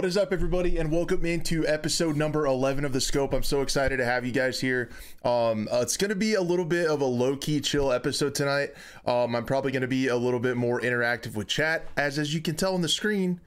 What 0.00 0.06
is 0.06 0.16
up, 0.16 0.32
everybody, 0.32 0.78
and 0.78 0.90
welcome 0.90 1.26
into 1.26 1.66
episode 1.66 2.16
number 2.16 2.46
11 2.46 2.86
of 2.86 2.94
the 2.94 3.02
Scope. 3.02 3.34
I'm 3.34 3.42
so 3.42 3.60
excited 3.60 3.98
to 3.98 4.04
have 4.06 4.24
you 4.24 4.32
guys 4.32 4.58
here. 4.58 4.88
Um, 5.26 5.68
uh, 5.70 5.80
it's 5.82 5.98
going 5.98 6.08
to 6.08 6.14
be 6.14 6.36
a 6.36 6.40
little 6.40 6.64
bit 6.64 6.86
of 6.86 7.02
a 7.02 7.04
low 7.04 7.36
key, 7.36 7.60
chill 7.60 7.92
episode 7.92 8.34
tonight. 8.34 8.70
Um, 9.04 9.36
I'm 9.36 9.44
probably 9.44 9.72
going 9.72 9.82
to 9.82 9.88
be 9.88 10.08
a 10.08 10.16
little 10.16 10.40
bit 10.40 10.56
more 10.56 10.80
interactive 10.80 11.34
with 11.34 11.48
chat, 11.48 11.86
as 11.98 12.18
as 12.18 12.32
you 12.32 12.40
can 12.40 12.56
tell 12.56 12.72
on 12.72 12.80
the 12.80 12.88
screen, 12.88 13.42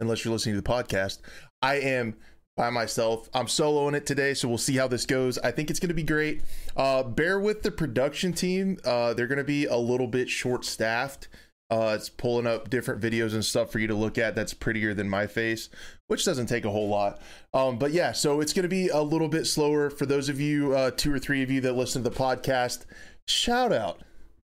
unless 0.00 0.24
you're 0.24 0.32
listening 0.32 0.54
to 0.54 0.62
the 0.62 0.66
podcast. 0.66 1.18
I 1.60 1.74
am 1.74 2.16
by 2.56 2.70
myself. 2.70 3.28
I'm 3.34 3.44
soloing 3.44 3.94
it 3.94 4.06
today, 4.06 4.32
so 4.32 4.48
we'll 4.48 4.56
see 4.56 4.76
how 4.76 4.88
this 4.88 5.04
goes. 5.04 5.36
I 5.36 5.50
think 5.50 5.68
it's 5.68 5.78
going 5.78 5.88
to 5.88 5.94
be 5.94 6.04
great. 6.04 6.40
Uh, 6.74 7.02
bear 7.02 7.38
with 7.38 7.64
the 7.64 7.70
production 7.70 8.32
team; 8.32 8.78
uh, 8.82 9.12
they're 9.12 9.26
going 9.26 9.36
to 9.36 9.44
be 9.44 9.66
a 9.66 9.76
little 9.76 10.08
bit 10.08 10.30
short 10.30 10.64
staffed. 10.64 11.28
Uh, 11.70 11.92
it's 11.94 12.08
pulling 12.08 12.46
up 12.46 12.70
different 12.70 13.00
videos 13.00 13.34
and 13.34 13.44
stuff 13.44 13.70
for 13.70 13.78
you 13.78 13.86
to 13.86 13.94
look 13.94 14.16
at 14.16 14.34
that's 14.34 14.54
prettier 14.54 14.94
than 14.94 15.08
my 15.08 15.26
face, 15.26 15.68
which 16.06 16.24
doesn't 16.24 16.46
take 16.46 16.64
a 16.64 16.70
whole 16.70 16.88
lot. 16.88 17.20
Um, 17.52 17.78
but 17.78 17.92
yeah, 17.92 18.12
so 18.12 18.40
it's 18.40 18.52
going 18.52 18.62
to 18.62 18.68
be 18.68 18.88
a 18.88 19.02
little 19.02 19.28
bit 19.28 19.46
slower 19.46 19.90
for 19.90 20.06
those 20.06 20.28
of 20.28 20.40
you, 20.40 20.74
uh, 20.74 20.90
two 20.92 21.12
or 21.12 21.18
three 21.18 21.42
of 21.42 21.50
you 21.50 21.60
that 21.62 21.74
listen 21.74 22.02
to 22.02 22.08
the 22.08 22.16
podcast. 22.16 22.86
Shout 23.26 23.72
out. 23.72 24.00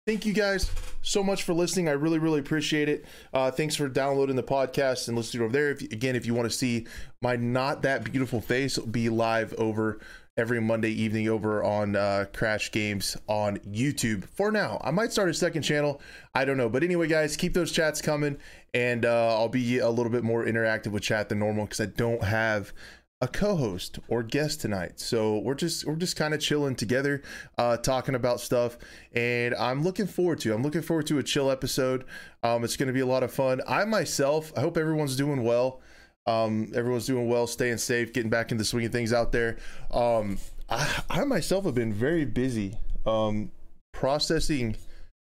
Thank 0.07 0.27
you 0.27 0.35
guys 0.35 0.71
so 1.01 1.23
much 1.23 1.45
for 1.45 1.55
listening. 1.55 1.89
I 1.89 1.93
really, 1.93 2.19
really 2.19 2.41
appreciate 2.41 2.91
it. 2.91 3.07
Uh, 3.33 3.51
thanks 3.51 3.75
for 3.75 3.89
downloading 3.89 4.37
the 4.37 4.43
podcast 4.43 5.09
and 5.09 5.17
listening 5.17 5.45
over 5.45 5.53
there. 5.53 5.71
If, 5.71 5.81
again, 5.81 6.15
if 6.15 6.27
you 6.27 6.35
want 6.35 6.51
to 6.51 6.55
see 6.55 6.87
my 7.23 7.37
not 7.37 7.81
that 7.83 8.05
beautiful 8.05 8.43
face, 8.43 8.77
be 8.77 9.09
live 9.09 9.55
over 9.55 10.01
every 10.37 10.61
Monday 10.61 10.91
evening 10.91 11.29
over 11.29 11.63
on 11.63 11.95
uh, 11.95 12.27
Crash 12.33 12.73
Games 12.73 13.17
on 13.29 13.59
YouTube. 13.59 14.25
For 14.25 14.51
now, 14.51 14.81
I 14.83 14.91
might 14.91 15.13
start 15.13 15.29
a 15.29 15.35
second 15.35 15.63
channel. 15.63 16.01
I 16.35 16.45
don't 16.45 16.57
know, 16.57 16.69
but 16.69 16.83
anyway, 16.83 17.07
guys, 17.07 17.37
keep 17.37 17.55
those 17.55 17.71
chats 17.71 18.03
coming, 18.03 18.39
and 18.73 19.05
uh, 19.05 19.39
I'll 19.39 19.49
be 19.49 19.79
a 19.79 19.89
little 19.89 20.11
bit 20.11 20.25
more 20.25 20.45
interactive 20.45 20.89
with 20.89 21.05
chat 21.05 21.29
than 21.29 21.39
normal 21.39 21.67
because 21.67 21.81
I 21.81 21.87
don't 21.87 22.25
have 22.25 22.73
a 23.21 23.29
co-host 23.29 24.01
or 24.09 24.25
guest 24.25 24.61
tonight. 24.61 24.99
So 24.99 25.39
we're 25.39 25.55
just 25.55 25.87
we're 25.87 25.95
just 25.95 26.17
kind 26.17 26.35
of 26.35 26.41
chilling 26.41 26.75
together 26.75 27.23
uh 27.57 27.77
talking 27.79 28.15
about 28.15 28.41
stuff. 28.41 28.77
And 29.15 29.55
i'm 29.55 29.83
looking 29.83 30.07
forward 30.07 30.41
to 30.41 30.53
i'm 30.53 30.63
looking 30.63 30.83
forward 30.83 31.07
to 31.07 31.19
a 31.19 31.23
chill 31.23 31.51
episode. 31.51 32.05
Um 32.43 32.65
it's 32.65 32.77
going 32.77 32.89
to 32.89 32.93
be 32.93 33.01
a 33.01 33.07
lot 33.07 33.23
of 33.23 33.33
fun. 33.33 33.63
I 33.67 33.85
myself 33.87 34.53
i 34.59 34.61
hope 34.61 34.77
everyone's 34.77 35.17
doing 35.17 35.43
well 35.43 35.81
um, 36.27 36.73
everyone's 36.75 37.07
doing 37.07 37.29
well, 37.29 37.47
staying 37.47 37.79
safe, 37.79 38.13
getting 38.13 38.31
back 38.31 38.51
into 38.51 38.65
swinging 38.65 38.91
things 38.91 39.13
out 39.13 39.33
there. 39.33 39.57
Um, 39.91 40.39
I, 40.69 41.03
I 41.11 41.25
myself 41.25 41.65
have 41.65 41.75
been 41.75 41.93
very 41.93 42.25
busy 42.25 42.79
um, 43.07 43.51
processing. 43.93 44.77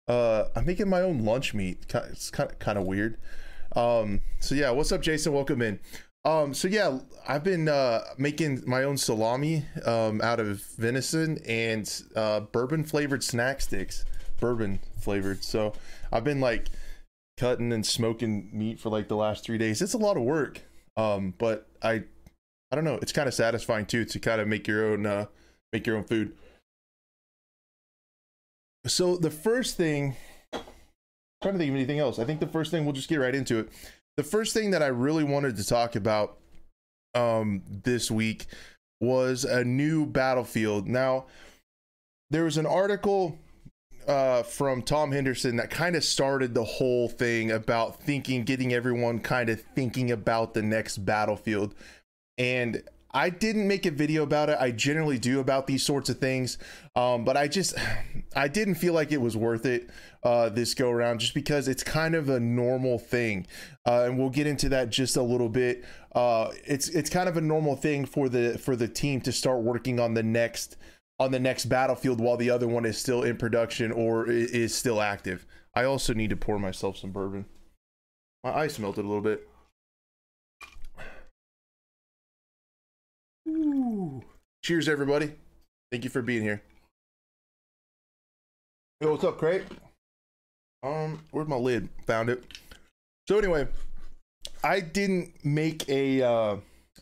Uh, 0.08 0.44
I'm 0.54 0.64
making 0.64 0.88
my 0.88 1.02
own 1.02 1.24
lunch 1.24 1.52
meat. 1.52 1.84
It's 1.92 2.30
kind 2.30 2.50
of 2.50 2.58
kind 2.58 2.78
of 2.78 2.84
weird. 2.84 3.18
Um, 3.74 4.22
so 4.40 4.54
yeah, 4.54 4.70
what's 4.70 4.92
up, 4.92 5.02
Jason? 5.02 5.32
Welcome 5.32 5.60
in. 5.60 5.80
Um, 6.24 6.54
so 6.54 6.66
yeah, 6.66 6.98
I've 7.28 7.44
been 7.44 7.68
uh, 7.68 8.00
making 8.18 8.62
my 8.66 8.82
own 8.82 8.96
salami 8.96 9.64
um, 9.84 10.20
out 10.22 10.40
of 10.40 10.62
venison 10.76 11.38
and 11.46 12.02
uh, 12.16 12.40
bourbon 12.40 12.82
flavored 12.84 13.22
snack 13.22 13.60
sticks, 13.60 14.04
bourbon 14.40 14.80
flavored. 14.98 15.44
So 15.44 15.74
I've 16.12 16.24
been 16.24 16.40
like 16.40 16.68
cutting 17.36 17.72
and 17.72 17.84
smoking 17.84 18.48
meat 18.52 18.80
for 18.80 18.88
like 18.88 19.08
the 19.08 19.16
last 19.16 19.44
three 19.44 19.58
days. 19.58 19.82
It's 19.82 19.94
a 19.94 19.98
lot 19.98 20.16
of 20.16 20.22
work. 20.24 20.62
Um, 20.96 21.34
but 21.36 21.68
I, 21.82 22.04
I 22.70 22.74
don't 22.74 22.84
know. 22.84 22.98
It's 23.02 23.12
kind 23.12 23.28
of 23.28 23.34
satisfying 23.34 23.86
too 23.86 24.04
to 24.04 24.18
kind 24.18 24.40
of 24.40 24.48
make 24.48 24.66
your 24.66 24.92
own, 24.92 25.06
uh, 25.06 25.26
make 25.72 25.86
your 25.86 25.96
own 25.96 26.04
food. 26.04 26.32
So 28.86 29.16
the 29.16 29.30
first 29.30 29.76
thing, 29.76 30.16
I'm 30.52 30.60
trying 31.42 31.54
to 31.54 31.58
think 31.58 31.70
of 31.70 31.76
anything 31.76 31.98
else. 31.98 32.18
I 32.18 32.24
think 32.24 32.40
the 32.40 32.46
first 32.46 32.70
thing 32.70 32.84
we'll 32.84 32.94
just 32.94 33.08
get 33.08 33.16
right 33.16 33.34
into 33.34 33.58
it. 33.58 33.68
The 34.16 34.22
first 34.22 34.54
thing 34.54 34.70
that 34.70 34.82
I 34.82 34.86
really 34.86 35.24
wanted 35.24 35.56
to 35.56 35.64
talk 35.64 35.96
about, 35.96 36.38
um, 37.14 37.62
this 37.84 38.10
week 38.10 38.46
was 39.00 39.44
a 39.44 39.64
new 39.64 40.06
battlefield. 40.06 40.86
Now, 40.86 41.26
there 42.30 42.44
was 42.44 42.56
an 42.56 42.66
article 42.66 43.38
uh, 44.06 44.42
from 44.42 44.82
Tom 44.82 45.12
Henderson 45.12 45.56
that 45.56 45.70
kind 45.70 45.96
of 45.96 46.04
started 46.04 46.54
the 46.54 46.64
whole 46.64 47.08
thing 47.08 47.50
about 47.50 48.00
thinking, 48.00 48.44
getting 48.44 48.72
everyone 48.72 49.18
kind 49.20 49.48
of 49.48 49.60
thinking 49.74 50.10
about 50.10 50.54
the 50.54 50.62
next 50.62 50.98
battlefield. 50.98 51.74
And 52.38 52.82
I 53.16 53.30
didn't 53.30 53.66
make 53.66 53.86
a 53.86 53.90
video 53.90 54.22
about 54.22 54.50
it. 54.50 54.58
I 54.60 54.72
generally 54.72 55.18
do 55.18 55.40
about 55.40 55.66
these 55.66 55.82
sorts 55.82 56.10
of 56.10 56.18
things, 56.18 56.58
um, 56.94 57.24
but 57.24 57.34
I 57.34 57.48
just 57.48 57.74
I 58.36 58.46
didn't 58.46 58.74
feel 58.74 58.92
like 58.92 59.10
it 59.10 59.20
was 59.20 59.36
worth 59.36 59.64
it 59.64 59.88
uh, 60.22 60.50
this 60.50 60.74
go 60.74 60.90
around, 60.90 61.20
just 61.20 61.32
because 61.32 61.66
it's 61.66 61.82
kind 61.82 62.14
of 62.14 62.28
a 62.28 62.38
normal 62.38 62.98
thing, 62.98 63.46
uh, 63.86 64.02
and 64.04 64.18
we'll 64.18 64.28
get 64.28 64.46
into 64.46 64.68
that 64.68 64.90
just 64.90 65.16
a 65.16 65.22
little 65.22 65.48
bit. 65.48 65.82
Uh, 66.14 66.50
it's 66.66 66.88
it's 66.90 67.08
kind 67.08 67.26
of 67.26 67.38
a 67.38 67.40
normal 67.40 67.74
thing 67.74 68.04
for 68.04 68.28
the 68.28 68.58
for 68.58 68.76
the 68.76 68.88
team 68.88 69.22
to 69.22 69.32
start 69.32 69.62
working 69.62 69.98
on 69.98 70.12
the 70.12 70.22
next 70.22 70.76
on 71.18 71.30
the 71.30 71.38
next 71.38 71.66
battlefield 71.66 72.20
while 72.20 72.36
the 72.36 72.50
other 72.50 72.68
one 72.68 72.84
is 72.84 72.98
still 72.98 73.22
in 73.22 73.36
production 73.36 73.90
or 73.90 74.28
is 74.28 74.74
still 74.74 75.00
active. 75.00 75.46
I 75.74 75.84
also 75.84 76.12
need 76.12 76.30
to 76.30 76.36
pour 76.36 76.58
myself 76.58 76.96
some 76.96 77.10
bourbon. 77.10 77.46
My 78.44 78.54
ice 78.54 78.78
melted 78.78 79.04
a 79.04 79.08
little 79.08 79.22
bit. 79.22 79.48
Ooh. 83.48 84.22
Cheers, 84.62 84.88
everybody. 84.88 85.32
Thank 85.90 86.04
you 86.04 86.10
for 86.10 86.22
being 86.22 86.42
here. 86.42 86.62
Yo, 89.00 89.12
what's 89.12 89.24
up, 89.24 89.38
Crate? 89.38 89.64
Um, 90.82 91.22
where's 91.30 91.48
my 91.48 91.56
lid? 91.56 91.88
Found 92.06 92.30
it. 92.30 92.42
So 93.28 93.38
anyway, 93.38 93.68
I 94.64 94.80
didn't 94.80 95.32
make 95.44 95.88
a 95.88 96.22
uh 96.22 96.56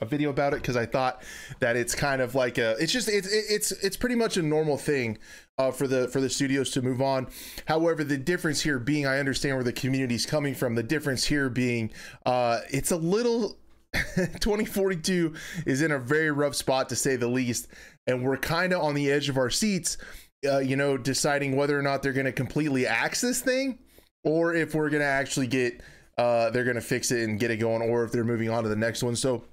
a 0.05 0.09
video 0.09 0.31
about 0.31 0.53
it 0.53 0.63
because 0.63 0.77
I 0.77 0.87
thought 0.87 1.23
that 1.59 1.77
it's 1.77 1.95
kind 1.95 2.23
of 2.23 2.35
like 2.35 2.59
a 2.59 2.77
it's 2.79 2.93
just 2.93 3.09
it's 3.09 3.29
it's 3.29 3.73
it's 3.73 3.97
pretty 3.97 4.15
much 4.15 4.37
a 4.37 4.43
normal 4.43 4.79
thing 4.79 5.19
uh, 5.59 5.71
for 5.71 5.89
the 5.89 6.09
for 6.09 6.21
the 6.21 6.31
studios 6.31 6.71
to 6.71 6.83
move 6.83 7.03
on. 7.03 7.27
However, 7.67 8.05
the 8.05 8.19
difference 8.19 8.61
here 8.61 8.79
being 8.79 9.07
I 9.07 9.19
understand 9.19 9.57
where 9.57 9.65
the 9.65 9.73
community 9.73 10.15
is 10.15 10.27
coming 10.27 10.55
from. 10.55 10.75
The 10.75 10.83
difference 10.83 11.25
here 11.25 11.49
being 11.49 11.91
uh, 12.25 12.61
it's 12.71 12.93
a 12.93 12.97
little 12.97 13.59
2042 13.95 15.35
is 15.67 15.83
in 15.83 15.93
a 15.93 15.99
very 15.99 16.31
rough 16.31 16.55
spot 16.55 16.89
to 16.91 16.97
say 16.97 17.17
the 17.17 17.29
least, 17.29 17.69
and 18.07 18.25
we're 18.25 18.37
kind 18.37 18.73
of 18.73 18.83
on 18.83 18.95
the 18.95 19.11
edge 19.11 19.29
of 19.29 19.37
our 19.37 19.51
seats. 19.51 19.99
Uh, 20.47 20.59
you 20.59 20.77
know, 20.77 20.99
deciding 20.99 21.57
whether 21.57 21.79
or 21.79 21.81
not 21.81 22.03
they're 22.03 22.13
going 22.13 22.27
to 22.27 22.33
completely 22.33 22.87
axe 22.87 23.23
this 23.23 23.41
thing, 23.41 23.79
or 24.25 24.55
if 24.55 24.75
we're 24.75 24.91
going 24.91 25.01
to 25.01 25.07
actually 25.07 25.47
get 25.47 25.81
uh, 26.19 26.51
they're 26.51 26.65
going 26.65 26.77
to 26.77 26.81
fix 26.81 27.11
it 27.11 27.29
and 27.29 27.41
get 27.41 27.51
it 27.51 27.57
going, 27.57 27.83
or 27.83 28.05
if 28.05 28.13
they're 28.13 28.25
moving 28.25 28.51
on 28.51 28.63
to 28.63 28.69
the 28.69 28.77
next 28.77 29.03
one. 29.03 29.17
So 29.17 29.45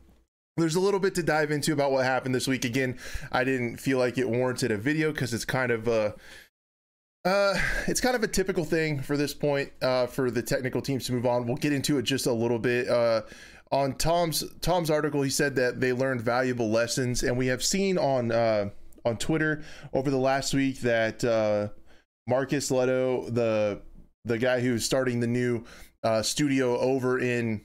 there's 0.57 0.75
a 0.75 0.79
little 0.79 0.99
bit 0.99 1.15
to 1.15 1.23
dive 1.23 1.51
into 1.51 1.73
about 1.73 1.91
what 1.91 2.05
happened 2.05 2.35
this 2.35 2.47
week. 2.47 2.65
Again, 2.65 2.97
I 3.31 3.43
didn't 3.43 3.77
feel 3.77 3.97
like 3.97 4.17
it 4.17 4.29
warranted 4.29 4.71
a 4.71 4.77
video 4.77 5.11
because 5.11 5.33
it's 5.33 5.45
kind 5.45 5.71
of 5.71 5.87
a 5.87 6.15
uh, 7.23 7.53
it's 7.87 8.01
kind 8.01 8.15
of 8.15 8.23
a 8.23 8.27
typical 8.27 8.65
thing 8.65 8.99
for 8.99 9.15
this 9.15 9.33
point 9.33 9.71
uh, 9.81 10.07
for 10.07 10.31
the 10.31 10.41
technical 10.41 10.81
teams 10.81 11.05
to 11.05 11.13
move 11.13 11.25
on. 11.25 11.45
We'll 11.45 11.55
get 11.55 11.71
into 11.71 11.97
it 11.99 12.03
just 12.03 12.25
a 12.25 12.33
little 12.33 12.59
bit. 12.59 12.87
Uh, 12.89 13.21
on 13.71 13.93
Tom's 13.95 14.43
Tom's 14.61 14.89
article, 14.89 15.21
he 15.21 15.29
said 15.29 15.55
that 15.55 15.79
they 15.79 15.93
learned 15.93 16.21
valuable 16.21 16.69
lessons, 16.69 17.23
and 17.23 17.37
we 17.37 17.47
have 17.47 17.63
seen 17.63 17.97
on 17.97 18.31
uh, 18.31 18.69
on 19.05 19.17
Twitter 19.17 19.63
over 19.93 20.09
the 20.09 20.17
last 20.17 20.53
week 20.53 20.81
that 20.81 21.23
uh, 21.23 21.69
Marcus 22.27 22.69
Lehto, 22.71 23.33
the 23.33 23.81
the 24.25 24.37
guy 24.37 24.59
who's 24.59 24.83
starting 24.83 25.19
the 25.19 25.27
new 25.27 25.63
uh, 26.03 26.21
studio 26.21 26.77
over 26.79 27.19
in 27.19 27.61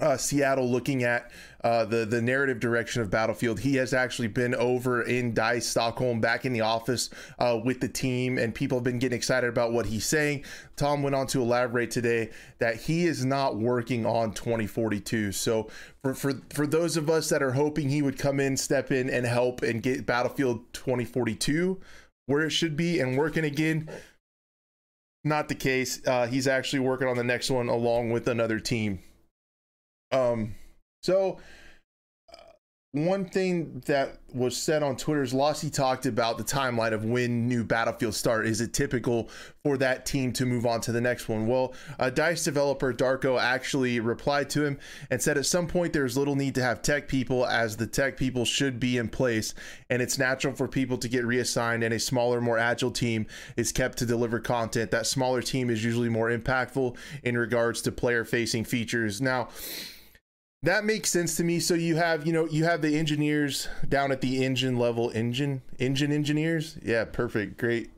uh, 0.00 0.16
Seattle 0.16 0.68
looking 0.68 1.04
at 1.04 1.30
uh, 1.62 1.84
the 1.84 2.04
the 2.04 2.20
narrative 2.20 2.60
direction 2.60 3.00
of 3.00 3.10
Battlefield. 3.10 3.60
He 3.60 3.76
has 3.76 3.94
actually 3.94 4.28
been 4.28 4.54
over 4.54 5.02
in 5.02 5.32
Dice 5.34 5.66
Stockholm, 5.66 6.20
back 6.20 6.44
in 6.44 6.52
the 6.52 6.60
office 6.62 7.10
uh, 7.38 7.58
with 7.62 7.80
the 7.80 7.88
team, 7.88 8.36
and 8.36 8.54
people 8.54 8.78
have 8.78 8.84
been 8.84 8.98
getting 8.98 9.16
excited 9.16 9.48
about 9.48 9.72
what 9.72 9.86
he's 9.86 10.04
saying. 10.04 10.44
Tom 10.76 11.02
went 11.02 11.14
on 11.14 11.26
to 11.28 11.40
elaborate 11.40 11.90
today 11.90 12.30
that 12.58 12.76
he 12.76 13.06
is 13.06 13.24
not 13.24 13.56
working 13.56 14.04
on 14.04 14.32
2042. 14.32 15.32
So 15.32 15.70
for 16.02 16.12
for 16.12 16.34
for 16.50 16.66
those 16.66 16.96
of 16.96 17.08
us 17.08 17.28
that 17.28 17.42
are 17.42 17.52
hoping 17.52 17.88
he 17.88 18.02
would 18.02 18.18
come 18.18 18.40
in, 18.40 18.56
step 18.56 18.90
in, 18.90 19.08
and 19.08 19.24
help 19.24 19.62
and 19.62 19.82
get 19.82 20.06
Battlefield 20.06 20.72
2042 20.72 21.80
where 22.26 22.42
it 22.42 22.50
should 22.50 22.76
be 22.76 23.00
and 23.00 23.18
working 23.18 23.44
again. 23.44 23.88
Not 25.24 25.48
the 25.48 25.54
case. 25.54 26.06
Uh, 26.06 26.26
he's 26.26 26.46
actually 26.46 26.80
working 26.80 27.08
on 27.08 27.16
the 27.16 27.24
next 27.24 27.50
one 27.50 27.68
along 27.68 28.10
with 28.10 28.28
another 28.28 28.60
team. 28.60 29.00
Um, 30.12 30.54
so 31.02 31.38
one 32.94 33.24
thing 33.24 33.82
that 33.86 34.18
was 34.32 34.56
said 34.56 34.84
on 34.84 34.96
Twitter 34.96 35.24
is 35.24 35.34
Lossy 35.34 35.68
talked 35.68 36.06
about 36.06 36.38
the 36.38 36.44
timeline 36.44 36.92
of 36.92 37.04
when 37.04 37.48
new 37.48 37.64
Battlefield 37.64 38.14
start. 38.14 38.46
Is 38.46 38.60
it 38.60 38.72
typical 38.72 39.28
for 39.64 39.76
that 39.78 40.06
team 40.06 40.32
to 40.34 40.46
move 40.46 40.64
on 40.64 40.80
to 40.82 40.92
the 40.92 41.00
next 41.00 41.28
one? 41.28 41.48
Well, 41.48 41.74
a 41.98 42.12
Dice 42.12 42.44
developer 42.44 42.94
Darko 42.94 43.40
actually 43.40 43.98
replied 43.98 44.48
to 44.50 44.64
him 44.64 44.78
and 45.10 45.20
said 45.20 45.36
at 45.36 45.46
some 45.46 45.66
point 45.66 45.92
there's 45.92 46.16
little 46.16 46.36
need 46.36 46.54
to 46.54 46.62
have 46.62 46.82
tech 46.82 47.08
people 47.08 47.44
as 47.44 47.76
the 47.76 47.86
tech 47.88 48.16
people 48.16 48.44
should 48.44 48.78
be 48.78 48.96
in 48.96 49.08
place 49.08 49.54
and 49.90 50.00
it's 50.00 50.16
natural 50.16 50.54
for 50.54 50.68
people 50.68 50.96
to 50.98 51.08
get 51.08 51.26
reassigned 51.26 51.82
and 51.82 51.92
a 51.92 51.98
smaller, 51.98 52.40
more 52.40 52.58
agile 52.58 52.92
team 52.92 53.26
is 53.56 53.72
kept 53.72 53.98
to 53.98 54.06
deliver 54.06 54.38
content. 54.38 54.92
That 54.92 55.08
smaller 55.08 55.42
team 55.42 55.68
is 55.68 55.84
usually 55.84 56.08
more 56.08 56.30
impactful 56.30 56.96
in 57.24 57.36
regards 57.36 57.82
to 57.82 57.90
player 57.90 58.24
facing 58.24 58.62
features. 58.62 59.20
Now, 59.20 59.48
that 60.64 60.84
makes 60.84 61.10
sense 61.10 61.36
to 61.36 61.44
me. 61.44 61.60
So 61.60 61.74
you 61.74 61.96
have, 61.96 62.26
you 62.26 62.32
know, 62.32 62.46
you 62.46 62.64
have 62.64 62.82
the 62.82 62.98
engineers 62.98 63.68
down 63.88 64.10
at 64.12 64.20
the 64.20 64.44
engine 64.44 64.78
level, 64.78 65.10
engine, 65.10 65.62
engine 65.78 66.10
engineers. 66.10 66.78
Yeah, 66.82 67.04
perfect. 67.04 67.58
Great 67.58 67.90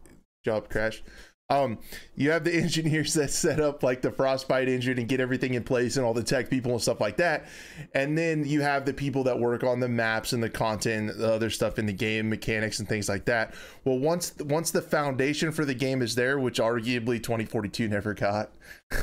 job, 0.45 0.69
Crash. 0.69 1.03
Um, 1.49 1.79
you 2.17 2.33
have 2.33 2.43
the 2.43 2.53
engineers 2.63 3.15
that 3.15 3.31
set 3.31 3.61
up 3.61 3.85
like 3.85 4.03
the 4.03 4.11
frostbite 4.11 4.69
engine 4.69 4.99
and 4.99 5.09
get 5.09 5.21
everything 5.21 5.55
in 5.55 5.63
place 5.63 5.97
and 5.97 6.05
all 6.05 6.13
the 6.13 6.25
tech 6.25 6.51
people 6.51 6.73
and 6.73 6.83
stuff 6.83 7.01
like 7.01 7.19
that. 7.19 7.47
And 7.95 8.19
then 8.19 8.45
you 8.45 8.63
have 8.63 8.85
the 8.85 8.93
people 8.93 9.23
that 9.25 9.39
work 9.39 9.63
on 9.63 9.79
the 9.79 9.89
maps 9.89 10.33
and 10.33 10.43
the 10.43 10.51
content, 10.51 11.17
the 11.17 11.33
other 11.33 11.51
stuff 11.51 11.79
in 11.79 11.87
the 11.87 11.93
game, 11.93 12.29
mechanics 12.29 12.81
and 12.81 12.89
things 12.89 13.09
like 13.09 13.27
that. 13.27 13.55
Well, 13.85 13.99
once 13.99 14.35
once 14.41 14.73
the 14.73 14.83
foundation 14.83 15.53
for 15.53 15.65
the 15.65 15.75
game 15.75 16.03
is 16.03 16.17
there, 16.17 16.41
which 16.41 16.59
arguably 16.59 17.23
2042 17.23 17.87
never 17.87 18.13
got, 18.13 18.51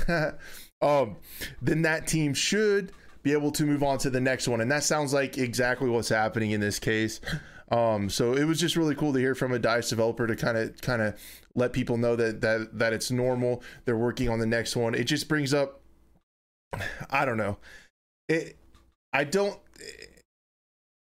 um, 0.82 1.16
then 1.62 1.84
that 1.84 2.08
team 2.08 2.34
should 2.34 2.92
be 3.24 3.32
able 3.32 3.52
to 3.52 3.66
move 3.66 3.82
on 3.82 3.98
to 4.00 4.10
the 4.10 4.22
next 4.22 4.48
one. 4.48 4.62
And 4.62 4.72
that 4.72 4.84
sounds 4.84 5.14
like 5.14 5.38
exactly 5.38 5.90
what's 5.90 6.10
happening 6.10 6.52
in 6.52 6.60
this 6.60 6.78
case. 6.78 7.22
Um, 7.72 8.10
so 8.10 8.34
it 8.34 8.44
was 8.44 8.60
just 8.60 8.76
really 8.76 8.94
cool 8.94 9.14
to 9.14 9.20
hear 9.20 9.34
from 9.34 9.54
a 9.54 9.60
Dice 9.60 9.90
developer 9.90 10.28
to 10.28 10.36
kind 10.36 10.58
of 10.58 10.80
kind 10.82 11.02
of 11.02 11.16
let 11.56 11.74
people 11.74 11.98
know 11.98 12.16
that 12.16 12.42
that 12.42 12.78
that 12.78 12.94
it's 12.94 13.10
normal. 13.10 13.64
They're 13.86 13.98
working 13.98 14.30
on 14.30 14.40
the 14.40 14.46
next 14.46 14.76
one. 14.76 14.94
It 14.94 15.06
just 15.06 15.28
brings 15.28 15.54
up, 15.54 15.82
I 17.10 17.26
don't 17.26 17.38
know, 17.38 17.58
it. 18.30 18.58
I 19.12 19.24
don't. 19.24 19.60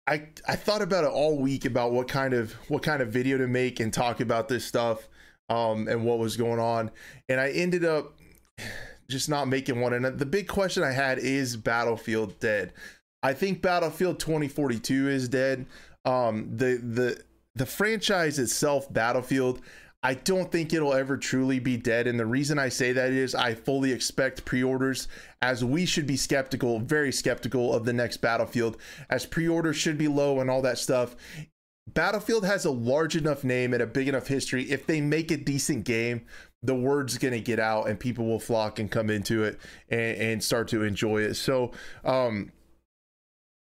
I 0.07 0.29
I 0.47 0.57
thought 0.57 0.83
about 0.83 1.05
it 1.05 1.11
all 1.11 1.39
week 1.39 1.65
about 1.65 1.93
what 1.93 2.09
kind 2.09 2.33
of 2.33 2.53
what 2.69 2.83
kind 2.83 3.03
of 3.03 3.09
video 3.09 3.39
to 3.39 3.49
make 3.49 3.81
and 3.81 3.93
talk 3.93 4.21
about 4.21 4.49
this 4.49 4.65
stuff, 4.65 5.09
um, 5.49 5.89
and 5.89 6.05
what 6.05 6.19
was 6.19 6.37
going 6.37 6.61
on, 6.61 6.91
and 7.29 7.41
I 7.41 7.51
ended 7.51 7.85
up 7.85 8.15
just 9.13 9.29
not 9.29 9.49
making 9.49 9.81
one. 9.81 9.93
And 9.93 10.19
the 10.19 10.27
big 10.27 10.49
question 10.49 10.83
I 10.83 10.93
had 10.93 11.19
is 11.19 11.57
Battlefield 11.57 12.41
dead? 12.41 12.73
I 13.23 13.35
think 13.35 13.63
Battlefield 13.63 14.19
2042 14.19 15.09
is 15.09 15.29
dead. 15.29 15.67
Um, 16.05 16.51
the 16.57 16.81
the 16.83 17.23
the 17.55 17.67
franchise 17.67 18.39
itself, 18.39 18.93
Battlefield, 18.93 19.61
I 20.03 20.15
don't 20.15 20.51
think 20.51 20.73
it'll 20.73 20.95
ever 20.95 21.17
truly 21.17 21.61
be 21.61 21.77
dead. 21.77 22.09
And 22.09 22.19
the 22.19 22.27
reason 22.27 22.59
I 22.59 22.71
say 22.71 22.93
that 22.93 23.13
is 23.13 23.35
I 23.35 23.55
fully 23.55 23.93
expect 23.93 24.45
pre 24.45 24.63
orders, 24.63 25.07
as 25.41 25.65
we 25.65 25.87
should 25.87 26.07
be 26.07 26.17
skeptical, 26.17 26.81
very 26.81 27.13
skeptical 27.13 27.73
of 27.73 27.85
the 27.85 27.93
next 27.93 28.17
Battlefield, 28.17 28.79
as 29.11 29.27
pre 29.27 29.47
orders 29.47 29.77
should 29.77 29.99
be 29.99 30.09
low 30.09 30.41
and 30.41 30.51
all 30.51 30.63
that 30.63 30.79
stuff. 30.79 31.15
Battlefield 31.95 32.45
has 32.45 32.65
a 32.65 32.71
large 32.71 33.17
enough 33.17 33.45
name 33.45 33.73
and 33.75 33.83
a 33.83 33.87
big 33.87 34.09
enough 34.09 34.27
history. 34.27 34.65
If 34.71 34.87
they 34.87 35.01
make 35.01 35.31
a 35.31 35.37
decent 35.37 35.85
game, 35.85 36.27
the 36.63 36.75
word's 36.75 37.19
going 37.19 37.35
to 37.35 37.41
get 37.41 37.59
out 37.59 37.89
and 37.89 37.99
people 37.99 38.25
will 38.27 38.39
flock 38.39 38.79
and 38.79 38.91
come 38.91 39.11
into 39.11 39.43
it 39.45 39.59
and, 39.89 40.17
and 40.19 40.45
start 40.45 40.69
to 40.69 40.85
enjoy 40.85 41.23
it. 41.23 41.35
So, 41.35 41.73
um, 42.05 42.53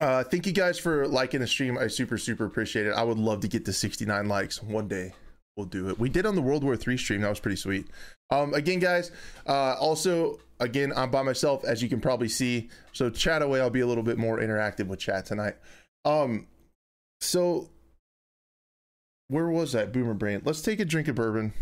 uh, 0.02 0.24
thank 0.24 0.46
you 0.46 0.52
guys 0.52 0.78
for 0.78 1.08
liking 1.08 1.40
the 1.40 1.48
stream. 1.48 1.78
I 1.78 1.88
super, 1.88 2.18
super 2.18 2.46
appreciate 2.46 2.86
it. 2.86 2.92
I 2.92 3.04
would 3.04 3.18
love 3.18 3.40
to 3.42 3.48
get 3.48 3.66
to 3.66 3.74
69 3.74 4.28
likes 4.28 4.62
one 4.62 4.88
day. 4.88 5.14
We'll 5.56 5.66
do 5.66 5.90
it. 5.90 5.98
We 5.98 6.10
did 6.10 6.26
on 6.26 6.36
the 6.36 6.42
World 6.42 6.64
War 6.64 6.76
III 6.76 6.98
stream. 6.98 7.22
That 7.22 7.30
was 7.30 7.40
pretty 7.40 7.56
sweet. 7.56 7.88
Um, 8.30 8.54
again, 8.54 8.80
guys, 8.80 9.12
uh, 9.48 9.76
also, 9.80 10.40
again, 10.60 10.92
I'm 10.96 11.12
by 11.12 11.22
myself, 11.22 11.64
as 11.64 11.82
you 11.82 11.88
can 11.88 12.02
probably 12.02 12.28
see. 12.28 12.70
So 12.92 13.10
chat 13.10 13.42
away. 13.42 13.62
I'll 13.62 13.70
be 13.70 13.80
a 13.80 13.88
little 13.88 14.04
bit 14.04 14.18
more 14.18 14.40
interactive 14.40 14.88
with 14.88 15.00
chat 15.00 15.26
tonight. 15.26 15.56
Um, 16.04 16.48
so 17.22 17.70
where 19.30 19.48
was 19.48 19.72
that 19.72 19.94
boomer 19.94 20.14
brain? 20.14 20.42
Let's 20.44 20.62
take 20.62 20.82
a 20.82 20.86
drink 20.86 21.08
of 21.08 21.16
bourbon 21.16 21.54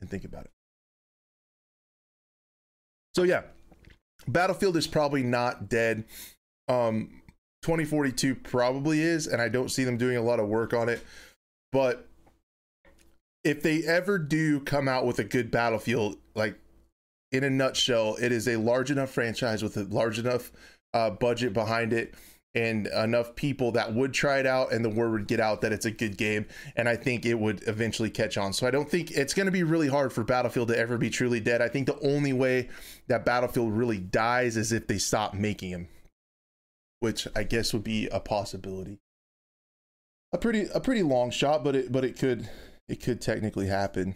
and 0.00 0.08
think 0.08 0.24
about 0.24 0.44
it. 0.44 0.53
So 3.14 3.22
yeah, 3.22 3.42
Battlefield 4.26 4.76
is 4.76 4.86
probably 4.86 5.22
not 5.22 5.68
dead. 5.68 6.04
Um, 6.68 7.22
2042 7.62 8.34
probably 8.34 9.00
is, 9.00 9.26
and 9.26 9.40
I 9.40 9.48
don't 9.48 9.70
see 9.70 9.84
them 9.84 9.96
doing 9.96 10.16
a 10.16 10.22
lot 10.22 10.40
of 10.40 10.48
work 10.48 10.74
on 10.74 10.88
it. 10.88 11.02
But 11.72 12.08
if 13.42 13.62
they 13.62 13.82
ever 13.84 14.18
do 14.18 14.60
come 14.60 14.88
out 14.88 15.06
with 15.06 15.18
a 15.18 15.24
good 15.24 15.50
Battlefield, 15.50 16.16
like 16.34 16.58
in 17.32 17.44
a 17.44 17.50
nutshell, 17.50 18.16
it 18.20 18.32
is 18.32 18.48
a 18.48 18.56
large 18.56 18.90
enough 18.90 19.10
franchise 19.10 19.62
with 19.62 19.76
a 19.76 19.84
large 19.84 20.18
enough 20.18 20.52
uh, 20.92 21.10
budget 21.10 21.52
behind 21.52 21.92
it 21.92 22.14
and 22.54 22.86
enough 22.86 23.34
people 23.34 23.72
that 23.72 23.92
would 23.92 24.12
try 24.12 24.38
it 24.38 24.46
out 24.46 24.72
and 24.72 24.84
the 24.84 24.90
word 24.90 25.10
would 25.10 25.26
get 25.26 25.40
out 25.40 25.60
that 25.60 25.72
it's 25.72 25.86
a 25.86 25.90
good 25.90 26.16
game 26.16 26.46
and 26.76 26.88
i 26.88 26.94
think 26.94 27.26
it 27.26 27.34
would 27.34 27.66
eventually 27.66 28.10
catch 28.10 28.38
on 28.38 28.52
so 28.52 28.66
i 28.66 28.70
don't 28.70 28.88
think 28.88 29.10
it's 29.10 29.34
going 29.34 29.46
to 29.46 29.52
be 29.52 29.62
really 29.62 29.88
hard 29.88 30.12
for 30.12 30.22
battlefield 30.22 30.68
to 30.68 30.78
ever 30.78 30.96
be 30.96 31.10
truly 31.10 31.40
dead 31.40 31.60
i 31.60 31.68
think 31.68 31.86
the 31.86 31.98
only 32.00 32.32
way 32.32 32.68
that 33.08 33.24
battlefield 33.24 33.72
really 33.72 33.98
dies 33.98 34.56
is 34.56 34.72
if 34.72 34.86
they 34.86 34.98
stop 34.98 35.34
making 35.34 35.72
them 35.72 35.88
which 37.04 37.28
I 37.36 37.42
guess 37.42 37.74
would 37.74 37.84
be 37.84 38.08
a 38.08 38.18
possibility. 38.18 38.98
A 40.32 40.38
pretty 40.38 40.66
a 40.74 40.80
pretty 40.80 41.02
long 41.02 41.30
shot, 41.30 41.62
but 41.62 41.76
it 41.76 41.92
but 41.92 42.02
it 42.02 42.18
could 42.18 42.48
it 42.88 43.02
could 43.02 43.20
technically 43.20 43.66
happen. 43.66 44.14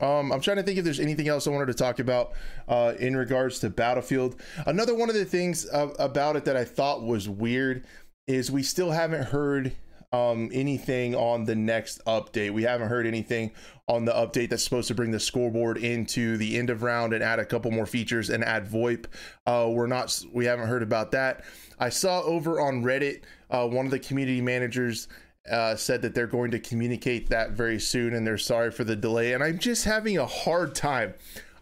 Um, 0.00 0.32
I'm 0.32 0.40
trying 0.40 0.58
to 0.58 0.62
think 0.62 0.78
if 0.78 0.84
there's 0.84 1.00
anything 1.00 1.28
else 1.28 1.46
I 1.46 1.50
wanted 1.50 1.66
to 1.66 1.74
talk 1.74 1.98
about 1.98 2.32
uh, 2.68 2.94
in 2.98 3.16
regards 3.16 3.58
to 3.60 3.70
Battlefield. 3.70 4.36
Another 4.66 4.94
one 4.94 5.08
of 5.08 5.14
the 5.14 5.24
things 5.24 5.68
uh, 5.70 5.88
about 5.98 6.36
it 6.36 6.44
that 6.44 6.56
I 6.56 6.64
thought 6.64 7.02
was 7.02 7.28
weird 7.28 7.84
is 8.26 8.50
we 8.50 8.62
still 8.62 8.90
haven't 8.90 9.24
heard 9.24 9.72
um, 10.12 10.50
anything 10.52 11.14
on 11.14 11.44
the 11.44 11.54
next 11.54 12.04
update. 12.06 12.52
We 12.52 12.62
haven't 12.62 12.88
heard 12.88 13.06
anything 13.06 13.52
on 13.88 14.04
the 14.04 14.12
update 14.12 14.50
that's 14.50 14.64
supposed 14.64 14.88
to 14.88 14.94
bring 14.94 15.10
the 15.10 15.20
scoreboard 15.20 15.78
into 15.78 16.36
the 16.36 16.56
end 16.56 16.70
of 16.70 16.82
round 16.82 17.12
and 17.12 17.22
add 17.22 17.38
a 17.38 17.44
couple 17.44 17.70
more 17.70 17.86
features 17.86 18.30
and 18.30 18.44
add 18.44 18.66
VoIP. 18.66 19.06
Uh, 19.46 19.68
we're 19.70 19.86
not, 19.86 20.24
we 20.32 20.44
haven't 20.44 20.68
heard 20.68 20.82
about 20.82 21.12
that. 21.12 21.44
I 21.78 21.90
saw 21.90 22.22
over 22.22 22.60
on 22.60 22.82
Reddit, 22.82 23.22
uh, 23.50 23.66
one 23.66 23.84
of 23.84 23.92
the 23.92 23.98
community 23.98 24.40
managers 24.40 25.08
uh, 25.50 25.76
said 25.76 26.02
that 26.02 26.14
they're 26.14 26.26
going 26.26 26.50
to 26.50 26.58
communicate 26.58 27.28
that 27.30 27.50
very 27.50 27.78
soon 27.78 28.14
and 28.14 28.26
they're 28.26 28.38
sorry 28.38 28.70
for 28.70 28.84
the 28.84 28.96
delay. 28.96 29.32
And 29.32 29.42
I'm 29.42 29.58
just 29.58 29.84
having 29.84 30.18
a 30.18 30.26
hard 30.26 30.74
time. 30.74 31.14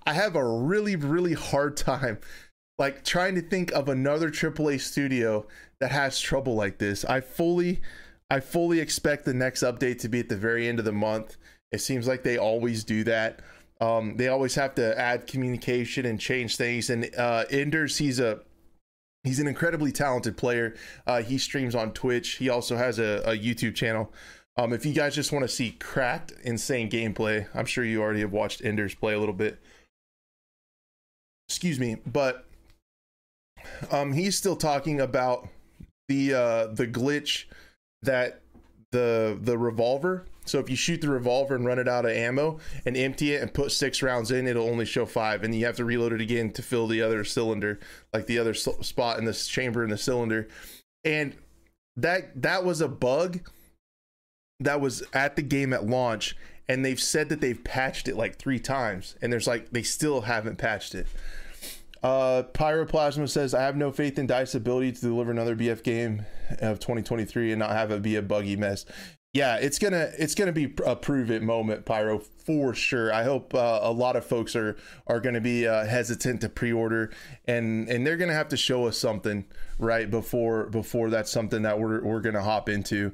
I 0.06 0.12
have 0.12 0.36
a 0.36 0.44
really, 0.44 0.96
really 0.96 1.32
hard 1.32 1.76
time 1.76 2.18
like 2.78 3.04
trying 3.04 3.34
to 3.36 3.42
think 3.42 3.72
of 3.72 3.88
another 3.88 4.30
AAA 4.30 4.80
studio 4.80 5.46
that 5.80 5.92
has 5.92 6.20
trouble 6.20 6.54
like 6.54 6.78
this. 6.78 7.04
I 7.04 7.20
fully 7.20 7.80
I 8.30 8.40
fully 8.40 8.80
expect 8.80 9.24
the 9.24 9.34
next 9.34 9.62
update 9.62 10.00
to 10.00 10.08
be 10.08 10.20
at 10.20 10.28
the 10.28 10.36
very 10.36 10.66
end 10.66 10.78
of 10.78 10.84
the 10.84 10.92
month. 10.92 11.36
It 11.70 11.80
seems 11.80 12.08
like 12.08 12.22
they 12.22 12.38
always 12.38 12.82
do 12.82 13.04
that. 13.04 13.40
Um, 13.80 14.16
they 14.16 14.28
always 14.28 14.54
have 14.54 14.74
to 14.76 14.98
add 14.98 15.26
communication 15.26 16.06
and 16.06 16.18
change 16.18 16.56
things. 16.56 16.90
And 16.90 17.10
uh, 17.16 17.44
Enders, 17.50 17.98
he's 17.98 18.18
a 18.18 18.40
he's 19.24 19.40
an 19.40 19.48
incredibly 19.48 19.90
talented 19.90 20.36
player. 20.36 20.74
Uh, 21.06 21.22
he 21.22 21.38
streams 21.38 21.74
on 21.74 21.92
Twitch. 21.92 22.32
He 22.36 22.48
also 22.48 22.76
has 22.76 22.98
a, 22.98 23.22
a 23.24 23.36
YouTube 23.36 23.74
channel. 23.74 24.12
Um, 24.56 24.72
if 24.72 24.86
you 24.86 24.92
guys 24.92 25.14
just 25.14 25.32
want 25.32 25.42
to 25.42 25.48
see 25.48 25.72
cracked, 25.72 26.32
insane 26.44 26.88
gameplay, 26.88 27.48
I'm 27.54 27.66
sure 27.66 27.84
you 27.84 28.00
already 28.00 28.20
have 28.20 28.32
watched 28.32 28.64
Enders 28.64 28.94
play 28.94 29.14
a 29.14 29.18
little 29.18 29.34
bit. 29.34 29.58
Excuse 31.48 31.80
me, 31.80 31.96
but 32.06 32.46
um, 33.90 34.12
he's 34.12 34.38
still 34.38 34.56
talking 34.56 35.00
about 35.00 35.48
the 36.08 36.34
uh, 36.34 36.66
the 36.68 36.86
glitch 36.86 37.46
that 38.02 38.40
the 38.92 39.36
the 39.40 39.58
revolver 39.58 40.26
so 40.44 40.58
if 40.58 40.68
you 40.68 40.76
shoot 40.76 41.00
the 41.00 41.08
revolver 41.08 41.54
and 41.54 41.64
run 41.64 41.78
it 41.78 41.88
out 41.88 42.04
of 42.04 42.10
ammo 42.10 42.58
and 42.84 42.96
empty 42.96 43.32
it 43.32 43.42
and 43.42 43.54
put 43.54 43.72
six 43.72 44.02
rounds 44.02 44.30
in 44.30 44.46
it'll 44.46 44.68
only 44.68 44.84
show 44.84 45.06
five 45.06 45.42
and 45.42 45.54
you 45.54 45.64
have 45.64 45.76
to 45.76 45.84
reload 45.84 46.12
it 46.12 46.20
again 46.20 46.50
to 46.50 46.62
fill 46.62 46.86
the 46.86 47.02
other 47.02 47.24
cylinder 47.24 47.78
like 48.12 48.26
the 48.26 48.38
other 48.38 48.54
spot 48.54 49.18
in 49.18 49.24
this 49.24 49.46
chamber 49.46 49.82
in 49.82 49.90
the 49.90 49.98
cylinder 49.98 50.48
and 51.04 51.34
that 51.96 52.40
that 52.40 52.64
was 52.64 52.80
a 52.80 52.88
bug 52.88 53.40
that 54.60 54.80
was 54.80 55.02
at 55.12 55.36
the 55.36 55.42
game 55.42 55.72
at 55.72 55.86
launch 55.86 56.36
and 56.68 56.84
they've 56.84 57.00
said 57.00 57.28
that 57.28 57.40
they've 57.40 57.64
patched 57.64 58.08
it 58.08 58.16
like 58.16 58.36
three 58.36 58.58
times 58.58 59.16
and 59.20 59.32
there's 59.32 59.46
like 59.46 59.70
they 59.70 59.82
still 59.82 60.22
haven't 60.22 60.56
patched 60.56 60.94
it 60.94 61.06
uh, 62.04 62.42
Pyroplasma 62.52 63.26
says, 63.30 63.54
I 63.54 63.62
have 63.62 63.76
no 63.76 63.90
faith 63.90 64.18
in 64.18 64.26
Dice's 64.26 64.54
ability 64.54 64.92
to 64.92 65.00
deliver 65.00 65.30
another 65.30 65.56
BF 65.56 65.82
game 65.82 66.26
of 66.60 66.78
2023 66.78 67.52
and 67.52 67.58
not 67.58 67.70
have 67.70 67.90
it 67.90 68.02
be 68.02 68.16
a 68.16 68.20
buggy 68.20 68.56
mess. 68.56 68.84
Yeah, 69.34 69.56
it's 69.56 69.80
gonna 69.80 70.12
it's 70.16 70.36
gonna 70.36 70.52
be 70.52 70.72
a 70.86 70.94
prove 70.94 71.28
it 71.28 71.42
moment, 71.42 71.84
Pyro, 71.84 72.20
for 72.20 72.72
sure. 72.72 73.12
I 73.12 73.24
hope 73.24 73.52
uh, 73.52 73.80
a 73.82 73.90
lot 73.90 74.14
of 74.14 74.24
folks 74.24 74.54
are 74.54 74.76
are 75.08 75.18
gonna 75.18 75.40
be 75.40 75.66
uh, 75.66 75.86
hesitant 75.86 76.40
to 76.42 76.48
pre-order, 76.48 77.10
and 77.44 77.88
and 77.88 78.06
they're 78.06 78.16
gonna 78.16 78.32
have 78.32 78.48
to 78.50 78.56
show 78.56 78.86
us 78.86 78.96
something 78.96 79.44
right 79.80 80.08
before 80.08 80.66
before 80.66 81.10
that's 81.10 81.32
something 81.32 81.62
that 81.62 81.80
we're 81.80 82.00
we're 82.04 82.20
gonna 82.20 82.44
hop 82.44 82.68
into. 82.68 83.10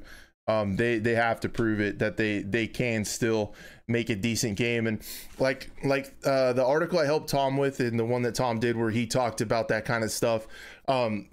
Um, 0.47 0.75
they 0.75 0.99
they 0.99 1.15
have 1.15 1.39
to 1.39 1.49
prove 1.49 1.81
it 1.81 1.97
that 1.97 2.17
they 2.17 2.43
they 2.43 2.67
can 2.67 3.03
still 3.03 3.55
make 3.87 4.11
a 4.11 4.15
decent 4.15 4.57
game 4.57 4.85
and 4.85 5.01
like 5.39 5.71
like 5.83 6.13
uh, 6.23 6.53
the 6.53 6.63
article 6.63 6.99
I 6.99 7.05
helped 7.05 7.29
Tom 7.29 7.57
with 7.57 7.79
and 7.79 7.99
the 7.99 8.05
one 8.05 8.21
that 8.21 8.35
Tom 8.35 8.59
did 8.59 8.77
where 8.77 8.91
he 8.91 9.07
talked 9.07 9.41
about 9.41 9.69
that 9.69 9.85
kind 9.85 10.03
of 10.03 10.11
stuff. 10.11 10.47
Um, 10.87 11.29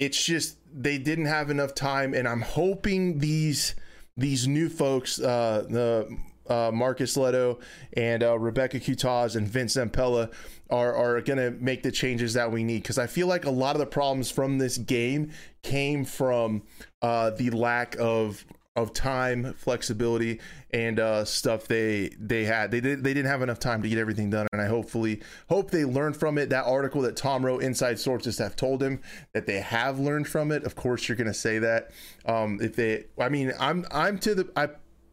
it's 0.00 0.24
just 0.24 0.57
they 0.72 0.98
didn't 0.98 1.26
have 1.26 1.50
enough 1.50 1.74
time, 1.74 2.14
and 2.14 2.26
I'm 2.26 2.42
hoping 2.42 3.18
these 3.18 3.74
these 4.16 4.48
new 4.48 4.68
folks, 4.68 5.20
uh, 5.20 5.64
the 5.68 6.08
uh, 6.48 6.70
Marcus 6.72 7.16
Lehto 7.16 7.60
and 7.92 8.22
uh, 8.22 8.38
Rebecca 8.38 8.80
Coutaz 8.80 9.36
and 9.36 9.46
Vince 9.46 9.76
Zampella 9.76 10.32
are 10.70 10.94
are 10.94 11.20
gonna 11.20 11.50
make 11.52 11.82
the 11.82 11.92
changes 11.92 12.34
that 12.34 12.50
we 12.50 12.64
need. 12.64 12.82
Because 12.82 12.98
I 12.98 13.06
feel 13.06 13.26
like 13.26 13.44
a 13.44 13.50
lot 13.50 13.76
of 13.76 13.80
the 13.80 13.86
problems 13.86 14.30
from 14.30 14.58
this 14.58 14.78
game 14.78 15.30
came 15.62 16.04
from 16.04 16.62
uh, 17.02 17.30
the 17.30 17.50
lack 17.50 17.96
of 17.98 18.44
of 18.78 18.92
time, 18.92 19.54
flexibility, 19.54 20.40
and 20.70 21.00
uh, 21.00 21.24
stuff 21.24 21.66
they 21.66 22.10
they 22.18 22.44
had. 22.44 22.70
They 22.70 22.80
did 22.80 23.02
they 23.02 23.12
didn't 23.12 23.30
have 23.30 23.42
enough 23.42 23.58
time 23.58 23.82
to 23.82 23.88
get 23.88 23.98
everything 23.98 24.30
done, 24.30 24.46
and 24.52 24.62
I 24.62 24.66
hopefully 24.66 25.20
hope 25.48 25.70
they 25.70 25.84
learned 25.84 26.16
from 26.16 26.38
it. 26.38 26.50
That 26.50 26.64
article 26.64 27.02
that 27.02 27.16
Tom 27.16 27.44
wrote, 27.44 27.62
inside 27.62 27.98
sources 27.98 28.38
have 28.38 28.54
told 28.54 28.82
him 28.82 29.00
that 29.34 29.46
they 29.46 29.60
have 29.60 29.98
learned 29.98 30.28
from 30.28 30.52
it. 30.52 30.64
Of 30.64 30.76
course, 30.76 31.08
you're 31.08 31.16
gonna 31.16 31.34
say 31.34 31.58
that. 31.58 31.90
Um, 32.24 32.60
if 32.62 32.76
they, 32.76 33.06
I 33.18 33.28
mean, 33.28 33.52
I'm 33.58 33.84
I'm 33.90 34.18
to 34.18 34.34
the 34.34 34.48
I'm 34.54 34.70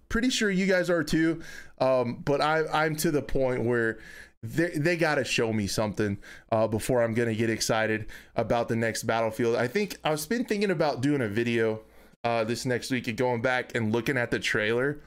pretty 0.09 0.29
sure 0.29 0.51
you 0.51 0.67
guys 0.67 0.89
are 0.89 1.03
too. 1.03 1.41
Um, 1.79 2.21
but 2.23 2.41
I 2.41 2.65
I'm 2.67 2.95
to 2.97 3.09
the 3.09 3.23
point 3.23 3.63
where 3.63 3.97
they, 4.43 4.69
they 4.75 4.95
got 4.95 5.15
to 5.15 5.23
show 5.23 5.51
me 5.51 5.65
something 5.65 6.19
uh, 6.51 6.67
before 6.67 7.01
I'm 7.01 7.15
going 7.15 7.29
to 7.29 7.35
get 7.35 7.49
excited 7.49 8.05
about 8.35 8.67
the 8.67 8.75
next 8.75 9.03
battlefield. 9.03 9.55
I 9.55 9.67
think 9.67 9.97
I've 10.03 10.29
been 10.29 10.45
thinking 10.45 10.69
about 10.69 11.01
doing 11.01 11.21
a 11.21 11.27
video 11.27 11.81
uh, 12.25 12.43
this 12.43 12.65
next 12.65 12.89
week 12.89 13.07
and 13.07 13.15
going 13.15 13.41
back 13.41 13.75
and 13.75 13.93
looking 13.93 14.17
at 14.17 14.31
the 14.31 14.39
trailer. 14.39 14.99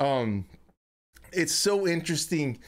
Um, 0.00 0.46
it's 1.32 1.52
so 1.52 1.86
interesting 1.86 2.58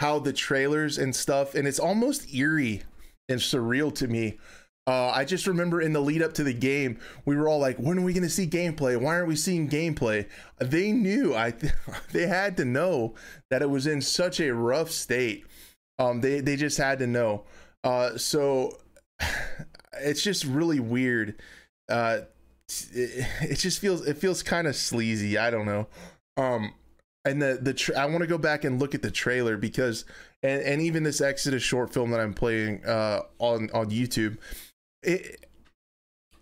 how 0.00 0.18
the 0.18 0.32
trailers 0.32 0.98
and 0.98 1.14
stuff, 1.14 1.54
and 1.54 1.66
it's 1.66 1.78
almost 1.78 2.34
eerie 2.34 2.82
and 3.28 3.38
surreal 3.38 3.94
to 3.94 4.08
me. 4.08 4.38
Uh, 4.86 5.08
I 5.08 5.24
just 5.24 5.46
remember 5.46 5.80
in 5.80 5.94
the 5.94 6.00
lead 6.00 6.20
up 6.20 6.34
to 6.34 6.44
the 6.44 6.52
game, 6.52 6.98
we 7.24 7.36
were 7.36 7.48
all 7.48 7.60
like, 7.60 7.78
"When 7.78 7.98
are 7.98 8.02
we 8.02 8.12
going 8.12 8.24
to 8.24 8.28
see 8.28 8.46
gameplay? 8.46 9.00
Why 9.00 9.14
aren't 9.14 9.28
we 9.28 9.36
seeing 9.36 9.68
gameplay?" 9.68 10.28
They 10.58 10.92
knew. 10.92 11.34
I 11.34 11.54
they 12.12 12.26
had 12.26 12.56
to 12.58 12.64
know 12.64 13.14
that 13.50 13.62
it 13.62 13.70
was 13.70 13.86
in 13.86 14.02
such 14.02 14.40
a 14.40 14.52
rough 14.52 14.90
state. 14.90 15.46
Um, 15.98 16.20
they 16.20 16.40
they 16.40 16.56
just 16.56 16.76
had 16.76 16.98
to 16.98 17.06
know. 17.06 17.44
Uh, 17.82 18.18
so 18.18 18.78
it's 20.00 20.22
just 20.22 20.44
really 20.44 20.80
weird 20.80 21.40
uh, 21.88 22.20
it, 22.92 23.26
it 23.42 23.56
just 23.56 23.80
feels 23.80 24.06
it 24.06 24.18
feels 24.18 24.42
kind 24.42 24.66
of 24.66 24.76
sleazy. 24.76 25.38
I 25.38 25.50
don't 25.50 25.66
know. 25.66 25.86
Um, 26.36 26.74
and 27.24 27.40
the 27.40 27.58
the 27.60 27.74
tra- 27.74 27.98
I 27.98 28.06
want 28.06 28.20
to 28.20 28.26
go 28.26 28.38
back 28.38 28.64
and 28.64 28.80
look 28.80 28.94
at 28.94 29.02
the 29.02 29.10
trailer 29.10 29.56
because 29.56 30.04
and 30.42 30.62
and 30.62 30.82
even 30.82 31.02
this 31.02 31.20
Exodus 31.20 31.62
short 31.62 31.92
film 31.92 32.10
that 32.10 32.20
I'm 32.20 32.34
playing 32.34 32.84
uh 32.84 33.22
on 33.38 33.70
on 33.72 33.90
YouTube, 33.90 34.38
it. 35.02 35.46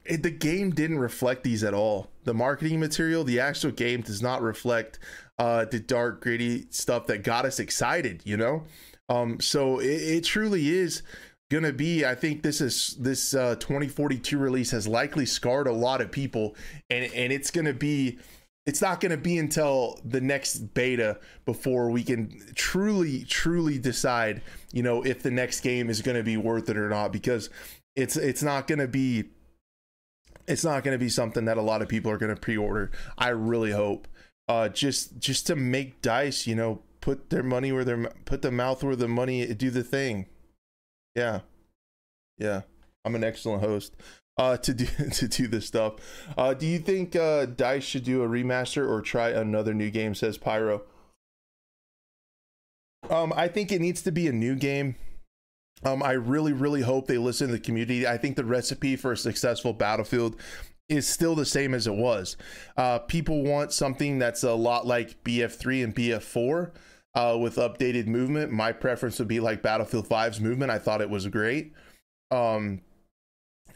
It, 0.05 0.25
the 0.25 0.33
game 0.33 0.73
didn't 0.73 0.99
reflect 0.99 1.45
these 1.45 1.63
at 1.63 1.75
all. 1.75 2.11
The 2.25 2.35
marketing 2.35 2.81
material, 2.81 3.23
the 3.23 3.39
actual 3.39 3.71
game 3.71 4.01
does 4.01 4.21
not 4.21 4.43
reflect 4.43 4.99
uh, 5.39 5.65
the 5.67 5.79
dark, 5.79 6.21
gritty 6.21 6.67
stuff 6.71 7.07
that 7.07 7.23
got 7.23 7.45
us 7.45 7.61
excited. 7.61 8.21
You 8.25 8.37
know, 8.37 8.65
um, 9.09 9.39
so 9.39 9.79
it, 9.79 9.87
it 9.87 10.25
truly 10.25 10.71
is 10.71 11.05
gonna 11.53 11.73
be 11.73 12.07
i 12.07 12.15
think 12.15 12.43
this 12.43 12.63
is 12.63 12.97
this 12.99 13.35
uh 13.35 13.55
2042 13.57 14.39
release 14.39 14.71
has 14.71 14.89
likely 14.89 15.27
scarred 15.27 15.67
a 15.67 15.73
lot 15.73 16.01
of 16.01 16.11
people 16.11 16.57
and 16.89 17.13
and 17.13 17.31
it's 17.31 17.51
gonna 17.51 17.75
be 17.75 18.19
it's 18.65 18.81
not 18.81 19.01
gonna 19.01 19.19
be 19.19 19.37
until 19.37 20.01
the 20.03 20.21
next 20.21 20.73
beta 20.73 21.19
before 21.45 21.91
we 21.91 22.03
can 22.03 22.41
truly 22.55 23.25
truly 23.25 23.79
decide 23.79 24.41
you 24.73 24.83
know 24.83 25.03
if 25.03 25.23
the 25.23 25.31
next 25.31 25.61
game 25.61 25.91
is 25.91 26.01
gonna 26.01 26.23
be 26.23 26.39
worth 26.39 26.71
it 26.71 26.79
or 26.79 26.89
not 26.89 27.13
because 27.13 27.51
it's 27.97 28.17
it's 28.17 28.43
not 28.43 28.67
gonna 28.67 28.89
be 28.89 29.25
it's 30.49 30.65
not 30.65 30.83
gonna 30.83 30.97
be 30.97 31.11
something 31.11 31.45
that 31.45 31.59
a 31.59 31.63
lot 31.63 31.83
of 31.83 31.89
people 31.89 32.11
are 32.11 32.19
gonna 32.19 32.35
pre-order 32.35 32.91
i 33.19 33.29
really 33.29 33.73
hope. 33.73 34.09
Uh 34.49 34.69
just 34.69 35.19
just 35.19 35.47
to 35.47 35.55
make 35.55 36.01
dice 36.01 36.47
you 36.47 36.55
know 36.55 36.81
put 37.03 37.29
their 37.29 37.43
money 37.43 37.73
where 37.73 37.85
their 37.85 38.11
put 38.25 38.41
the 38.41 38.51
mouth 38.51 38.83
where 38.83 38.97
the 38.97 39.07
money 39.07 39.47
do 39.55 39.71
the 39.71 39.85
thing 39.85 40.27
yeah. 41.15 41.41
Yeah. 42.39 42.63
I'm 43.05 43.15
an 43.15 43.25
excellent 43.25 43.63
host. 43.63 43.95
Uh 44.39 44.57
to 44.57 44.73
do 44.73 44.87
to 45.13 45.29
do 45.29 45.47
this 45.47 45.67
stuff. 45.67 45.95
Uh 46.37 46.55
do 46.55 46.67
you 46.67 46.79
think 46.79 47.15
uh 47.17 47.47
DICE 47.47 47.85
should 47.85 48.05
do 48.05 48.23
a 48.23 48.29
remaster 48.29 48.89
or 48.89 49.01
try 49.03 49.31
another 49.31 49.75
new 49.75 49.91
game, 49.91 50.15
says 50.15 50.39
Pyro? 50.39 50.83
Um, 53.11 53.33
I 53.35 53.49
think 53.49 53.73
it 53.73 53.81
needs 53.81 54.03
to 54.03 54.13
be 54.13 54.29
a 54.29 54.33
new 54.33 54.55
game. 54.55 54.95
Um, 55.85 56.03
I 56.03 56.13
really, 56.13 56.53
really 56.53 56.83
hope 56.83 57.07
they 57.07 57.19
listen 57.19 57.49
to 57.49 57.53
the 57.55 57.61
community. 57.61 58.07
I 58.07 58.17
think 58.17 58.37
the 58.37 58.45
recipe 58.45 58.95
for 58.97 59.13
a 59.13 59.17
successful 59.17 59.73
battlefield 59.73 60.37
is 60.89 61.09
still 61.09 61.35
the 61.35 61.47
same 61.47 61.75
as 61.75 61.87
it 61.87 61.95
was. 61.95 62.37
Uh, 62.77 63.01
people 63.01 63.43
want 63.43 63.73
something 63.73 64.19
that's 64.19 64.45
a 64.45 64.55
lot 64.55 64.87
like 64.87 65.23
BF3 65.25 65.85
and 65.85 65.95
BF4 65.95 66.71
uh, 67.15 67.37
with 67.41 67.57
updated 67.57 68.07
movement. 68.07 68.53
My 68.53 68.73
preference 68.73 69.19
would 69.19 69.29
be 69.29 69.41
like 69.41 69.63
Battlefield 69.63 70.09
5's 70.09 70.41
movement. 70.41 70.71
I 70.71 70.79
thought 70.79 71.01
it 71.01 71.11
was 71.11 71.27
great. 71.29 71.73
Um, 72.31 72.81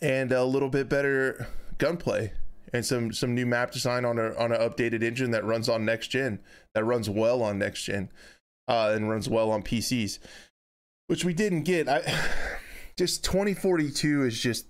and 0.01 0.33
a 0.33 0.45
little 0.45 0.69
bit 0.69 0.89
better 0.89 1.49
gunplay 1.79 2.33
and 2.73 2.85
some 2.85 3.13
some 3.13 3.35
new 3.35 3.47
map 3.47 3.71
design 3.71 4.05
on 4.05 4.19
a 4.19 4.35
on 4.37 4.53
an 4.53 4.61
updated 4.61 5.03
engine 5.03 5.31
that 5.31 5.45
runs 5.45 5.69
on 5.69 5.85
next 5.85 6.09
gen 6.09 6.41
that 6.75 6.85
runs 6.85 7.09
well 7.09 7.43
on 7.43 7.59
next 7.59 7.85
gen 7.85 8.11
uh, 8.69 8.93
and 8.95 9.09
runs 9.09 9.29
well 9.29 9.51
on 9.51 9.63
PCs, 9.63 10.19
which 11.07 11.25
we 11.25 11.33
didn't 11.33 11.63
get. 11.63 11.89
I 11.89 12.03
just 12.97 13.25
2042 13.25 14.25
is 14.25 14.41
just 14.41 14.67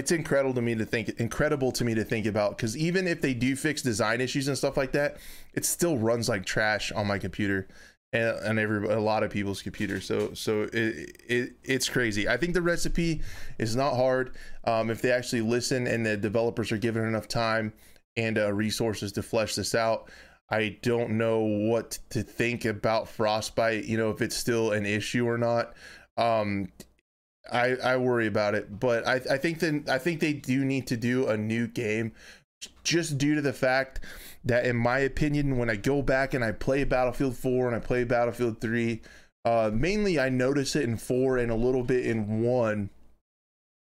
it's 0.00 0.12
incredible 0.12 0.54
to 0.54 0.62
me 0.62 0.74
to 0.74 0.86
think 0.86 1.10
incredible 1.20 1.70
to 1.70 1.84
me 1.84 1.94
to 1.94 2.02
think 2.04 2.24
about 2.24 2.56
because 2.56 2.74
even 2.74 3.06
if 3.06 3.20
they 3.20 3.34
do 3.34 3.54
fix 3.54 3.82
design 3.82 4.22
issues 4.22 4.48
and 4.48 4.56
stuff 4.56 4.78
like 4.78 4.92
that 4.92 5.18
it 5.52 5.62
still 5.66 5.98
runs 5.98 6.26
like 6.26 6.46
trash 6.46 6.90
on 6.92 7.06
my 7.06 7.18
computer 7.18 7.68
and, 8.14 8.34
and 8.38 8.58
every 8.58 8.88
a 8.88 8.98
lot 8.98 9.22
of 9.22 9.30
people's 9.30 9.60
computers 9.60 10.06
so 10.06 10.32
so 10.32 10.62
it, 10.72 11.16
it 11.28 11.52
it's 11.62 11.86
crazy. 11.90 12.26
I 12.26 12.38
think 12.38 12.54
the 12.54 12.62
recipe 12.62 13.20
is 13.58 13.76
not 13.76 13.94
hard. 13.94 14.34
Um, 14.64 14.88
if 14.88 15.02
they 15.02 15.12
actually 15.12 15.42
listen 15.42 15.86
and 15.86 16.06
the 16.06 16.16
developers 16.16 16.72
are 16.72 16.78
given 16.78 17.04
enough 17.04 17.28
time 17.28 17.74
and 18.16 18.38
uh, 18.38 18.50
resources 18.54 19.12
to 19.12 19.22
flesh 19.22 19.54
this 19.54 19.74
out 19.74 20.10
i 20.50 20.76
don't 20.82 21.10
know 21.10 21.40
what 21.40 21.96
to 22.08 22.24
think 22.24 22.64
about 22.64 23.08
frostbite 23.08 23.84
you 23.84 23.96
know 23.96 24.10
if 24.10 24.20
it's 24.20 24.34
still 24.34 24.72
an 24.72 24.86
issue 24.86 25.28
or 25.28 25.36
not. 25.36 25.74
Um, 26.16 26.68
I, 27.50 27.76
I 27.76 27.96
worry 27.96 28.26
about 28.26 28.54
it, 28.54 28.78
but 28.78 29.06
I, 29.06 29.14
I 29.14 29.36
think 29.38 29.60
that 29.60 29.88
I 29.88 29.98
think 29.98 30.20
they 30.20 30.32
do 30.32 30.64
need 30.64 30.86
to 30.88 30.96
do 30.96 31.26
a 31.28 31.36
new 31.36 31.66
game, 31.66 32.12
just 32.84 33.18
due 33.18 33.34
to 33.34 33.40
the 33.40 33.52
fact 33.52 34.00
that, 34.44 34.66
in 34.66 34.76
my 34.76 34.98
opinion, 34.98 35.56
when 35.56 35.70
I 35.70 35.76
go 35.76 36.02
back 36.02 36.34
and 36.34 36.44
I 36.44 36.52
play 36.52 36.84
Battlefield 36.84 37.36
4 37.36 37.68
and 37.68 37.76
I 37.76 37.78
play 37.78 38.04
Battlefield 38.04 38.60
3, 38.60 39.00
uh, 39.44 39.70
mainly 39.72 40.18
I 40.18 40.28
notice 40.28 40.76
it 40.76 40.84
in 40.84 40.96
four 40.96 41.38
and 41.38 41.50
a 41.50 41.56
little 41.56 41.82
bit 41.82 42.06
in 42.06 42.42
one. 42.42 42.90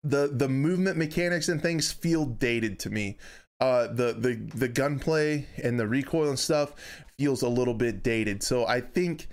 The 0.03 0.29
the 0.33 0.49
movement 0.49 0.97
mechanics 0.97 1.49
and 1.49 1.61
things 1.61 1.93
feel 1.93 2.25
dated 2.25 2.79
to 2.81 2.91
me. 2.91 3.19
Uh, 3.61 3.87
the 3.89 4.13
the 4.13 4.35
the 4.55 4.69
gunplay 4.69 5.47
and 5.63 5.79
the 5.79 5.87
recoil 5.87 6.29
and 6.29 6.39
stuff 6.39 6.75
feels 7.19 7.43
a 7.43 7.49
little 7.49 7.75
bit 7.75 8.03
dated. 8.03 8.43
So 8.43 8.67
I 8.67 8.81
think 8.81 9.29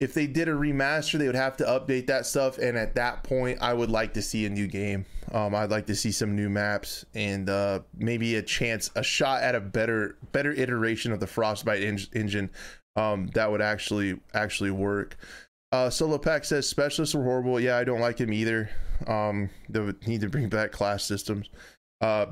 if 0.00 0.14
they 0.14 0.26
did 0.26 0.48
a 0.48 0.52
remaster, 0.52 1.18
they 1.18 1.26
would 1.26 1.34
have 1.34 1.56
to 1.56 1.64
update 1.64 2.06
that 2.06 2.24
stuff. 2.26 2.58
And 2.58 2.78
at 2.78 2.94
that 2.94 3.24
point, 3.24 3.58
I 3.60 3.74
would 3.74 3.90
like 3.90 4.14
to 4.14 4.22
see 4.22 4.46
a 4.46 4.50
new 4.50 4.68
game. 4.68 5.04
Um, 5.32 5.54
I'd 5.54 5.70
like 5.70 5.86
to 5.86 5.94
see 5.94 6.12
some 6.12 6.36
new 6.36 6.48
maps 6.48 7.04
and 7.14 7.50
uh, 7.50 7.80
maybe 7.96 8.36
a 8.36 8.42
chance, 8.42 8.90
a 8.94 9.02
shot 9.02 9.42
at 9.42 9.54
a 9.54 9.60
better, 9.60 10.16
better 10.32 10.52
iteration 10.52 11.12
of 11.12 11.20
the 11.20 11.26
Frostbite 11.26 11.82
en- 11.82 11.98
engine 12.14 12.50
um, 12.96 13.26
that 13.28 13.50
would 13.50 13.60
actually 13.60 14.18
actually 14.34 14.70
work. 14.70 15.16
Uh, 15.70 15.90
Solo 15.90 16.16
Pack 16.16 16.44
says 16.44 16.66
specialists 16.66 17.14
were 17.14 17.24
horrible. 17.24 17.60
Yeah, 17.60 17.76
I 17.76 17.84
don't 17.84 18.00
like 18.00 18.18
him 18.18 18.32
either. 18.32 18.70
Um, 19.06 19.50
they 19.68 19.80
would 19.80 20.06
need 20.06 20.22
to 20.22 20.28
bring 20.28 20.48
back 20.48 20.72
class 20.72 21.04
systems. 21.04 21.50
Uh, 22.00 22.26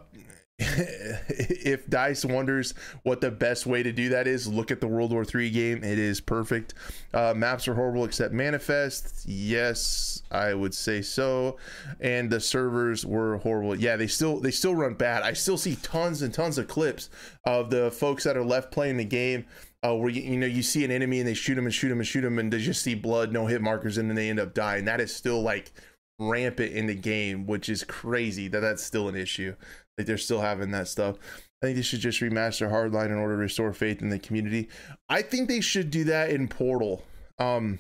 if 0.59 1.87
Dice 1.87 2.25
wonders 2.25 2.73
what 3.03 3.21
the 3.21 3.31
best 3.31 3.67
way 3.67 3.83
to 3.83 3.93
do 3.93 4.09
that 4.09 4.27
is, 4.27 4.49
look 4.49 4.71
at 4.71 4.81
the 4.81 4.87
World 4.87 5.13
War 5.13 5.23
III 5.23 5.51
game. 5.51 5.85
It 5.85 5.99
is 5.99 6.19
perfect. 6.19 6.73
Uh, 7.13 7.35
maps 7.37 7.69
are 7.69 7.75
horrible 7.75 8.07
except 8.07 8.33
Manifest. 8.33 9.27
Yes, 9.27 10.23
I 10.31 10.55
would 10.55 10.73
say 10.73 11.03
so. 11.03 11.59
And 12.01 12.31
the 12.31 12.41
servers 12.41 13.05
were 13.05 13.37
horrible. 13.39 13.77
Yeah, 13.77 13.97
they 13.97 14.07
still 14.07 14.41
they 14.41 14.51
still 14.51 14.75
run 14.75 14.95
bad. 14.95 15.23
I 15.23 15.35
still 15.35 15.59
see 15.59 15.77
tons 15.83 16.23
and 16.23 16.33
tons 16.33 16.57
of 16.57 16.69
clips 16.69 17.11
of 17.45 17.69
the 17.69 17.91
folks 17.91 18.25
that 18.25 18.39
are 18.39 18.45
left 18.45 18.73
playing 18.73 18.97
the 18.97 19.05
game. 19.05 19.45
Uh, 19.85 19.95
where 19.95 20.09
you, 20.09 20.23
you 20.23 20.39
know 20.39 20.47
you 20.47 20.63
see 20.63 20.85
an 20.87 20.91
enemy 20.91 21.19
and 21.19 21.29
they 21.29 21.35
shoot 21.35 21.55
them 21.55 21.67
and 21.67 21.75
shoot 21.75 21.91
them 21.91 21.99
and 21.99 22.09
shoot 22.09 22.23
them 22.23 22.39
and 22.39 22.51
they 22.51 22.59
just 22.59 22.83
see 22.83 22.95
blood, 22.95 23.31
no 23.31 23.47
hit 23.47 23.61
markers, 23.61 23.99
and 23.99 24.09
then 24.09 24.17
they 24.17 24.31
end 24.31 24.41
up 24.41 24.55
dying. 24.55 24.87
That 24.87 25.03
is 25.03 25.15
still 25.15 25.43
like 25.43 25.71
rampant 26.19 26.73
in 26.73 26.87
the 26.87 26.95
game, 26.95 27.47
which 27.47 27.69
is 27.69 27.85
crazy 27.85 28.49
that 28.49 28.61
that's 28.61 28.83
still 28.83 29.09
an 29.09 29.17
issue. 29.17 29.55
Like 29.99 30.07
they're 30.07 30.19
still 30.19 30.41
having 30.41 30.71
that 30.73 30.89
stuff. 30.89 31.17
I 31.63 31.67
think 31.67 31.77
they 31.77 31.83
should 31.83 32.01
just 32.01 32.21
remaster 32.21 32.71
Hardline 32.71 33.07
in 33.07 33.15
order 33.15 33.35
to 33.35 33.41
restore 33.41 33.73
faith 33.73 34.03
in 34.03 34.11
the 34.11 34.19
community. 34.19 34.69
I 35.09 35.23
think 35.23 35.49
they 35.49 35.61
should 35.61 35.91
do 35.91 36.05
that 36.05 36.31
in 36.31 36.49
Portal. 36.49 37.03
Um, 37.39 37.79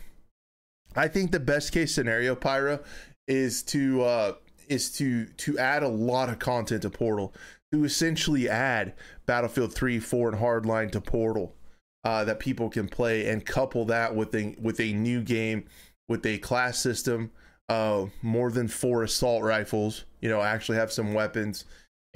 I 0.94 1.08
think 1.08 1.30
the 1.30 1.40
best 1.40 1.72
case 1.72 1.94
scenario, 1.94 2.34
Pyro, 2.34 2.80
is 3.28 3.62
to 3.64 4.02
uh, 4.02 4.32
is 4.68 4.90
to 4.92 5.26
to 5.26 5.58
add 5.58 5.82
a 5.82 5.88
lot 5.88 6.28
of 6.30 6.38
content 6.38 6.82
to 6.82 6.90
Portal 6.90 7.34
to 7.72 7.84
essentially 7.84 8.48
add 8.48 8.94
Battlefield 9.26 9.74
3, 9.74 9.98
4, 9.98 10.28
and 10.30 10.38
Hardline 10.40 10.90
to 10.92 11.00
Portal. 11.00 11.54
uh, 12.04 12.24
that 12.24 12.38
people 12.38 12.70
can 12.70 12.88
play 12.88 13.28
and 13.28 13.44
couple 13.44 13.84
that 13.86 14.14
with 14.14 14.32
a 14.34 14.54
with 14.60 14.78
a 14.78 14.92
new 14.92 15.20
game 15.20 15.64
with 16.08 16.24
a 16.24 16.38
class 16.38 16.78
system 16.78 17.32
uh, 17.68 18.06
more 18.22 18.52
than 18.52 18.68
four 18.68 19.02
assault 19.02 19.42
rifles 19.42 20.04
you 20.20 20.28
know 20.28 20.40
actually 20.40 20.78
have 20.78 20.92
some 20.92 21.12
weapons 21.14 21.64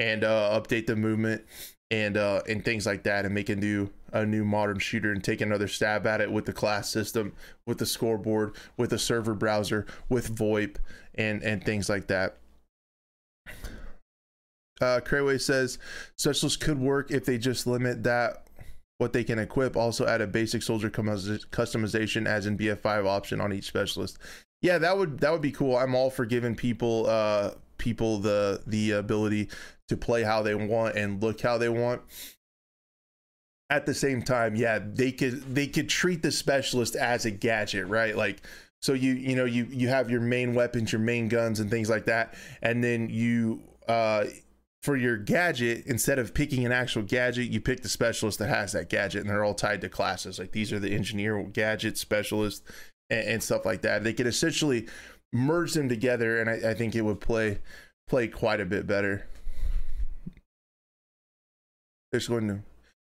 and 0.01 0.25
uh, 0.25 0.59
update 0.61 0.87
the 0.87 0.97
movement 0.97 1.45
and 1.91 2.17
uh, 2.17 2.41
and 2.49 2.65
things 2.65 2.87
like 2.87 3.05
that 3.05 3.25
and 3.25 3.35
make 3.35 3.49
a 3.49 3.55
new 3.55 3.91
a 4.13 4.27
new 4.27 4.45
modern 4.45 4.79
shooter 4.79 5.13
and 5.13 5.23
take 5.23 5.41
another 5.41 5.69
stab 5.69 6.07
at 6.07 6.21
it 6.21 6.33
with 6.33 6.47
the 6.47 6.53
class 6.53 6.91
system 6.91 7.33
with 7.67 7.79
the 7.79 7.87
scoreboard 7.87 8.57
with 8.77 8.91
the 8.91 8.99
server 8.99 9.35
browser 9.35 9.87
with 10.09 10.35
voip 10.35 10.77
and 11.15 11.43
and 11.43 11.65
things 11.65 11.89
like 11.89 12.09
that 12.09 12.39
uh, 14.81 15.01
Crayway 15.05 15.41
says 15.41 15.79
specialists 16.17 16.57
could 16.57 16.79
work 16.81 17.11
if 17.11 17.27
they 17.27 17.37
just 17.37 17.67
limit 17.67 18.03
that 18.05 18.47
what 18.99 19.13
they 19.13 19.25
can 19.25 19.39
equip. 19.39 19.77
Also 19.77 20.07
add 20.07 20.21
a 20.21 20.27
basic 20.27 20.63
soldier 20.63 20.91
customization 20.91 22.27
as 22.27 22.47
in 22.47 22.57
BF5 22.57 23.07
option 23.07 23.41
on 23.41 23.53
each 23.53 23.67
specialist. 23.67 24.19
Yeah, 24.63 24.79
that 24.79 24.97
would 24.97 25.21
that 25.21 25.33
would 25.33 25.41
be 25.41 25.53
cool. 25.53 25.77
I'm 25.77 25.95
all 25.95 26.11
for 26.11 26.25
giving 26.25 26.55
people 26.55 27.07
uh 27.09 27.53
people 27.81 28.19
the 28.19 28.63
the 28.67 28.93
ability 28.93 29.49
to 29.89 29.97
play 29.97 30.23
how 30.23 30.43
they 30.43 30.55
want 30.55 30.97
and 30.97 31.21
look 31.21 31.41
how 31.41 31.59
they 31.59 31.69
want. 31.69 32.03
At 33.69 33.87
the 33.87 33.95
same 33.95 34.23
time, 34.23 34.55
yeah, 34.55 34.79
they 34.81 35.11
could 35.11 35.55
they 35.55 35.67
could 35.67 35.89
treat 35.89 36.23
the 36.23 36.31
specialist 36.31 36.95
as 36.95 37.25
a 37.25 37.31
gadget, 37.33 37.89
right? 37.89 38.17
Like 38.17 38.43
so 38.81 38.93
you 38.93 39.15
you 39.15 39.35
know 39.35 39.45
you 39.45 39.67
you 39.71 39.89
have 39.89 40.11
your 40.11 40.21
main 40.21 40.55
weapons, 40.55 40.93
your 40.93 41.01
main 41.01 41.29
guns 41.29 41.59
and 41.59 41.71
things 41.71 41.91
like 41.91 42.05
that, 42.07 42.35
and 42.63 42.85
then 42.85 43.09
you 43.11 43.63
uh 43.89 44.27
for 44.83 44.97
your 44.97 45.19
gadget, 45.19 45.85
instead 45.87 46.19
of 46.19 46.33
picking 46.33 46.65
an 46.65 46.73
actual 46.73 47.03
gadget, 47.03 47.51
you 47.51 47.61
pick 47.61 47.83
the 47.83 47.89
specialist 47.89 48.39
that 48.39 48.49
has 48.49 48.73
that 48.73 48.89
gadget, 48.89 49.21
and 49.21 49.29
they're 49.29 49.45
all 49.45 49.55
tied 49.55 49.83
to 49.83 49.89
classes. 49.89 50.39
Like 50.39 50.53
these 50.53 50.73
are 50.73 50.79
the 50.79 50.93
engineer 50.93 51.43
gadget 51.43 51.99
specialist 51.99 52.63
and, 53.11 53.27
and 53.27 53.43
stuff 53.43 53.67
like 53.67 53.83
that. 53.83 54.05
They 54.05 54.15
could 54.15 54.27
essentially 54.27 54.89
merge 55.33 55.75
them 55.75 55.89
together, 55.89 56.41
and 56.41 56.51
I, 56.51 56.71
I, 56.71 56.75
think 56.75 56.95
it 56.95 57.03
would 57.03 57.21
play 57.21 57.59
play 58.09 58.29
quite 58.29 58.61
a 58.61 58.65
bit 58.65 58.87
better. 58.87 59.27
There's 62.11 62.29
going 62.29 62.49
to, 62.49 62.61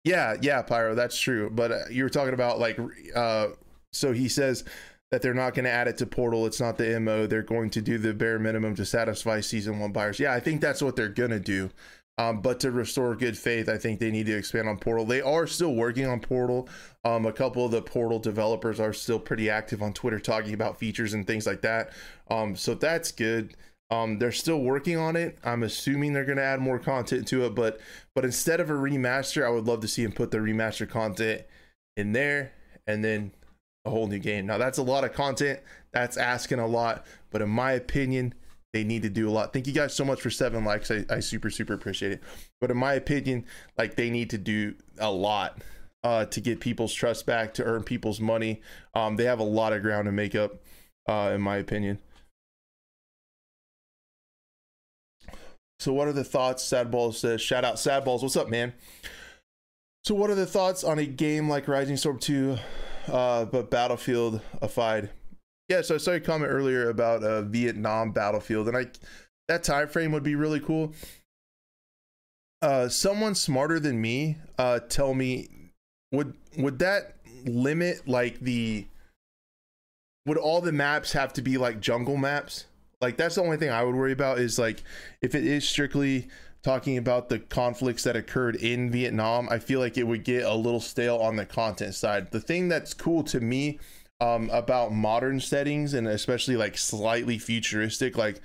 yeah, 0.05 0.37
yeah, 0.43 0.61
Pyro, 0.63 0.95
that's 0.95 1.19
true. 1.19 1.49
But 1.51 1.73
uh, 1.73 1.79
you 1.91 2.03
were 2.05 2.11
talking 2.11 2.35
about 2.35 2.59
like, 2.59 2.79
uh, 3.15 3.49
so 3.93 4.13
he 4.13 4.29
says 4.29 4.65
that 5.11 5.23
they're 5.23 5.35
not 5.35 5.55
going 5.55 5.65
to 5.65 5.71
add 5.71 5.89
it 5.89 5.97
to 5.99 6.07
Portal. 6.07 6.47
It's 6.47 6.61
not 6.61 6.77
the 6.77 6.99
MO. 7.01 7.27
They're 7.27 7.43
going 7.43 7.71
to 7.71 7.83
do 7.83 7.99
the 7.99 8.13
bare 8.13 8.39
minimum 8.39 8.75
to 8.77 8.85
satisfy 8.85 9.41
season 9.41 9.79
one 9.79 9.93
buyers. 9.93 10.21
Yeah, 10.21 10.33
I 10.33 10.41
think 10.41 10.61
that's 10.61 10.83
what 10.83 10.97
they're 10.97 11.09
going 11.09 11.31
to 11.31 11.41
do. 11.41 11.71
Um, 12.19 12.43
but 12.43 12.61
to 12.61 12.71
restore 12.71 13.17
good 13.17 13.39
faith, 13.39 13.69
I 13.69 13.79
think 13.79 13.99
they 13.99 14.11
need 14.11 14.27
to 14.27 14.37
expand 14.37 14.69
on 14.69 14.79
Portal. 14.79 15.07
They 15.07 15.23
are 15.23 15.47
still 15.47 15.75
working 15.75 16.07
on 16.07 16.21
Portal. 16.21 16.69
Um, 17.05 17.25
a 17.25 17.33
couple 17.33 17.65
of 17.65 17.71
the 17.71 17.81
Portal 17.81 18.19
developers 18.19 18.79
are 18.79 18.93
still 18.93 19.19
pretty 19.19 19.49
active 19.49 19.83
on 19.83 19.93
Twitter 19.95 20.21
talking 20.21 20.53
about 20.53 20.79
features 20.79 21.15
and 21.15 21.27
things 21.27 21.47
like 21.47 21.63
that. 21.63 21.93
Um, 22.31 22.55
so 22.55 22.75
that's 22.75 23.13
good. 23.13 23.57
Um, 23.91 24.19
they're 24.19 24.33
still 24.33 24.61
working 24.61 24.97
on 24.97 25.17
it. 25.17 25.39
I'm 25.45 25.63
assuming 25.63 26.13
they're 26.13 26.25
going 26.25 26.39
to 26.39 26.45
add 26.45 26.61
more 26.61 26.79
content 26.79 27.29
to 27.29 27.45
it, 27.45 27.55
but 27.55 27.79
but 28.15 28.25
instead 28.25 28.61
of 28.61 28.71
a 28.71 28.75
remaster, 28.75 29.45
I 29.45 29.51
would 29.51 29.67
love 29.67 29.81
to 29.81 29.89
see 29.89 30.03
them 30.03 30.13
put 30.13 30.31
the 30.31 30.39
remaster 30.39 30.89
content 30.89 31.43
in 31.97 32.13
there 32.13 32.53
and 32.87 33.05
then 33.05 33.33
a 33.85 33.91
whole 33.91 34.07
new 34.07 34.19
game. 34.19 34.47
Now 34.47 34.57
that's 34.57 34.79
a 34.79 34.83
lot 34.83 35.05
of 35.05 35.13
content. 35.13 35.61
That's 35.93 36.17
asking 36.17 36.59
a 36.59 36.67
lot, 36.67 37.05
but 37.31 37.43
in 37.43 37.51
my 37.51 37.73
opinion, 37.73 38.33
they 38.73 38.85
need 38.85 39.03
to 39.03 39.11
do 39.11 39.29
a 39.29 39.31
lot. 39.31 39.53
Thank 39.53 39.67
you 39.67 39.73
guys 39.73 39.95
so 39.95 40.05
much 40.05 40.21
for 40.21 40.31
seven 40.31 40.65
likes. 40.65 40.91
I, 40.91 41.05
I 41.11 41.21
super 41.21 41.51
super 41.51 41.75
appreciate 41.75 42.13
it. 42.13 42.23
But 42.61 42.71
in 42.71 42.77
my 42.77 42.95
opinion, 42.95 43.45
like 43.79 43.97
they 43.97 44.11
need 44.11 44.31
to 44.31 44.39
do 44.39 44.75
a 44.99 45.11
lot 45.11 45.63
uh, 46.03 46.25
to 46.27 46.41
get 46.41 46.61
people's 46.61 46.93
trust 46.93 47.27
back, 47.27 47.55
to 47.55 47.65
earn 47.65 47.85
people's 47.85 48.21
money. 48.21 48.61
Um, 48.95 49.17
they 49.17 49.25
have 49.25 49.39
a 49.39 49.45
lot 49.45 49.73
of 49.73 49.83
ground 49.83 50.07
to 50.07 50.13
make 50.13 50.35
up, 50.35 50.57
uh, 51.09 51.33
in 51.35 51.41
my 51.41 51.57
opinion. 51.57 51.99
So, 55.79 55.93
what 55.93 56.07
are 56.09 56.13
the 56.13 56.25
thoughts? 56.25 56.65
Sadballs 56.65 57.15
says, 57.15 57.41
shout 57.41 57.65
out 57.65 57.75
Sadballs. 57.75 58.23
What's 58.23 58.37
up, 58.37 58.49
man? 58.49 58.73
So, 60.05 60.15
what 60.15 60.31
are 60.31 60.37
the 60.37 60.47
thoughts 60.47 60.85
on 60.85 60.99
a 60.99 61.07
game 61.07 61.49
like 61.49 61.67
Rising 61.67 61.97
Storm 61.97 62.19
2 62.19 62.57
uh, 63.09 63.45
but 63.47 63.71
Battlefield 63.71 64.41
afide. 64.61 65.11
Yeah, 65.69 65.83
so 65.83 65.95
I 65.95 65.99
saw 65.99 66.13
a 66.13 66.21
comment 66.21 66.51
earlier 66.51 66.91
about 66.91 67.23
a 67.23 67.43
Vietnam 67.43 68.13
Battlefield, 68.13 68.69
and 68.69 68.77
I 68.77 68.87
that 69.49 69.65
time 69.65 69.89
frame 69.89 70.13
would 70.13 70.23
be 70.23 70.35
really 70.35 70.61
cool. 70.61 70.93
Uh, 72.61 72.89
someone 72.89 73.35
smarter 73.35 73.81
than 73.81 74.01
me 74.01 74.37
uh, 74.59 74.81
tell 74.81 75.15
me 75.15 75.49
would 76.13 76.35
would 76.57 76.79
that 76.79 77.17
limit 77.45 78.07
like 78.07 78.39
the 78.41 78.87
would 80.27 80.39
all 80.39 80.61
the 80.61 80.73
maps 80.73 81.13
have 81.13 81.33
to 81.33 81.43
be 81.43 81.59
like 81.59 81.81
jungle 81.81 82.17
maps? 82.17 82.67
Like 83.01 83.17
that's 83.17 83.35
the 83.35 83.43
only 83.43 83.57
thing 83.57 83.71
I 83.71 83.83
would 83.83 83.97
worry 83.97 84.13
about 84.13 84.39
is 84.39 84.59
like 84.59 84.83
if 85.23 85.35
it 85.35 85.45
is 85.45 85.69
strictly 85.69 86.29
talking 86.63 86.97
about 86.97 87.29
the 87.29 87.41
conflicts 87.41 88.05
that 88.05 88.15
occurred 88.15 88.55
in 88.57 88.91
Vietnam, 88.91 89.49
I 89.51 89.59
feel 89.59 89.81
like 89.81 89.99
it 89.99 90.07
would 90.07 90.23
get 90.23 90.45
a 90.45 90.55
little 90.55 90.81
stale 90.81 91.17
on 91.17 91.35
the 91.35 91.45
content 91.45 91.95
side. 91.95 92.31
The 92.31 92.41
thing 92.41 92.69
that's 92.69 92.95
cool 92.95 93.25
to 93.25 93.41
me 93.41 93.81
um, 94.23 94.49
about 94.51 94.93
modern 94.93 95.41
settings 95.41 95.95
and 95.95 96.07
especially 96.07 96.57
like 96.57 96.79
slightly 96.79 97.39
futuristic, 97.39 98.17
like 98.17 98.41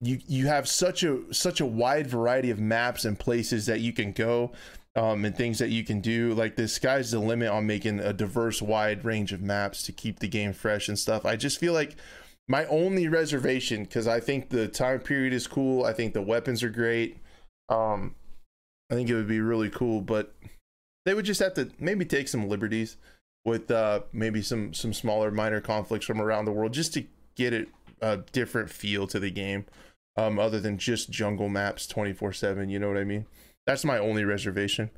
you 0.00 0.18
you 0.26 0.46
have 0.46 0.66
such 0.66 1.02
a 1.02 1.18
such 1.32 1.60
a 1.60 1.66
wide 1.66 2.06
variety 2.06 2.50
of 2.50 2.58
maps 2.58 3.04
and 3.04 3.18
places 3.18 3.66
that 3.66 3.80
you 3.80 3.92
can 3.92 4.12
go 4.12 4.52
um, 4.96 5.26
and 5.26 5.36
things 5.36 5.58
that 5.58 5.68
you 5.68 5.84
can 5.84 6.00
do. 6.00 6.32
Like 6.32 6.56
the 6.56 6.66
sky's 6.66 7.10
the 7.10 7.18
limit 7.18 7.50
on 7.50 7.66
making 7.66 8.00
a 8.00 8.14
diverse, 8.14 8.62
wide 8.62 9.04
range 9.04 9.34
of 9.34 9.42
maps 9.42 9.82
to 9.82 9.92
keep 9.92 10.20
the 10.20 10.28
game 10.28 10.54
fresh 10.54 10.88
and 10.88 10.98
stuff. 10.98 11.26
I 11.26 11.36
just 11.36 11.60
feel 11.60 11.74
like 11.74 11.96
my 12.48 12.64
only 12.66 13.06
reservation 13.06 13.84
because 13.84 14.08
I 14.08 14.20
think 14.20 14.48
the 14.48 14.68
time 14.68 15.00
period 15.00 15.34
is 15.34 15.46
cool. 15.46 15.84
I 15.84 15.92
think 15.92 16.14
the 16.14 16.22
weapons 16.22 16.62
are 16.62 16.70
great. 16.70 17.18
Um, 17.68 18.14
I 18.90 18.94
think 18.94 19.10
it 19.10 19.14
would 19.14 19.28
be 19.28 19.40
really 19.40 19.68
cool, 19.68 20.00
but 20.00 20.34
they 21.04 21.12
would 21.12 21.26
just 21.26 21.40
have 21.40 21.54
to 21.54 21.70
maybe 21.78 22.06
take 22.06 22.26
some 22.26 22.48
liberties 22.48 22.96
with 23.44 23.70
uh, 23.70 24.00
maybe 24.12 24.42
some 24.42 24.74
some 24.74 24.92
smaller 24.92 25.30
minor 25.30 25.60
conflicts 25.60 26.06
from 26.06 26.20
around 26.20 26.44
the 26.44 26.52
world 26.52 26.72
just 26.72 26.92
to 26.94 27.04
get 27.36 27.52
it 27.52 27.68
a 28.00 28.18
different 28.32 28.70
feel 28.70 29.06
to 29.06 29.18
the 29.18 29.30
game 29.30 29.64
um, 30.16 30.38
other 30.38 30.60
than 30.60 30.78
just 30.78 31.10
jungle 31.10 31.48
maps 31.48 31.86
24 31.86 32.32
7 32.32 32.68
you 32.68 32.78
know 32.78 32.88
what 32.88 32.96
i 32.96 33.04
mean? 33.04 33.26
That's 33.66 33.84
my 33.84 33.98
only 33.98 34.24
reservation. 34.24 34.90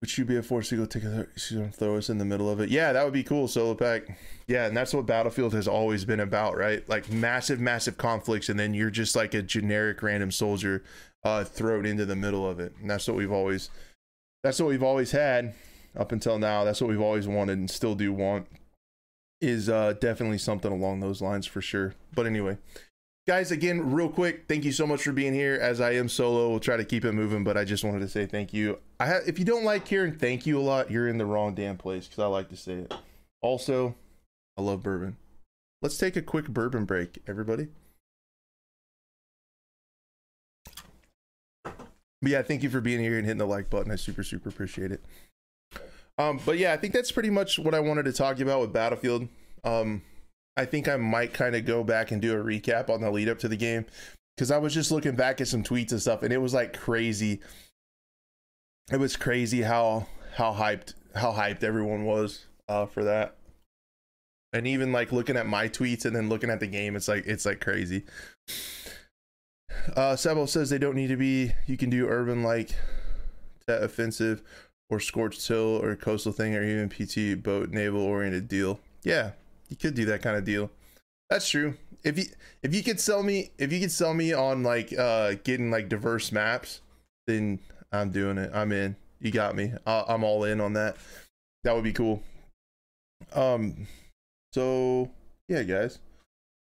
Would 0.00 0.16
you 0.18 0.24
be 0.24 0.36
a 0.36 0.42
force 0.42 0.68
to 0.68 0.76
go 0.76 0.84
take 0.84 1.04
a 1.04 1.26
throw 1.72 1.96
us 1.96 2.10
in 2.10 2.18
the 2.18 2.24
middle 2.24 2.50
of 2.50 2.60
it? 2.60 2.68
Yeah 2.68 2.92
that 2.92 3.04
would 3.04 3.12
be 3.12 3.22
cool 3.22 3.48
solo 3.48 3.74
pack. 3.74 4.02
Yeah 4.46 4.66
and 4.66 4.76
that's 4.76 4.92
what 4.92 5.06
battlefield 5.06 5.54
has 5.54 5.68
always 5.68 6.04
been 6.04 6.20
about 6.20 6.56
right? 6.56 6.86
Like 6.88 7.10
massive 7.10 7.60
massive 7.60 7.96
conflicts 7.96 8.48
and 8.48 8.58
then 8.58 8.74
you're 8.74 8.90
just 8.90 9.16
like 9.16 9.34
a 9.34 9.42
generic 9.42 10.02
random 10.02 10.30
soldier 10.30 10.82
uh, 11.22 11.42
thrown 11.42 11.86
into 11.86 12.04
the 12.04 12.16
middle 12.16 12.48
of 12.48 12.60
it. 12.60 12.74
And 12.80 12.90
that's 12.90 13.08
what 13.08 13.16
we've 13.16 13.32
always 13.32 13.70
that's 14.42 14.60
what 14.60 14.68
we've 14.68 14.82
always 14.82 15.10
had 15.12 15.54
up 15.96 16.12
until 16.12 16.38
now. 16.38 16.64
That's 16.64 16.80
what 16.80 16.90
we've 16.90 17.00
always 17.00 17.26
wanted 17.26 17.58
and 17.58 17.70
still 17.70 17.94
do 17.94 18.12
want 18.12 18.46
is 19.40 19.68
uh, 19.68 19.94
definitely 20.00 20.38
something 20.38 20.72
along 20.72 21.00
those 21.00 21.20
lines 21.20 21.46
for 21.46 21.60
sure. 21.60 21.94
But 22.14 22.26
anyway, 22.26 22.58
guys, 23.28 23.50
again, 23.50 23.92
real 23.92 24.08
quick, 24.08 24.44
thank 24.48 24.64
you 24.64 24.72
so 24.72 24.86
much 24.86 25.02
for 25.02 25.12
being 25.12 25.34
here. 25.34 25.58
As 25.60 25.80
I 25.80 25.92
am 25.92 26.08
solo, 26.08 26.48
we'll 26.48 26.60
try 26.60 26.76
to 26.76 26.84
keep 26.84 27.04
it 27.04 27.12
moving, 27.12 27.44
but 27.44 27.56
I 27.56 27.64
just 27.64 27.84
wanted 27.84 28.00
to 28.00 28.08
say 28.08 28.26
thank 28.26 28.52
you. 28.52 28.78
I 28.98 29.12
if 29.26 29.38
you 29.38 29.44
don't 29.44 29.64
like 29.64 29.86
hearing 29.86 30.14
thank 30.14 30.46
you 30.46 30.58
a 30.58 30.62
lot, 30.62 30.90
you're 30.90 31.08
in 31.08 31.18
the 31.18 31.26
wrong 31.26 31.54
damn 31.54 31.76
place 31.76 32.06
because 32.06 32.22
I 32.22 32.26
like 32.26 32.48
to 32.50 32.56
say 32.56 32.74
it. 32.74 32.94
Also, 33.42 33.94
I 34.56 34.62
love 34.62 34.82
bourbon. 34.82 35.16
Let's 35.82 35.98
take 35.98 36.16
a 36.16 36.22
quick 36.22 36.48
bourbon 36.48 36.86
break, 36.86 37.18
everybody. 37.26 37.68
But 41.64 42.30
yeah, 42.30 42.40
thank 42.40 42.62
you 42.62 42.70
for 42.70 42.80
being 42.80 43.00
here 43.00 43.18
and 43.18 43.26
hitting 43.26 43.38
the 43.38 43.46
like 43.46 43.68
button. 43.68 43.92
I 43.92 43.96
super, 43.96 44.22
super 44.22 44.48
appreciate 44.48 44.90
it. 44.90 45.04
Um, 46.18 46.40
but 46.44 46.58
yeah, 46.58 46.72
I 46.72 46.76
think 46.76 46.92
that's 46.92 47.10
pretty 47.12 47.30
much 47.30 47.58
what 47.58 47.74
I 47.74 47.80
wanted 47.80 48.04
to 48.04 48.12
talk 48.12 48.38
about 48.40 48.60
with 48.60 48.72
Battlefield. 48.72 49.28
Um, 49.64 50.02
I 50.56 50.64
think 50.64 50.88
I 50.88 50.96
might 50.96 51.34
kind 51.34 51.56
of 51.56 51.64
go 51.64 51.82
back 51.82 52.12
and 52.12 52.22
do 52.22 52.38
a 52.38 52.42
recap 52.42 52.88
on 52.88 53.00
the 53.00 53.10
lead 53.10 53.28
up 53.28 53.38
to 53.40 53.48
the 53.48 53.56
game 53.56 53.86
because 54.36 54.50
I 54.50 54.58
was 54.58 54.72
just 54.72 54.90
looking 54.90 55.16
back 55.16 55.40
at 55.40 55.48
some 55.48 55.64
tweets 55.64 55.90
and 55.90 56.00
stuff, 56.00 56.22
and 56.22 56.32
it 56.32 56.38
was 56.38 56.54
like 56.54 56.78
crazy. 56.78 57.40
It 58.92 58.98
was 58.98 59.16
crazy 59.16 59.62
how 59.62 60.06
how 60.36 60.52
hyped 60.52 60.94
how 61.14 61.32
hyped 61.32 61.64
everyone 61.64 62.04
was 62.04 62.46
uh, 62.68 62.86
for 62.86 63.04
that, 63.04 63.36
and 64.52 64.66
even 64.66 64.92
like 64.92 65.10
looking 65.10 65.36
at 65.36 65.46
my 65.46 65.68
tweets 65.68 66.04
and 66.04 66.14
then 66.14 66.28
looking 66.28 66.50
at 66.50 66.60
the 66.60 66.68
game, 66.68 66.94
it's 66.94 67.08
like 67.08 67.26
it's 67.26 67.46
like 67.46 67.60
crazy. 67.60 68.04
Uh, 69.96 70.14
Sabo 70.14 70.46
says 70.46 70.70
they 70.70 70.78
don't 70.78 70.94
need 70.94 71.08
to 71.08 71.16
be. 71.16 71.52
You 71.66 71.76
can 71.76 71.90
do 71.90 72.06
urban 72.06 72.44
like 72.44 72.70
that 73.66 73.82
offensive 73.82 74.42
or 74.94 75.00
scorched 75.00 75.46
hill 75.46 75.80
or 75.82 75.96
coastal 75.96 76.32
thing 76.32 76.54
or 76.54 76.62
even 76.62 76.88
PT 76.88 77.42
boat 77.42 77.70
naval 77.70 78.00
oriented 78.00 78.48
deal. 78.48 78.80
Yeah, 79.02 79.32
you 79.68 79.76
could 79.76 79.94
do 79.94 80.04
that 80.06 80.22
kind 80.22 80.36
of 80.36 80.44
deal. 80.44 80.70
That's 81.30 81.48
true. 81.48 81.74
If 82.02 82.18
you 82.18 82.24
if 82.62 82.74
you 82.74 82.82
could 82.82 83.00
sell 83.00 83.22
me 83.22 83.50
if 83.58 83.72
you 83.72 83.80
could 83.80 83.90
sell 83.90 84.14
me 84.14 84.32
on 84.32 84.62
like 84.62 84.92
uh 84.96 85.34
getting 85.42 85.70
like 85.70 85.88
diverse 85.88 86.32
maps, 86.32 86.80
then 87.26 87.58
I'm 87.92 88.10
doing 88.10 88.38
it. 88.38 88.50
I'm 88.54 88.72
in. 88.72 88.96
You 89.20 89.30
got 89.30 89.56
me. 89.56 89.72
i 89.86 90.04
am 90.08 90.24
all 90.24 90.44
in 90.44 90.60
on 90.60 90.74
that. 90.74 90.96
that 91.62 91.74
would 91.74 91.84
be 91.84 91.92
cool. 91.92 92.22
Um, 93.32 93.86
so 94.52 95.10
yeah, 95.48 95.62
guys. 95.62 95.98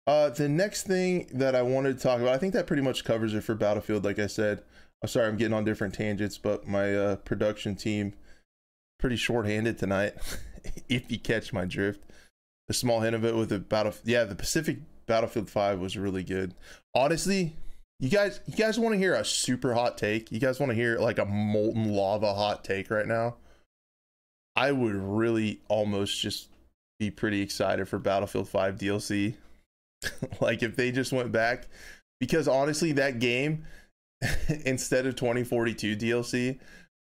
Uh, 0.06 0.30
the 0.30 0.50
next 0.50 0.84
thing 0.84 1.28
that 1.34 1.56
I 1.56 1.62
wanted 1.62 1.98
to 1.98 2.04
talk 2.04 2.20
about, 2.20 2.34
I 2.34 2.38
think 2.38 2.54
that 2.54 2.68
pretty 2.68 2.82
much 2.82 3.06
covers 3.06 3.34
it 3.34 3.44
for 3.44 3.56
Battlefield. 3.56 4.04
Like 4.04 4.20
I 4.20 4.28
said, 4.28 4.62
I'm 5.02 5.08
sorry 5.08 5.28
I'm 5.28 5.38
getting 5.38 5.54
on 5.54 5.64
different 5.64 5.94
tangents, 5.94 6.38
but 6.38 6.68
my 6.68 6.96
uh, 6.96 7.16
production 7.18 7.76
team 7.76 8.14
pretty 9.04 9.18
short-handed 9.18 9.78
tonight. 9.78 10.14
if 10.88 11.12
you 11.12 11.20
catch 11.20 11.52
my 11.52 11.66
drift, 11.66 12.02
a 12.70 12.74
small 12.74 13.02
hint 13.02 13.14
of 13.14 13.26
it 13.26 13.36
with 13.36 13.50
the 13.50 13.60
battle. 13.60 13.94
Yeah, 14.06 14.24
the 14.24 14.34
Pacific 14.34 14.78
Battlefield 15.08 15.50
Five 15.50 15.82
was 15.82 15.98
really 15.98 16.24
good. 16.24 16.54
Honestly, 16.96 17.58
you 18.00 18.10
guys, 18.10 18.40
you 18.48 18.56
guys 18.56 18.80
want 18.80 18.94
to 18.94 18.98
hear 18.98 19.14
a 19.14 19.26
super 19.26 19.74
hot 19.74 19.98
take? 19.98 20.32
You 20.32 20.40
guys 20.40 20.58
want 20.58 20.70
to 20.70 20.74
hear 20.74 21.00
like 21.00 21.20
a 21.20 21.26
molten 21.26 21.92
lava 21.92 22.34
hot 22.34 22.64
take 22.64 22.90
right 22.90 23.06
now? 23.06 23.36
I 24.56 24.72
would 24.72 24.96
really 24.96 25.60
almost 25.68 26.22
just 26.22 26.48
be 26.98 27.12
pretty 27.12 27.42
excited 27.42 27.90
for 27.90 28.00
Battlefield 28.00 28.48
5 28.48 28.78
DLC. 28.78 29.36
like 30.40 30.64
if 30.64 30.78
they 30.78 30.94
just 30.94 31.12
went 31.12 31.34
back 31.34 31.68
because 32.22 32.48
honestly 32.48 32.94
that 32.94 33.20
game 33.20 33.66
instead 34.66 35.06
of 35.06 35.18
2042 35.18 35.98
DLC, 35.98 36.60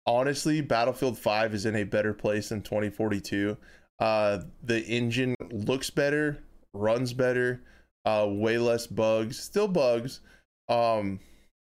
honestly 0.06 0.60
Battlefield 0.60 1.18
5 1.18 1.54
is 1.54 1.66
in 1.66 1.76
a 1.76 1.84
better 1.84 2.12
place 2.14 2.48
than 2.48 2.62
2042. 2.62 3.56
Uh 3.98 4.40
the 4.62 4.84
engine 4.86 5.34
looks 5.50 5.90
better, 5.90 6.38
runs 6.74 7.12
better, 7.12 7.62
uh 8.04 8.26
way 8.28 8.58
less 8.58 8.86
bugs, 8.86 9.38
still 9.38 9.68
bugs. 9.68 10.20
Um 10.68 11.20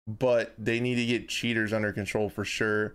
but 0.07 0.55
they 0.59 0.81
need 0.81 0.97
to 0.97 1.07
get 1.07 1.29
cheaters 1.29 1.73
under 1.73 1.93
control 1.93 2.29
for 2.29 2.45
sure 2.45 2.95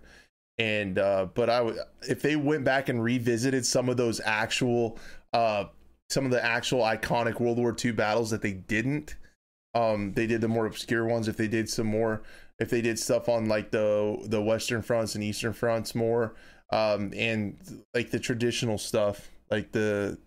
and 0.58 0.98
uh 0.98 1.26
but 1.34 1.48
i 1.48 1.60
would 1.60 1.76
if 2.08 2.22
they 2.22 2.36
went 2.36 2.64
back 2.64 2.88
and 2.88 3.02
revisited 3.02 3.64
some 3.64 3.88
of 3.88 3.96
those 3.96 4.20
actual 4.24 4.98
uh 5.32 5.64
some 6.10 6.24
of 6.24 6.30
the 6.30 6.44
actual 6.44 6.80
iconic 6.80 7.40
world 7.40 7.58
war 7.58 7.74
ii 7.84 7.90
battles 7.90 8.30
that 8.30 8.42
they 8.42 8.52
didn't 8.52 9.16
um 9.74 10.12
they 10.12 10.26
did 10.26 10.40
the 10.40 10.48
more 10.48 10.66
obscure 10.66 11.06
ones 11.06 11.28
if 11.28 11.36
they 11.36 11.48
did 11.48 11.68
some 11.68 11.86
more 11.86 12.22
if 12.58 12.70
they 12.70 12.80
did 12.80 12.98
stuff 12.98 13.28
on 13.28 13.46
like 13.46 13.70
the 13.70 14.18
the 14.24 14.40
western 14.40 14.82
fronts 14.82 15.14
and 15.14 15.24
eastern 15.24 15.52
fronts 15.52 15.94
more 15.94 16.34
um 16.72 17.12
and 17.16 17.82
like 17.94 18.10
the 18.10 18.20
traditional 18.20 18.78
stuff 18.78 19.30
like 19.50 19.72
the 19.72 20.18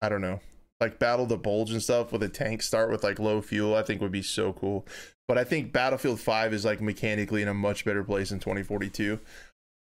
i 0.00 0.08
don't 0.08 0.22
know 0.22 0.40
like 0.80 0.98
battle 0.98 1.26
the 1.26 1.36
bulge 1.36 1.70
and 1.70 1.82
stuff 1.82 2.12
with 2.12 2.22
a 2.22 2.28
tank 2.28 2.62
start 2.62 2.90
with 2.90 3.04
like 3.04 3.18
low 3.18 3.40
fuel 3.40 3.74
i 3.74 3.82
think 3.82 4.00
would 4.00 4.10
be 4.10 4.22
so 4.22 4.52
cool 4.52 4.86
but 5.32 5.38
I 5.38 5.44
think 5.44 5.72
Battlefield 5.72 6.20
5 6.20 6.52
is 6.52 6.64
like 6.64 6.82
mechanically 6.82 7.40
in 7.40 7.48
a 7.48 7.54
much 7.54 7.86
better 7.86 8.04
place 8.04 8.32
in 8.32 8.38
2042. 8.38 9.18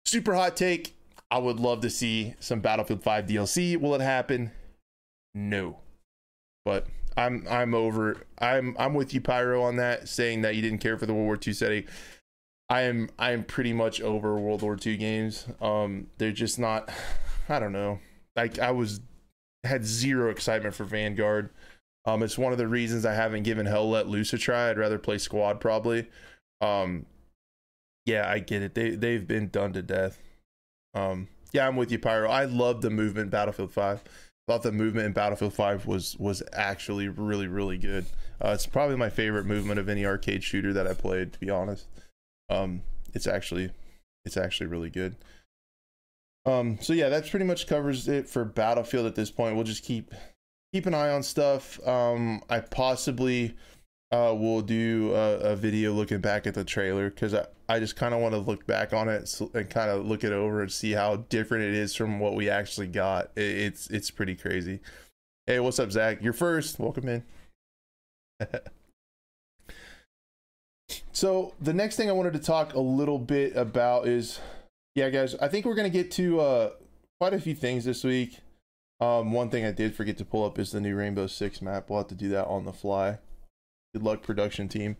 Super 0.06 0.36
hot 0.36 0.58
take. 0.58 0.95
I 1.30 1.38
would 1.38 1.58
love 1.58 1.80
to 1.82 1.89
see 1.89 2.34
some 2.39 2.60
Battlefield 2.60 3.04
5 3.04 3.28
DLC. 3.28 3.80
Will 3.80 3.95
it 3.95 4.02
happen? 4.02 4.52
No. 5.34 5.78
But 6.65 6.88
I'm 7.18 7.46
I'm 7.50 7.74
over 7.74 8.22
I'm 8.40 8.76
I'm 8.80 8.94
with 8.94 9.14
you 9.14 9.22
Pyro 9.22 9.64
on 9.64 9.78
that 9.78 10.08
saying 10.08 10.44
that 10.44 10.56
you 10.56 10.62
didn't 10.62 10.80
care 10.80 10.98
for 10.98 11.06
the 11.06 11.14
World 11.14 11.26
War 11.26 11.40
II 11.46 11.54
setting. 11.54 11.84
I 12.70 12.82
am 12.82 13.10
I 13.18 13.32
am 13.32 13.44
pretty 13.44 13.74
much 13.74 14.00
over 14.02 14.38
World 14.40 14.62
War 14.62 14.78
II 14.84 14.96
games. 14.98 15.48
Um 15.60 16.08
they're 16.18 16.32
just 16.32 16.60
not 16.60 16.90
I 17.50 17.60
don't 17.60 17.74
know. 17.74 18.00
Like 18.36 18.60
I 18.60 18.72
was 18.72 19.02
had 19.64 19.84
zero 19.86 20.30
excitement 20.30 20.76
for 20.76 20.84
Vanguard. 20.84 21.50
Um, 22.06 22.24
it's 22.24 22.38
one 22.38 22.54
of 22.54 22.58
the 22.58 22.68
reasons 22.68 23.06
I 23.06 23.14
haven't 23.14 23.44
given 23.44 23.66
Hell 23.66 23.90
Let 23.90 24.08
Loose 24.08 24.32
a 24.32 24.38
try. 24.38 24.70
I'd 24.70 24.78
rather 24.78 24.98
play 24.98 25.18
Squad 25.18 25.60
probably. 25.60 26.08
Um, 26.62 27.06
yeah, 28.06 28.30
I 28.30 28.40
get 28.40 28.62
it. 28.62 28.76
They 28.76 28.92
they've 28.92 29.28
been 29.28 29.50
done 29.50 29.74
to 29.74 29.82
death. 29.82 30.18
Um, 30.94 31.28
yeah, 31.52 31.68
I'm 31.68 31.76
with 31.76 31.92
you, 31.92 32.00
Pyro. 32.00 32.30
I 32.30 32.46
love 32.46 32.82
the 32.82 32.90
movement 32.90 33.30
Battlefield 33.30 33.74
Five. 33.74 34.04
Thought 34.48 34.64
the 34.64 34.72
movement 34.72 35.06
in 35.06 35.12
Battlefield 35.12 35.54
Five 35.54 35.86
was 35.86 36.16
was 36.18 36.42
actually 36.54 37.10
really 37.10 37.48
really 37.48 37.78
good. 37.78 38.06
Uh, 38.44 38.50
it's 38.50 38.66
probably 38.66 38.96
my 38.96 39.10
favorite 39.10 39.46
movement 39.46 39.80
of 39.80 39.90
any 39.90 40.06
arcade 40.06 40.44
shooter 40.44 40.72
that 40.74 40.88
I 40.88 40.94
played. 40.94 41.34
To 41.34 41.40
be 41.40 41.50
honest, 41.50 41.88
um, 42.50 42.82
it's 43.14 43.28
actually 43.28 43.72
it's 44.26 44.38
actually 44.38 44.68
really 44.68 44.90
good. 44.90 45.16
Um, 46.46 46.78
so 46.82 46.94
yeah, 46.94 47.10
that 47.10 47.30
pretty 47.30 47.46
much 47.46 47.68
covers 47.68 48.08
it 48.08 48.30
for 48.30 48.46
Battlefield 48.46 49.06
at 49.06 49.16
this 49.16 49.30
point. 49.30 49.56
We'll 49.56 49.66
just 49.66 49.84
keep 49.84 50.14
keep 50.74 50.86
an 50.86 50.94
eye 50.94 51.10
on 51.10 51.24
stuff. 51.24 51.86
Um, 51.86 52.42
I 52.50 52.62
possibly 52.62 53.56
uh, 54.12 54.34
will 54.38 54.62
do 54.62 55.12
a, 55.13 55.52
a, 55.52 55.56
video 55.56 55.91
looking 55.91 56.20
back 56.20 56.48
at 56.48 56.54
the 56.54 56.63
trailer 56.63 57.10
because 57.10 57.34
I, 57.34 57.46
I 57.67 57.80
just 57.80 57.98
kind 57.98 58.13
of 58.13 58.22
want 58.22 58.34
to 58.36 58.39
look 58.39 58.65
back 58.65 58.93
on 58.93 59.10
it 59.10 59.41
and 59.54 59.70
kind 59.70 59.91
of 59.91 60.06
look 60.06 60.24
it 60.24 60.32
over 60.32 60.62
and 60.62 60.72
see 60.72 60.93
how 60.93 61.17
different 61.28 61.65
it 61.65 61.74
is 61.74 61.93
from 61.93 62.20
what 62.20 62.34
we 62.34 62.50
actually 62.50 62.88
got. 62.88 63.32
It, 63.36 63.43
it's 63.43 63.89
it's 63.89 64.10
pretty 64.10 64.36
crazy. 64.36 64.80
Hey, 65.46 65.60
what's 65.60 65.80
up, 65.80 65.91
Zach? 65.91 66.22
You're 66.22 66.32
first. 66.32 66.80
Welcome 66.80 67.10
in. 67.10 67.24
so 71.12 71.54
the 71.60 71.74
next 71.74 71.98
thing 71.98 72.10
I 72.10 72.13
wanted 72.13 72.34
to 72.34 72.39
talk 72.39 72.76
a 72.76 72.80
little 72.80 73.20
bit 73.20 73.58
about 73.58 74.08
is, 74.08 74.39
yeah, 74.96 75.10
guys. 75.10 75.36
I 75.36 75.50
think 75.50 75.65
we're 75.65 75.76
gonna 75.76 75.89
get 75.89 76.12
to 76.12 76.39
uh, 76.39 76.70
quite 77.20 77.34
a 77.34 77.41
few 77.41 77.56
things 77.56 77.84
this 77.84 78.06
week. 78.06 78.39
Um, 79.02 79.34
one 79.34 79.50
thing 79.50 79.65
I 79.65 79.72
did 79.72 79.96
forget 79.96 80.17
to 80.20 80.26
pull 80.26 80.46
up 80.46 80.58
is 80.58 80.72
the 80.72 80.80
new 80.80 80.96
Rainbow 80.96 81.28
Six 81.28 81.62
map. 81.62 81.89
We'll 81.89 82.00
have 82.00 82.08
to 82.08 82.15
do 82.15 82.30
that 82.30 82.48
on 82.48 82.63
the 82.63 82.74
fly. 82.74 83.20
Good 83.93 84.04
luck, 84.04 84.23
production 84.23 84.67
team. 84.67 84.97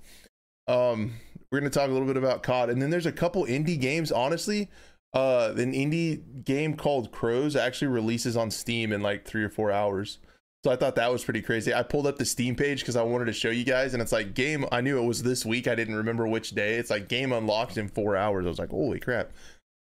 Um, 0.67 1.13
we're 1.52 1.60
gonna 1.60 1.69
talk 1.69 1.89
a 1.89 1.93
little 1.93 2.08
bit 2.08 2.17
about 2.17 2.43
COD, 2.43 2.69
and 2.69 2.82
then 2.82 2.89
there's 2.89 3.06
a 3.06 3.12
couple 3.12 3.45
indie 3.45 3.80
games. 3.80 4.12
Honestly, 4.12 4.69
uh, 5.13 5.54
an 5.56 5.73
indie 5.73 6.43
game 6.43 6.76
called 6.76 7.12
CROWZ 7.12 7.56
actually 7.56 7.88
releases 7.88 8.36
on 8.36 8.52
Steam 8.52 8.91
in 8.91 9.02
like 9.02 9.26
three 9.26 9.43
or 9.43 9.50
four 9.50 9.71
hours. 9.71 10.19
So 10.63 10.71
I 10.71 10.76
thought 10.76 10.95
that 10.95 11.12
was 11.12 11.23
pretty 11.23 11.41
crazy. 11.41 11.73
I 11.73 11.84
pulled 11.84 12.08
up 12.08 12.17
the 12.17 12.26
Steam 12.26 12.56
page 12.56 12.82
because 12.82 12.95
I 12.95 13.04
wanted 13.04 13.26
to 13.26 13.34
show 13.34 13.50
you 13.50 13.63
guys, 13.63 13.93
and 13.93 14.02
it's 14.02 14.12
like 14.12 14.34
game. 14.34 14.65
I 14.71 14.82
knew 14.82 15.02
it 15.02 15.06
was 15.06 15.23
this 15.23 15.45
week. 15.45 15.67
I 15.67 15.76
didn't 15.76 15.95
remember 15.95 16.28
which 16.28 16.52
day. 16.52 16.76
It's 16.76 16.89
like 16.89 17.08
game 17.08 17.32
unlocked 17.32 17.78
in 17.78 17.88
four 17.88 18.17
hours. 18.17 18.45
I 18.45 18.50
was 18.50 18.60
like, 18.60 18.71
holy 18.71 19.00
crap, 19.00 19.32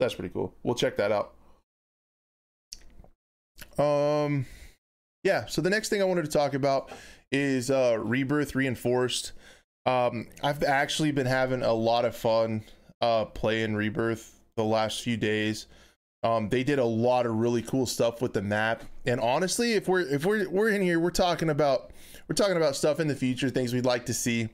that's 0.01 0.15
pretty 0.15 0.33
cool. 0.33 0.55
We'll 0.65 0.75
check 0.75 0.97
that 0.97 1.13
out. 1.13 1.35
Um, 3.79 4.47
yeah. 5.23 5.47
So 5.47 5.61
the 5.63 5.71
next 5.71 5.89
thing 5.89 6.01
I 6.03 6.05
wanted 6.05 6.25
to 6.25 6.31
talk 6.31 6.55
about 6.55 6.91
is 7.33 7.71
uh, 7.71 7.99
Rebirth 8.01 8.55
Reinforced. 8.55 9.33
Um, 9.87 10.29
I've 10.43 10.63
actually 10.63 11.11
been 11.11 11.27
having 11.27 11.63
a 11.63 11.73
lot 11.73 12.05
of 12.05 12.15
fun 12.15 12.63
uh, 13.01 13.25
playing 13.25 13.75
Rebirth 13.75 14.39
the 14.57 14.65
last 14.65 15.03
few 15.03 15.17
days. 15.17 15.67
Um, 16.23 16.49
they 16.49 16.63
did 16.63 16.79
a 16.79 16.85
lot 16.85 17.27
of 17.27 17.35
really 17.35 17.63
cool 17.63 17.87
stuff 17.87 18.23
with 18.23 18.33
the 18.33 18.43
map, 18.43 18.85
and 19.07 19.19
honestly, 19.19 19.73
if 19.73 19.89
we're 19.89 20.03
if 20.03 20.25
we're 20.25 20.49
we're 20.49 20.69
in 20.69 20.81
here, 20.81 21.01
we're 21.01 21.11
talking 21.11 21.51
about 21.51 21.91
we're 22.29 22.37
talking 22.37 22.57
about 22.57 22.77
stuff 22.77 23.01
in 23.01 23.09
the 23.09 23.17
future, 23.17 23.51
things 23.51 23.75
we'd 23.75 23.85
like 23.85 24.07
to 24.07 24.15
see. 24.15 24.49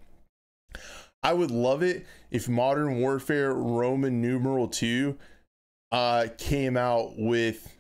I 1.22 1.34
would 1.34 1.50
love 1.50 1.82
it 1.82 2.06
if 2.30 2.48
Modern 2.48 3.00
Warfare 3.00 3.52
Roman 3.52 4.22
numeral 4.22 4.68
two 4.68 5.18
uh, 5.92 6.28
came 6.38 6.76
out 6.76 7.18
with 7.18 7.74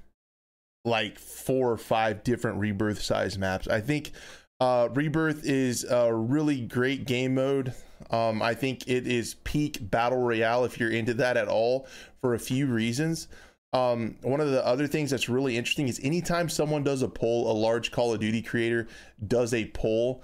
like 0.84 1.18
four 1.18 1.72
or 1.72 1.78
five 1.78 2.24
different 2.24 2.58
rebirth 2.58 3.00
size 3.00 3.38
maps. 3.38 3.68
I 3.68 3.80
think 3.80 4.12
uh, 4.60 4.88
rebirth 4.92 5.44
is 5.44 5.84
a 5.84 6.12
really 6.12 6.62
great 6.62 7.06
game 7.06 7.34
mode. 7.34 7.74
Um, 8.10 8.42
I 8.42 8.54
think 8.54 8.88
it 8.88 9.06
is 9.06 9.34
peak 9.44 9.78
battle 9.90 10.18
royale 10.18 10.64
if 10.64 10.80
you're 10.80 10.90
into 10.90 11.14
that 11.14 11.36
at 11.36 11.48
all 11.48 11.86
for 12.20 12.34
a 12.34 12.38
few 12.38 12.66
reasons. 12.66 13.28
Um, 13.72 14.16
one 14.22 14.40
of 14.40 14.50
the 14.50 14.64
other 14.64 14.86
things 14.86 15.10
that's 15.10 15.28
really 15.28 15.56
interesting 15.56 15.88
is 15.88 16.00
anytime 16.02 16.48
someone 16.48 16.82
does 16.82 17.02
a 17.02 17.08
poll, 17.08 17.50
a 17.50 17.52
large 17.52 17.92
Call 17.92 18.14
of 18.14 18.20
Duty 18.20 18.40
creator 18.40 18.88
does 19.26 19.52
a 19.52 19.66
poll. 19.66 20.22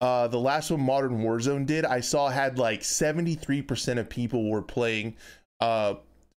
Uh, 0.00 0.28
the 0.28 0.38
last 0.38 0.70
one 0.70 0.80
Modern 0.80 1.22
Warzone 1.22 1.66
did, 1.66 1.84
I 1.84 2.00
saw 2.00 2.28
had 2.28 2.58
like 2.58 2.80
73% 2.80 3.98
of 3.98 4.08
people 4.08 4.50
were 4.50 4.62
playing 4.62 5.16
uh 5.60 5.94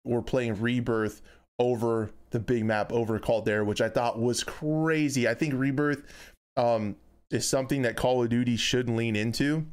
were 0.05 0.21
playing 0.21 0.59
Rebirth 0.61 1.21
over 1.59 2.09
the 2.31 2.39
big 2.39 2.63
map 2.63 2.91
over 2.93 3.19
Caldera, 3.19 3.65
which 3.65 3.81
I 3.81 3.89
thought 3.89 4.17
was 4.17 4.43
crazy. 4.43 5.27
I 5.27 5.33
think 5.33 5.53
Rebirth 5.53 6.03
um, 6.55 6.95
is 7.31 7.47
something 7.47 7.81
that 7.83 7.95
Call 7.95 8.23
of 8.23 8.29
Duty 8.29 8.57
should 8.57 8.89
lean 8.89 9.15
into. 9.15 9.65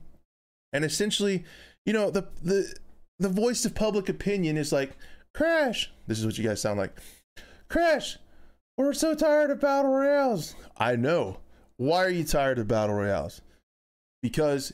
And 0.73 0.85
essentially, 0.85 1.45
you 1.85 1.92
know, 1.92 2.11
the 2.11 2.27
the 2.42 2.75
the 3.19 3.29
voice 3.29 3.64
of 3.64 3.75
public 3.75 4.09
opinion 4.09 4.57
is 4.57 4.73
like, 4.73 4.97
Crash. 5.35 5.90
This 6.07 6.19
is 6.19 6.27
what 6.27 6.38
you 6.38 6.45
guys 6.45 6.61
sound 6.61 6.79
like. 6.79 6.99
Crash. 7.69 8.19
We're 8.77 8.92
so 8.92 9.14
tired 9.14 9.51
of 9.51 9.61
battle 9.61 9.90
royales. 9.92 10.55
I 10.77 10.97
know. 10.97 11.38
Why 11.79 12.05
are 12.05 12.11
you 12.11 12.25
tired 12.25 12.59
of 12.59 12.69
battle 12.69 12.95
royales? 12.95 13.40
Because 14.23 14.73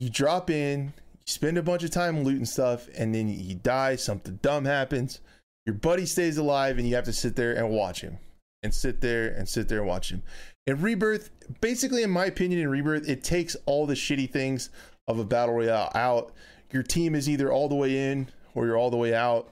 you 0.00 0.10
drop 0.10 0.50
in, 0.50 0.92
you 1.14 1.26
spend 1.26 1.56
a 1.56 1.62
bunch 1.62 1.82
of 1.82 1.90
time 1.90 2.24
looting 2.24 2.44
stuff, 2.44 2.88
and 2.96 3.14
then 3.14 3.28
you 3.28 3.54
die, 3.54 3.96
something 3.96 4.38
dumb 4.42 4.66
happens 4.66 5.20
your 5.68 5.74
buddy 5.74 6.06
stays 6.06 6.38
alive 6.38 6.78
and 6.78 6.88
you 6.88 6.94
have 6.94 7.04
to 7.04 7.12
sit 7.12 7.36
there 7.36 7.52
and 7.52 7.68
watch 7.68 8.00
him 8.00 8.16
and 8.62 8.72
sit 8.72 9.02
there 9.02 9.28
and 9.28 9.46
sit 9.46 9.68
there 9.68 9.80
and 9.80 9.86
watch 9.86 10.10
him. 10.10 10.22
In 10.68 10.82
Rebirth, 10.82 11.30
basically, 11.62 12.02
in 12.02 12.10
my 12.10 12.26
opinion, 12.26 12.60
in 12.60 12.68
Rebirth, 12.68 13.08
it 13.08 13.24
takes 13.24 13.56
all 13.64 13.86
the 13.86 13.94
shitty 13.94 14.30
things 14.30 14.68
of 15.06 15.18
a 15.18 15.24
battle 15.24 15.54
royale 15.54 15.90
out. 15.94 16.34
Your 16.70 16.82
team 16.82 17.14
is 17.14 17.26
either 17.26 17.50
all 17.50 17.70
the 17.70 17.74
way 17.74 18.10
in 18.10 18.28
or 18.54 18.66
you're 18.66 18.76
all 18.76 18.90
the 18.90 18.98
way 18.98 19.14
out. 19.14 19.48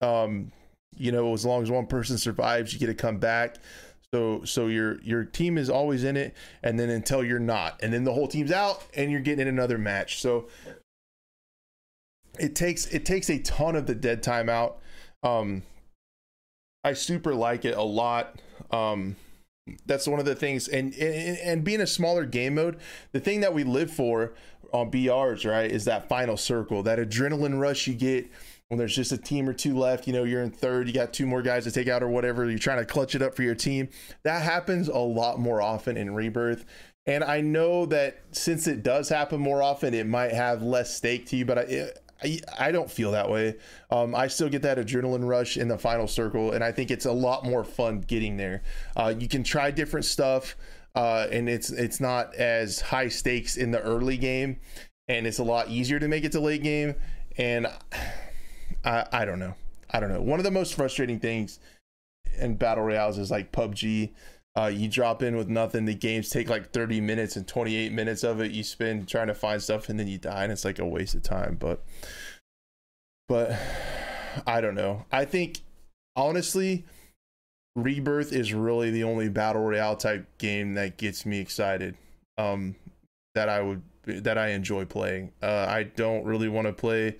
Um, 0.00 0.50
you 0.96 1.12
know, 1.12 1.34
as 1.34 1.44
long 1.44 1.62
as 1.62 1.70
one 1.70 1.84
person 1.84 2.16
survives, 2.16 2.72
you 2.72 2.78
get 2.78 2.86
to 2.86 2.94
come 2.94 3.18
back. 3.18 3.56
So 4.14 4.42
so 4.44 4.68
your 4.68 5.02
your 5.02 5.22
team 5.22 5.58
is 5.58 5.68
always 5.68 6.02
in 6.02 6.16
it, 6.16 6.34
and 6.62 6.80
then 6.80 6.88
until 6.88 7.22
you're 7.22 7.38
not, 7.38 7.78
and 7.82 7.92
then 7.92 8.04
the 8.04 8.14
whole 8.14 8.26
team's 8.26 8.50
out, 8.50 8.82
and 8.96 9.12
you're 9.12 9.20
getting 9.20 9.46
in 9.46 9.48
another 9.48 9.76
match. 9.76 10.22
So 10.22 10.48
it 12.38 12.54
takes 12.54 12.86
it 12.86 13.04
takes 13.04 13.28
a 13.28 13.38
ton 13.38 13.76
of 13.76 13.84
the 13.84 13.94
dead 13.94 14.22
time 14.22 14.48
out. 14.48 14.78
Um, 15.22 15.62
I 16.84 16.94
super 16.94 17.34
like 17.34 17.66
it 17.66 17.76
a 17.76 17.82
lot. 17.82 18.40
Um, 18.70 19.16
that's 19.86 20.06
one 20.06 20.20
of 20.20 20.26
the 20.26 20.34
things, 20.34 20.68
and, 20.68 20.94
and 20.94 21.38
and 21.38 21.64
being 21.64 21.80
a 21.80 21.86
smaller 21.86 22.24
game 22.24 22.54
mode, 22.54 22.78
the 23.12 23.20
thing 23.20 23.40
that 23.40 23.54
we 23.54 23.64
live 23.64 23.90
for 23.90 24.34
on 24.72 24.90
BRs, 24.90 25.48
right, 25.48 25.70
is 25.70 25.84
that 25.86 26.08
final 26.08 26.36
circle, 26.36 26.82
that 26.82 26.98
adrenaline 26.98 27.58
rush 27.58 27.86
you 27.86 27.94
get 27.94 28.30
when 28.68 28.78
there's 28.78 28.94
just 28.94 29.12
a 29.12 29.18
team 29.18 29.48
or 29.48 29.52
two 29.52 29.76
left. 29.76 30.06
You 30.06 30.12
know, 30.12 30.24
you're 30.24 30.42
in 30.42 30.50
third, 30.50 30.86
you 30.86 30.94
got 30.94 31.12
two 31.12 31.26
more 31.26 31.42
guys 31.42 31.64
to 31.64 31.70
take 31.70 31.88
out 31.88 32.02
or 32.02 32.08
whatever. 32.08 32.48
You're 32.48 32.58
trying 32.58 32.78
to 32.78 32.84
clutch 32.84 33.14
it 33.14 33.22
up 33.22 33.34
for 33.34 33.42
your 33.42 33.54
team. 33.54 33.88
That 34.24 34.42
happens 34.42 34.88
a 34.88 34.98
lot 34.98 35.38
more 35.38 35.62
often 35.62 35.96
in 35.96 36.14
Rebirth. 36.14 36.64
And 37.06 37.24
I 37.24 37.40
know 37.40 37.86
that 37.86 38.18
since 38.32 38.66
it 38.66 38.82
does 38.82 39.08
happen 39.08 39.40
more 39.40 39.62
often, 39.62 39.94
it 39.94 40.06
might 40.06 40.32
have 40.32 40.62
less 40.62 40.94
stake 40.94 41.26
to 41.28 41.36
you, 41.36 41.46
but 41.46 41.58
I, 41.58 41.62
it, 41.62 41.98
I, 42.22 42.72
don't 42.72 42.90
feel 42.90 43.12
that 43.12 43.30
way. 43.30 43.56
Um, 43.90 44.14
I 44.14 44.26
still 44.26 44.48
get 44.48 44.62
that 44.62 44.78
adrenaline 44.78 45.26
rush 45.26 45.56
in 45.56 45.68
the 45.68 45.78
final 45.78 46.08
circle, 46.08 46.52
and 46.52 46.64
I 46.64 46.72
think 46.72 46.90
it's 46.90 47.06
a 47.06 47.12
lot 47.12 47.44
more 47.44 47.64
fun 47.64 48.00
getting 48.00 48.36
there. 48.36 48.62
Uh, 48.96 49.14
you 49.16 49.28
can 49.28 49.44
try 49.44 49.70
different 49.70 50.04
stuff, 50.04 50.56
uh, 50.94 51.28
and 51.30 51.48
it's 51.48 51.70
it's 51.70 52.00
not 52.00 52.34
as 52.34 52.80
high 52.80 53.08
stakes 53.08 53.56
in 53.56 53.70
the 53.70 53.80
early 53.80 54.16
game, 54.16 54.58
and 55.06 55.26
it's 55.26 55.38
a 55.38 55.44
lot 55.44 55.68
easier 55.68 55.98
to 55.98 56.08
make 56.08 56.24
it 56.24 56.32
to 56.32 56.40
late 56.40 56.62
game. 56.62 56.94
And 57.36 57.68
I, 58.84 59.06
I 59.12 59.24
don't 59.24 59.38
know, 59.38 59.54
I 59.90 60.00
don't 60.00 60.12
know. 60.12 60.20
One 60.20 60.40
of 60.40 60.44
the 60.44 60.50
most 60.50 60.74
frustrating 60.74 61.20
things 61.20 61.60
in 62.38 62.56
battle 62.56 62.84
royales 62.84 63.18
is 63.18 63.30
like 63.30 63.52
PUBG. 63.52 64.10
Uh, 64.58 64.66
you 64.66 64.88
drop 64.88 65.22
in 65.22 65.36
with 65.36 65.48
nothing. 65.48 65.84
The 65.84 65.94
games 65.94 66.30
take 66.30 66.48
like 66.48 66.72
30 66.72 67.00
minutes 67.00 67.36
and 67.36 67.46
28 67.46 67.92
minutes 67.92 68.24
of 68.24 68.40
it 68.40 68.50
you 68.50 68.64
spend 68.64 69.06
trying 69.06 69.28
to 69.28 69.34
find 69.34 69.62
stuff 69.62 69.88
and 69.88 70.00
then 70.00 70.08
you 70.08 70.18
die 70.18 70.42
and 70.42 70.50
it's 70.50 70.64
like 70.64 70.80
a 70.80 70.86
waste 70.86 71.14
of 71.14 71.22
time. 71.22 71.56
But, 71.60 71.84
but 73.28 73.56
I 74.46 74.60
don't 74.60 74.74
know. 74.74 75.04
I 75.12 75.26
think 75.26 75.60
honestly, 76.16 76.84
Rebirth 77.76 78.32
is 78.32 78.52
really 78.52 78.90
the 78.90 79.04
only 79.04 79.28
battle 79.28 79.62
royale 79.62 79.94
type 79.94 80.26
game 80.38 80.74
that 80.74 80.96
gets 80.96 81.24
me 81.24 81.38
excited. 81.38 81.96
Um, 82.36 82.74
that 83.34 83.48
I 83.48 83.60
would 83.60 83.82
that 84.06 84.38
I 84.38 84.48
enjoy 84.48 84.86
playing. 84.86 85.32
Uh, 85.40 85.66
I 85.68 85.84
don't 85.84 86.24
really 86.24 86.48
want 86.48 86.66
to 86.66 86.72
play 86.72 87.18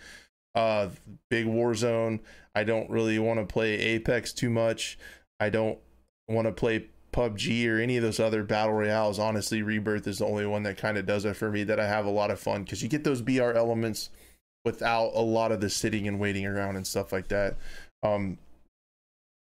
uh 0.56 0.88
big 1.30 1.46
Warzone. 1.46 2.18
I 2.56 2.64
don't 2.64 2.90
really 2.90 3.20
want 3.20 3.38
to 3.38 3.46
play 3.46 3.74
Apex 3.74 4.32
too 4.32 4.50
much. 4.50 4.98
I 5.38 5.50
don't 5.50 5.78
want 6.28 6.46
to 6.46 6.52
play 6.52 6.88
PUBG 7.12 7.68
or 7.68 7.78
any 7.78 7.96
of 7.96 8.02
those 8.02 8.20
other 8.20 8.42
battle 8.42 8.74
royales, 8.74 9.18
honestly, 9.18 9.62
Rebirth 9.62 10.06
is 10.06 10.18
the 10.18 10.26
only 10.26 10.46
one 10.46 10.62
that 10.64 10.76
kind 10.76 10.98
of 10.98 11.06
does 11.06 11.24
it 11.24 11.36
for 11.36 11.50
me 11.50 11.64
that 11.64 11.80
I 11.80 11.86
have 11.86 12.06
a 12.06 12.10
lot 12.10 12.30
of 12.30 12.40
fun 12.40 12.64
because 12.64 12.82
you 12.82 12.88
get 12.88 13.04
those 13.04 13.22
BR 13.22 13.52
elements 13.52 14.10
without 14.64 15.12
a 15.14 15.20
lot 15.20 15.52
of 15.52 15.60
the 15.60 15.70
sitting 15.70 16.06
and 16.06 16.20
waiting 16.20 16.46
around 16.46 16.76
and 16.76 16.86
stuff 16.86 17.12
like 17.12 17.28
that. 17.28 17.56
Um, 18.02 18.38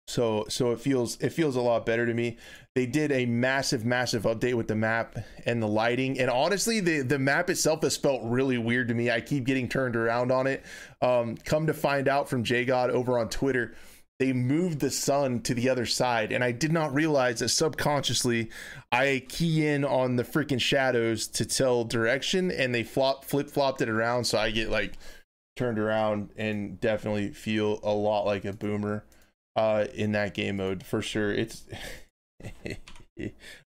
so 0.08 0.46
so 0.50 0.72
it 0.72 0.80
feels 0.80 1.18
it 1.22 1.30
feels 1.30 1.56
a 1.56 1.62
lot 1.62 1.86
better 1.86 2.06
to 2.08 2.14
me. 2.16 2.38
They 2.74 2.88
did 2.88 3.12
a 3.12 3.28
massive 3.28 3.86
massive 3.86 4.24
update 4.24 4.56
with 4.56 4.68
the 4.68 4.76
map 4.76 5.18
and 5.46 5.62
the 5.62 5.68
lighting, 5.68 6.20
and 6.20 6.32
honestly, 6.32 6.80
the 6.80 7.02
the 7.02 7.20
map 7.20 7.50
itself 7.52 7.84
has 7.84 7.96
felt 7.96 8.22
really 8.24 8.58
weird 8.58 8.88
to 8.88 8.96
me. 8.96 9.12
I 9.12 9.22
keep 9.22 9.46
getting 9.46 9.70
turned 9.70 9.96
around 9.96 10.32
on 10.32 10.48
it. 10.48 10.64
Um, 11.02 11.38
come 11.38 11.68
to 11.68 11.76
find 11.76 12.08
out 12.08 12.28
from 12.28 12.44
J 12.44 12.66
God 12.66 12.90
over 12.90 13.20
on 13.20 13.30
Twitter 13.30 13.76
they 14.20 14.34
moved 14.34 14.80
the 14.80 14.92
sun 14.92 15.40
to 15.42 15.54
the 15.54 15.70
other 15.70 15.86
side 15.86 16.32
and 16.32 16.44
i 16.44 16.52
did 16.52 16.72
not 16.72 16.94
realize 16.94 17.40
that 17.40 17.50
subconsciously 17.50 18.50
i 18.92 19.24
key 19.30 19.66
in 19.66 19.84
on 19.84 20.18
the 20.18 20.24
freaking 20.24 20.62
shadows 20.62 21.28
to 21.28 21.46
tell 21.46 21.84
direction 21.84 22.52
and 22.52 22.76
they 22.76 22.84
flop 22.84 23.24
flip 23.26 23.50
flopped 23.50 23.82
it 23.82 23.90
around 23.90 24.26
so 24.26 24.38
i 24.38 24.52
get 24.52 24.70
like 24.70 24.94
turned 25.56 25.80
around 25.80 26.30
and 26.38 26.80
definitely 26.80 27.30
feel 27.30 27.80
a 27.84 27.92
lot 27.92 28.26
like 28.26 28.46
a 28.46 28.54
boomer 28.54 29.04
uh 29.56 29.86
in 29.94 30.12
that 30.12 30.34
game 30.34 30.58
mode 30.58 30.84
for 30.84 31.02
sure 31.02 31.32
it's 31.32 31.66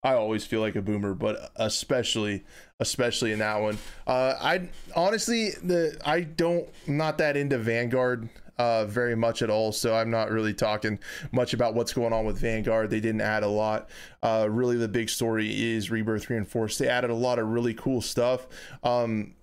I 0.03 0.13
always 0.13 0.45
feel 0.45 0.61
like 0.61 0.75
a 0.75 0.81
boomer, 0.81 1.15
but 1.15 1.51
especially 1.55 2.43
especially 2.79 3.31
in 3.31 3.39
that 3.39 3.59
one. 3.59 3.77
Uh 4.05 4.35
I 4.39 4.69
honestly 4.95 5.51
the 5.63 5.99
I 6.05 6.21
don't 6.21 6.69
not 6.87 7.17
that 7.17 7.35
into 7.35 7.57
Vanguard 7.57 8.29
uh, 8.59 8.85
very 8.85 9.15
much 9.15 9.41
at 9.41 9.49
all. 9.49 9.71
So 9.71 9.95
I'm 9.95 10.11
not 10.11 10.29
really 10.29 10.53
talking 10.53 10.99
much 11.31 11.53
about 11.53 11.73
what's 11.73 11.93
going 11.93 12.13
on 12.13 12.25
with 12.25 12.37
Vanguard. 12.37 12.89
They 12.89 12.99
didn't 12.99 13.21
add 13.21 13.41
a 13.41 13.47
lot. 13.47 13.89
Uh, 14.21 14.47
really, 14.51 14.77
the 14.77 14.89
big 14.89 15.09
story 15.09 15.49
is 15.49 15.89
Rebirth 15.89 16.29
Reinforced. 16.29 16.77
They 16.77 16.87
added 16.87 17.09
a 17.09 17.15
lot 17.15 17.39
of 17.39 17.47
really 17.47 17.73
cool 17.73 18.01
stuff. 18.01 18.47
Um, 18.83 19.35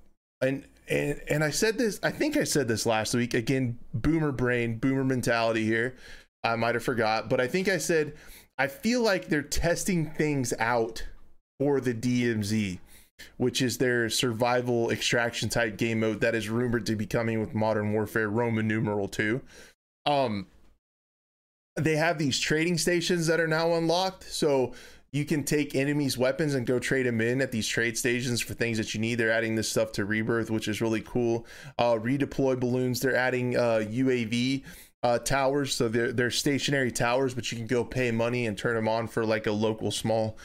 and 0.43 0.67
and 0.89 1.21
and 1.29 1.43
I 1.43 1.51
said 1.51 1.79
this. 1.79 1.99
I 2.03 2.11
think 2.11 2.37
I 2.37 2.45
said 2.45 2.69
this 2.69 2.85
last 2.85 3.15
week. 3.15 3.35
Again, 3.35 3.79
boomer 3.95 4.33
brain, 4.33 4.79
boomer 4.79 5.05
mentality 5.05 5.65
here. 5.65 5.97
I 6.45 6.55
might 6.55 6.77
have 6.77 6.85
forgot, 6.85 7.29
but 7.29 7.41
I 7.41 7.49
think 7.49 7.69
I 7.69 7.79
said 7.79 8.15
I 8.59 8.69
feel 8.69 9.01
like 9.01 9.29
they're 9.29 9.43
testing 9.43 10.11
things 10.11 10.53
out 10.59 11.07
for 11.59 11.81
the 11.81 11.95
DMZ 11.95 12.79
which 13.37 13.63
is 13.63 13.79
their 13.79 14.09
survival 14.09 14.91
extraction 14.91 15.49
type 15.49 15.77
game 15.77 16.01
mode 16.01 16.21
that 16.21 16.35
is 16.35 16.49
rumored 16.49 16.87
to 16.87 16.97
be 16.97 17.07
coming 17.07 17.41
with 17.41 17.55
Modern 17.55 17.93
Warfare 17.93 18.29
Roman 18.29 18.67
numeral 18.69 19.09
2. 19.09 19.41
Um 20.05 20.47
they 21.77 21.97
have 21.97 22.19
these 22.19 22.41
trading 22.41 22.79
stations 22.79 23.27
that 23.27 23.39
are 23.39 23.47
now 23.47 23.75
unlocked, 23.75 24.25
so 24.25 24.73
you 25.13 25.25
can 25.25 25.45
take 25.45 25.75
enemies' 25.75 26.19
weapons 26.19 26.55
and 26.55 26.67
go 26.67 26.79
trade 26.79 27.07
them 27.07 27.21
in 27.21 27.41
at 27.41 27.53
these 27.53 27.69
trade 27.69 27.97
stations 27.97 28.41
for 28.41 28.55
things 28.55 28.79
that 28.79 28.95
you 28.95 29.01
need. 29.01 29.17
They're 29.17 29.31
adding 29.31 29.55
this 29.55 29.71
stuff 29.71 29.93
to 29.93 30.05
Rebirth, 30.05 30.51
which 30.51 30.69
is 30.69 30.81
really 30.81 31.03
cool. 31.03 31.47
Uh, 31.79 31.95
redeploy 31.95 32.59
balloons. 32.59 33.01
They're 33.01 33.17
adding 33.17 33.57
uh, 33.57 33.85
UAV 33.87 34.65
uh, 35.03 35.19
towers, 35.21 35.75
so 35.75 35.89
they're 35.89 36.13
they're 36.13 36.31
stationary 36.31 36.91
towers, 36.91 37.35
but 37.35 37.51
you 37.53 37.59
can 37.59 37.67
go 37.67 37.85
pay 37.85 38.11
money 38.11 38.47
and 38.47 38.59
turn 38.59 38.75
them 38.75 38.89
on 38.89 39.07
for 39.07 39.25
like 39.25 39.47
a 39.47 39.53
local 39.53 39.91
small 39.91 40.37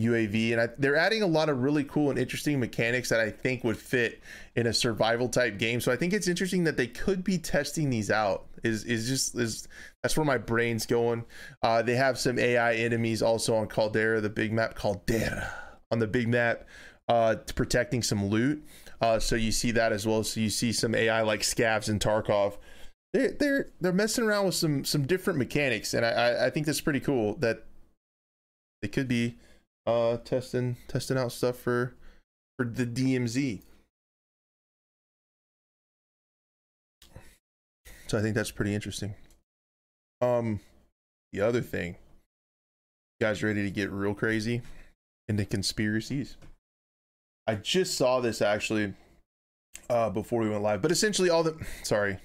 UAV, 0.00 0.52
and 0.52 0.60
I, 0.60 0.68
they're 0.78 0.96
adding 0.96 1.22
a 1.22 1.26
lot 1.26 1.48
of 1.48 1.62
really 1.62 1.84
cool 1.84 2.10
and 2.10 2.18
interesting 2.18 2.58
mechanics 2.58 3.08
that 3.10 3.20
I 3.20 3.30
think 3.30 3.64
would 3.64 3.76
fit 3.76 4.20
in 4.56 4.66
a 4.66 4.72
survival 4.72 5.28
type 5.28 5.58
game. 5.58 5.80
So 5.80 5.92
I 5.92 5.96
think 5.96 6.12
it's 6.12 6.28
interesting 6.28 6.64
that 6.64 6.76
they 6.76 6.86
could 6.86 7.22
be 7.22 7.38
testing 7.38 7.90
these 7.90 8.10
out. 8.10 8.46
Is 8.62 8.84
is 8.84 9.08
just 9.08 9.34
is 9.36 9.68
that's 10.02 10.16
where 10.16 10.26
my 10.26 10.38
brain's 10.38 10.86
going. 10.86 11.24
Uh, 11.62 11.82
they 11.82 11.94
have 11.94 12.18
some 12.18 12.38
AI 12.38 12.74
enemies 12.74 13.22
also 13.22 13.54
on 13.54 13.66
Caldera, 13.68 14.20
the 14.20 14.30
big 14.30 14.52
map 14.52 14.74
Caldera 14.74 15.52
on 15.90 15.98
the 15.98 16.06
big 16.06 16.28
map, 16.28 16.64
uh, 17.08 17.36
protecting 17.54 18.02
some 18.02 18.26
loot. 18.28 18.64
Uh, 19.00 19.18
so 19.18 19.34
you 19.34 19.50
see 19.50 19.70
that 19.72 19.92
as 19.92 20.06
well. 20.06 20.22
So 20.22 20.40
you 20.40 20.50
see 20.50 20.72
some 20.72 20.94
AI 20.94 21.22
like 21.22 21.40
Scavs 21.40 21.88
and 21.88 22.00
Tarkov. 22.00 22.56
They're 23.12 23.32
they're 23.32 23.66
they're 23.80 23.92
messing 23.92 24.24
around 24.24 24.46
with 24.46 24.54
some 24.54 24.84
some 24.84 25.06
different 25.06 25.38
mechanics, 25.38 25.94
and 25.94 26.06
I 26.06 26.46
I 26.46 26.50
think 26.50 26.66
that's 26.66 26.80
pretty 26.80 27.00
cool 27.00 27.34
that 27.36 27.64
they 28.82 28.88
could 28.88 29.08
be 29.08 29.36
uh 29.86 30.16
testing 30.18 30.76
testing 30.88 31.16
out 31.16 31.32
stuff 31.32 31.56
for 31.56 31.94
for 32.58 32.66
the 32.66 32.86
DMZ. 32.86 33.62
So 38.06 38.18
I 38.18 38.22
think 38.22 38.34
that's 38.34 38.50
pretty 38.50 38.74
interesting. 38.74 39.14
Um 40.20 40.60
the 41.32 41.40
other 41.40 41.60
thing. 41.60 41.96
You 43.18 43.26
guys 43.26 43.42
ready 43.42 43.62
to 43.62 43.70
get 43.70 43.90
real 43.90 44.14
crazy 44.14 44.62
into 45.28 45.44
conspiracies? 45.44 46.36
I 47.46 47.54
just 47.54 47.96
saw 47.96 48.20
this 48.20 48.42
actually 48.42 48.94
uh 49.88 50.10
before 50.10 50.42
we 50.42 50.50
went 50.50 50.62
live. 50.62 50.82
But 50.82 50.92
essentially 50.92 51.30
all 51.30 51.42
the 51.42 51.56
sorry. 51.82 52.18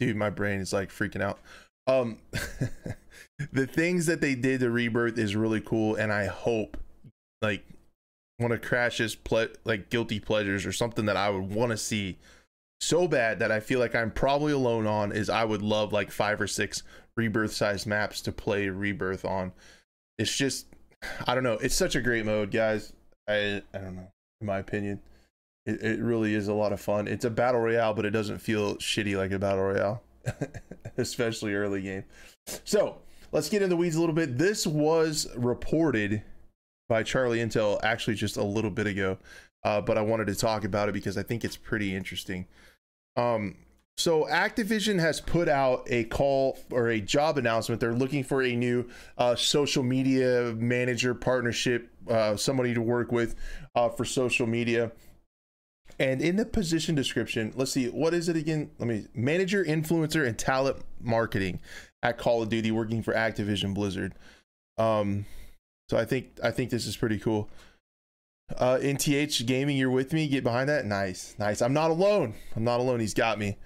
Dude, 0.00 0.16
my 0.16 0.30
brain 0.30 0.60
is 0.60 0.72
like 0.72 0.90
freaking 0.90 1.22
out. 1.22 1.38
Um 1.86 2.18
the 3.52 3.66
things 3.66 4.06
that 4.06 4.20
they 4.20 4.34
did 4.34 4.60
to 4.60 4.70
rebirth 4.70 5.18
is 5.18 5.34
really 5.34 5.60
cool 5.60 5.96
and 5.96 6.12
i 6.12 6.26
hope 6.26 6.76
like 7.40 7.64
one 8.36 8.52
of 8.52 8.60
crash's 8.60 9.16
ple- 9.16 9.48
like 9.64 9.90
guilty 9.90 10.20
pleasures 10.20 10.64
or 10.64 10.72
something 10.72 11.06
that 11.06 11.16
i 11.16 11.28
would 11.28 11.52
want 11.52 11.70
to 11.70 11.76
see 11.76 12.16
so 12.80 13.08
bad 13.08 13.40
that 13.40 13.50
i 13.50 13.58
feel 13.58 13.80
like 13.80 13.96
i'm 13.96 14.12
probably 14.12 14.52
alone 14.52 14.86
on 14.86 15.10
is 15.10 15.28
i 15.28 15.44
would 15.44 15.62
love 15.62 15.92
like 15.92 16.12
five 16.12 16.40
or 16.40 16.46
six 16.46 16.84
rebirth 17.16 17.52
size 17.52 17.86
maps 17.86 18.20
to 18.22 18.32
play 18.32 18.68
rebirth 18.68 19.24
on. 19.24 19.52
It's 20.18 20.36
just 20.36 20.66
i 21.26 21.34
don't 21.34 21.44
know. 21.44 21.54
It's 21.54 21.74
such 21.74 21.96
a 21.96 22.00
great 22.00 22.24
mode 22.24 22.50
guys. 22.50 22.92
I 23.28 23.62
i 23.74 23.78
don't 23.78 23.96
know 23.96 24.08
in 24.40 24.46
my 24.46 24.58
opinion. 24.58 25.00
It, 25.64 25.80
it 25.80 26.00
really 26.00 26.34
is 26.34 26.48
a 26.48 26.54
lot 26.54 26.72
of 26.72 26.80
fun. 26.80 27.06
It's 27.06 27.24
a 27.24 27.30
battle 27.30 27.60
royale 27.60 27.94
but 27.94 28.04
it 28.04 28.10
doesn't 28.10 28.38
feel 28.38 28.76
shitty 28.76 29.16
like 29.16 29.32
a 29.32 29.38
battle 29.38 29.64
royale 29.64 30.02
especially 30.96 31.54
early 31.54 31.82
game 31.82 32.04
so 32.64 32.98
let's 33.32 33.48
get 33.48 33.62
in 33.62 33.70
the 33.70 33.76
weeds 33.76 33.96
a 33.96 34.00
little 34.00 34.14
bit. 34.14 34.38
This 34.38 34.66
was 34.66 35.28
reported 35.36 36.22
by 36.88 37.02
Charlie 37.02 37.38
Intel 37.38 37.80
actually 37.82 38.14
just 38.14 38.36
a 38.36 38.42
little 38.42 38.70
bit 38.70 38.86
ago, 38.86 39.18
uh, 39.64 39.80
but 39.80 39.96
I 39.96 40.02
wanted 40.02 40.26
to 40.28 40.34
talk 40.34 40.64
about 40.64 40.88
it 40.88 40.92
because 40.92 41.16
I 41.16 41.22
think 41.22 41.44
it's 41.44 41.56
pretty 41.56 41.94
interesting. 41.94 42.46
Um, 43.16 43.56
so 43.98 44.24
Activision 44.24 44.98
has 45.00 45.20
put 45.20 45.48
out 45.48 45.86
a 45.90 46.04
call 46.04 46.58
or 46.70 46.88
a 46.88 47.00
job 47.00 47.38
announcement. 47.38 47.80
They're 47.80 47.92
looking 47.92 48.24
for 48.24 48.42
a 48.42 48.56
new 48.56 48.88
uh, 49.18 49.36
social 49.36 49.82
media 49.82 50.54
manager 50.56 51.14
partnership, 51.14 51.90
uh, 52.08 52.36
somebody 52.36 52.74
to 52.74 52.80
work 52.80 53.12
with 53.12 53.36
uh, 53.74 53.90
for 53.90 54.04
social 54.04 54.46
media. 54.46 54.92
And 55.98 56.20
in 56.20 56.36
the 56.36 56.44
position 56.44 56.94
description, 56.94 57.52
let's 57.54 57.72
see, 57.72 57.86
what 57.88 58.14
is 58.14 58.28
it 58.28 58.36
again? 58.36 58.70
Let 58.78 58.88
me 58.88 59.06
manager, 59.14 59.64
influencer, 59.64 60.26
and 60.26 60.38
talent 60.38 60.78
marketing 61.00 61.60
at 62.02 62.18
Call 62.18 62.42
of 62.42 62.48
Duty, 62.48 62.70
working 62.70 63.02
for 63.02 63.14
Activision 63.14 63.74
Blizzard. 63.74 64.14
Um, 64.78 65.26
so 65.88 65.96
I 65.96 66.04
think 66.04 66.38
I 66.42 66.50
think 66.50 66.70
this 66.70 66.86
is 66.86 66.96
pretty 66.96 67.18
cool. 67.18 67.50
Uh, 68.58 68.78
NTH 68.80 69.46
Gaming, 69.46 69.76
you're 69.76 69.90
with 69.90 70.12
me. 70.12 70.28
Get 70.28 70.44
behind 70.44 70.68
that. 70.68 70.84
Nice, 70.84 71.34
nice. 71.38 71.62
I'm 71.62 71.72
not 71.72 71.90
alone. 71.90 72.34
I'm 72.56 72.64
not 72.64 72.80
alone. 72.80 73.00
He's 73.00 73.14
got 73.14 73.38
me. 73.38 73.56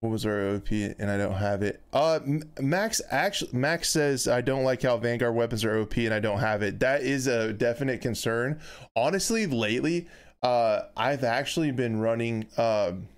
What 0.00 0.10
was 0.10 0.26
our 0.26 0.56
OP? 0.56 0.70
And 0.70 1.10
I 1.10 1.16
don't 1.16 1.34
have 1.34 1.62
it. 1.62 1.80
Uh, 1.92 2.20
Max 2.60 3.00
actually 3.10 3.50
Max 3.54 3.88
says 3.88 4.28
I 4.28 4.42
don't 4.42 4.64
like 4.64 4.82
how 4.82 4.98
Vanguard 4.98 5.34
weapons 5.34 5.64
are 5.64 5.78
OP 5.80 5.96
and 5.96 6.12
I 6.12 6.20
don't 6.20 6.40
have 6.40 6.62
it. 6.62 6.80
That 6.80 7.02
is 7.02 7.26
a 7.26 7.54
definite 7.54 8.02
concern. 8.02 8.60
Honestly, 8.94 9.46
lately, 9.46 10.06
uh, 10.44 10.88
I've 10.96 11.24
actually 11.24 11.72
been 11.72 12.00
running 12.00 12.46
um 12.56 13.08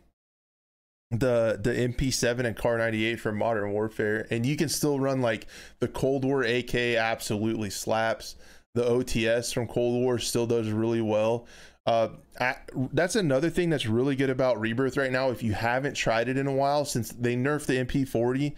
the 1.10 1.58
the 1.62 1.70
MP7 1.70 2.46
and 2.46 2.56
Kar 2.56 2.78
98 2.78 3.20
for 3.20 3.32
Modern 3.32 3.72
Warfare, 3.72 4.26
and 4.30 4.44
you 4.44 4.56
can 4.56 4.68
still 4.68 4.98
run 4.98 5.20
like 5.20 5.46
the 5.80 5.88
Cold 5.88 6.24
War 6.24 6.42
AK 6.42 6.74
absolutely 6.74 7.70
slaps. 7.70 8.36
The 8.74 8.84
OTS 8.84 9.54
from 9.54 9.66
Cold 9.66 10.02
War 10.02 10.18
still 10.18 10.46
does 10.46 10.70
really 10.70 11.00
well. 11.00 11.46
Uh, 11.86 12.08
I, 12.40 12.56
that's 12.92 13.16
another 13.16 13.48
thing 13.48 13.70
that's 13.70 13.86
really 13.86 14.16
good 14.16 14.28
about 14.28 14.60
Rebirth 14.60 14.96
right 14.96 15.12
now. 15.12 15.30
If 15.30 15.42
you 15.42 15.52
haven't 15.52 15.94
tried 15.94 16.28
it 16.28 16.36
in 16.36 16.46
a 16.46 16.52
while, 16.52 16.84
since 16.84 17.10
they 17.10 17.36
nerfed 17.36 17.66
the 17.66 17.84
MP40 17.84 18.54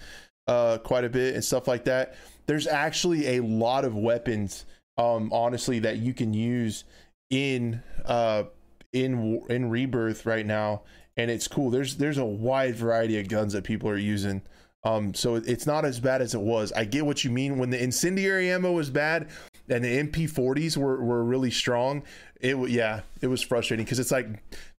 uh, 0.48 0.78
quite 0.78 1.04
a 1.04 1.08
bit 1.10 1.34
and 1.34 1.44
stuff 1.44 1.68
like 1.68 1.84
that, 1.84 2.16
there's 2.46 2.66
actually 2.66 3.36
a 3.36 3.42
lot 3.42 3.84
of 3.84 3.94
weapons, 3.94 4.64
um, 4.96 5.30
honestly, 5.32 5.78
that 5.80 5.98
you 5.98 6.14
can 6.14 6.32
use 6.32 6.84
in 7.30 7.82
uh, 8.06 8.44
in 8.92 9.42
in 9.48 9.70
Rebirth 9.70 10.26
right 10.26 10.46
now, 10.46 10.82
and 11.16 11.30
it's 11.30 11.48
cool. 11.48 11.70
There's 11.70 11.96
there's 11.96 12.18
a 12.18 12.24
wide 12.24 12.76
variety 12.76 13.18
of 13.18 13.28
guns 13.28 13.52
that 13.52 13.64
people 13.64 13.88
are 13.90 13.98
using. 13.98 14.42
Um, 14.84 15.12
so 15.12 15.34
it's 15.34 15.66
not 15.66 15.84
as 15.84 15.98
bad 15.98 16.22
as 16.22 16.34
it 16.34 16.40
was. 16.40 16.72
I 16.72 16.84
get 16.84 17.04
what 17.04 17.24
you 17.24 17.30
mean. 17.30 17.58
When 17.58 17.70
the 17.70 17.82
incendiary 17.82 18.50
ammo 18.50 18.72
was 18.72 18.90
bad 18.90 19.28
and 19.68 19.84
the 19.84 20.02
MP40s 20.04 20.76
were, 20.76 21.02
were 21.02 21.24
really 21.24 21.50
strong, 21.50 22.04
it 22.40 22.56
yeah, 22.70 23.00
it 23.20 23.26
was 23.26 23.42
frustrating 23.42 23.84
because 23.84 23.98
it's 23.98 24.12
like 24.12 24.28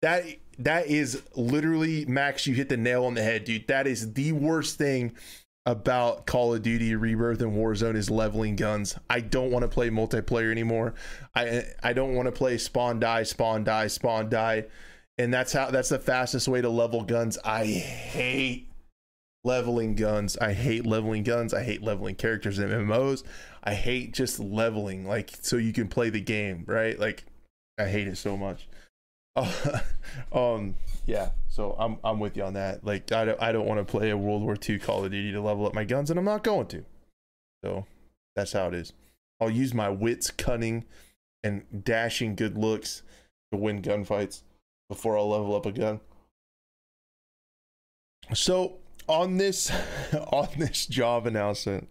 that 0.01 0.23
that 0.59 0.87
is 0.87 1.21
literally 1.35 2.05
Max. 2.05 2.47
You 2.47 2.55
hit 2.55 2.69
the 2.69 2.77
nail 2.77 3.05
on 3.05 3.13
the 3.13 3.23
head, 3.23 3.43
dude. 3.43 3.67
That 3.67 3.87
is 3.87 4.13
the 4.13 4.31
worst 4.31 4.77
thing 4.77 5.15
about 5.65 6.25
Call 6.25 6.53
of 6.53 6.61
Duty 6.61 6.95
Rebirth 6.95 7.41
and 7.41 7.53
Warzone 7.53 7.95
is 7.95 8.09
leveling 8.09 8.55
guns. 8.55 8.97
I 9.09 9.19
don't 9.19 9.51
want 9.51 9.63
to 9.63 9.69
play 9.69 9.89
multiplayer 9.89 10.51
anymore. 10.51 10.93
I 11.35 11.63
I 11.83 11.93
don't 11.93 12.15
want 12.15 12.27
to 12.27 12.31
play 12.31 12.57
spawn 12.57 12.99
die 12.99 13.23
spawn 13.23 13.63
die 13.63 13.87
spawn 13.87 14.29
die, 14.29 14.65
and 15.17 15.33
that's 15.33 15.53
how 15.53 15.69
that's 15.69 15.89
the 15.89 15.99
fastest 15.99 16.47
way 16.47 16.61
to 16.61 16.69
level 16.69 17.03
guns. 17.03 17.37
I 17.43 17.65
hate 17.65 18.69
leveling 19.43 19.95
guns. 19.95 20.37
I 20.37 20.53
hate 20.53 20.85
leveling 20.85 21.23
guns. 21.23 21.53
I 21.53 21.63
hate 21.63 21.81
leveling 21.81 22.15
characters 22.15 22.59
in 22.59 22.69
MMOs. 22.69 23.23
I 23.63 23.73
hate 23.73 24.13
just 24.13 24.39
leveling 24.39 25.05
like 25.05 25.31
so 25.41 25.57
you 25.57 25.73
can 25.73 25.87
play 25.87 26.09
the 26.09 26.21
game, 26.21 26.63
right? 26.67 26.99
Like 26.99 27.25
I 27.77 27.85
hate 27.85 28.07
it 28.07 28.17
so 28.17 28.37
much. 28.37 28.67
Uh, 29.39 29.79
um, 30.55 30.75
yeah. 31.05 31.29
So 31.47 31.75
I'm 31.79 31.97
I'm 32.03 32.19
with 32.19 32.37
you 32.37 32.43
on 32.43 32.53
that. 32.53 32.83
Like 32.83 33.11
I 33.11 33.25
don't 33.25 33.41
I 33.41 33.51
don't 33.51 33.65
want 33.65 33.85
to 33.85 33.89
play 33.89 34.11
a 34.11 34.17
World 34.17 34.43
War 34.43 34.57
II 34.67 34.79
Call 34.79 35.05
of 35.05 35.11
Duty 35.11 35.31
to 35.31 35.41
level 35.41 35.65
up 35.65 35.73
my 35.73 35.83
guns, 35.83 36.09
and 36.09 36.19
I'm 36.19 36.25
not 36.25 36.43
going 36.43 36.67
to. 36.67 36.85
So 37.63 37.85
that's 38.35 38.53
how 38.53 38.67
it 38.67 38.73
is. 38.73 38.93
I'll 39.41 39.49
use 39.49 39.73
my 39.73 39.89
wits, 39.89 40.31
cunning, 40.31 40.85
and 41.43 41.63
dashing 41.83 42.35
good 42.35 42.57
looks 42.57 43.03
to 43.51 43.57
win 43.57 43.81
gunfights 43.81 44.43
before 44.89 45.17
I'll 45.17 45.29
level 45.29 45.55
up 45.55 45.65
a 45.65 45.71
gun. 45.71 45.99
So 48.33 48.77
on 49.07 49.37
this 49.37 49.71
on 50.13 50.47
this 50.57 50.85
job 50.85 51.25
announcement, 51.25 51.89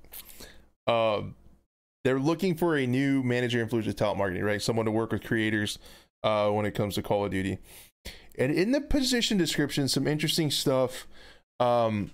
um, 0.87 1.34
they're 2.04 2.20
looking 2.20 2.54
for 2.54 2.76
a 2.76 2.87
new 2.87 3.22
manager 3.22 3.61
in 3.61 3.68
influencer 3.68 3.94
talent 3.94 4.18
marketing, 4.18 4.44
right? 4.44 4.62
Someone 4.62 4.87
to 4.87 4.92
work 4.92 5.12
with 5.12 5.24
creators 5.24 5.78
uh, 6.22 6.50
when 6.50 6.66
it 6.66 6.72
comes 6.72 6.94
to 6.96 7.02
Call 7.02 7.24
of 7.24 7.31
Duty. 7.31 7.59
And 8.38 8.52
in 8.52 8.72
the 8.72 8.81
position 8.81 9.37
description, 9.37 9.88
some 9.88 10.07
interesting 10.07 10.50
stuff. 10.50 11.07
Um, 11.61 12.12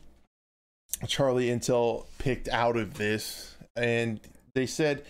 Charlie 1.06 1.48
Intel 1.48 2.06
picked 2.18 2.48
out 2.48 2.76
of 2.76 2.94
this, 2.94 3.56
and 3.76 4.20
they 4.54 4.66
said 4.66 5.04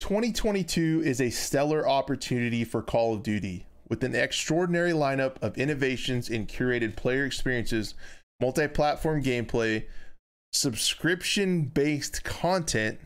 2022 0.00 1.02
is 1.04 1.20
a 1.20 1.30
stellar 1.30 1.88
opportunity 1.88 2.64
for 2.64 2.82
Call 2.82 3.14
of 3.14 3.22
Duty 3.22 3.66
with 3.88 4.02
an 4.02 4.14
extraordinary 4.14 4.92
lineup 4.92 5.40
of 5.42 5.56
innovations 5.56 6.28
in 6.28 6.46
curated 6.46 6.96
player 6.96 7.24
experiences, 7.24 7.94
multi 8.40 8.66
platform 8.66 9.22
gameplay, 9.22 9.84
subscription 10.52 11.62
based 11.62 12.24
content 12.24 12.98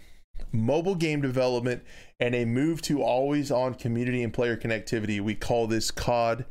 mobile 0.53 0.95
game 0.95 1.21
development, 1.21 1.83
and 2.21 2.35
a 2.35 2.45
move 2.45 2.83
to 2.83 3.03
always 3.03 3.51
on 3.51 3.75
community 3.75 4.23
and 4.23 4.33
player 4.33 4.57
connectivity. 4.57 5.21
We 5.21 5.35
call 5.35 5.67
this 5.67 5.91
COD 5.91 6.45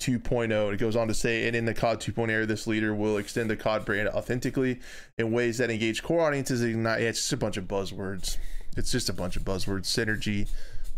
2.0. 0.00 0.74
It 0.74 0.76
goes 0.76 0.96
on 0.96 1.08
to 1.08 1.14
say, 1.14 1.46
and 1.46 1.56
in 1.56 1.64
the 1.64 1.74
COD 1.74 2.00
2.0 2.00 2.30
era, 2.30 2.46
this 2.46 2.66
leader 2.66 2.94
will 2.94 3.16
extend 3.16 3.48
the 3.48 3.56
COD 3.56 3.84
brand 3.84 4.08
authentically 4.08 4.80
in 5.16 5.32
ways 5.32 5.58
that 5.58 5.70
engage 5.70 6.02
core 6.02 6.20
audiences. 6.20 6.62
Not, 6.62 7.00
yeah, 7.00 7.08
it's 7.08 7.20
just 7.20 7.32
a 7.32 7.38
bunch 7.38 7.56
of 7.56 7.64
buzzwords. 7.64 8.36
It's 8.76 8.92
just 8.92 9.08
a 9.08 9.12
bunch 9.12 9.36
of 9.36 9.44
buzzwords, 9.44 9.84
synergy, 9.84 10.48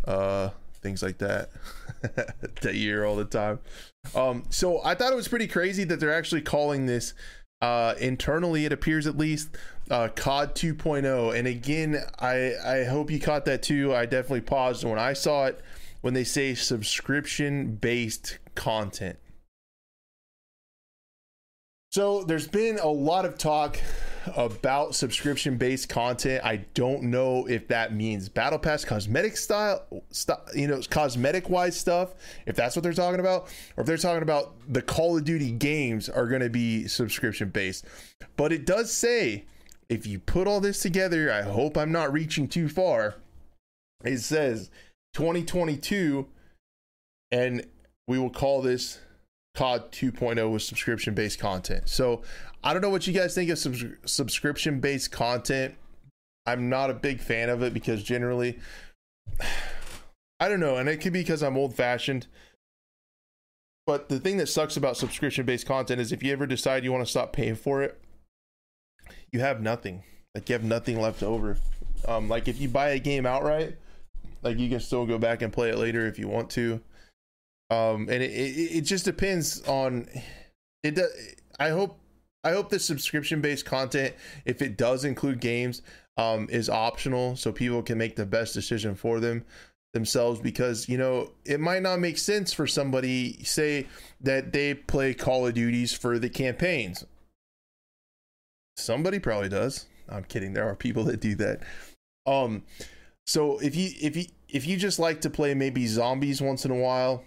uh, 0.05 0.49
things 0.81 1.01
like 1.01 1.19
that 1.19 1.49
that 2.61 2.73
you 2.73 2.89
hear 2.89 3.05
all 3.05 3.15
the 3.15 3.25
time. 3.25 3.59
Um, 4.15 4.43
so 4.49 4.83
I 4.83 4.95
thought 4.95 5.13
it 5.13 5.15
was 5.15 5.27
pretty 5.27 5.47
crazy 5.47 5.83
that 5.85 5.99
they're 5.99 6.13
actually 6.13 6.41
calling 6.41 6.85
this 6.85 7.13
uh, 7.61 7.95
internally, 7.99 8.65
it 8.65 8.71
appears 8.71 9.07
at 9.07 9.17
least 9.17 9.49
uh, 9.89 10.09
COD 10.09 10.53
2.0. 10.55 11.37
And 11.37 11.47
again, 11.47 12.03
I 12.19 12.53
I 12.63 12.83
hope 12.83 13.09
you 13.09 13.19
caught 13.19 13.45
that 13.45 13.63
too. 13.63 13.95
I 13.95 14.05
definitely 14.05 14.41
paused 14.41 14.83
when 14.83 14.99
I 14.99 15.13
saw 15.13 15.45
it 15.45 15.61
when 16.01 16.13
they 16.13 16.23
say 16.23 16.53
subscription 16.53 17.75
based 17.75 18.37
content. 18.55 19.17
So 21.91 22.23
there's 22.23 22.47
been 22.47 22.77
a 22.79 22.87
lot 22.87 23.25
of 23.25 23.37
talk 23.37 23.79
about 24.35 24.95
subscription 24.95 25.57
based 25.57 25.89
content. 25.89 26.43
I 26.43 26.57
don't 26.73 27.03
know 27.03 27.45
if 27.47 27.67
that 27.69 27.93
means 27.93 28.29
battle 28.29 28.59
pass 28.59 28.83
cosmetic 28.83 29.37
style, 29.37 29.85
st- 30.11 30.39
you 30.55 30.67
know, 30.67 30.81
cosmetic 30.89 31.49
wise 31.49 31.77
stuff, 31.77 32.13
if 32.45 32.55
that's 32.55 32.75
what 32.75 32.83
they're 32.83 32.93
talking 32.93 33.19
about, 33.19 33.47
or 33.75 33.81
if 33.81 33.87
they're 33.87 33.97
talking 33.97 34.23
about 34.23 34.55
the 34.67 34.81
Call 34.81 35.17
of 35.17 35.23
Duty 35.23 35.51
games 35.51 36.09
are 36.09 36.27
going 36.27 36.41
to 36.41 36.49
be 36.49 36.87
subscription 36.87 37.49
based. 37.49 37.85
But 38.35 38.51
it 38.51 38.65
does 38.65 38.91
say 38.91 39.45
if 39.89 40.05
you 40.05 40.19
put 40.19 40.47
all 40.47 40.59
this 40.59 40.81
together, 40.81 41.31
I 41.31 41.43
hope 41.43 41.77
I'm 41.77 41.91
not 41.91 42.11
reaching 42.11 42.47
too 42.47 42.67
far. 42.69 43.15
It 44.03 44.19
says 44.19 44.69
2022 45.13 46.27
and 47.31 47.65
we 48.07 48.19
will 48.19 48.29
call 48.29 48.61
this 48.61 48.99
COD 49.57 49.91
2.0 49.91 50.51
with 50.51 50.61
subscription 50.61 51.15
based 51.15 51.39
content. 51.39 51.89
So 51.89 52.21
I 52.63 52.73
don't 52.73 52.81
know 52.83 52.91
what 52.91 53.07
you 53.07 53.13
guys 53.13 53.33
think 53.33 53.49
of 53.49 53.57
sub- 53.57 53.75
subscription 54.05 54.79
based 54.79 55.11
content. 55.11 55.73
I'm 56.45 56.69
not 56.69 56.91
a 56.91 56.93
big 56.93 57.19
fan 57.19 57.49
of 57.49 57.63
it 57.63 57.73
because 57.73 58.03
generally, 58.03 58.59
I 60.39 60.47
don't 60.47 60.59
know, 60.59 60.75
and 60.75 60.87
it 60.87 60.97
could 60.97 61.11
be 61.11 61.21
because 61.21 61.41
I'm 61.41 61.57
old 61.57 61.73
fashioned. 61.73 62.27
But 63.87 64.09
the 64.09 64.19
thing 64.19 64.37
that 64.37 64.47
sucks 64.47 64.77
about 64.77 64.95
subscription 64.95 65.47
based 65.47 65.65
content 65.65 66.01
is 66.01 66.11
if 66.11 66.21
you 66.21 66.31
ever 66.33 66.45
decide 66.45 66.83
you 66.83 66.91
want 66.91 67.03
to 67.03 67.09
stop 67.09 67.33
paying 67.33 67.55
for 67.55 67.81
it, 67.81 67.99
you 69.31 69.39
have 69.39 69.59
nothing. 69.59 70.03
Like 70.35 70.47
you 70.49 70.53
have 70.53 70.63
nothing 70.63 71.01
left 71.01 71.23
over. 71.23 71.57
Um, 72.07 72.29
like 72.29 72.47
if 72.47 72.61
you 72.61 72.69
buy 72.69 72.89
a 72.89 72.99
game 72.99 73.25
outright, 73.25 73.75
like 74.43 74.59
you 74.59 74.69
can 74.69 74.81
still 74.81 75.07
go 75.07 75.17
back 75.17 75.41
and 75.41 75.51
play 75.51 75.71
it 75.71 75.79
later 75.79 76.05
if 76.05 76.19
you 76.19 76.27
want 76.27 76.51
to 76.51 76.79
um 77.69 78.07
and 78.09 78.23
it, 78.23 78.31
it, 78.31 78.77
it 78.77 78.81
just 78.81 79.05
depends 79.05 79.61
on 79.67 80.07
it 80.83 80.95
does 80.95 81.11
i 81.59 81.69
hope 81.69 81.99
i 82.43 82.51
hope 82.51 82.69
the 82.69 82.79
subscription 82.79 83.41
based 83.41 83.65
content 83.65 84.13
if 84.45 84.61
it 84.61 84.77
does 84.77 85.03
include 85.03 85.39
games 85.39 85.81
um 86.17 86.47
is 86.49 86.69
optional 86.69 87.35
so 87.35 87.51
people 87.51 87.81
can 87.81 87.97
make 87.97 88.15
the 88.15 88.25
best 88.25 88.53
decision 88.53 88.95
for 88.95 89.19
them 89.19 89.43
themselves 89.93 90.39
because 90.39 90.87
you 90.87 90.97
know 90.97 91.31
it 91.45 91.59
might 91.59 91.81
not 91.81 91.99
make 91.99 92.17
sense 92.17 92.53
for 92.53 92.67
somebody 92.67 93.43
say 93.43 93.87
that 94.21 94.53
they 94.53 94.73
play 94.73 95.13
call 95.13 95.47
of 95.47 95.53
duties 95.53 95.93
for 95.93 96.19
the 96.19 96.29
campaigns. 96.29 97.05
Somebody 98.75 99.17
probably 99.17 99.49
does. 99.49 99.87
I'm 100.07 100.23
kidding. 100.23 100.53
There 100.53 100.67
are 100.67 100.75
people 100.75 101.03
that 101.05 101.19
do 101.19 101.35
that. 101.35 101.61
Um 102.25 102.63
so 103.25 103.59
if 103.59 103.75
you 103.75 103.89
if 103.99 104.15
you 104.15 104.25
if 104.49 104.67
you 104.67 104.77
just 104.77 104.99
like 104.99 105.21
to 105.21 105.29
play 105.29 105.53
maybe 105.53 105.87
zombies 105.87 106.41
once 106.41 106.63
in 106.63 106.71
a 106.71 106.75
while 106.75 107.23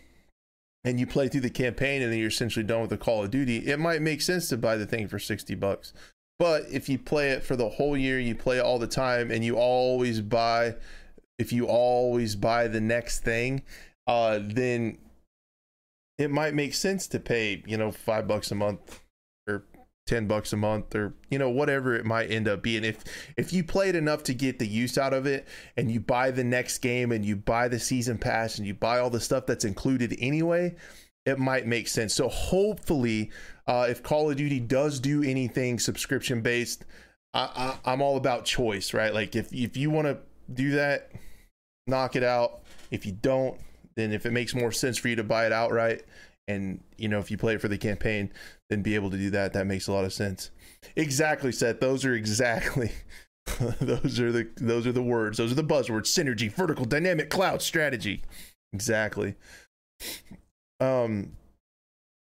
and 0.85 0.99
you 0.99 1.07
play 1.07 1.29
through 1.29 1.43
the 1.43 1.51
campaign 1.51 2.03
and 2.03 2.11
then 2.11 2.19
you're 2.19 2.29
essentially 2.29 2.65
done 2.65 2.81
with 2.81 2.91
the 2.91 2.97
Call 2.97 3.25
of 3.25 3.31
Duty, 3.31 3.59
it 3.59 3.79
might 3.79 4.03
make 4.03 4.23
sense 4.23 4.49
to 4.49 4.57
buy 4.57 4.77
the 4.77 4.87
thing 4.87 5.09
for 5.09 5.19
60 5.19 5.55
bucks. 5.57 5.93
But 6.39 6.65
if 6.71 6.89
you 6.89 6.99
play 6.99 7.31
it 7.31 7.43
for 7.43 7.55
the 7.55 7.69
whole 7.69 7.97
year, 7.97 8.19
you 8.19 8.35
play 8.35 8.59
it 8.59 8.65
all 8.65 8.79
the 8.79 8.87
time, 8.87 9.31
and 9.31 9.45
you 9.45 9.57
always 9.57 10.23
buy, 10.23 10.77
if 11.39 11.53
you 11.53 11.67
always 11.67 12.35
buy 12.35 12.67
the 12.67 12.81
next 12.81 13.21
thing, 13.21 13.63
uh, 14.07 14.39
then 14.43 14.97
it 16.17 16.31
might 16.31 16.55
make 16.55 16.73
sense 16.73 17.07
to 17.09 17.21
pay, 17.21 17.63
you 17.67 17.77
know, 17.77 17.91
five 17.91 18.27
bucks 18.27 18.51
a 18.51 18.55
month 18.55 19.01
10 20.11 20.27
bucks 20.27 20.53
a 20.53 20.57
month 20.57 20.93
or 20.97 21.15
you 21.31 21.39
know 21.39 21.49
whatever 21.49 21.95
it 21.95 22.05
might 22.05 22.33
end 22.33 22.49
up 22.49 22.63
being. 22.63 22.83
If 22.83 23.05
if 23.37 23.53
you 23.53 23.63
play 23.63 23.91
it 23.91 23.95
enough 23.95 24.25
to 24.25 24.35
get 24.35 24.59
the 24.59 24.67
use 24.67 24.99
out 24.99 25.15
of 25.15 25.25
it 25.25 25.47
and 25.77 25.89
you 25.89 26.01
buy 26.01 26.33
the 26.33 26.43
next 26.43 26.79
game 26.79 27.13
and 27.13 27.25
you 27.25 27.37
buy 27.37 27.69
the 27.69 27.79
season 27.79 28.19
pass 28.19 28.59
and 28.59 28.67
you 28.67 28.75
buy 28.75 28.99
all 28.99 29.09
the 29.09 29.21
stuff 29.21 29.47
that's 29.47 29.65
included 29.65 30.17
anyway 30.19 30.75
it 31.27 31.39
might 31.39 31.65
make 31.65 31.87
sense. 31.87 32.13
So 32.13 32.29
hopefully 32.29 33.31
uh, 33.69 33.87
if 33.89 34.03
call 34.03 34.29
of 34.29 34.37
duty 34.37 34.59
does 34.59 34.99
do 34.99 35.23
anything 35.23 35.79
subscription 35.79 36.41
based 36.41 36.85
I, 37.33 37.77
I, 37.85 37.93
i'm 37.93 38.03
all 38.03 38.17
about 38.17 38.45
choice 38.45 38.93
right? 38.93 39.15
Like 39.15 39.37
if 39.37 39.53
if 39.53 39.77
you 39.77 39.91
want 39.91 40.09
to 40.09 40.19
do 40.53 40.73
that 40.73 41.13
knock 41.87 42.17
it 42.17 42.25
out. 42.25 42.63
If 42.91 43.07
you 43.07 43.13
don't 43.13 43.61
then 43.95 44.11
if 44.11 44.27
it 44.27 44.33
makes 44.33 44.57
more 44.57 44.73
sense 44.73 44.99
for 44.99 45.07
you 45.07 45.15
to 45.15 45.25
buy 45.25 45.47
it 45.47 45.53
outright 45.53 46.03
and 46.49 46.81
you 46.97 47.07
know 47.07 47.21
if 47.21 47.31
you 47.31 47.37
play 47.37 47.55
it 47.55 47.61
for 47.61 47.69
the 47.69 47.79
campaign 47.79 48.33
then 48.71 48.83
be 48.83 48.95
able 48.95 49.11
to 49.11 49.19
do 49.19 49.29
that 49.31 49.53
that 49.53 49.67
makes 49.67 49.87
a 49.87 49.93
lot 49.93 50.05
of 50.05 50.13
sense. 50.13 50.51
Exactly 50.97 51.53
Seth. 51.53 51.81
Those 51.81 52.05
are 52.07 52.15
exactly 52.15 52.93
those 53.81 54.19
are 54.19 54.33
the 54.33 54.49
those 54.57 54.87
are 54.87 54.93
the 54.93 55.03
words. 55.03 55.37
Those 55.37 55.53
are 55.53 55.57
the 55.57 55.65
buzzwords. 55.65 56.07
Synergy 56.07 56.51
vertical 56.51 56.87
dynamic 56.87 57.29
cloud 57.29 57.61
strategy. 57.61 58.23
Exactly. 58.73 59.35
Um 60.81 61.33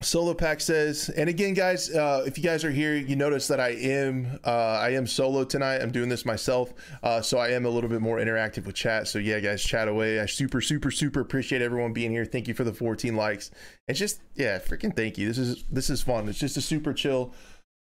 Solo 0.02 0.34
Pack 0.34 0.62
says, 0.62 1.10
and 1.10 1.30
again, 1.30 1.54
guys, 1.54 1.94
uh, 1.94 2.24
if 2.26 2.38
you 2.38 2.44
guys 2.44 2.64
are 2.64 2.72
here, 2.72 2.96
you 2.96 3.18
notice 3.18 3.50
that 3.50 3.60
I 3.60 3.72
am 3.72 4.40
uh, 4.46 4.50
I 4.50 4.92
am 4.92 5.06
solo 5.06 5.44
tonight. 5.44 5.82
I'm 5.82 5.92
doing 5.92 6.08
this 6.08 6.26
myself, 6.26 6.74
uh, 7.04 7.20
so 7.20 7.38
I 7.38 7.50
am 7.50 7.66
a 7.66 7.70
little 7.70 7.90
bit 7.90 8.00
more 8.00 8.18
interactive 8.18 8.66
with 8.66 8.76
chat. 8.76 9.10
So 9.10 9.20
yeah, 9.20 9.42
guys, 9.42 9.62
chat 9.62 9.90
away. 9.90 10.22
I 10.22 10.26
super 10.26 10.62
super 10.62 10.90
super 10.90 11.20
appreciate 11.20 11.62
everyone 11.62 11.92
being 11.92 12.12
here. 12.12 12.24
Thank 12.24 12.48
you 12.48 12.54
for 12.54 12.64
the 12.64 12.72
14 12.72 13.18
likes. 13.18 13.52
It's 13.90 14.00
just 14.00 14.22
yeah, 14.36 14.60
freaking 14.60 14.96
thank 14.96 15.18
you. 15.18 15.28
This 15.28 15.38
is 15.38 15.66
this 15.70 15.90
is 15.90 16.02
fun. 16.02 16.30
It's 16.30 16.40
just 16.40 16.56
a 16.56 16.62
super 16.62 16.94
chill, 16.94 17.34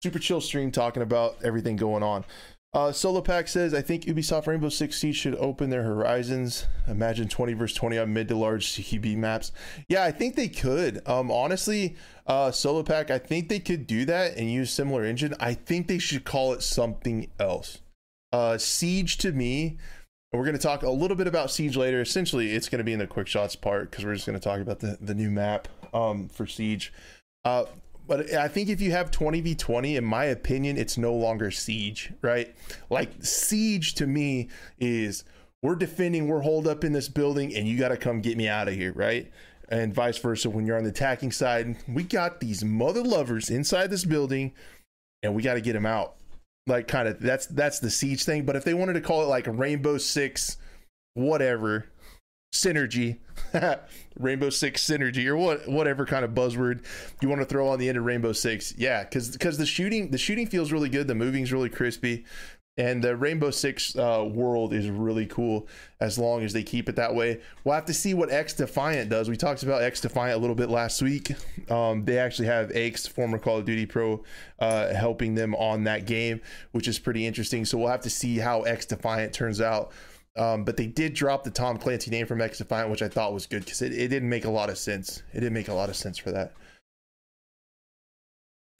super 0.01 0.19
chill 0.19 0.39
stream 0.39 0.71
talking 0.71 1.03
about 1.03 1.35
everything 1.43 1.75
going 1.75 2.01
on. 2.01 2.23
Uh, 2.75 2.91
Solo 2.91 3.21
Pack 3.21 3.47
says, 3.47 3.73
I 3.73 3.81
think 3.81 4.03
Ubisoft 4.03 4.47
Rainbow 4.47 4.67
Six 4.67 4.97
Siege 4.97 5.15
should 5.15 5.35
open 5.35 5.69
their 5.69 5.83
horizons. 5.83 6.65
Imagine 6.87 7.29
20 7.29 7.53
versus 7.53 7.77
20 7.77 7.97
on 7.97 8.11
mid 8.11 8.27
to 8.27 8.35
large 8.35 8.67
CQB 8.67 9.15
maps. 9.15 9.53
Yeah, 9.87 10.03
I 10.03 10.11
think 10.11 10.35
they 10.35 10.49
could. 10.49 11.01
Um, 11.07 11.31
honestly, 11.31 11.95
uh, 12.27 12.51
Solo 12.51 12.83
Pack, 12.83 13.09
I 13.09 13.17
think 13.17 13.47
they 13.47 13.61
could 13.61 13.87
do 13.87 14.03
that 14.05 14.35
and 14.35 14.51
use 14.51 14.71
similar 14.71 15.05
engine. 15.05 15.33
I 15.39 15.53
think 15.53 15.87
they 15.87 15.99
should 15.99 16.25
call 16.25 16.51
it 16.51 16.61
something 16.61 17.31
else. 17.39 17.79
Uh, 18.33 18.57
Siege 18.57 19.17
to 19.19 19.31
me, 19.31 19.77
we're 20.33 20.43
going 20.43 20.57
to 20.57 20.61
talk 20.61 20.83
a 20.83 20.89
little 20.89 21.15
bit 21.15 21.27
about 21.27 21.51
Siege 21.51 21.77
later. 21.77 22.01
Essentially, 22.01 22.51
it's 22.51 22.67
going 22.67 22.79
to 22.79 22.83
be 22.83 22.91
in 22.91 22.99
the 22.99 23.07
quick 23.07 23.27
shots 23.27 23.55
part 23.55 23.89
because 23.89 24.03
we're 24.03 24.15
just 24.15 24.25
going 24.25 24.37
to 24.37 24.43
talk 24.43 24.59
about 24.59 24.81
the, 24.81 24.97
the 24.99 25.15
new 25.15 25.31
map 25.31 25.69
um, 25.93 26.27
for 26.27 26.45
Siege. 26.45 26.91
Uh, 27.45 27.63
but 28.07 28.33
I 28.33 28.47
think 28.47 28.69
if 28.69 28.81
you 28.81 28.91
have 28.91 29.11
20v20, 29.11 29.97
in 29.97 30.05
my 30.05 30.25
opinion, 30.25 30.77
it's 30.77 30.97
no 30.97 31.13
longer 31.13 31.51
siege, 31.51 32.13
right? 32.21 32.55
Like 32.89 33.11
siege 33.21 33.95
to 33.95 34.07
me 34.07 34.49
is 34.79 35.23
we're 35.61 35.75
defending, 35.75 36.27
we're 36.27 36.41
holed 36.41 36.67
up 36.67 36.83
in 36.83 36.93
this 36.93 37.09
building, 37.09 37.55
and 37.55 37.67
you 37.67 37.77
got 37.77 37.89
to 37.89 37.97
come 37.97 38.21
get 38.21 38.37
me 38.37 38.47
out 38.47 38.67
of 38.67 38.75
here, 38.75 38.93
right? 38.93 39.31
And 39.69 39.93
vice 39.93 40.17
versa. 40.19 40.49
When 40.49 40.65
you're 40.65 40.77
on 40.77 40.83
the 40.83 40.91
attacking 40.91 41.31
side, 41.31 41.75
we 41.87 42.03
got 42.03 42.39
these 42.39 42.63
mother 42.63 43.03
lovers 43.03 43.49
inside 43.49 43.89
this 43.89 44.05
building, 44.05 44.53
and 45.23 45.33
we 45.33 45.41
got 45.41 45.55
to 45.55 45.61
get 45.61 45.73
them 45.73 45.87
out. 45.87 46.17
Like 46.67 46.87
kind 46.87 47.07
of 47.07 47.19
that's 47.19 47.47
that's 47.47 47.79
the 47.79 47.89
siege 47.89 48.23
thing. 48.23 48.45
But 48.45 48.55
if 48.55 48.63
they 48.63 48.73
wanted 48.73 48.93
to 48.93 49.01
call 49.01 49.23
it 49.23 49.27
like 49.27 49.47
Rainbow 49.47 49.97
Six, 49.97 50.57
whatever, 51.13 51.87
synergy, 52.55 53.17
Rainbow 54.19 54.49
Six 54.49 54.83
synergy, 54.83 55.25
or 55.27 55.35
what 55.37 55.67
whatever 55.67 56.05
kind 56.05 56.25
of 56.25 56.31
buzzword 56.31 56.83
you 57.21 57.29
want 57.29 57.41
to 57.41 57.45
throw 57.45 57.67
on 57.69 57.79
the 57.79 57.89
end 57.89 57.97
of 57.97 58.05
Rainbow 58.05 58.33
Six. 58.33 58.73
Yeah, 58.77 59.03
because 59.03 59.31
because 59.31 59.57
the 59.57 59.65
shooting 59.65 60.11
the 60.11 60.17
shooting 60.17 60.47
feels 60.47 60.71
really 60.71 60.89
good, 60.89 61.07
the 61.07 61.15
moving's 61.15 61.51
really 61.53 61.69
crispy, 61.69 62.25
and 62.77 63.01
the 63.01 63.15
Rainbow 63.15 63.51
Six 63.51 63.95
uh, 63.95 64.27
world 64.29 64.73
is 64.73 64.89
really 64.89 65.25
cool 65.25 65.67
as 66.01 66.19
long 66.19 66.43
as 66.43 66.51
they 66.51 66.63
keep 66.63 66.89
it 66.89 66.97
that 66.97 67.15
way. 67.15 67.39
We'll 67.63 67.75
have 67.75 67.85
to 67.85 67.93
see 67.93 68.13
what 68.13 68.29
XDefiant 68.29 69.09
does. 69.09 69.29
We 69.29 69.37
talked 69.37 69.63
about 69.63 69.81
XDefiant 69.81 70.33
a 70.33 70.37
little 70.37 70.55
bit 70.55 70.69
last 70.69 71.01
week. 71.01 71.35
Um, 71.69 72.03
they 72.03 72.17
actually 72.17 72.47
have 72.47 72.71
X, 72.75 73.07
former 73.07 73.39
Call 73.39 73.59
of 73.59 73.65
Duty 73.65 73.85
pro, 73.85 74.23
uh, 74.59 74.93
helping 74.93 75.35
them 75.35 75.55
on 75.55 75.85
that 75.85 76.05
game, 76.05 76.41
which 76.73 76.87
is 76.87 76.99
pretty 76.99 77.25
interesting. 77.25 77.63
So 77.63 77.77
we'll 77.77 77.87
have 77.87 78.01
to 78.01 78.09
see 78.09 78.37
how 78.37 78.63
XDefiant 78.63 79.31
turns 79.31 79.61
out. 79.61 79.91
Um, 80.37 80.65
but 80.65 80.75
they 80.75 80.87
did 80.87 81.13
drop 81.13 81.43
the 81.43 81.51
Tom 81.51 81.77
Clancy 81.77 82.11
name 82.11 82.25
from 82.25 82.39
XDefiant, 82.39 82.89
which 82.89 83.01
I 83.01 83.07
thought 83.07 83.33
was 83.33 83.45
good 83.45 83.63
because 83.63 83.81
it, 83.81 83.93
it 83.93 84.09
didn't 84.09 84.29
make 84.29 84.45
a 84.45 84.49
lot 84.49 84.69
of 84.69 84.77
sense. 84.77 85.23
It 85.33 85.39
didn't 85.39 85.53
make 85.53 85.69
a 85.69 85.73
lot 85.73 85.89
of 85.89 85.95
sense 85.95 86.17
for 86.17 86.31
that. 86.31 86.53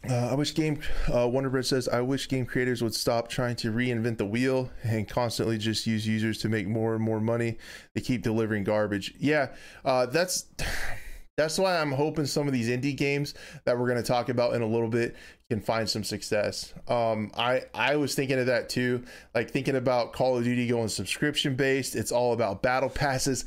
Uh, 0.09 0.29
I 0.31 0.35
wish 0.35 0.53
game 0.53 0.79
uh, 1.07 1.25
Wonderbread 1.25 1.65
says 1.65 1.87
I 1.87 2.01
wish 2.01 2.27
game 2.27 2.45
creators 2.45 2.83
would 2.83 2.93
stop 2.93 3.27
trying 3.27 3.55
to 3.57 3.71
reinvent 3.71 4.17
the 4.17 4.25
wheel 4.25 4.69
and 4.83 5.07
constantly 5.07 5.57
just 5.57 5.87
use 5.87 6.07
users 6.07 6.37
to 6.39 6.49
make 6.49 6.67
more 6.67 6.93
and 6.93 7.03
more 7.03 7.19
money. 7.19 7.57
They 7.95 8.01
keep 8.01 8.21
delivering 8.21 8.65
garbage. 8.65 9.15
Yeah, 9.17 9.49
uh, 9.83 10.05
that's 10.05 10.45
that's 11.37 11.57
why 11.57 11.79
I'm 11.79 11.91
hoping 11.91 12.25
some 12.27 12.45
of 12.47 12.53
these 12.53 12.69
indie 12.69 12.95
games 12.95 13.33
that 13.65 13.77
we're 13.79 13.87
going 13.87 14.01
to 14.01 14.07
talk 14.07 14.29
about 14.29 14.53
in 14.53 14.61
a 14.61 14.67
little 14.67 14.89
bit 14.89 15.15
can 15.49 15.61
find 15.61 15.89
some 15.89 16.03
success. 16.03 16.73
Um, 16.87 17.31
I 17.37 17.63
I 17.73 17.95
was 17.97 18.15
thinking 18.15 18.39
of 18.39 18.47
that 18.47 18.69
too, 18.69 19.03
like 19.33 19.51
thinking 19.51 19.75
about 19.75 20.13
Call 20.13 20.37
of 20.37 20.43
Duty 20.43 20.67
going 20.67 20.87
subscription 20.87 21.55
based. 21.55 21.95
It's 21.95 22.11
all 22.11 22.33
about 22.33 22.61
battle 22.61 22.89
passes. 22.89 23.45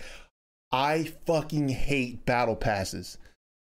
I 0.71 1.13
fucking 1.27 1.69
hate 1.71 2.25
battle 2.25 2.57
passes. 2.57 3.19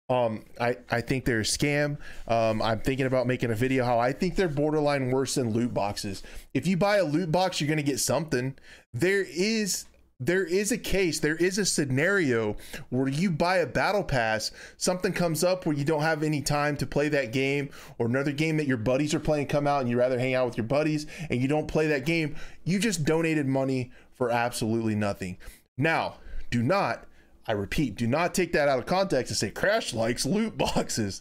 Um, 0.08 0.44
I, 0.60 0.76
I 0.88 1.00
think 1.00 1.24
they're 1.24 1.40
a 1.40 1.44
scam. 1.44 1.98
Um, 2.28 2.62
I'm 2.62 2.78
thinking 2.80 3.06
about 3.06 3.26
making 3.26 3.50
a 3.50 3.56
video 3.56 3.84
how 3.84 3.98
I 3.98 4.12
think 4.12 4.36
they're 4.36 4.48
borderline 4.48 5.10
worse 5.10 5.34
than 5.34 5.52
loot 5.52 5.74
boxes. 5.74 6.22
If 6.54 6.66
you 6.66 6.76
buy 6.76 6.98
a 6.98 7.04
loot 7.04 7.32
box, 7.32 7.60
you're 7.60 7.68
gonna 7.68 7.82
get 7.82 7.98
something. 7.98 8.54
There 8.92 9.22
is 9.22 9.86
there 10.18 10.44
is 10.44 10.72
a 10.72 10.78
case, 10.78 11.20
there 11.20 11.36
is 11.36 11.58
a 11.58 11.66
scenario 11.66 12.56
where 12.88 13.08
you 13.08 13.30
buy 13.30 13.58
a 13.58 13.66
battle 13.66 14.02
pass, 14.02 14.50
something 14.78 15.12
comes 15.12 15.44
up 15.44 15.66
where 15.66 15.76
you 15.76 15.84
don't 15.84 16.02
have 16.02 16.22
any 16.22 16.40
time 16.40 16.76
to 16.78 16.86
play 16.86 17.08
that 17.10 17.32
game, 17.32 17.68
or 17.98 18.06
another 18.06 18.32
game 18.32 18.56
that 18.56 18.66
your 18.66 18.78
buddies 18.78 19.14
are 19.14 19.20
playing 19.20 19.46
come 19.46 19.66
out 19.66 19.82
and 19.82 19.90
you 19.90 19.98
rather 19.98 20.18
hang 20.18 20.34
out 20.34 20.46
with 20.46 20.56
your 20.56 20.66
buddies 20.66 21.06
and 21.28 21.40
you 21.40 21.48
don't 21.48 21.68
play 21.68 21.86
that 21.88 22.06
game, 22.06 22.34
you 22.64 22.78
just 22.78 23.04
donated 23.04 23.46
money 23.46 23.92
for 24.14 24.30
absolutely 24.30 24.94
nothing. 24.94 25.36
Now, 25.76 26.16
do 26.50 26.62
not, 26.62 27.04
I 27.46 27.52
repeat, 27.52 27.96
do 27.96 28.06
not 28.06 28.34
take 28.34 28.52
that 28.54 28.68
out 28.68 28.78
of 28.78 28.86
context 28.86 29.30
and 29.30 29.36
say 29.36 29.50
Crash 29.50 29.92
likes 29.92 30.24
loot 30.24 30.56
boxes. 30.56 31.20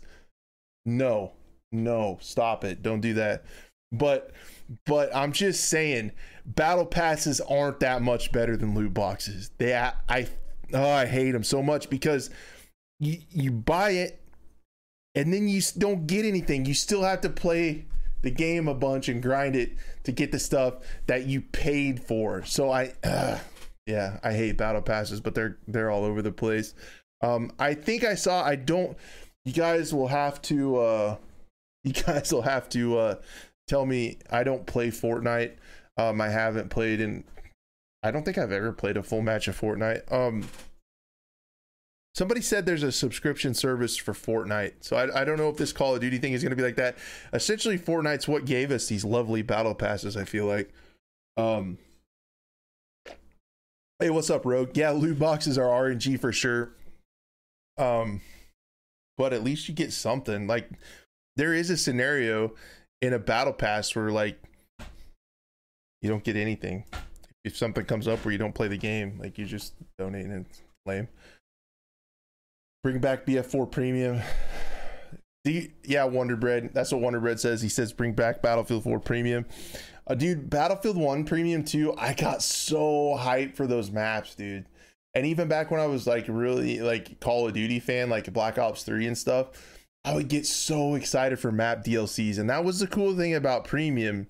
No, 0.85 1.33
no, 1.71 2.17
stop 2.21 2.63
it. 2.63 2.81
Don't 2.81 3.01
do 3.01 3.15
that. 3.15 3.43
But 3.91 4.31
but 4.85 5.15
I'm 5.15 5.31
just 5.31 5.65
saying 5.65 6.11
battle 6.45 6.85
passes 6.85 7.41
aren't 7.41 7.79
that 7.79 8.01
much 8.01 8.31
better 8.31 8.55
than 8.55 8.75
loot 8.75 8.93
boxes. 8.93 9.51
They 9.57 9.75
I, 9.75 9.93
I 10.07 10.27
oh 10.73 10.89
I 10.89 11.05
hate 11.05 11.31
them 11.31 11.43
so 11.43 11.61
much 11.63 11.89
because 11.89 12.29
you 12.99 13.17
you 13.31 13.51
buy 13.51 13.91
it 13.91 14.21
and 15.15 15.33
then 15.33 15.47
you 15.47 15.61
don't 15.77 16.07
get 16.07 16.25
anything. 16.25 16.65
You 16.65 16.73
still 16.73 17.03
have 17.03 17.21
to 17.21 17.29
play 17.29 17.85
the 18.21 18.31
game 18.31 18.67
a 18.67 18.73
bunch 18.73 19.07
and 19.07 19.21
grind 19.21 19.55
it 19.55 19.73
to 20.03 20.11
get 20.11 20.31
the 20.31 20.39
stuff 20.39 20.75
that 21.07 21.25
you 21.25 21.41
paid 21.41 22.03
for. 22.03 22.43
So 22.43 22.71
I 22.71 22.93
uh, 23.03 23.39
yeah, 23.85 24.19
I 24.23 24.33
hate 24.33 24.57
battle 24.57 24.81
passes, 24.81 25.21
but 25.21 25.35
they're 25.35 25.57
they're 25.67 25.91
all 25.91 26.05
over 26.05 26.21
the 26.21 26.31
place. 26.31 26.73
Um 27.21 27.51
I 27.57 27.73
think 27.73 28.03
I 28.03 28.15
saw 28.15 28.43
I 28.43 28.55
don't 28.55 28.97
you 29.45 29.53
guys 29.53 29.93
will 29.93 30.07
have 30.07 30.41
to 30.43 30.77
uh 30.77 31.17
you 31.83 31.93
guys 31.93 32.31
will 32.31 32.43
have 32.43 32.69
to 32.69 32.97
uh 32.97 33.15
tell 33.67 33.85
me 33.85 34.19
I 34.29 34.43
don't 34.43 34.65
play 34.65 34.89
Fortnite. 34.89 35.53
Um, 35.97 36.19
I 36.21 36.29
haven't 36.29 36.69
played 36.69 36.99
in. 36.99 37.23
I 38.03 38.11
don't 38.11 38.23
think 38.23 38.37
I've 38.37 38.51
ever 38.51 38.71
played 38.71 38.97
a 38.97 39.03
full 39.03 39.21
match 39.21 39.47
of 39.47 39.59
Fortnite. 39.59 40.11
Um, 40.11 40.47
somebody 42.13 42.41
said 42.41 42.65
there's 42.65 42.83
a 42.83 42.91
subscription 42.91 43.53
service 43.53 43.97
for 43.97 44.13
Fortnite, 44.13 44.73
so 44.81 44.97
I, 44.97 45.21
I 45.21 45.25
don't 45.25 45.37
know 45.37 45.49
if 45.49 45.57
this 45.57 45.73
Call 45.73 45.95
of 45.95 46.01
Duty 46.01 46.17
thing 46.17 46.33
is 46.33 46.43
going 46.43 46.51
to 46.51 46.55
be 46.55 46.63
like 46.63 46.75
that. 46.75 46.97
Essentially, 47.33 47.79
Fortnite's 47.79 48.27
what 48.27 48.45
gave 48.45 48.71
us 48.71 48.87
these 48.87 49.05
lovely 49.05 49.41
battle 49.41 49.75
passes. 49.75 50.17
I 50.17 50.25
feel 50.25 50.45
like. 50.45 50.71
Um. 51.37 51.77
Hey, 53.99 54.09
what's 54.09 54.29
up, 54.29 54.45
Rogue? 54.45 54.75
Yeah, 54.75 54.91
loot 54.91 55.17
boxes 55.17 55.57
are 55.57 55.67
RNG 55.67 56.19
for 56.19 56.33
sure. 56.33 56.71
Um, 57.77 58.19
but 59.17 59.31
at 59.31 59.43
least 59.43 59.69
you 59.69 59.73
get 59.73 59.93
something. 59.93 60.47
Like, 60.47 60.69
there 61.37 61.53
is 61.53 61.69
a 61.69 61.77
scenario 61.77 62.53
in 63.01 63.13
a 63.13 63.19
battle 63.19 63.53
pass 63.53 63.95
where 63.95 64.11
like 64.11 64.41
you 66.05 66.11
don't 66.11 66.23
get 66.23 66.35
anything. 66.35 66.85
If 67.43 67.57
something 67.57 67.83
comes 67.83 68.07
up 68.07 68.23
where 68.23 68.31
you 68.31 68.37
don't 68.37 68.53
play 68.53 68.67
the 68.67 68.77
game, 68.77 69.17
like 69.19 69.39
you 69.39 69.45
just 69.45 69.73
donate 69.97 70.25
and 70.25 70.45
it's 70.45 70.61
lame. 70.85 71.07
Bring 72.83 72.99
back 72.99 73.25
BF4 73.25 73.71
Premium. 73.71 74.21
Yeah, 75.83 76.03
Wonder 76.05 76.35
Bread. 76.35 76.69
That's 76.73 76.91
what 76.91 77.01
Wonder 77.01 77.19
Bread 77.19 77.39
says. 77.39 77.61
He 77.61 77.69
says 77.69 77.91
bring 77.91 78.13
back 78.13 78.43
Battlefield 78.43 78.83
4 78.83 78.99
Premium. 78.99 79.45
Uh, 80.05 80.13
dude, 80.13 80.47
Battlefield 80.47 80.97
1 80.97 81.25
Premium 81.25 81.63
2, 81.63 81.95
I 81.97 82.13
got 82.13 82.43
so 82.43 83.17
hyped 83.19 83.55
for 83.55 83.65
those 83.65 83.89
maps, 83.89 84.35
dude. 84.35 84.65
And 85.15 85.25
even 85.25 85.47
back 85.47 85.71
when 85.71 85.79
I 85.79 85.87
was 85.87 86.05
like 86.05 86.25
really 86.27 86.79
like 86.81 87.19
Call 87.19 87.47
of 87.47 87.53
Duty 87.53 87.79
fan, 87.79 88.11
like 88.11 88.31
Black 88.31 88.59
Ops 88.59 88.83
3 88.83 89.07
and 89.07 89.17
stuff, 89.17 89.47
I 90.03 90.13
would 90.13 90.27
get 90.27 90.45
so 90.45 90.93
excited 90.93 91.39
for 91.39 91.51
map 91.51 91.83
DLCs. 91.83 92.37
And 92.37 92.49
that 92.51 92.63
was 92.63 92.79
the 92.79 92.87
cool 92.87 93.15
thing 93.15 93.33
about 93.33 93.65
Premium 93.65 94.27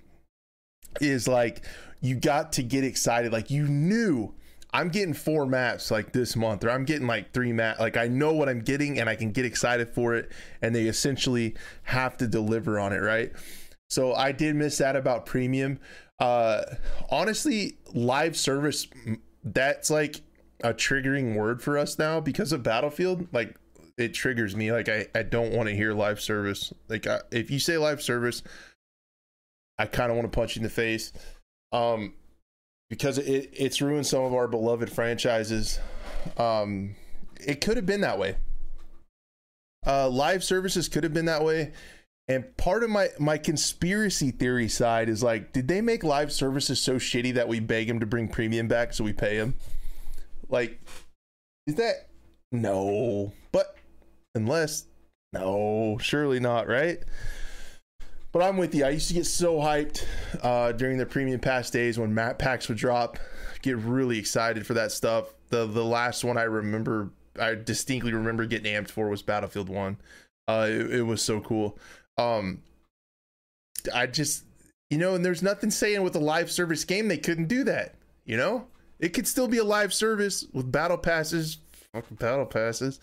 is 1.02 1.28
like 1.28 1.66
you 2.02 2.16
got 2.16 2.54
to 2.54 2.64
get 2.64 2.84
excited. 2.84 3.32
Like 3.32 3.50
you 3.50 3.68
knew 3.68 4.34
I'm 4.74 4.90
getting 4.90 5.14
four 5.14 5.46
maps 5.46 5.90
like 5.90 6.12
this 6.12 6.36
month, 6.36 6.64
or 6.64 6.70
I'm 6.70 6.86
getting 6.86 7.08
like 7.08 7.32
three 7.34 7.54
maps. 7.54 7.80
Like 7.80 7.98
I 7.98 8.08
know 8.08 8.34
what 8.34 8.50
I'm 8.50 8.62
getting 8.62 9.00
and 9.00 9.10
I 9.10 9.16
can 9.16 9.32
get 9.32 9.46
excited 9.46 9.90
for 9.90 10.16
it. 10.16 10.32
And 10.62 10.76
they 10.76 10.86
essentially 10.86 11.56
have 11.84 12.18
to 12.18 12.28
deliver 12.28 12.80
on 12.80 12.92
it, 12.92 13.00
right? 13.00 13.32
So 13.90 14.14
I 14.14 14.32
did 14.32 14.56
miss 14.56 14.78
that 14.80 14.96
about 14.96 15.26
premium. 15.26 15.80
Uh 16.20 16.62
honestly, 17.10 17.78
live 17.94 18.36
service 18.36 18.88
that's 19.44 19.90
like 19.90 20.22
a 20.64 20.74
triggering 20.74 21.36
word 21.36 21.62
for 21.62 21.78
us 21.78 21.98
now 22.00 22.20
because 22.20 22.52
of 22.52 22.64
Battlefield. 22.64 23.28
Like 23.32 23.56
it 23.98 24.14
triggers 24.14 24.56
me. 24.56 24.72
Like 24.72 24.90
I, 24.90 25.08
I 25.16 25.24
don't 25.24 25.54
want 25.54 25.70
to 25.70 25.76
hear 25.76 25.94
live 25.94 26.20
service. 26.20 26.74
Like 26.90 27.08
I, 27.08 27.22
if 27.32 27.50
you 27.50 27.60
say 27.60 27.78
live 27.78 28.02
service, 28.02 28.44
I 29.78 29.86
kind 29.86 30.12
of 30.12 30.18
want 30.18 30.32
to 30.32 30.36
punch 30.36 30.56
you 30.56 30.60
in 30.60 30.64
the 30.64 30.70
face. 30.70 31.12
Um 31.72 32.14
because 32.90 33.18
it 33.18 33.50
it's 33.54 33.82
ruined 33.82 34.08
some 34.08 34.24
of 34.24 34.34
our 34.34 34.48
beloved 34.48 34.92
franchises. 34.92 35.80
Um 36.38 36.96
it 37.40 37.62
could 37.62 37.78
have 37.78 37.86
been 37.86 38.02
that 38.02 38.20
way. 38.20 38.38
Uh 39.86 40.10
live 40.10 40.44
services 40.44 40.88
could 40.88 41.04
have 41.04 41.14
been 41.14 41.26
that 41.26 41.44
way 41.44 41.74
and 42.28 42.58
part 42.58 42.84
of 42.84 42.90
my 42.90 43.10
my 43.20 43.38
conspiracy 43.38 44.32
theory 44.32 44.68
side 44.68 45.10
is 45.10 45.22
like, 45.22 45.54
did 45.54 45.68
they 45.68 45.82
make 45.82 46.04
live 46.04 46.32
services 46.32 46.82
so 46.82 46.96
shitty 46.96 47.36
that 47.36 47.48
we 47.48 47.60
beg 47.60 47.90
him 47.90 48.00
to 48.00 48.06
bring 48.06 48.28
premium 48.28 48.68
back 48.68 48.94
so 48.94 49.04
we 49.04 49.14
pay 49.14 49.36
him? 49.36 49.56
Like, 50.50 50.82
is 51.68 51.76
that 51.76 52.10
no? 52.52 53.34
But 53.52 53.76
unless 54.34 54.86
no, 55.34 55.98
surely 56.02 56.40
not, 56.40 56.68
right? 56.68 57.00
But 58.36 58.44
I'm 58.44 58.58
with 58.58 58.76
you. 58.76 58.84
I 58.84 58.90
used 58.90 59.08
to 59.08 59.14
get 59.14 59.26
so 59.26 59.60
hyped 59.60 60.04
uh, 60.44 60.74
during 60.74 60.98
the 60.98 61.06
premium 61.06 61.40
pass 61.40 61.70
days 61.70 61.98
when 61.98 62.14
map 62.14 62.38
packs 62.38 62.68
would 62.68 62.78
drop. 62.78 63.18
Get 63.62 63.78
really 63.78 64.20
excited 64.20 64.68
for 64.68 64.74
that 64.74 64.92
stuff. 64.92 65.34
The 65.52 65.66
the 65.66 65.86
last 65.86 66.26
one 66.26 66.38
I 66.38 66.44
remember, 66.44 67.12
I 67.40 67.56
distinctly 67.56 68.12
remember 68.12 68.46
getting 68.46 68.74
amped 68.74 68.90
for 68.90 69.08
was 69.08 69.22
Battlefield 69.22 69.70
One. 69.70 69.96
Uh, 70.50 70.68
it, 70.70 70.96
it 70.96 71.02
was 71.04 71.22
so 71.22 71.40
cool. 71.40 71.80
Um, 72.18 72.62
I 73.94 74.06
just, 74.06 74.44
you 74.90 74.98
know, 74.98 75.16
and 75.16 75.24
there's 75.24 75.42
nothing 75.42 75.72
saying 75.72 76.04
with 76.04 76.18
a 76.18 76.20
live 76.20 76.52
service 76.52 76.84
game 76.84 77.08
they 77.08 77.18
couldn't 77.18 77.48
do 77.48 77.64
that. 77.64 77.96
You 78.26 78.36
know, 78.36 78.68
it 79.00 79.14
could 79.14 79.28
still 79.28 79.48
be 79.48 79.60
a 79.60 79.64
live 79.64 79.94
service 79.94 80.46
with 80.52 80.70
battle 80.70 80.98
passes, 80.98 81.60
fucking 81.94 82.18
battle 82.18 82.46
passes. 82.46 83.00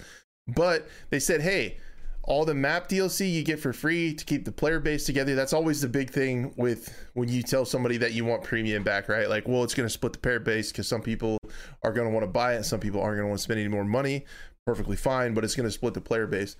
But 0.46 0.86
they 1.08 1.20
said, 1.20 1.40
hey, 1.40 1.78
all 2.24 2.44
the 2.44 2.54
map 2.54 2.88
DLC 2.88 3.32
you 3.32 3.42
get 3.42 3.58
for 3.58 3.72
free 3.72 4.14
to 4.14 4.24
keep 4.24 4.44
the 4.44 4.52
player 4.52 4.78
base 4.78 5.04
together. 5.04 5.34
That's 5.34 5.52
always 5.52 5.80
the 5.80 5.88
big 5.88 6.10
thing 6.10 6.54
with 6.56 6.94
when 7.14 7.28
you 7.28 7.42
tell 7.42 7.64
somebody 7.64 7.96
that 7.98 8.12
you 8.12 8.24
want 8.24 8.44
premium 8.44 8.82
back, 8.82 9.08
right? 9.08 9.28
Like, 9.28 9.48
well, 9.48 9.64
it's 9.64 9.74
going 9.74 9.86
to 9.86 9.92
split 9.92 10.12
the 10.12 10.18
player 10.20 10.40
base 10.40 10.70
because 10.70 10.86
some 10.86 11.02
people 11.02 11.38
are 11.82 11.92
going 11.92 12.06
to 12.06 12.12
want 12.12 12.24
to 12.24 12.30
buy 12.30 12.54
it, 12.54 12.64
some 12.64 12.80
people 12.80 13.00
aren't 13.00 13.16
going 13.16 13.26
to 13.26 13.28
want 13.28 13.38
to 13.38 13.44
spend 13.44 13.60
any 13.60 13.68
more 13.68 13.84
money. 13.84 14.24
Perfectly 14.64 14.96
fine, 14.96 15.34
but 15.34 15.42
it's 15.42 15.56
going 15.56 15.66
to 15.66 15.72
split 15.72 15.94
the 15.94 16.00
player 16.00 16.26
base 16.26 16.56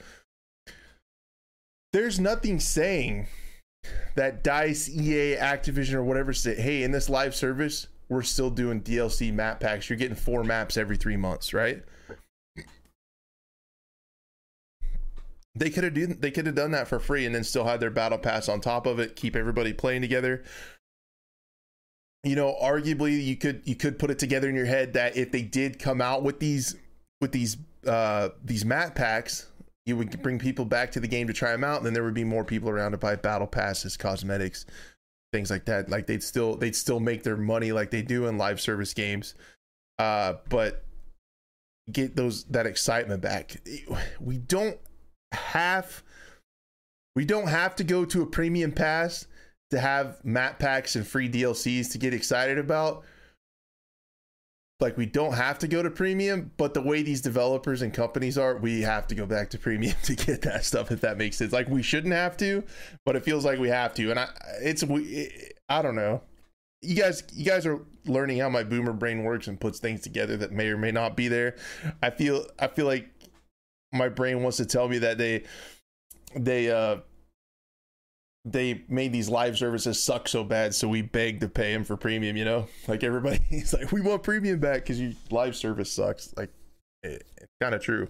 there's 1.93 2.19
nothing 2.19 2.59
saying 2.59 3.27
that 4.15 4.43
Dice, 4.43 4.89
EA, 4.89 5.37
Activision, 5.37 5.95
or 5.95 6.05
whatever 6.05 6.33
say, 6.33 6.55
hey, 6.55 6.83
in 6.83 6.91
this 6.91 7.09
live 7.09 7.35
service, 7.35 7.89
we're 8.09 8.23
still 8.23 8.51
doing 8.51 8.81
DLC 8.81 9.33
map 9.33 9.61
packs. 9.61 9.89
You're 9.89 9.99
getting 9.99 10.17
four 10.17 10.45
maps 10.45 10.77
every 10.77 10.97
three 10.97 11.17
months, 11.17 11.53
right? 11.53 11.83
They 15.55 15.71
could 15.71 15.85
have 15.85 15.95
done 15.95 16.17
they 16.21 16.31
could 16.31 16.47
have 16.47 16.55
done 16.55 16.71
that 16.71 16.89
for 16.89 16.99
free 16.99 17.27
and 17.27 17.35
then 17.35 17.45
still 17.45 17.65
had 17.65 17.81
their 17.81 17.91
battle 17.91 18.19
pass 18.19 18.49
on 18.49 18.61
top 18.61 18.87
of 18.87 18.99
it, 18.99 19.17
keep 19.17 19.37
everybody 19.37 19.73
playing 19.73 20.03
together. 20.03 20.45
You 22.25 22.37
know, 22.37 22.57
arguably 22.63 23.23
you 23.23 23.37
could 23.37 23.63
you 23.65 23.75
could 23.75 23.99
put 23.99 24.11
it 24.11 24.19
together 24.19 24.49
in 24.49 24.55
your 24.55 24.67
head 24.67 24.95
that 24.95 25.17
if 25.17 25.31
they 25.33 25.43
did 25.43 25.79
come 25.79 26.01
out 26.01 26.23
with 26.23 26.39
these 26.39 26.77
with 27.21 27.33
these 27.33 27.57
uh 27.87 28.31
these 28.45 28.65
map 28.65 28.95
packs 28.95 29.47
you 29.85 29.97
would 29.97 30.23
bring 30.23 30.39
people 30.39 30.65
back 30.65 30.93
to 30.93 31.01
the 31.01 31.09
game 31.09 31.27
to 31.27 31.33
try 31.33 31.51
them 31.51 31.65
out 31.65 31.79
and 31.79 31.87
then 31.87 31.93
there 31.93 32.05
would 32.05 32.15
be 32.15 32.23
more 32.23 32.45
people 32.45 32.71
around 32.71 32.93
to 32.93 32.99
buy 32.99 33.17
battle 33.17 33.49
passes 33.49 33.97
cosmetics 33.97 34.65
things 35.33 35.51
like 35.51 35.65
that. 35.65 35.89
Like 35.89 36.07
they'd 36.07 36.23
still 36.23 36.57
they'd 36.57 36.77
still 36.77 37.01
make 37.01 37.23
their 37.23 37.37
money 37.37 37.73
like 37.73 37.91
they 37.91 38.03
do 38.03 38.27
in 38.27 38.39
live 38.39 38.61
service 38.61 38.95
games. 38.95 39.35
Uh 39.99 40.35
but 40.49 40.85
get 41.91 42.15
those 42.15 42.45
that 42.45 42.67
excitement 42.67 43.23
back. 43.23 43.57
We 44.21 44.39
don't 44.39 44.79
have 45.33 46.03
we 47.15 47.25
don't 47.25 47.49
have 47.49 47.77
to 47.77 47.85
go 47.85 48.05
to 48.05 48.23
a 48.23 48.27
premium 48.27 48.73
pass 48.73 49.27
to 49.71 49.81
have 49.81 50.23
map 50.25 50.59
packs 50.59 50.97
and 50.97 51.07
free 51.07 51.29
DLCs 51.29 51.93
to 51.93 51.99
get 51.99 52.15
excited 52.15 52.59
about. 52.59 53.05
Like 54.81 54.97
we 54.97 55.07
don't 55.07 55.35
have 55.35 55.59
to 55.61 55.69
go 55.69 55.83
to 55.83 55.91
premium 55.91 56.51
but 56.57 56.75
the 56.75 56.83
way 56.83 57.03
these 57.03 57.21
developers 57.21 57.83
and 57.83 57.95
companies 57.95 58.37
are 58.37 58.57
we 58.57 58.83
have 58.83 59.07
to 59.09 59.15
go 59.15 59.27
back 59.27 59.51
to 59.51 59.59
premium 59.59 59.95
to 60.05 60.17
get 60.17 60.43
that 60.43 60.65
stuff 60.65 60.91
if 60.91 61.01
that 61.03 61.17
makes 61.17 61.37
sense. 61.37 61.53
Like 61.53 61.69
we 61.69 61.83
shouldn't 61.83 62.15
have 62.15 62.37
to 62.39 62.65
but 63.07 63.17
it 63.17 63.25
feels 63.25 63.45
like 63.45 63.59
we 63.59 63.69
have 63.69 63.95
to. 63.95 64.11
And 64.11 64.19
i 64.19 64.29
it's 64.61 64.83
we 64.85 65.31
i 65.69 65.83
don't 65.83 65.95
know. 65.95 66.23
You 66.83 66.97
guys 66.97 67.23
you 67.33 67.45
guys 67.45 67.65
are 67.65 67.81
learning 68.07 68.41
how 68.41 68.49
my 68.49 68.65
boomer 68.65 68.93
brain 68.93 69.23
works 69.23 69.47
and 69.47 69.61
puts 69.61 69.79
things 69.79 70.01
together 70.01 70.37
that 70.39 70.51
may 70.51 70.67
or 70.67 70.77
may 70.77 70.91
not 70.91 71.17
be 71.17 71.29
there. 71.29 71.55
I 72.03 72.11
feel 72.11 72.45
i 72.59 72.67
feel 72.67 72.87
like 72.87 73.09
my 73.93 74.09
brain 74.09 74.43
wants 74.43 74.57
to 74.57 74.67
tell 74.67 74.89
me 74.89 74.99
that 74.99 75.19
they 75.19 75.45
they 76.35 76.71
uh 76.71 76.97
they 78.45 78.83
made 78.89 79.13
these 79.13 79.29
live 79.29 79.57
services 79.57 80.03
suck 80.03 80.27
so 80.27 80.43
bad, 80.43 80.75
so 80.75 80.89
we 80.89 81.03
begged 81.03 81.43
to 81.43 81.49
pay 81.49 81.73
him 81.73 81.85
for 81.85 81.97
premium. 81.97 82.37
You 82.37 82.45
know, 82.45 82.69
like 82.89 83.05
everybody's 83.05 83.73
like, 83.79 83.93
we 83.93 84.01
want 84.01 84.23
premium 84.23 84.59
back 84.59 84.83
because 84.83 85.01
your 85.01 85.13
live 85.31 85.57
service 85.57 85.93
sucks. 85.93 86.35
Like, 86.37 86.51
it, 87.03 87.25
it's 87.37 87.53
kind 87.61 87.75
of 87.75 87.83
true. 87.83 88.09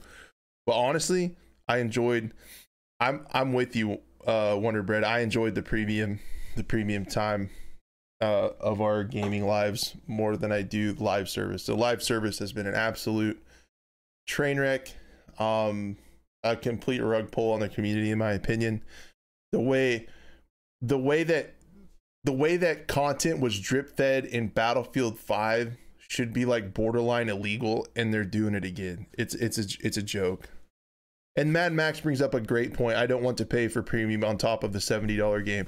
But 0.66 0.76
honestly, 0.76 1.36
I 1.68 1.78
enjoyed. 1.78 2.32
I'm 3.00 3.26
I'm 3.32 3.52
with 3.52 3.76
you, 3.76 3.98
uh, 4.26 4.56
Wonder 4.58 4.82
Bread. 4.82 5.04
I 5.04 5.20
enjoyed 5.20 5.54
the 5.54 5.62
premium, 5.62 6.20
the 6.56 6.64
premium 6.64 7.04
time 7.04 7.50
uh, 8.22 8.50
of 8.60 8.80
our 8.80 9.02
gaming 9.02 9.44
lives 9.44 9.96
more 10.06 10.36
than 10.36 10.52
I 10.52 10.62
do 10.62 10.94
live 10.98 11.28
service. 11.28 11.66
The 11.66 11.74
live 11.74 12.02
service 12.02 12.38
has 12.38 12.52
been 12.52 12.68
an 12.68 12.74
absolute 12.74 13.42
train 14.28 14.60
wreck, 14.60 14.94
um, 15.38 15.96
a 16.42 16.56
complete 16.56 17.00
rug 17.00 17.30
pull 17.30 17.52
on 17.52 17.60
the 17.60 17.68
community, 17.68 18.10
in 18.10 18.18
my 18.18 18.32
opinion. 18.32 18.82
The 19.52 19.60
way 19.60 20.06
the 20.80 20.98
way 20.98 21.22
that 21.22 21.54
the 22.24 22.32
way 22.32 22.56
that 22.56 22.88
content 22.88 23.40
was 23.40 23.58
drip 23.58 23.96
fed 23.96 24.24
in 24.24 24.48
Battlefield 24.48 25.18
5 25.18 25.76
should 25.98 26.32
be 26.32 26.44
like 26.44 26.74
borderline 26.74 27.28
illegal 27.28 27.86
and 27.96 28.12
they're 28.12 28.24
doing 28.24 28.54
it 28.54 28.64
again. 28.64 29.06
It's 29.16 29.34
it's 29.34 29.58
a 29.58 29.64
it's 29.80 29.96
a 29.96 30.02
joke. 30.02 30.48
And 31.36 31.52
Mad 31.52 31.72
Max 31.72 32.00
brings 32.00 32.20
up 32.20 32.34
a 32.34 32.40
great 32.40 32.74
point. 32.74 32.98
I 32.98 33.06
don't 33.06 33.22
want 33.22 33.38
to 33.38 33.46
pay 33.46 33.68
for 33.68 33.82
premium 33.82 34.22
on 34.22 34.36
top 34.36 34.62
of 34.62 34.74
the 34.74 34.80
$70 34.80 35.44
game. 35.46 35.66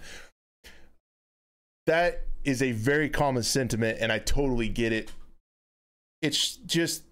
That 1.86 2.26
is 2.44 2.62
a 2.62 2.72
very 2.72 3.08
common 3.08 3.42
sentiment 3.42 3.98
and 4.00 4.12
I 4.12 4.18
totally 4.18 4.68
get 4.68 4.92
it. 4.92 5.10
It's 6.20 6.56
just 6.56 7.04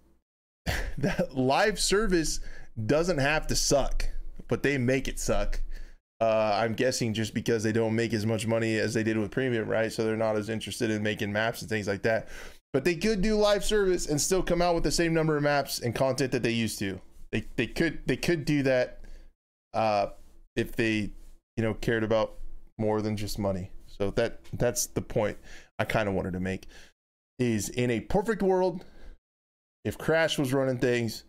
that 0.99 1.37
live 1.37 1.79
service 1.79 2.41
doesn't 2.87 3.19
have 3.19 3.47
to 3.49 3.57
suck, 3.57 4.09
but 4.49 4.63
they 4.63 4.79
make 4.79 5.09
it 5.09 5.19
suck. 5.19 5.61
Uh, 6.21 6.57
I'm 6.63 6.75
guessing 6.75 7.15
just 7.15 7.35
because 7.35 7.65
they 7.65 7.73
don't 7.73 7.97
make 7.97 8.13
as 8.13 8.25
much 8.25 8.47
money 8.47 8.79
as 8.79 8.95
they 8.95 9.03
did 9.03 9.19
with 9.19 9.33
premium, 9.33 9.69
right? 9.69 9.93
So 9.93 10.05
they're 10.05 10.17
not 10.17 10.37
as 10.37 10.49
interested 10.49 10.89
in 10.91 11.03
making 11.03 11.33
maps 11.33 11.63
and 11.63 11.69
things 11.69 11.89
like 11.89 12.03
that. 12.03 12.29
But 12.73 12.85
they 12.85 12.95
could 12.95 13.21
do 13.21 13.37
live 13.37 13.65
service 13.65 14.07
and 14.07 14.21
still 14.21 14.43
come 14.43 14.63
out 14.63 14.75
with 14.75 14.85
the 14.85 14.93
same 14.93 15.13
number 15.13 15.37
of 15.37 15.43
maps 15.43 15.81
and 15.81 15.95
content 15.95 16.33
that 16.33 16.43
they 16.43 16.53
used 16.53 16.79
to. 16.79 17.01
They 17.33 17.45
they 17.57 17.67
could 17.67 18.01
they 18.07 18.17
could 18.17 18.45
do 18.45 18.63
that 18.63 19.01
uh, 19.75 20.09
if 20.55 20.77
they 20.77 21.11
you 21.57 21.63
know 21.63 21.75
cared 21.75 22.05
about 22.05 22.35
more 22.79 23.03
than 23.03 23.17
just 23.17 23.39
money. 23.39 23.71
So 23.87 24.11
that 24.13 24.41
that's 24.55 24.87
the 24.87 25.03
point 25.03 25.39
I 25.79 25.85
kind 25.85 26.09
of 26.09 26.15
wanted 26.15 26.33
to 26.35 26.41
make. 26.41 26.67
Is 27.39 27.69
in 27.69 27.91
a 27.91 28.01
perfect 28.01 28.43
world, 28.43 28.85
if 29.85 29.99
Crash 29.99 30.39
was 30.39 30.53
running 30.53 30.78
things, 30.78 31.24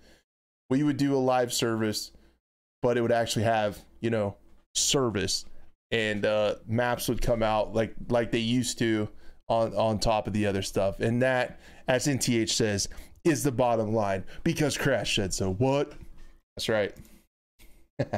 we 0.69 0.83
would 0.83 0.97
do 0.97 1.15
a 1.15 1.17
live 1.17 1.53
service, 1.53 2.11
but 2.81 2.97
it 2.97 3.01
would 3.01 3.11
actually 3.11 3.43
have 3.43 3.83
you 3.99 4.09
know 4.09 4.35
service 4.75 5.45
and 5.91 6.25
uh, 6.25 6.55
maps 6.67 7.07
would 7.07 7.21
come 7.21 7.43
out 7.43 7.73
like 7.73 7.95
like 8.09 8.31
they 8.31 8.39
used 8.39 8.79
to 8.79 9.07
on 9.47 9.73
on 9.75 9.99
top 9.99 10.25
of 10.25 10.33
the 10.33 10.45
other 10.45 10.61
stuff 10.61 10.99
and 10.99 11.21
that 11.21 11.59
as 11.87 12.07
nth 12.07 12.49
says 12.49 12.87
is 13.23 13.43
the 13.43 13.51
bottom 13.51 13.93
line 13.93 14.23
because 14.43 14.77
crash 14.77 15.15
said 15.15 15.33
so 15.33 15.53
what 15.53 15.93
That's 16.55 16.69
right. 16.69 16.93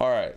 All 0.00 0.10
right. 0.10 0.36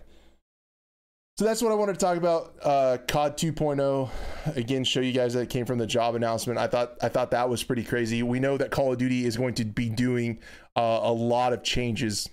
So 1.40 1.46
that's 1.46 1.62
what 1.62 1.72
I 1.72 1.76
wanted 1.76 1.94
to 1.94 2.00
talk 2.00 2.18
about. 2.18 2.54
Uh, 2.62 2.98
COD 3.08 3.38
2.0. 3.38 4.10
Again, 4.58 4.84
show 4.84 5.00
you 5.00 5.14
guys 5.14 5.36
that 5.36 5.40
it 5.40 5.50
came 5.50 5.66
from 5.66 5.78
the 5.78 5.88
job 5.88 6.16
announcement. 6.16 6.60
I 6.60 6.68
thought 6.68 6.98
I 7.02 7.08
thought 7.08 7.32
that 7.32 7.50
was 7.50 7.64
pretty 7.64 7.86
crazy. 7.86 8.22
We 8.24 8.42
know 8.42 8.58
that 8.58 8.72
Call 8.72 8.92
of 8.92 8.98
Duty 8.98 9.26
is 9.26 9.38
going 9.38 9.54
to 9.54 9.64
be 9.64 9.88
doing 9.88 10.40
uh, 10.76 11.00
a 11.02 11.14
lot 11.14 11.54
of 11.54 11.64
changes 11.64 12.28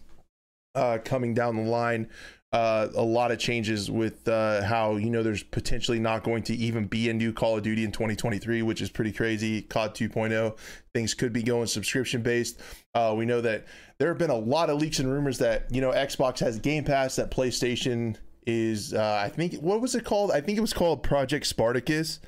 uh, 0.75 0.99
coming 1.05 1.35
down 1.35 1.55
the 1.55 1.63
line. 1.63 2.09
Uh, 2.53 2.89
a 2.97 3.03
lot 3.03 3.31
of 3.31 3.39
changes 3.39 3.89
with 3.89 4.27
uh, 4.27 4.65
how 4.65 4.97
you 4.97 5.11
know 5.11 5.23
there's 5.23 5.45
potentially 5.45 6.01
not 6.01 6.25
going 6.25 6.43
to 6.43 6.57
even 6.57 6.87
be 6.87 7.09
a 7.09 7.15
new 7.15 7.33
Call 7.33 7.57
of 7.57 7.63
Duty 7.63 7.85
in 7.85 7.93
2023, 7.93 8.63
which 8.63 8.83
is 8.83 8.91
pretty 8.91 9.13
crazy. 9.13 9.63
COD 9.63 9.95
2.0 9.95 10.59
things 10.93 11.15
could 11.15 11.33
be 11.33 11.45
going 11.45 11.69
subscription 11.69 12.23
based. 12.23 12.61
Uh, 12.93 13.15
we 13.17 13.25
know 13.25 13.41
that 13.41 13.67
there 13.99 14.09
have 14.09 14.19
been 14.19 14.31
a 14.31 14.37
lot 14.37 14.69
of 14.69 14.81
leaks 14.81 14.99
and 14.99 15.09
rumors 15.09 15.39
that 15.39 15.73
you 15.73 15.81
know 15.81 15.93
Xbox 15.93 16.41
has 16.41 16.59
Game 16.59 16.83
Pass, 16.83 17.15
that 17.15 17.31
PlayStation 17.31 18.17
is 18.47 18.95
uh, 18.95 19.21
I 19.23 19.29
think 19.29 19.55
what 19.55 19.81
was 19.81 19.95
it 19.95 20.05
called? 20.05 20.31
I 20.31 20.41
think 20.41 20.57
it 20.57 20.63
was 20.63 20.73
called 20.73 21.03
Project 21.03 21.47
Spartacus. 21.47 22.21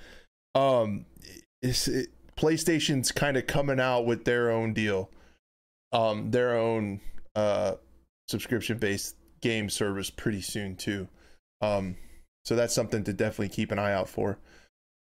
Um, 0.55 1.07
it, 1.63 2.09
PlayStation's 2.37 3.13
kind 3.13 3.37
of 3.37 3.47
coming 3.47 3.81
out 3.81 4.07
with 4.07 4.25
their 4.25 4.51
own 4.51 4.73
deal, 4.73 5.11
um, 5.93 6.31
their 6.31 6.57
own 6.57 7.01
uh, 7.35 7.75
subscription 8.29 8.79
based 8.79 9.17
game 9.41 9.71
service 9.71 10.11
pretty 10.11 10.41
soon 10.41 10.77
too. 10.77 11.09
Um, 11.61 11.97
so 12.45 12.57
that's 12.57 12.75
something 12.75 13.05
to 13.05 13.13
definitely 13.13 13.51
keep 13.51 13.71
an 13.73 13.79
eye 13.79 13.93
out 13.93 14.09
for. 14.09 14.39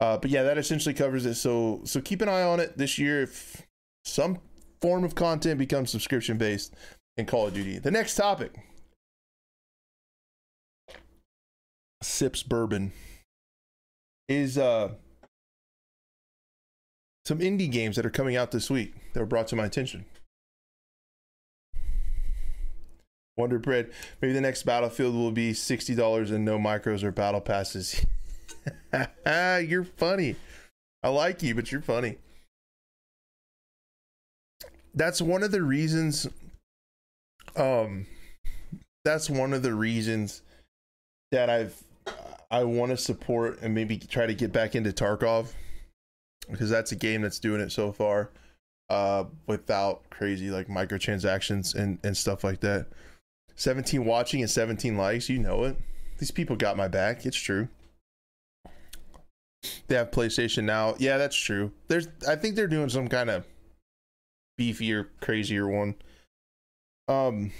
Uh, 0.00 0.16
but 0.16 0.30
yeah, 0.30 0.42
that 0.42 0.58
essentially 0.58 0.94
covers 0.94 1.26
it. 1.26 1.34
So 1.34 1.82
so 1.84 2.00
keep 2.00 2.22
an 2.22 2.28
eye 2.28 2.42
on 2.42 2.60
it 2.60 2.78
this 2.78 2.98
year. 2.98 3.22
If 3.22 3.62
some 4.04 4.38
form 4.80 5.04
of 5.04 5.14
content 5.14 5.58
becomes 5.58 5.90
subscription 5.90 6.38
based 6.38 6.74
in 7.16 7.26
Call 7.26 7.46
of 7.46 7.54
Duty. 7.54 7.78
The 7.78 7.90
next 7.90 8.16
topic 8.16 8.54
sips 12.02 12.42
bourbon 12.42 12.92
is 14.28 14.56
uh 14.58 14.90
some 17.24 17.38
indie 17.38 17.70
games 17.70 17.96
that 17.96 18.06
are 18.06 18.10
coming 18.10 18.36
out 18.36 18.50
this 18.50 18.68
week 18.68 18.94
that 19.12 19.20
were 19.20 19.26
brought 19.26 19.46
to 19.48 19.56
my 19.56 19.66
attention. 19.66 20.04
Wonder 23.36 23.58
Bread. 23.58 23.90
Maybe 24.20 24.34
the 24.34 24.40
next 24.40 24.64
Battlefield 24.64 25.14
will 25.14 25.30
be 25.30 25.54
sixty 25.54 25.94
dollars 25.94 26.30
and 26.30 26.44
no 26.44 26.58
micros 26.58 27.02
or 27.02 27.12
battle 27.12 27.40
passes. 27.40 28.04
you're 29.26 29.84
funny. 29.84 30.36
I 31.02 31.08
like 31.08 31.42
you, 31.42 31.54
but 31.54 31.72
you're 31.72 31.80
funny. 31.80 32.18
That's 34.94 35.22
one 35.22 35.42
of 35.42 35.50
the 35.50 35.62
reasons. 35.62 36.28
Um, 37.56 38.06
that's 39.04 39.30
one 39.30 39.52
of 39.52 39.62
the 39.62 39.74
reasons 39.74 40.42
that 41.32 41.48
I've 41.48 41.82
I 42.52 42.64
want 42.64 42.90
to 42.90 42.98
support 42.98 43.60
and 43.62 43.74
maybe 43.74 43.96
try 43.96 44.26
to 44.26 44.34
get 44.34 44.52
back 44.52 44.74
into 44.74 44.92
Tarkov 44.92 45.52
because 46.50 46.68
that's 46.68 46.92
a 46.92 46.96
game 46.96 47.22
that's 47.22 47.38
doing 47.38 47.62
it 47.62 47.72
so 47.72 47.92
far 47.92 48.30
uh, 48.90 49.24
without 49.46 50.02
crazy 50.10 50.50
like 50.50 50.68
microtransactions 50.68 51.74
and, 51.74 51.98
and 52.04 52.14
stuff 52.14 52.44
like 52.44 52.60
that. 52.60 52.88
17 53.56 54.04
watching 54.04 54.42
and 54.42 54.50
17 54.50 54.98
likes, 54.98 55.30
you 55.30 55.38
know 55.38 55.64
it. 55.64 55.78
These 56.18 56.30
people 56.30 56.54
got 56.54 56.76
my 56.76 56.88
back. 56.88 57.24
It's 57.24 57.36
true. 57.36 57.68
They 59.86 59.94
have 59.94 60.10
PlayStation 60.10 60.64
now. 60.64 60.94
Yeah, 60.98 61.16
that's 61.16 61.36
true. 61.36 61.72
There's 61.88 62.08
I 62.28 62.36
think 62.36 62.54
they're 62.54 62.66
doing 62.66 62.90
some 62.90 63.08
kind 63.08 63.30
of 63.30 63.46
beefier, 64.60 65.08
crazier 65.22 65.66
one. 65.68 65.94
Um 67.08 67.52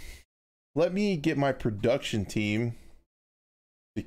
let 0.74 0.92
me 0.92 1.16
get 1.16 1.38
my 1.38 1.52
production 1.52 2.26
team 2.26 2.74
to 3.96 4.02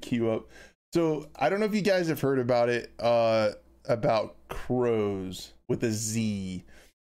queue 0.00 0.30
up. 0.30 0.48
So 0.92 1.28
I 1.36 1.48
don't 1.48 1.60
know 1.60 1.66
if 1.66 1.74
you 1.74 1.82
guys 1.82 2.08
have 2.08 2.20
heard 2.20 2.38
about 2.38 2.68
it, 2.68 2.92
uh, 3.00 3.50
about 3.86 4.36
crows 4.48 5.52
with 5.68 5.82
a 5.84 5.90
Z. 5.90 6.64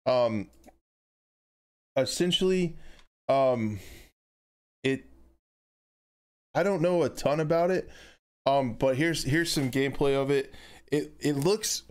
Um, 0.07 0.49
essentially, 1.97 2.77
um, 3.29 3.79
it. 4.83 5.05
I 6.55 6.63
don't 6.63 6.83
know 6.83 7.03
a 7.05 7.09
ton 7.09 7.41
about 7.41 7.71
it, 7.71 7.89
um, 8.47 8.73
but 8.75 8.97
here's 8.97 9.23
here's 9.23 9.53
some 9.53 9.71
gameplay 9.71 10.21
of 10.21 10.31
it. 10.31 10.53
It 10.91 11.13
it 11.21 11.37
looks. 11.37 11.85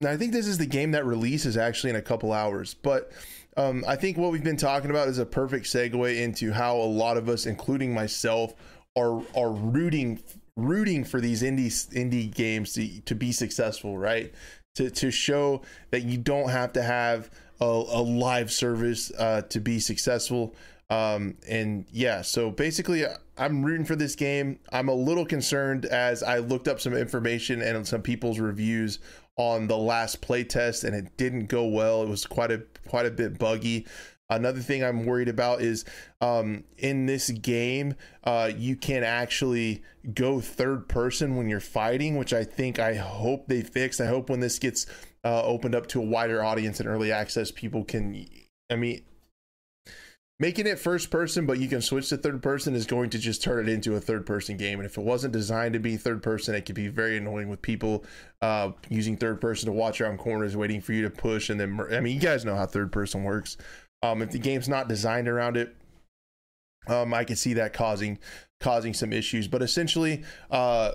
Now 0.00 0.10
I 0.10 0.16
think 0.16 0.32
this 0.32 0.46
is 0.46 0.58
the 0.58 0.66
game 0.66 0.92
that 0.92 1.06
releases 1.06 1.56
actually 1.56 1.90
in 1.90 1.96
a 1.96 2.02
couple 2.02 2.32
hours, 2.32 2.74
but 2.74 3.10
um, 3.56 3.84
I 3.88 3.96
think 3.96 4.18
what 4.18 4.32
we've 4.32 4.44
been 4.44 4.58
talking 4.58 4.90
about 4.90 5.08
is 5.08 5.18
a 5.18 5.24
perfect 5.24 5.64
segue 5.64 6.22
into 6.22 6.52
how 6.52 6.76
a 6.76 6.84
lot 6.84 7.16
of 7.16 7.28
us, 7.30 7.46
including 7.46 7.94
myself, 7.94 8.54
are 8.96 9.22
are 9.36 9.50
rooting 9.50 10.20
rooting 10.56 11.04
for 11.04 11.20
these 11.20 11.42
indie 11.42 11.70
indie 11.94 12.32
games 12.32 12.72
to, 12.74 13.00
to 13.02 13.14
be 13.14 13.32
successful, 13.32 13.98
right? 13.98 14.32
To 14.76 14.90
to 14.90 15.10
show 15.10 15.62
that 15.90 16.02
you 16.04 16.18
don't 16.18 16.50
have 16.50 16.72
to 16.74 16.82
have 16.82 17.30
a, 17.60 17.64
a 17.64 18.02
live 18.02 18.50
service 18.50 19.12
uh, 19.18 19.42
to 19.42 19.60
be 19.60 19.78
successful. 19.80 20.54
Um, 20.88 21.36
and 21.48 21.84
yeah, 21.90 22.22
so 22.22 22.50
basically, 22.50 23.04
I'm 23.36 23.64
rooting 23.64 23.86
for 23.86 23.96
this 23.96 24.14
game. 24.14 24.60
I'm 24.72 24.88
a 24.88 24.94
little 24.94 25.26
concerned 25.26 25.84
as 25.84 26.22
I 26.22 26.38
looked 26.38 26.68
up 26.68 26.80
some 26.80 26.94
information 26.94 27.60
and 27.60 27.86
some 27.86 28.02
people's 28.02 28.38
reviews 28.38 29.00
on 29.36 29.66
the 29.66 29.76
last 29.76 30.22
playtest, 30.22 30.84
and 30.84 30.94
it 30.94 31.16
didn't 31.16 31.46
go 31.46 31.66
well. 31.66 32.02
It 32.02 32.08
was 32.08 32.24
quite 32.24 32.50
a 32.50 32.62
quite 32.88 33.06
a 33.06 33.10
bit 33.10 33.38
buggy. 33.38 33.86
Another 34.28 34.60
thing 34.60 34.82
I'm 34.82 35.06
worried 35.06 35.28
about 35.28 35.60
is 35.60 35.84
um, 36.20 36.64
in 36.78 37.06
this 37.06 37.30
game, 37.30 37.94
uh, 38.24 38.50
you 38.56 38.74
can 38.74 39.04
actually 39.04 39.84
go 40.14 40.40
third 40.40 40.88
person 40.88 41.36
when 41.36 41.48
you're 41.48 41.60
fighting, 41.60 42.16
which 42.16 42.32
I 42.32 42.42
think 42.42 42.80
I 42.80 42.94
hope 42.94 43.46
they 43.46 43.62
fixed. 43.62 44.00
I 44.00 44.06
hope 44.06 44.28
when 44.28 44.40
this 44.40 44.58
gets 44.58 44.86
uh, 45.24 45.42
opened 45.44 45.76
up 45.76 45.86
to 45.88 46.00
a 46.00 46.04
wider 46.04 46.42
audience 46.42 46.80
and 46.80 46.88
early 46.88 47.12
access, 47.12 47.52
people 47.52 47.84
can. 47.84 48.26
I 48.68 48.74
mean, 48.74 49.02
making 50.38 50.66
it 50.66 50.78
first 50.78 51.10
person, 51.10 51.46
but 51.46 51.58
you 51.58 51.68
can 51.68 51.80
switch 51.80 52.08
to 52.08 52.16
third 52.16 52.42
person 52.42 52.74
is 52.74 52.84
going 52.84 53.10
to 53.10 53.18
just 53.18 53.42
turn 53.42 53.68
it 53.68 53.72
into 53.72 53.94
a 53.94 54.00
third 54.00 54.26
person 54.26 54.56
game. 54.56 54.78
And 54.78 54.86
if 54.86 54.98
it 54.98 55.04
wasn't 55.04 55.32
designed 55.32 55.72
to 55.74 55.78
be 55.78 55.96
third 55.96 56.22
person, 56.22 56.54
it 56.54 56.66
could 56.66 56.74
be 56.74 56.88
very 56.88 57.16
annoying 57.16 57.48
with 57.48 57.62
people 57.62 58.04
uh, 58.42 58.72
using 58.88 59.16
third 59.16 59.40
person 59.40 59.66
to 59.66 59.72
watch 59.72 60.00
around 60.00 60.18
corners, 60.18 60.56
waiting 60.56 60.80
for 60.80 60.92
you 60.92 61.02
to 61.02 61.10
push. 61.10 61.48
And 61.48 61.58
then, 61.58 61.80
I 61.92 62.00
mean, 62.00 62.14
you 62.14 62.20
guys 62.20 62.44
know 62.44 62.56
how 62.56 62.66
third 62.66 62.92
person 62.92 63.24
works. 63.24 63.56
Um, 64.02 64.22
if 64.22 64.30
the 64.30 64.38
game's 64.38 64.68
not 64.68 64.88
designed 64.88 65.28
around 65.28 65.56
it, 65.56 65.74
um, 66.86 67.12
I 67.14 67.24
can 67.24 67.36
see 67.36 67.54
that 67.54 67.72
causing 67.72 68.18
causing 68.60 68.94
some 68.94 69.12
issues. 69.12 69.48
But 69.48 69.62
essentially, 69.62 70.24
uh, 70.50 70.92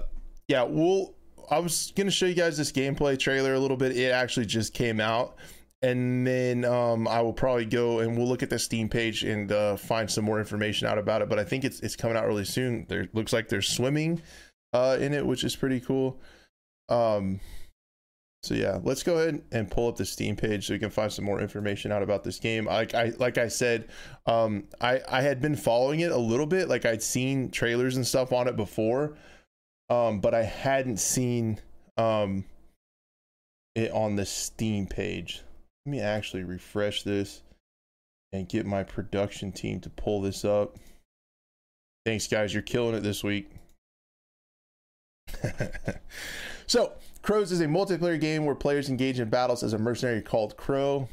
yeah, 0.47 0.63
we'll. 0.63 1.15
I 1.49 1.59
was 1.59 1.91
gonna 1.95 2.11
show 2.11 2.27
you 2.27 2.35
guys 2.35 2.57
this 2.57 2.71
gameplay 2.71 3.19
trailer 3.19 3.53
a 3.53 3.59
little 3.59 3.77
bit. 3.77 3.97
It 3.97 4.11
actually 4.11 4.45
just 4.45 4.73
came 4.73 5.01
out, 5.01 5.35
and 5.81 6.25
then 6.25 6.63
um, 6.63 7.07
I 7.07 7.21
will 7.21 7.33
probably 7.33 7.65
go 7.65 7.99
and 7.99 8.17
we'll 8.17 8.27
look 8.27 8.43
at 8.43 8.49
the 8.49 8.59
Steam 8.59 8.87
page 8.87 9.23
and 9.23 9.51
uh, 9.51 9.75
find 9.75 10.09
some 10.09 10.23
more 10.23 10.39
information 10.39 10.87
out 10.87 10.97
about 10.97 11.21
it. 11.21 11.29
But 11.29 11.39
I 11.39 11.43
think 11.43 11.65
it's 11.65 11.79
it's 11.81 11.95
coming 11.95 12.15
out 12.15 12.25
really 12.25 12.45
soon. 12.45 12.85
There 12.87 13.09
looks 13.13 13.33
like 13.33 13.49
there's 13.49 13.67
swimming 13.67 14.21
uh, 14.73 14.97
in 14.99 15.13
it, 15.13 15.25
which 15.25 15.43
is 15.43 15.55
pretty 15.55 15.81
cool. 15.81 16.19
Um, 16.87 17.39
so 18.43 18.55
yeah, 18.55 18.79
let's 18.83 19.03
go 19.03 19.17
ahead 19.17 19.43
and 19.51 19.69
pull 19.69 19.87
up 19.87 19.97
the 19.97 20.05
Steam 20.05 20.35
page 20.35 20.65
so 20.65 20.73
we 20.73 20.79
can 20.79 20.89
find 20.89 21.13
some 21.13 21.25
more 21.25 21.39
information 21.39 21.91
out 21.91 22.01
about 22.01 22.23
this 22.23 22.39
game. 22.39 22.65
Like 22.65 22.95
I 22.95 23.13
like 23.19 23.37
I 23.37 23.47
said, 23.47 23.89
um, 24.25 24.63
I 24.79 24.99
I 25.07 25.21
had 25.21 25.41
been 25.41 25.55
following 25.55 25.99
it 25.99 26.11
a 26.11 26.17
little 26.17 26.47
bit. 26.47 26.67
Like 26.67 26.85
I'd 26.85 27.03
seen 27.03 27.51
trailers 27.51 27.97
and 27.97 28.07
stuff 28.07 28.31
on 28.33 28.47
it 28.47 28.55
before, 28.55 29.15
um, 29.89 30.21
but 30.21 30.33
I 30.33 30.41
hadn't 30.41 30.97
seen 30.97 31.59
um 31.97 32.45
it 33.75 33.91
on 33.91 34.15
the 34.15 34.25
Steam 34.25 34.87
page. 34.87 35.43
Let 35.85 35.91
me 35.91 35.99
actually 35.99 36.43
refresh 36.43 37.03
this 37.03 37.43
and 38.33 38.49
get 38.49 38.65
my 38.65 38.81
production 38.83 39.51
team 39.51 39.79
to 39.81 39.89
pull 39.91 40.21
this 40.21 40.43
up. 40.43 40.77
Thanks, 42.05 42.25
guys. 42.25 42.53
You're 42.53 42.63
killing 42.63 42.95
it 42.95 43.03
this 43.03 43.23
week. 43.23 43.51
so 46.67 46.93
CROWZ 47.21 47.51
is 47.51 47.61
a 47.61 47.65
multiplayer 47.65 48.19
game 48.19 48.45
where 48.45 48.55
players 48.55 48.89
engage 48.89 49.19
in 49.19 49.29
battles 49.29 49.63
as 49.63 49.73
a 49.73 49.77
mercenary 49.77 50.21
called 50.21 50.57
Crow. 50.57 51.07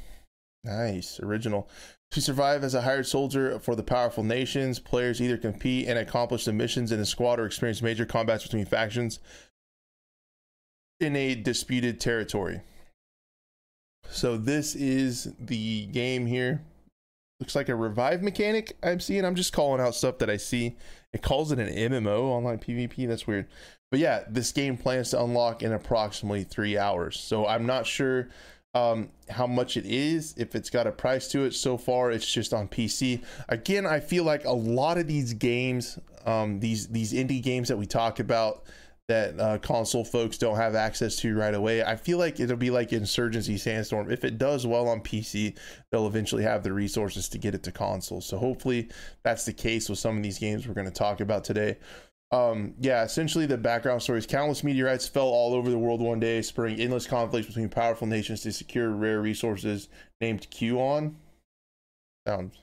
Nice, 0.65 1.21
original. 1.21 1.69
To 2.13 2.23
survive 2.23 2.65
as 2.65 2.75
a 2.75 2.83
hired 2.83 3.07
soldier 3.07 3.59
for 3.59 3.77
the 3.77 3.83
powerful 3.83 4.25
nations, 4.25 4.79
players 4.79 5.21
either 5.21 5.37
compete 5.37 5.87
and 5.87 5.99
accomplish 5.99 6.47
the 6.47 6.53
missions 6.53 6.91
in 6.91 7.01
a 7.01 7.05
squad 7.05 7.39
or 7.39 7.45
experience 7.45 7.83
major 7.83 8.07
combats 8.07 8.45
between 8.45 8.65
factions 8.65 9.19
in 11.01 11.15
a 11.15 11.35
disputed 11.35 12.01
territory. 12.01 12.63
So 14.11 14.39
this 14.39 14.75
is 14.75 15.35
the 15.39 15.87
game 15.87 16.27
here. 16.27 16.63
Looks 17.41 17.55
like 17.55 17.69
a 17.69 17.75
revive 17.75 18.23
mechanic 18.23 18.77
I'm 18.83 19.01
seeing. 19.01 19.25
I'm 19.25 19.35
just 19.35 19.53
calling 19.53 19.81
out 19.81 19.95
stuff 19.95 20.19
that 20.19 20.31
I 20.31 20.39
see. 20.39 20.77
It 21.13 21.23
calls 21.23 21.53
it 21.53 21.59
an 21.59 21.69
MMO 21.69 22.21
online 22.21 22.59
PvP. 22.59 23.09
That's 23.09 23.27
weird. 23.27 23.47
But 23.91 24.01
yeah, 24.01 24.25
this 24.29 24.53
game 24.53 24.77
plans 24.77 25.11
to 25.11 25.23
unlock 25.23 25.63
in 25.63 25.73
approximately 25.73 26.45
three 26.45 26.77
hours. 26.77 27.19
So 27.19 27.47
I'm 27.47 27.65
not 27.65 27.87
sure 27.87 28.29
um, 28.75 29.09
how 29.31 29.47
much 29.47 29.77
it 29.77 29.87
is, 29.87 30.35
if 30.37 30.55
it's 30.55 30.71
got 30.71 30.87
a 30.87 30.93
price 30.93 31.29
to 31.29 31.45
it. 31.45 31.55
So 31.55 31.79
far, 31.79 32.11
it's 32.11 32.31
just 32.31 32.53
on 32.53 32.69
PC. 32.69 33.23
Again, 33.49 33.87
I 33.87 34.01
feel 34.01 34.25
like 34.25 34.45
a 34.45 34.53
lot 34.53 34.99
of 34.99 35.07
these 35.07 35.33
games, 35.33 35.99
um, 36.27 36.61
these 36.61 36.89
these 36.89 37.13
indie 37.13 37.43
games 37.43 37.69
that 37.69 37.79
we 37.79 37.87
talk 37.87 38.21
about, 38.21 38.65
that 39.09 39.41
uh, 39.41 39.59
console 39.59 40.05
folks 40.05 40.37
don't 40.37 40.57
have 40.57 40.75
access 40.75 41.17
to 41.17 41.35
right 41.35 41.55
away. 41.55 41.83
I 41.83 41.97
feel 41.97 42.19
like 42.19 42.39
it'll 42.41 42.59
be 42.59 42.71
like 42.71 42.93
Insurgency 42.93 43.57
Sandstorm. 43.57 44.11
If 44.11 44.23
it 44.23 44.37
does 44.37 44.67
well 44.67 44.87
on 44.87 45.01
PC, 45.01 45.57
they'll 45.91 46.07
eventually 46.07 46.43
have 46.43 46.63
the 46.63 46.75
resources 46.75 47.29
to 47.31 47.39
get 47.39 47.55
it 47.55 47.63
to 47.63 47.73
console. 47.73 48.21
So 48.21 48.37
hopefully 48.37 48.91
that's 49.25 49.47
the 49.47 49.55
case 49.55 49.89
with 49.89 49.99
some 49.99 50.19
of 50.19 50.23
these 50.23 50.39
games 50.39 50.69
we're 50.69 50.75
going 50.75 50.87
to 50.87 50.93
talk 50.93 51.21
about 51.21 51.43
today. 51.43 51.79
Um, 52.31 52.75
yeah, 52.79 53.05
essentially 53.05 53.47
the 53.47 53.57
background 53.57 54.03
story 54.03 54.19
is 54.19 54.27
countless 54.27 54.63
meteorites 54.63 55.09
fell 55.09 55.29
all 55.29 55.55
over 55.55 55.71
the 55.71 55.79
world 55.79 56.03
one 56.03 56.21
day, 56.21 56.43
spurring 56.43 56.79
endless 56.79 57.07
conflicts 57.07 57.47
between 57.47 57.71
powerful 57.71 58.07
nations 58.07 58.43
to 58.43 58.53
secure 58.53 58.91
rare 58.91 59.23
resources 59.23 59.89
named 60.21 60.47
Qon. 60.51 61.15
Sounds 62.27 62.59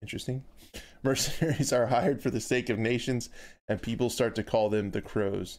interesting. 0.00 0.42
Mercenaries 1.02 1.72
are 1.72 1.86
hired 1.86 2.22
for 2.22 2.30
the 2.30 2.40
sake 2.40 2.68
of 2.70 2.78
nations, 2.78 3.30
and 3.68 3.80
people 3.80 4.10
start 4.10 4.34
to 4.36 4.42
call 4.42 4.68
them 4.68 4.90
the 4.90 5.02
crows. 5.02 5.58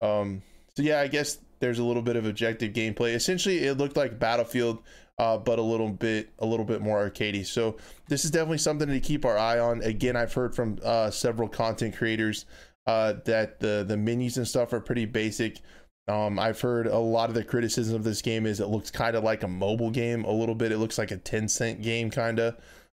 Um, 0.00 0.42
so 0.76 0.82
yeah, 0.82 1.00
I 1.00 1.08
guess 1.08 1.38
there's 1.60 1.78
a 1.78 1.84
little 1.84 2.02
bit 2.02 2.16
of 2.16 2.26
objective 2.26 2.72
gameplay. 2.72 3.14
Essentially, 3.14 3.58
it 3.64 3.78
looked 3.78 3.96
like 3.96 4.18
Battlefield, 4.18 4.82
uh, 5.18 5.38
but 5.38 5.58
a 5.58 5.62
little 5.62 5.88
bit 5.88 6.30
a 6.40 6.46
little 6.46 6.66
bit 6.66 6.80
more 6.80 7.08
arcadey. 7.08 7.46
So 7.46 7.76
this 8.08 8.24
is 8.24 8.30
definitely 8.30 8.58
something 8.58 8.88
to 8.88 9.00
keep 9.00 9.24
our 9.24 9.38
eye 9.38 9.58
on. 9.58 9.82
Again, 9.82 10.16
I've 10.16 10.32
heard 10.32 10.54
from 10.54 10.78
uh, 10.82 11.10
several 11.10 11.48
content 11.48 11.96
creators 11.96 12.46
uh, 12.86 13.14
that 13.24 13.60
the 13.60 13.84
the 13.86 13.96
menus 13.96 14.36
and 14.36 14.46
stuff 14.46 14.72
are 14.72 14.80
pretty 14.80 15.06
basic. 15.06 15.60
Um, 16.06 16.38
I've 16.38 16.60
heard 16.60 16.86
a 16.86 16.98
lot 16.98 17.30
of 17.30 17.34
the 17.34 17.44
criticism 17.44 17.96
of 17.96 18.04
this 18.04 18.20
game 18.20 18.44
is 18.44 18.60
it 18.60 18.66
looks 18.66 18.90
kind 18.90 19.16
of 19.16 19.24
like 19.24 19.42
a 19.42 19.48
mobile 19.48 19.90
game 19.90 20.24
a 20.24 20.32
little 20.32 20.54
bit. 20.54 20.70
It 20.70 20.78
looks 20.78 20.98
like 20.98 21.10
a 21.10 21.16
Tencent 21.16 21.82
game 21.82 22.10
kind 22.10 22.38
of, 22.40 22.56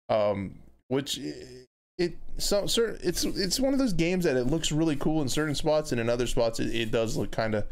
um, 0.08 0.56
which 0.88 1.18
it 1.98 2.16
so 2.38 2.66
certain 2.66 2.98
it's 3.02 3.24
it's 3.24 3.58
one 3.58 3.72
of 3.72 3.78
those 3.78 3.92
games 3.92 4.24
that 4.24 4.36
it 4.36 4.44
looks 4.44 4.70
really 4.70 4.96
cool 4.96 5.22
in 5.22 5.28
certain 5.28 5.54
spots 5.54 5.92
and 5.92 6.00
in 6.00 6.08
other 6.08 6.26
spots 6.26 6.60
it, 6.60 6.74
it 6.74 6.90
does 6.90 7.16
look 7.16 7.30
kind 7.30 7.54
of 7.54 7.66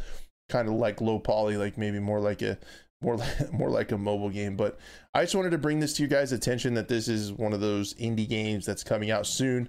kind 0.48 0.68
of 0.68 0.74
like 0.74 1.00
low 1.00 1.18
poly 1.18 1.56
like 1.56 1.76
maybe 1.76 1.98
more 1.98 2.20
like 2.20 2.42
a 2.42 2.58
more 3.02 3.16
like, 3.16 3.52
more 3.52 3.70
like 3.70 3.92
a 3.92 3.98
mobile 3.98 4.30
game 4.30 4.56
but 4.56 4.78
i 5.14 5.22
just 5.22 5.34
wanted 5.34 5.50
to 5.50 5.58
bring 5.58 5.80
this 5.80 5.92
to 5.94 6.02
you 6.02 6.08
guys 6.08 6.32
attention 6.32 6.74
that 6.74 6.88
this 6.88 7.08
is 7.08 7.32
one 7.32 7.52
of 7.52 7.60
those 7.60 7.94
indie 7.94 8.28
games 8.28 8.64
that's 8.66 8.84
coming 8.84 9.10
out 9.10 9.26
soon. 9.26 9.68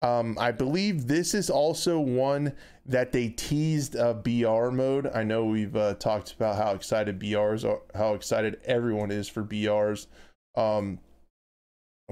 Um, 0.00 0.38
i 0.38 0.52
believe 0.52 1.08
this 1.08 1.34
is 1.34 1.50
also 1.50 1.98
one 1.98 2.52
that 2.86 3.10
they 3.10 3.30
teased 3.30 3.96
a 3.96 4.14
br 4.14 4.70
mode. 4.70 5.10
I 5.12 5.24
know 5.24 5.44
we've 5.44 5.74
uh, 5.74 5.94
talked 5.94 6.34
about 6.34 6.54
how 6.54 6.70
excited 6.70 7.18
brs 7.18 7.68
are 7.68 7.80
how 7.96 8.14
excited 8.14 8.60
everyone 8.64 9.10
is 9.10 9.28
for 9.28 9.42
brs 9.42 10.06
um, 10.54 11.00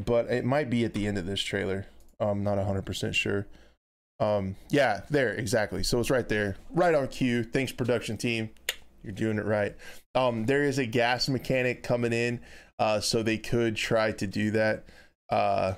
but 0.04 0.26
it 0.30 0.44
might 0.44 0.70
be 0.70 0.84
at 0.84 0.94
the 0.94 1.06
end 1.06 1.18
of 1.18 1.26
this 1.26 1.40
trailer. 1.40 1.86
I'm 2.20 2.42
not 2.42 2.58
100% 2.58 3.14
sure. 3.14 3.46
Um, 4.18 4.56
yeah, 4.70 5.02
there, 5.10 5.34
exactly. 5.34 5.82
So 5.82 6.00
it's 6.00 6.10
right 6.10 6.28
there, 6.28 6.56
right 6.70 6.94
on 6.94 7.08
cue. 7.08 7.42
Thanks, 7.44 7.72
production 7.72 8.16
team. 8.16 8.50
You're 9.02 9.12
doing 9.12 9.38
it 9.38 9.44
right. 9.44 9.74
Um, 10.14 10.46
there 10.46 10.64
is 10.64 10.78
a 10.78 10.86
gas 10.86 11.28
mechanic 11.28 11.82
coming 11.82 12.12
in, 12.12 12.40
uh, 12.78 13.00
so 13.00 13.22
they 13.22 13.38
could 13.38 13.76
try 13.76 14.12
to 14.12 14.26
do 14.26 14.50
that. 14.52 14.84
Uh, 15.30 15.74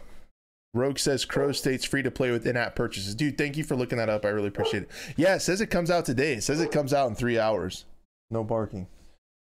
Rogue 0.74 0.98
says 0.98 1.24
Crow 1.24 1.52
State's 1.52 1.84
free 1.84 2.02
to 2.02 2.10
play 2.10 2.30
with 2.30 2.46
in-app 2.46 2.76
purchases. 2.76 3.14
Dude, 3.14 3.36
thank 3.36 3.56
you 3.56 3.64
for 3.64 3.74
looking 3.74 3.98
that 3.98 4.08
up. 4.08 4.24
I 4.24 4.28
really 4.28 4.48
appreciate 4.48 4.84
it. 4.84 4.90
Yeah, 5.16 5.34
it 5.34 5.40
says 5.40 5.60
it 5.60 5.68
comes 5.68 5.90
out 5.90 6.04
today. 6.04 6.34
It 6.34 6.42
says 6.42 6.60
it 6.60 6.70
comes 6.70 6.92
out 6.92 7.08
in 7.08 7.14
three 7.14 7.38
hours. 7.38 7.84
No 8.30 8.44
barking. 8.44 8.86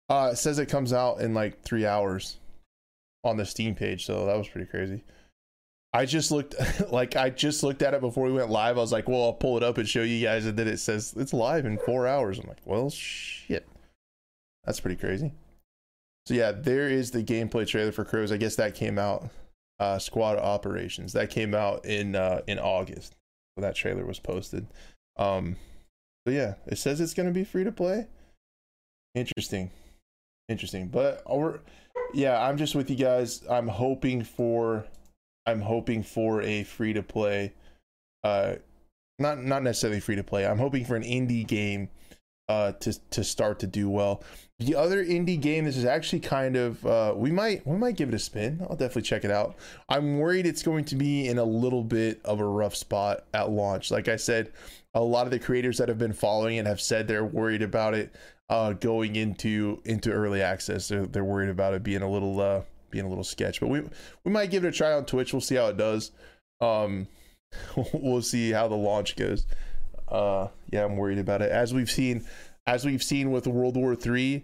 Uh, 0.09 0.31
it 0.33 0.37
says 0.37 0.59
it 0.59 0.67
comes 0.67 0.91
out 0.91 1.21
in 1.21 1.33
like 1.33 1.61
three 1.63 1.85
hours 1.85 2.37
on 3.23 3.37
the 3.37 3.45
Steam 3.45 3.75
page, 3.75 4.05
so 4.05 4.25
that 4.25 4.37
was 4.37 4.47
pretty 4.47 4.67
crazy. 4.67 5.03
I 5.93 6.05
just 6.05 6.31
looked 6.31 6.55
like 6.91 7.15
I 7.15 7.29
just 7.29 7.63
looked 7.63 7.81
at 7.81 7.93
it 7.93 8.01
before 8.01 8.25
we 8.25 8.33
went 8.33 8.49
live. 8.49 8.77
I 8.77 8.81
was 8.81 8.91
like, 8.91 9.07
well, 9.07 9.23
I'll 9.23 9.33
pull 9.33 9.57
it 9.57 9.63
up 9.63 9.77
and 9.77 9.87
show 9.87 10.01
you 10.01 10.25
guys, 10.25 10.45
and 10.45 10.57
then 10.57 10.67
it 10.67 10.77
says 10.77 11.13
it's 11.15 11.33
live 11.33 11.65
in 11.65 11.77
four 11.77 12.07
hours. 12.07 12.39
I'm 12.39 12.47
like, 12.47 12.61
well, 12.65 12.89
shit, 12.89 13.67
that's 14.65 14.79
pretty 14.79 14.97
crazy. 14.97 15.31
So 16.25 16.33
yeah, 16.33 16.51
there 16.51 16.89
is 16.89 17.11
the 17.11 17.23
gameplay 17.23 17.67
trailer 17.67 17.91
for 17.91 18.05
CROWZ. 18.05 18.31
I 18.31 18.37
guess 18.37 18.55
that 18.55 18.75
came 18.75 18.97
out. 18.97 19.29
Uh, 19.79 19.99
Squad 19.99 20.37
Operations 20.37 21.13
that 21.13 21.29
came 21.29 21.53
out 21.53 21.85
in 21.85 22.15
uh, 22.15 22.41
in 22.47 22.59
August. 22.59 23.15
So 23.55 23.61
that 23.61 23.75
trailer 23.75 24.05
was 24.05 24.19
posted. 24.19 24.65
Um, 25.17 25.57
so 26.25 26.33
yeah, 26.33 26.55
it 26.65 26.77
says 26.77 27.01
it's 27.01 27.13
gonna 27.13 27.31
be 27.31 27.43
free 27.43 27.63
to 27.63 27.71
play. 27.71 28.07
Interesting, 29.13 29.69
interesting. 30.49 30.87
But 30.87 31.23
we're 31.29 31.59
yeah, 32.13 32.41
I'm 32.41 32.57
just 32.57 32.75
with 32.75 32.89
you 32.89 32.95
guys. 32.95 33.43
I'm 33.49 33.67
hoping 33.67 34.23
for 34.23 34.85
I'm 35.45 35.61
hoping 35.61 36.03
for 36.03 36.41
a 36.41 36.63
free 36.63 36.93
to 36.93 37.03
play 37.03 37.53
uh 38.23 38.55
not 39.19 39.43
not 39.43 39.63
necessarily 39.63 39.99
free 39.99 40.15
to 40.15 40.23
play. 40.23 40.45
I'm 40.45 40.57
hoping 40.57 40.85
for 40.85 40.95
an 40.95 41.03
indie 41.03 41.45
game 41.45 41.89
uh 42.49 42.73
to 42.73 42.93
to 43.11 43.23
start 43.23 43.59
to 43.59 43.67
do 43.67 43.89
well. 43.89 44.23
The 44.59 44.75
other 44.75 45.03
indie 45.03 45.39
game 45.39 45.65
this 45.65 45.77
is 45.77 45.85
actually 45.85 46.21
kind 46.21 46.55
of 46.55 46.85
uh 46.85 47.13
we 47.15 47.31
might 47.31 47.65
we 47.65 47.77
might 47.77 47.97
give 47.97 48.09
it 48.09 48.15
a 48.15 48.19
spin. 48.19 48.59
I'll 48.61 48.75
definitely 48.75 49.03
check 49.03 49.25
it 49.25 49.31
out. 49.31 49.55
I'm 49.89 50.19
worried 50.19 50.45
it's 50.45 50.63
going 50.63 50.85
to 50.85 50.95
be 50.95 51.27
in 51.27 51.37
a 51.37 51.43
little 51.43 51.83
bit 51.83 52.21
of 52.23 52.39
a 52.39 52.45
rough 52.45 52.75
spot 52.75 53.25
at 53.33 53.49
launch. 53.49 53.91
Like 53.91 54.07
I 54.07 54.15
said, 54.15 54.51
a 54.93 55.01
lot 55.01 55.25
of 55.25 55.31
the 55.31 55.39
creators 55.39 55.77
that 55.79 55.89
have 55.89 55.97
been 55.97 56.13
following 56.13 56.57
it 56.57 56.65
have 56.65 56.81
said 56.81 57.07
they're 57.07 57.25
worried 57.25 57.61
about 57.61 57.93
it 57.93 58.13
uh, 58.49 58.73
going 58.73 59.15
into 59.15 59.81
into 59.85 60.11
early 60.11 60.41
access. 60.41 60.87
They're, 60.87 61.05
they're 61.05 61.23
worried 61.23 61.49
about 61.49 61.73
it 61.73 61.83
being 61.83 62.01
a 62.01 62.09
little 62.09 62.39
uh, 62.39 62.61
being 62.91 63.05
a 63.05 63.09
little 63.09 63.23
sketch, 63.23 63.59
but 63.59 63.67
we 63.67 63.81
we 64.23 64.31
might 64.31 64.51
give 64.51 64.63
it 64.65 64.69
a 64.69 64.71
try 64.71 64.93
on 64.93 65.05
Twitch. 65.05 65.33
We'll 65.33 65.41
see 65.41 65.55
how 65.55 65.67
it 65.67 65.77
does. 65.77 66.11
Um, 66.61 67.07
we'll 67.93 68.21
see 68.21 68.51
how 68.51 68.67
the 68.67 68.75
launch 68.75 69.15
goes. 69.15 69.45
Uh, 70.07 70.47
yeah, 70.71 70.85
I'm 70.85 70.97
worried 70.97 71.19
about 71.19 71.41
it. 71.41 71.51
As 71.51 71.73
we've 71.73 71.89
seen, 71.91 72.25
as 72.67 72.85
we've 72.85 73.03
seen 73.03 73.31
with 73.31 73.47
World 73.47 73.75
War 73.75 73.95
Three, 73.95 74.43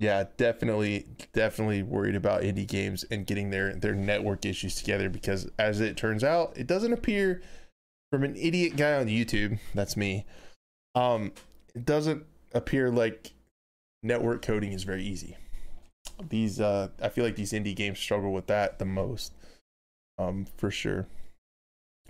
yeah, 0.00 0.24
definitely, 0.36 1.06
definitely 1.32 1.82
worried 1.82 2.16
about 2.16 2.42
indie 2.42 2.66
games 2.66 3.04
and 3.10 3.26
getting 3.26 3.50
their 3.50 3.74
their 3.74 3.94
network 3.94 4.44
issues 4.44 4.74
together 4.74 5.08
because, 5.08 5.48
as 5.58 5.80
it 5.80 5.96
turns 5.96 6.24
out, 6.24 6.52
it 6.56 6.66
doesn't 6.66 6.92
appear 6.92 7.42
from 8.10 8.24
an 8.24 8.36
idiot 8.36 8.76
guy 8.76 8.94
on 8.94 9.06
YouTube. 9.06 9.58
That's 9.74 9.96
me. 9.96 10.26
Um, 10.94 11.32
it 11.74 11.84
doesn't 11.84 12.24
appear 12.54 12.90
like 12.90 13.32
network 14.02 14.42
coding 14.42 14.72
is 14.72 14.84
very 14.84 15.04
easy. 15.04 15.36
These 16.28 16.60
uh 16.60 16.88
I 17.02 17.08
feel 17.08 17.24
like 17.24 17.36
these 17.36 17.52
indie 17.52 17.76
games 17.76 17.98
struggle 17.98 18.32
with 18.32 18.46
that 18.46 18.78
the 18.78 18.84
most. 18.84 19.32
Um 20.18 20.46
for 20.56 20.70
sure. 20.70 21.06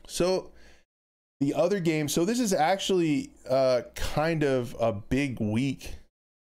So 0.06 0.50
the 1.40 1.54
other 1.54 1.80
game, 1.80 2.08
so 2.08 2.24
this 2.24 2.40
is 2.40 2.52
actually 2.52 3.30
uh 3.48 3.82
kind 3.94 4.42
of 4.42 4.76
a 4.78 4.92
big 4.92 5.40
week 5.40 5.96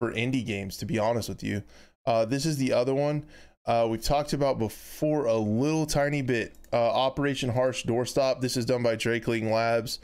for 0.01 0.13
indie 0.13 0.45
games 0.45 0.77
to 0.79 0.87
be 0.87 0.99
honest 0.99 1.29
with 1.29 1.43
you. 1.43 1.63
Uh 2.07 2.25
this 2.25 2.47
is 2.47 2.57
the 2.57 2.73
other 2.73 2.95
one 2.95 3.25
uh, 3.67 3.87
we've 3.89 4.03
talked 4.03 4.33
about 4.35 4.59
before 4.59 5.25
a 5.27 5.37
little 5.37 5.87
tiny 5.87 6.23
bit. 6.23 6.55
Uh, 6.73 6.77
Operation 6.77 7.49
Harsh 7.49 7.85
Doorstop. 7.85 8.41
This 8.41 8.57
is 8.57 8.67
done 8.67 8.83
by 8.83 8.97
Drakeling 8.97 9.51
Labs. 9.51 10.01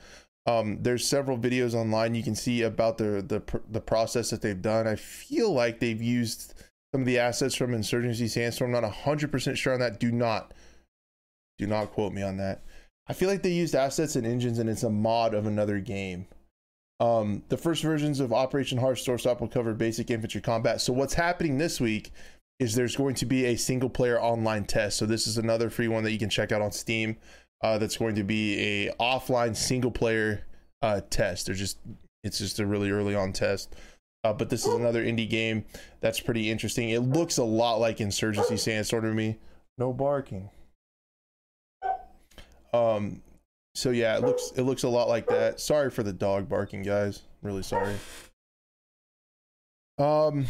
Um, 0.46 0.78
there's 0.82 1.06
several 1.06 1.38
videos 1.38 1.74
online 1.74 2.14
you 2.14 2.22
can 2.22 2.34
see 2.34 2.62
about 2.62 2.98
the 2.98 3.22
the 3.26 3.42
the 3.68 3.80
process 3.80 4.30
that 4.30 4.42
they've 4.42 4.60
done. 4.60 4.86
I 4.86 4.96
feel 4.96 5.52
like 5.52 5.80
they've 5.80 6.00
used 6.00 6.54
some 6.92 7.02
of 7.02 7.06
the 7.06 7.18
assets 7.18 7.54
from 7.54 7.74
Insurgency 7.74 8.26
Sandstorm. 8.26 8.74
I'm 8.74 8.82
Not 8.82 8.90
hundred 8.90 9.30
percent 9.30 9.58
sure 9.58 9.74
on 9.74 9.80
that. 9.80 10.00
Do 10.00 10.10
not 10.10 10.54
do 11.58 11.66
not 11.66 11.92
quote 11.92 12.12
me 12.12 12.22
on 12.22 12.38
that. 12.38 12.62
I 13.06 13.12
feel 13.12 13.28
like 13.28 13.42
they 13.42 13.50
used 13.50 13.74
assets 13.74 14.16
and 14.16 14.26
engines, 14.26 14.58
and 14.58 14.70
it's 14.70 14.82
a 14.82 14.90
mod 14.90 15.34
of 15.34 15.46
another 15.46 15.78
game. 15.80 16.26
Um, 17.00 17.42
the 17.48 17.56
first 17.56 17.82
versions 17.82 18.20
of 18.20 18.32
Operation 18.32 18.78
Harsh 18.78 19.06
Doorstop 19.06 19.40
will 19.40 19.48
cover 19.48 19.74
basic 19.74 20.10
infantry 20.10 20.40
combat. 20.40 20.80
So 20.80 20.92
what's 20.92 21.14
happening 21.14 21.58
this 21.58 21.80
week 21.80 22.12
is 22.58 22.74
there's 22.74 22.96
going 22.96 23.14
to 23.16 23.26
be 23.26 23.46
a 23.46 23.56
single 23.56 23.88
player 23.88 24.20
online 24.20 24.64
test. 24.64 24.98
So 24.98 25.06
this 25.06 25.26
is 25.26 25.38
another 25.38 25.70
free 25.70 25.88
one 25.88 26.04
that 26.04 26.12
you 26.12 26.18
can 26.18 26.28
check 26.28 26.52
out 26.52 26.60
on 26.60 26.72
Steam 26.72 27.16
uh, 27.62 27.78
that's 27.78 27.96
going 27.96 28.14
to 28.14 28.24
be 28.24 28.58
a 28.58 28.92
offline 28.94 29.56
single 29.56 29.90
player 29.90 30.46
uh, 30.82 31.00
test. 31.10 31.46
They're 31.46 31.54
just 31.54 31.78
it's 32.22 32.38
just 32.38 32.58
a 32.58 32.66
really 32.66 32.90
early 32.90 33.14
on 33.14 33.32
test. 33.32 33.74
Uh, 34.22 34.32
but 34.32 34.50
this 34.50 34.66
is 34.66 34.74
another 34.74 35.02
indie 35.02 35.28
game 35.28 35.64
that's 36.00 36.20
pretty 36.20 36.50
interesting. 36.50 36.90
It 36.90 37.00
looks 37.00 37.38
a 37.38 37.44
lot 37.44 37.80
like 37.80 38.00
Insurgency 38.00 38.58
Sandstorm 38.58 39.04
to 39.04 39.14
me. 39.14 39.38
No 39.78 39.94
barking. 39.94 40.50
Um, 42.74 43.22
so 43.74 43.90
yeah, 43.90 44.16
it 44.16 44.22
looks 44.22 44.52
it 44.56 44.62
looks 44.62 44.82
a 44.82 44.88
lot 44.88 45.08
like 45.08 45.26
that. 45.28 45.60
Sorry 45.60 45.90
for 45.90 46.02
the 46.02 46.12
dog 46.12 46.48
barking, 46.48 46.82
guys. 46.82 47.22
Really 47.42 47.62
sorry. 47.62 47.94
Um, 49.98 50.46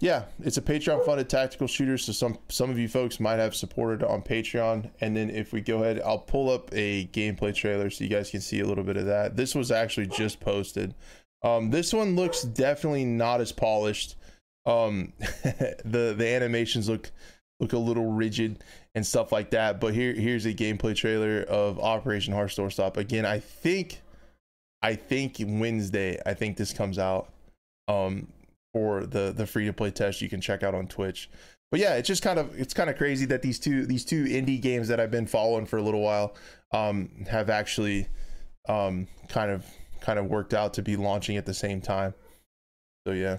yeah, 0.00 0.24
it's 0.40 0.56
a 0.56 0.62
Patreon 0.62 1.04
funded 1.04 1.28
tactical 1.28 1.66
shooter. 1.66 1.98
So 1.98 2.12
some 2.12 2.38
some 2.48 2.70
of 2.70 2.78
you 2.78 2.88
folks 2.88 3.18
might 3.18 3.38
have 3.38 3.54
supported 3.54 4.04
on 4.04 4.22
Patreon. 4.22 4.90
And 5.00 5.16
then 5.16 5.30
if 5.30 5.52
we 5.52 5.60
go 5.60 5.82
ahead, 5.82 6.00
I'll 6.04 6.18
pull 6.18 6.50
up 6.50 6.70
a 6.72 7.06
gameplay 7.08 7.54
trailer 7.54 7.90
so 7.90 8.04
you 8.04 8.10
guys 8.10 8.30
can 8.30 8.40
see 8.40 8.60
a 8.60 8.66
little 8.66 8.84
bit 8.84 8.96
of 8.96 9.06
that. 9.06 9.36
This 9.36 9.54
was 9.54 9.72
actually 9.72 10.06
just 10.06 10.38
posted. 10.40 10.94
Um, 11.42 11.70
this 11.70 11.92
one 11.92 12.16
looks 12.16 12.42
definitely 12.42 13.04
not 13.04 13.40
as 13.40 13.52
polished 13.52 14.16
Um, 14.66 15.12
the 15.42 16.14
the 16.16 16.28
animations 16.28 16.88
look 16.88 17.10
look 17.58 17.72
a 17.72 17.78
little 17.78 18.12
rigid 18.12 18.62
and 18.94 19.04
stuff 19.04 19.32
like 19.32 19.50
that. 19.50 19.80
But 19.80 19.94
here 19.94 20.12
here's 20.12 20.46
a 20.46 20.54
gameplay 20.54 20.94
trailer 20.94 21.42
of 21.42 21.80
Operation 21.80 22.34
Harsh 22.34 22.56
Doorstop. 22.56 22.96
Again, 22.96 23.26
I 23.26 23.40
think 23.40 24.02
I 24.80 24.94
think 24.94 25.36
Wednesday. 25.40 26.20
I 26.24 26.34
think 26.34 26.56
this 26.56 26.72
comes 26.72 27.00
out 27.00 27.30
um 27.88 28.28
for 28.78 29.04
the 29.04 29.32
the 29.32 29.44
free 29.44 29.66
to 29.66 29.72
play 29.72 29.90
test 29.90 30.22
you 30.22 30.28
can 30.28 30.40
check 30.40 30.62
out 30.62 30.72
on 30.72 30.86
Twitch. 30.86 31.28
But 31.72 31.80
yeah, 31.80 31.94
it's 31.96 32.06
just 32.06 32.22
kind 32.22 32.38
of 32.38 32.58
it's 32.58 32.72
kind 32.72 32.88
of 32.88 32.96
crazy 32.96 33.26
that 33.26 33.42
these 33.42 33.58
two 33.58 33.86
these 33.86 34.04
two 34.04 34.24
indie 34.24 34.60
games 34.60 34.86
that 34.88 35.00
I've 35.00 35.10
been 35.10 35.26
following 35.26 35.66
for 35.66 35.78
a 35.78 35.82
little 35.82 36.00
while 36.00 36.36
um 36.72 37.10
have 37.28 37.50
actually 37.50 38.06
um 38.68 39.08
kind 39.28 39.50
of 39.50 39.66
kind 40.00 40.18
of 40.18 40.26
worked 40.26 40.54
out 40.54 40.74
to 40.74 40.82
be 40.82 40.94
launching 40.94 41.36
at 41.36 41.44
the 41.44 41.54
same 41.54 41.80
time. 41.80 42.14
So 43.06 43.12
yeah. 43.12 43.38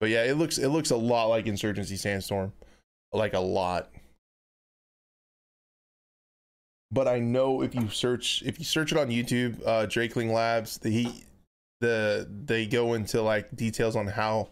But 0.00 0.10
yeah, 0.10 0.22
it 0.24 0.36
looks 0.36 0.58
it 0.58 0.68
looks 0.68 0.90
a 0.90 0.96
lot 0.96 1.26
like 1.26 1.46
Insurgency 1.46 1.96
Sandstorm. 1.96 2.52
Like 3.12 3.34
a 3.34 3.40
lot. 3.40 3.90
But 6.92 7.08
I 7.08 7.18
know 7.18 7.62
if 7.62 7.74
you 7.74 7.88
search 7.88 8.42
if 8.46 8.60
you 8.60 8.64
search 8.64 8.92
it 8.92 8.98
on 8.98 9.08
YouTube, 9.08 9.60
uh 9.66 9.86
Drakeling 9.86 10.32
Labs, 10.32 10.78
the 10.78 10.90
he 10.90 11.24
the 11.84 12.28
they 12.44 12.66
go 12.66 12.94
into 12.94 13.20
like 13.20 13.54
details 13.54 13.94
on 13.94 14.06
how 14.06 14.48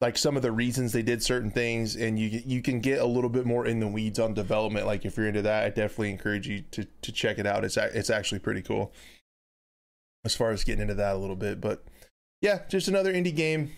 like 0.00 0.16
some 0.16 0.36
of 0.36 0.42
the 0.42 0.50
reasons 0.50 0.92
they 0.92 1.02
did 1.02 1.22
certain 1.22 1.50
things 1.50 1.94
and 1.94 2.18
you 2.18 2.42
you 2.46 2.62
can 2.62 2.80
get 2.80 3.00
a 3.00 3.04
little 3.04 3.28
bit 3.28 3.44
more 3.44 3.66
in 3.66 3.80
the 3.80 3.86
weeds 3.86 4.18
on 4.18 4.32
development. 4.32 4.86
Like 4.86 5.04
if 5.04 5.16
you're 5.16 5.28
into 5.28 5.42
that 5.42 5.64
i 5.64 5.68
definitely 5.68 6.10
encourage 6.10 6.48
you 6.48 6.62
to 6.72 6.86
to 7.02 7.12
check 7.12 7.38
it 7.38 7.46
out. 7.46 7.64
It's 7.64 7.76
it's 7.76 8.10
actually 8.10 8.38
pretty 8.38 8.62
cool 8.62 8.92
as 10.24 10.34
far 10.34 10.50
as 10.50 10.64
getting 10.64 10.82
into 10.82 10.94
that 10.94 11.14
a 11.14 11.18
little 11.18 11.36
bit. 11.36 11.60
But 11.60 11.84
yeah 12.40 12.60
just 12.68 12.88
another 12.88 13.12
indie 13.12 13.36
game. 13.36 13.72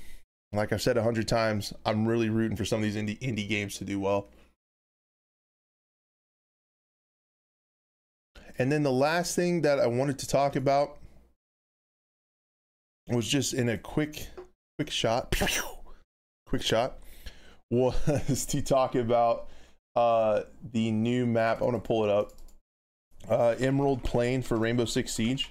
Like 0.52 0.72
i've 0.72 0.82
said 0.82 0.96
a 0.96 1.02
hundred 1.02 1.26
times 1.26 1.72
i'm 1.84 2.06
really 2.06 2.28
rooting 2.28 2.56
for 2.56 2.64
some 2.64 2.78
of 2.78 2.84
these 2.84 2.96
indie 2.96 3.18
indie 3.20 3.48
games 3.48 3.78
to 3.78 3.84
do 3.84 3.98
well. 3.98 4.28
And 8.58 8.70
then 8.70 8.84
the 8.84 8.92
last 8.92 9.34
thing 9.34 9.62
that 9.62 9.80
i 9.80 9.86
wanted 9.88 10.20
to 10.20 10.28
talk 10.28 10.54
about 10.54 10.98
was 13.14 13.28
just 13.28 13.54
in 13.54 13.68
a 13.68 13.78
quick 13.78 14.28
quick 14.78 14.90
shot. 14.90 15.34
Quick 16.46 16.62
shot 16.62 16.98
was 17.70 18.46
to 18.50 18.62
talk 18.62 18.94
about 18.94 19.48
uh 19.96 20.42
the 20.72 20.90
new 20.90 21.26
map. 21.26 21.60
I 21.60 21.64
want 21.64 21.82
to 21.82 21.86
pull 21.86 22.04
it 22.04 22.10
up. 22.10 22.32
Uh 23.28 23.54
emerald 23.58 24.02
plain 24.04 24.42
for 24.42 24.56
rainbow 24.58 24.84
six 24.84 25.12
siege. 25.12 25.50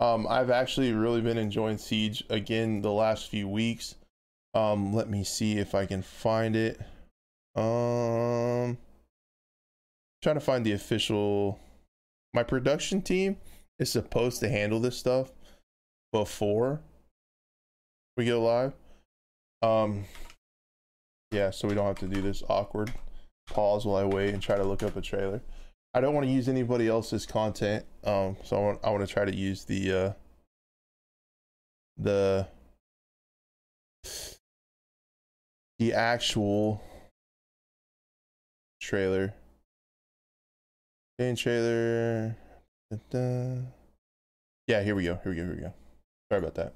Um 0.00 0.26
i've 0.28 0.50
actually 0.50 0.92
really 0.92 1.20
been 1.20 1.38
enjoying 1.38 1.78
siege 1.78 2.22
again 2.30 2.82
the 2.82 2.92
last 2.92 3.28
few 3.28 3.48
weeks. 3.48 3.96
Um 4.54 4.94
let 4.94 5.08
me 5.08 5.24
see 5.24 5.58
if 5.58 5.74
i 5.74 5.86
can 5.86 6.02
find 6.02 6.54
it. 6.54 6.80
Um 7.56 8.78
trying 10.22 10.36
to 10.36 10.40
find 10.40 10.64
the 10.64 10.72
official 10.72 11.58
my 12.34 12.42
production 12.42 13.02
team 13.02 13.36
is 13.78 13.90
supposed 13.90 14.40
to 14.40 14.48
handle 14.48 14.80
this 14.80 14.96
stuff 14.96 15.32
before 16.12 16.80
we 18.18 18.26
go 18.26 18.42
live. 18.42 18.72
Um, 19.62 20.04
yeah, 21.30 21.50
so 21.50 21.68
we 21.68 21.74
don't 21.74 21.86
have 21.86 22.00
to 22.00 22.08
do 22.08 22.20
this 22.20 22.42
awkward 22.48 22.92
pause 23.48 23.86
while 23.86 23.96
I 23.96 24.04
wait 24.04 24.34
and 24.34 24.42
try 24.42 24.56
to 24.56 24.64
look 24.64 24.82
up 24.82 24.96
a 24.96 25.00
trailer. 25.00 25.40
I 25.94 26.00
don't 26.00 26.14
want 26.14 26.26
to 26.26 26.32
use 26.32 26.48
anybody 26.48 26.88
else's 26.88 27.24
content, 27.24 27.86
um, 28.04 28.36
so 28.44 28.56
I 28.56 28.60
want 28.60 28.80
I 28.84 28.90
want 28.90 29.06
to 29.06 29.12
try 29.12 29.24
to 29.24 29.34
use 29.34 29.64
the 29.64 29.92
uh, 29.92 30.12
the 31.96 32.46
the 35.78 35.94
actual 35.94 36.82
trailer. 38.82 39.32
Game 41.18 41.36
trailer. 41.36 42.36
Yeah, 44.66 44.82
here 44.82 44.94
we 44.94 45.04
go. 45.04 45.18
Here 45.22 45.32
we 45.32 45.36
go. 45.36 45.44
Here 45.44 45.54
we 45.54 45.60
go. 45.60 45.74
Sorry 46.30 46.38
about 46.38 46.54
that. 46.56 46.74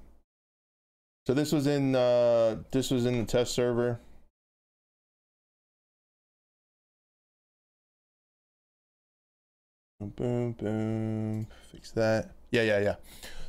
So 1.27 1.35
this 1.35 1.53
was 1.53 1.67
in 1.67 1.95
uh, 1.95 2.63
this 2.73 2.91
was 2.91 3.07
in 3.07 3.19
the 3.19 3.25
test 3.25 3.55
server. 3.55 4.01
Boom, 10.01 10.53
boom. 10.53 11.47
Fix 11.71 11.93
that. 11.93 12.33
Yeah, 12.51 12.63
yeah, 12.63 12.81
yeah. 12.81 12.95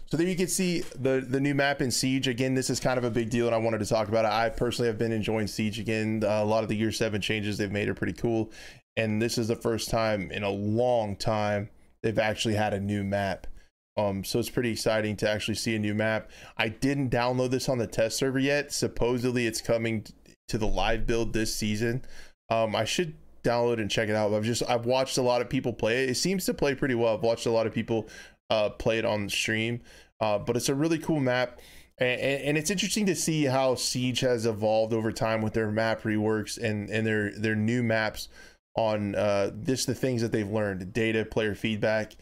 So 0.06 0.18
there 0.18 0.28
you 0.28 0.36
can 0.36 0.48
see 0.48 0.82
the 1.00 1.26
the 1.28 1.40
new 1.40 1.56
map 1.56 1.82
in 1.82 1.90
Siege. 1.90 2.28
Again, 2.28 2.54
this 2.54 2.70
is 2.70 2.80
kind 2.80 3.00
of 3.00 3.04
a 3.04 3.10
big 3.10 3.32
deal, 3.32 3.48
and 3.48 3.56
I 3.56 3.58
wanted 3.58 3.80
to 3.80 3.88
talk 3.88 4.08
about 4.08 4.26
it. 4.26 4.32
I 4.32 4.50
personally 4.50 4.88
have 4.88 5.00
been 5.00 5.12
enjoying 5.12 5.48
Siege 5.48 5.80
again. 5.80 6.24
Uh, 6.24 6.44
a 6.44 6.46
lot 6.46 6.62
of 6.62 6.70
the 6.70 6.76
Year 6.76 6.92
Seven 6.92 7.22
changes 7.22 7.58
they've 7.58 7.72
made 7.72 7.90
are 7.90 7.96
pretty 7.96 8.14
cool, 8.14 8.52
and 8.96 9.20
this 9.20 9.40
is 9.40 9.48
the 9.48 9.56
first 9.56 9.90
time 9.90 10.30
in 10.32 10.44
a 10.44 10.50
long 10.52 11.16
time 11.16 11.70
they've 12.04 12.20
actually 12.20 12.54
had 12.54 12.76
a 12.76 12.80
new 12.80 13.04
map. 13.04 13.48
Um, 13.96 14.24
so 14.24 14.40
it's 14.40 14.50
pretty 14.50 14.72
exciting 14.72 15.16
to 15.18 15.30
actually 15.30 15.56
see 15.56 15.76
a 15.76 15.80
new 15.80 15.94
map. 15.94 16.32
I 16.58 16.70
didn't 16.70 17.10
download 17.10 17.52
this 17.52 17.70
on 17.70 17.78
the 17.78 17.88
test 17.88 18.18
server 18.18 18.40
yet. 18.40 18.72
Supposedly 18.72 19.46
it's 19.46 19.62
coming 19.62 20.06
to 20.48 20.58
the 20.58 20.68
live 20.68 21.06
build 21.06 21.34
this 21.34 21.56
season. 21.56 22.04
Um, 22.50 22.76
I 22.76 22.86
should 22.86 23.16
download 23.44 23.80
and 23.80 23.92
check 23.92 24.10
it 24.10 24.16
out. 24.16 24.34
I've 24.34 24.44
just 24.44 24.64
I've 24.68 24.86
watched 24.86 25.18
a 25.18 25.22
lot 25.22 25.42
of 25.42 25.50
people 25.50 25.74
play 25.74 26.04
it. 26.04 26.10
It 26.10 26.16
seems 26.16 26.46
to 26.46 26.54
play 26.54 26.74
pretty 26.76 26.96
well. 26.96 27.16
I've 27.16 27.24
watched 27.24 27.46
a 27.46 27.52
lot 27.52 27.68
of 27.68 27.74
people 27.74 28.08
uh, 28.50 28.70
play 28.70 28.98
it 28.98 29.06
on 29.06 29.30
stream. 29.30 29.82
Uh, 30.20 30.40
but 30.40 30.56
it's 30.56 30.70
a 30.70 30.76
really 30.76 30.98
cool 30.98 31.20
map. 31.20 31.60
And, 31.98 32.22
and, 32.22 32.58
it's 32.58 32.72
interesting 32.72 33.06
to 33.08 33.16
see 33.16 33.44
how 33.44 33.76
Siege 33.76 34.22
has 34.22 34.46
evolved 34.46 34.94
over 34.94 35.12
time 35.12 35.42
with 35.42 35.54
their 35.54 35.70
map 35.70 36.04
reworks 36.04 36.58
and, 36.58 36.90
and 36.90 37.06
their 37.06 37.32
their 37.32 37.56
new 37.56 37.84
maps 37.84 38.30
on 38.76 39.16
uh, 39.16 39.52
the 39.54 39.76
things 39.76 40.22
that 40.22 40.32
they've 40.32 40.50
learned 40.50 40.92
data 40.94 41.24
player 41.24 41.54
feedback 41.54 42.14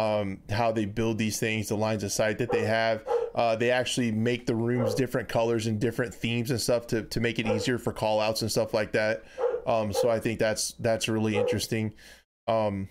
um, 0.00 0.38
how 0.50 0.72
they 0.72 0.86
build 0.86 1.18
these 1.18 1.38
things, 1.38 1.68
the 1.68 1.76
lines 1.76 2.02
of 2.02 2.10
sight 2.10 2.38
that 2.38 2.50
they 2.50 2.64
have. 2.64 3.04
Uh, 3.34 3.54
they 3.54 3.70
actually 3.70 4.10
make 4.10 4.46
the 4.46 4.54
rooms 4.54 4.94
different 4.94 5.28
colors 5.28 5.66
and 5.66 5.78
different 5.78 6.14
themes 6.14 6.50
and 6.50 6.60
stuff 6.60 6.86
to, 6.86 7.02
to 7.02 7.20
make 7.20 7.38
it 7.38 7.46
easier 7.46 7.78
for 7.78 7.92
call 7.92 8.18
outs 8.18 8.40
and 8.40 8.50
stuff 8.50 8.72
like 8.72 8.92
that. 8.92 9.22
Um, 9.66 9.92
so 9.92 10.08
I 10.08 10.18
think 10.18 10.38
that's 10.38 10.72
that's 10.78 11.06
really 11.08 11.36
interesting. 11.36 11.92
Um, 12.48 12.88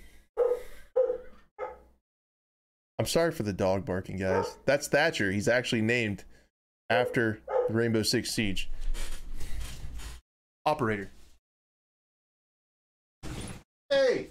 I'm 3.00 3.08
sorry 3.08 3.32
for 3.32 3.44
the 3.44 3.54
dog 3.54 3.86
barking, 3.86 4.18
guys. 4.18 4.58
That's 4.66 4.88
Thatcher. 4.88 5.32
He's 5.32 5.48
actually 5.48 5.82
named 5.82 6.26
after 6.90 7.42
Rainbow 7.70 8.04
Six 8.04 8.32
Siege. 8.32 8.70
Operator. 10.66 11.12
Hey! 13.90 14.30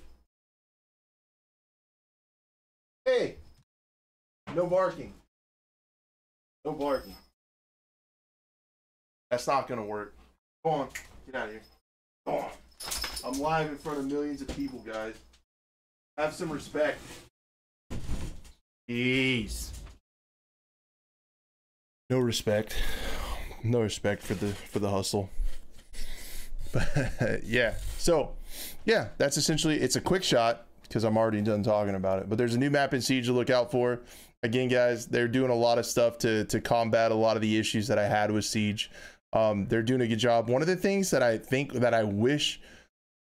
Hey! 3.08 3.36
No 4.54 4.66
barking. 4.66 5.14
No 6.62 6.72
barking. 6.72 7.16
That's 9.30 9.46
not 9.46 9.66
gonna 9.66 9.84
work. 9.84 10.14
Go 10.62 10.72
on. 10.72 10.88
Get 11.24 11.34
out 11.34 11.46
of 11.46 11.52
here. 11.52 11.62
Go 12.26 12.32
on. 12.36 12.50
I'm 13.24 13.40
live 13.40 13.68
in 13.70 13.78
front 13.78 14.00
of 14.00 14.06
millions 14.12 14.42
of 14.42 14.48
people, 14.48 14.80
guys. 14.80 15.14
Have 16.18 16.34
some 16.34 16.50
respect. 16.50 17.00
Jeez. 18.90 19.70
No 22.10 22.18
respect. 22.18 22.74
No 23.64 23.80
respect 23.80 24.22
for 24.22 24.34
the 24.34 24.48
for 24.48 24.80
the 24.80 24.90
hustle. 24.90 25.30
But 26.70 27.42
yeah. 27.42 27.76
So 27.96 28.34
yeah, 28.84 29.08
that's 29.16 29.38
essentially 29.38 29.80
it's 29.80 29.96
a 29.96 30.02
quick 30.02 30.22
shot 30.22 30.67
because 30.88 31.04
I'm 31.04 31.16
already 31.16 31.42
done 31.42 31.62
talking 31.62 31.94
about 31.94 32.20
it. 32.20 32.28
But 32.28 32.38
there's 32.38 32.54
a 32.54 32.58
new 32.58 32.70
map 32.70 32.94
in 32.94 33.00
Siege 33.00 33.26
to 33.26 33.32
look 33.32 33.50
out 33.50 33.70
for. 33.70 34.00
Again, 34.42 34.68
guys, 34.68 35.06
they're 35.06 35.28
doing 35.28 35.50
a 35.50 35.54
lot 35.54 35.78
of 35.78 35.86
stuff 35.86 36.18
to 36.18 36.44
to 36.46 36.60
combat 36.60 37.12
a 37.12 37.14
lot 37.14 37.36
of 37.36 37.42
the 37.42 37.58
issues 37.58 37.88
that 37.88 37.98
I 37.98 38.06
had 38.08 38.30
with 38.30 38.44
Siege. 38.44 38.90
Um, 39.32 39.66
they're 39.66 39.82
doing 39.82 40.00
a 40.00 40.06
good 40.06 40.18
job. 40.18 40.48
One 40.48 40.62
of 40.62 40.68
the 40.68 40.76
things 40.76 41.10
that 41.10 41.22
I 41.22 41.38
think 41.38 41.72
that 41.74 41.94
I 41.94 42.04
wish 42.04 42.60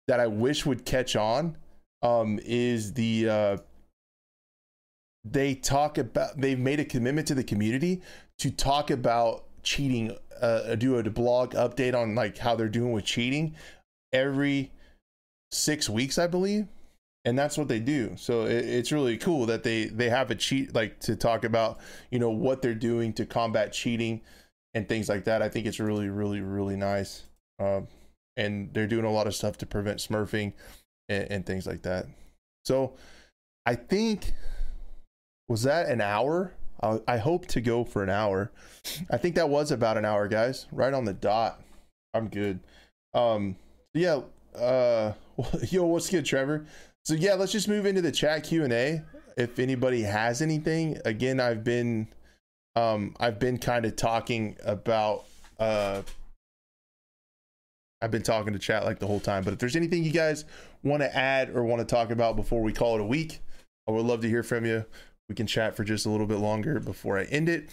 that 0.06 0.20
I 0.20 0.26
wish 0.26 0.64
would 0.64 0.84
catch 0.84 1.16
on 1.16 1.56
um, 2.02 2.40
is 2.44 2.94
the 2.94 3.28
uh, 3.28 3.56
they 5.24 5.54
talk 5.54 5.98
about 5.98 6.40
they've 6.40 6.58
made 6.58 6.80
a 6.80 6.84
commitment 6.84 7.28
to 7.28 7.34
the 7.34 7.44
community 7.44 8.02
to 8.38 8.50
talk 8.50 8.90
about 8.90 9.44
cheating 9.62 10.16
uh, 10.40 10.74
do 10.76 10.96
a 10.98 11.02
blog 11.10 11.54
update 11.54 11.94
on 11.94 12.14
like 12.14 12.38
how 12.38 12.54
they're 12.54 12.68
doing 12.68 12.92
with 12.92 13.04
cheating 13.04 13.54
every 14.12 14.70
six 15.50 15.88
weeks 15.88 16.18
i 16.18 16.26
believe 16.26 16.66
and 17.28 17.38
that's 17.38 17.58
what 17.58 17.68
they 17.68 17.78
do 17.78 18.14
so 18.16 18.46
it, 18.46 18.64
it's 18.64 18.90
really 18.90 19.18
cool 19.18 19.44
that 19.44 19.62
they 19.62 19.84
they 19.84 20.08
have 20.08 20.30
a 20.30 20.34
cheat 20.34 20.74
like 20.74 20.98
to 20.98 21.14
talk 21.14 21.44
about 21.44 21.78
you 22.10 22.18
know 22.18 22.30
what 22.30 22.62
they're 22.62 22.74
doing 22.74 23.12
to 23.12 23.26
combat 23.26 23.70
cheating 23.70 24.20
and 24.72 24.88
things 24.88 25.08
like 25.08 25.24
that 25.24 25.42
i 25.42 25.48
think 25.48 25.66
it's 25.66 25.78
really 25.78 26.08
really 26.08 26.40
really 26.40 26.76
nice 26.76 27.24
um, 27.58 27.86
and 28.36 28.72
they're 28.72 28.86
doing 28.86 29.04
a 29.04 29.10
lot 29.10 29.26
of 29.26 29.34
stuff 29.34 29.58
to 29.58 29.66
prevent 29.66 29.98
smurfing 29.98 30.54
and, 31.10 31.30
and 31.30 31.46
things 31.46 31.66
like 31.66 31.82
that 31.82 32.06
so 32.64 32.94
i 33.66 33.74
think 33.74 34.32
was 35.48 35.64
that 35.64 35.88
an 35.88 36.00
hour 36.00 36.54
I, 36.80 37.00
I 37.06 37.16
hope 37.18 37.46
to 37.46 37.60
go 37.60 37.84
for 37.84 38.04
an 38.04 38.08
hour. 38.08 38.52
I 39.10 39.16
think 39.16 39.34
that 39.34 39.48
was 39.48 39.72
about 39.72 39.96
an 39.96 40.04
hour, 40.04 40.28
guys. 40.28 40.66
Right 40.70 40.94
on 40.94 41.04
the 41.04 41.12
dot. 41.12 41.60
I'm 42.14 42.28
good. 42.28 42.60
Um, 43.14 43.56
yeah. 43.94 44.20
Uh, 44.56 45.14
yo, 45.70 45.86
what's 45.86 46.08
good, 46.08 46.24
Trevor? 46.24 46.66
So 47.08 47.14
yeah, 47.14 47.32
let's 47.32 47.52
just 47.52 47.68
move 47.68 47.86
into 47.86 48.02
the 48.02 48.12
chat 48.12 48.44
Q 48.44 48.64
and 48.64 48.72
A. 48.74 49.02
If 49.38 49.58
anybody 49.58 50.02
has 50.02 50.42
anything, 50.42 50.98
again, 51.06 51.40
I've 51.40 51.64
been, 51.64 52.06
um, 52.76 53.16
I've 53.18 53.38
been 53.38 53.56
kind 53.56 53.86
of 53.86 53.96
talking 53.96 54.58
about, 54.62 55.24
uh, 55.58 56.02
I've 58.02 58.10
been 58.10 58.22
talking 58.22 58.52
to 58.52 58.58
chat 58.58 58.84
like 58.84 58.98
the 58.98 59.06
whole 59.06 59.20
time. 59.20 59.42
But 59.42 59.54
if 59.54 59.58
there's 59.58 59.74
anything 59.74 60.04
you 60.04 60.12
guys 60.12 60.44
want 60.82 61.00
to 61.00 61.16
add 61.16 61.48
or 61.56 61.64
want 61.64 61.80
to 61.80 61.86
talk 61.86 62.10
about 62.10 62.36
before 62.36 62.60
we 62.60 62.74
call 62.74 62.96
it 62.96 63.00
a 63.00 63.06
week, 63.06 63.40
I 63.88 63.92
would 63.92 64.04
love 64.04 64.20
to 64.20 64.28
hear 64.28 64.42
from 64.42 64.66
you. 64.66 64.84
We 65.30 65.34
can 65.34 65.46
chat 65.46 65.74
for 65.76 65.84
just 65.84 66.04
a 66.04 66.10
little 66.10 66.26
bit 66.26 66.40
longer 66.40 66.78
before 66.78 67.18
I 67.18 67.24
end 67.24 67.48
it. 67.48 67.70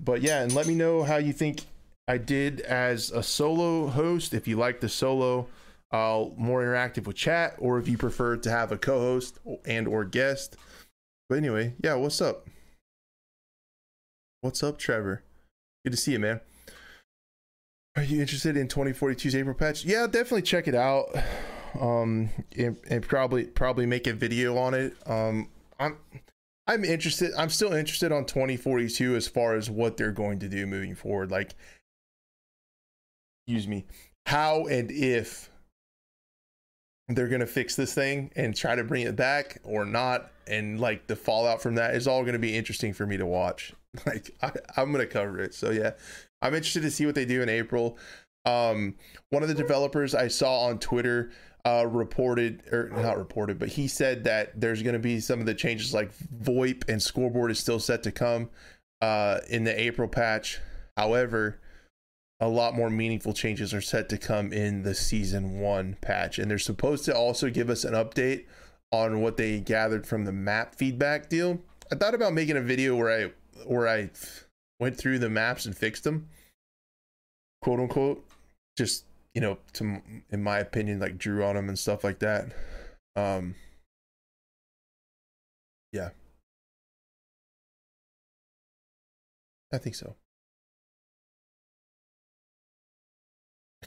But 0.00 0.22
yeah, 0.22 0.40
and 0.40 0.54
let 0.54 0.66
me 0.66 0.74
know 0.74 1.02
how 1.02 1.18
you 1.18 1.34
think 1.34 1.66
I 2.08 2.16
did 2.16 2.62
as 2.62 3.10
a 3.10 3.22
solo 3.22 3.88
host. 3.88 4.32
If 4.32 4.48
you 4.48 4.56
like 4.56 4.80
the 4.80 4.88
solo, 4.88 5.46
uh, 5.90 6.26
more 6.36 6.62
interactive 6.62 7.06
with 7.06 7.16
chat, 7.16 7.54
or 7.58 7.78
if 7.78 7.88
you 7.88 7.96
prefer 7.96 8.36
to 8.36 8.50
have 8.50 8.72
a 8.72 8.78
co-host 8.78 9.38
and 9.64 9.88
or 9.88 10.04
guest. 10.04 10.56
But 11.28 11.38
anyway, 11.38 11.74
yeah, 11.82 11.94
what's 11.94 12.20
up? 12.20 12.46
What's 14.40 14.62
up, 14.62 14.78
Trevor? 14.78 15.22
Good 15.84 15.90
to 15.90 15.96
see 15.96 16.12
you, 16.12 16.18
man. 16.18 16.40
Are 17.96 18.02
you 18.02 18.20
interested 18.20 18.56
in 18.56 18.68
2042's 18.68 19.34
April 19.34 19.54
patch? 19.54 19.84
Yeah, 19.84 20.06
definitely 20.06 20.42
check 20.42 20.68
it 20.68 20.74
out. 20.74 21.06
Um, 21.78 22.30
and, 22.56 22.78
and 22.88 23.06
probably 23.06 23.44
probably 23.44 23.84
make 23.84 24.06
a 24.06 24.12
video 24.12 24.56
on 24.56 24.74
it. 24.74 24.94
Um, 25.06 25.48
I'm 25.78 25.98
I'm 26.66 26.84
interested. 26.84 27.32
I'm 27.36 27.50
still 27.50 27.72
interested 27.72 28.12
on 28.12 28.24
2042 28.24 29.16
as 29.16 29.26
far 29.26 29.54
as 29.54 29.70
what 29.70 29.96
they're 29.96 30.12
going 30.12 30.38
to 30.40 30.48
do 30.48 30.66
moving 30.66 30.94
forward. 30.94 31.30
Like, 31.30 31.54
excuse 33.46 33.66
me, 33.66 33.84
how 34.26 34.66
and 34.66 34.90
if 34.90 35.50
they're 37.08 37.28
going 37.28 37.40
to 37.40 37.46
fix 37.46 37.74
this 37.74 37.94
thing 37.94 38.30
and 38.36 38.54
try 38.54 38.74
to 38.74 38.84
bring 38.84 39.06
it 39.06 39.16
back 39.16 39.58
or 39.64 39.84
not. 39.84 40.30
And 40.46 40.78
like 40.78 41.06
the 41.06 41.16
fallout 41.16 41.62
from 41.62 41.74
that 41.76 41.94
is 41.94 42.06
all 42.06 42.22
going 42.22 42.34
to 42.34 42.38
be 42.38 42.56
interesting 42.56 42.92
for 42.92 43.06
me 43.06 43.16
to 43.16 43.26
watch. 43.26 43.72
Like, 44.06 44.30
I, 44.42 44.52
I'm 44.76 44.92
going 44.92 45.04
to 45.04 45.12
cover 45.12 45.40
it. 45.40 45.54
So, 45.54 45.70
yeah, 45.70 45.92
I'm 46.42 46.54
interested 46.54 46.82
to 46.82 46.90
see 46.90 47.06
what 47.06 47.14
they 47.14 47.24
do 47.24 47.42
in 47.42 47.48
April. 47.48 47.96
Um, 48.44 48.94
one 49.30 49.42
of 49.42 49.48
the 49.48 49.54
developers 49.54 50.14
I 50.14 50.28
saw 50.28 50.66
on 50.66 50.78
Twitter 50.78 51.30
uh, 51.64 51.86
reported 51.86 52.62
or 52.70 52.90
not 52.90 53.18
reported, 53.18 53.58
but 53.58 53.70
he 53.70 53.88
said 53.88 54.24
that 54.24 54.60
there's 54.60 54.82
going 54.82 54.92
to 54.92 55.00
be 55.00 55.20
some 55.20 55.40
of 55.40 55.46
the 55.46 55.54
changes 55.54 55.94
like 55.94 56.12
VoIP 56.42 56.88
and 56.88 57.02
scoreboard 57.02 57.50
is 57.50 57.58
still 57.58 57.80
set 57.80 58.02
to 58.04 58.12
come 58.12 58.50
uh, 59.00 59.40
in 59.48 59.64
the 59.64 59.80
April 59.80 60.06
patch. 60.06 60.60
However, 60.96 61.60
a 62.40 62.48
lot 62.48 62.74
more 62.74 62.90
meaningful 62.90 63.32
changes 63.32 63.74
are 63.74 63.80
set 63.80 64.08
to 64.08 64.18
come 64.18 64.52
in 64.52 64.82
the 64.82 64.94
season 64.94 65.58
one 65.58 65.96
patch, 66.00 66.38
and 66.38 66.50
they're 66.50 66.58
supposed 66.58 67.04
to 67.06 67.16
also 67.16 67.50
give 67.50 67.68
us 67.68 67.84
an 67.84 67.94
update 67.94 68.46
on 68.92 69.20
what 69.20 69.36
they 69.36 69.60
gathered 69.60 70.06
from 70.06 70.24
the 70.24 70.32
map 70.32 70.74
feedback 70.74 71.28
deal. 71.28 71.60
I 71.92 71.96
thought 71.96 72.14
about 72.14 72.34
making 72.34 72.56
a 72.56 72.60
video 72.60 72.94
where 72.96 73.10
I 73.26 73.32
where 73.64 73.88
I 73.88 74.10
went 74.78 74.96
through 74.96 75.18
the 75.18 75.28
maps 75.28 75.66
and 75.66 75.76
fixed 75.76 76.04
them, 76.04 76.28
quote 77.60 77.80
unquote, 77.80 78.24
just 78.76 79.04
you 79.34 79.40
know, 79.40 79.58
to 79.74 80.00
in 80.30 80.42
my 80.42 80.58
opinion, 80.58 81.00
like 81.00 81.18
drew 81.18 81.44
on 81.44 81.56
them 81.56 81.68
and 81.68 81.78
stuff 81.78 82.04
like 82.04 82.20
that. 82.20 82.52
Um, 83.16 83.56
yeah, 85.92 86.10
I 89.72 89.78
think 89.78 89.96
so. 89.96 90.14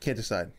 Can't 0.01 0.17
decide. 0.17 0.51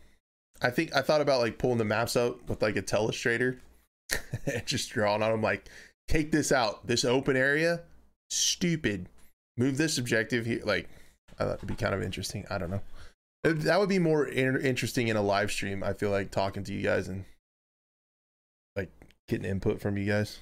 I 0.60 0.70
think 0.70 0.94
I 0.94 1.02
thought 1.02 1.20
about 1.20 1.40
like 1.40 1.58
pulling 1.58 1.78
the 1.78 1.84
maps 1.84 2.16
out 2.16 2.48
with 2.48 2.62
like 2.62 2.76
a 2.76 2.82
telestrator 2.82 3.58
and 4.46 4.64
just 4.66 4.90
drawing 4.90 5.22
on 5.22 5.32
them. 5.32 5.42
Like, 5.42 5.68
take 6.08 6.32
this 6.32 6.52
out. 6.52 6.86
This 6.86 7.04
open 7.04 7.36
area, 7.36 7.82
stupid. 8.30 9.08
Move 9.56 9.76
this 9.76 9.98
objective 9.98 10.46
here. 10.46 10.62
Like, 10.64 10.88
I 11.38 11.44
thought 11.44 11.56
it'd 11.56 11.68
be 11.68 11.74
kind 11.74 11.94
of 11.94 12.02
interesting. 12.02 12.46
I 12.48 12.58
don't 12.58 12.70
know 12.70 12.82
that 13.44 13.80
would 13.80 13.88
be 13.88 13.98
more 13.98 14.26
interesting 14.28 15.08
in 15.08 15.16
a 15.16 15.22
live 15.22 15.50
stream. 15.50 15.82
I 15.82 15.92
feel 15.92 16.10
like 16.10 16.30
talking 16.30 16.62
to 16.64 16.72
you 16.72 16.82
guys 16.82 17.08
and 17.08 17.24
like 18.76 18.90
getting 19.28 19.50
input 19.50 19.80
from 19.80 19.96
you 19.96 20.06
guys. 20.06 20.38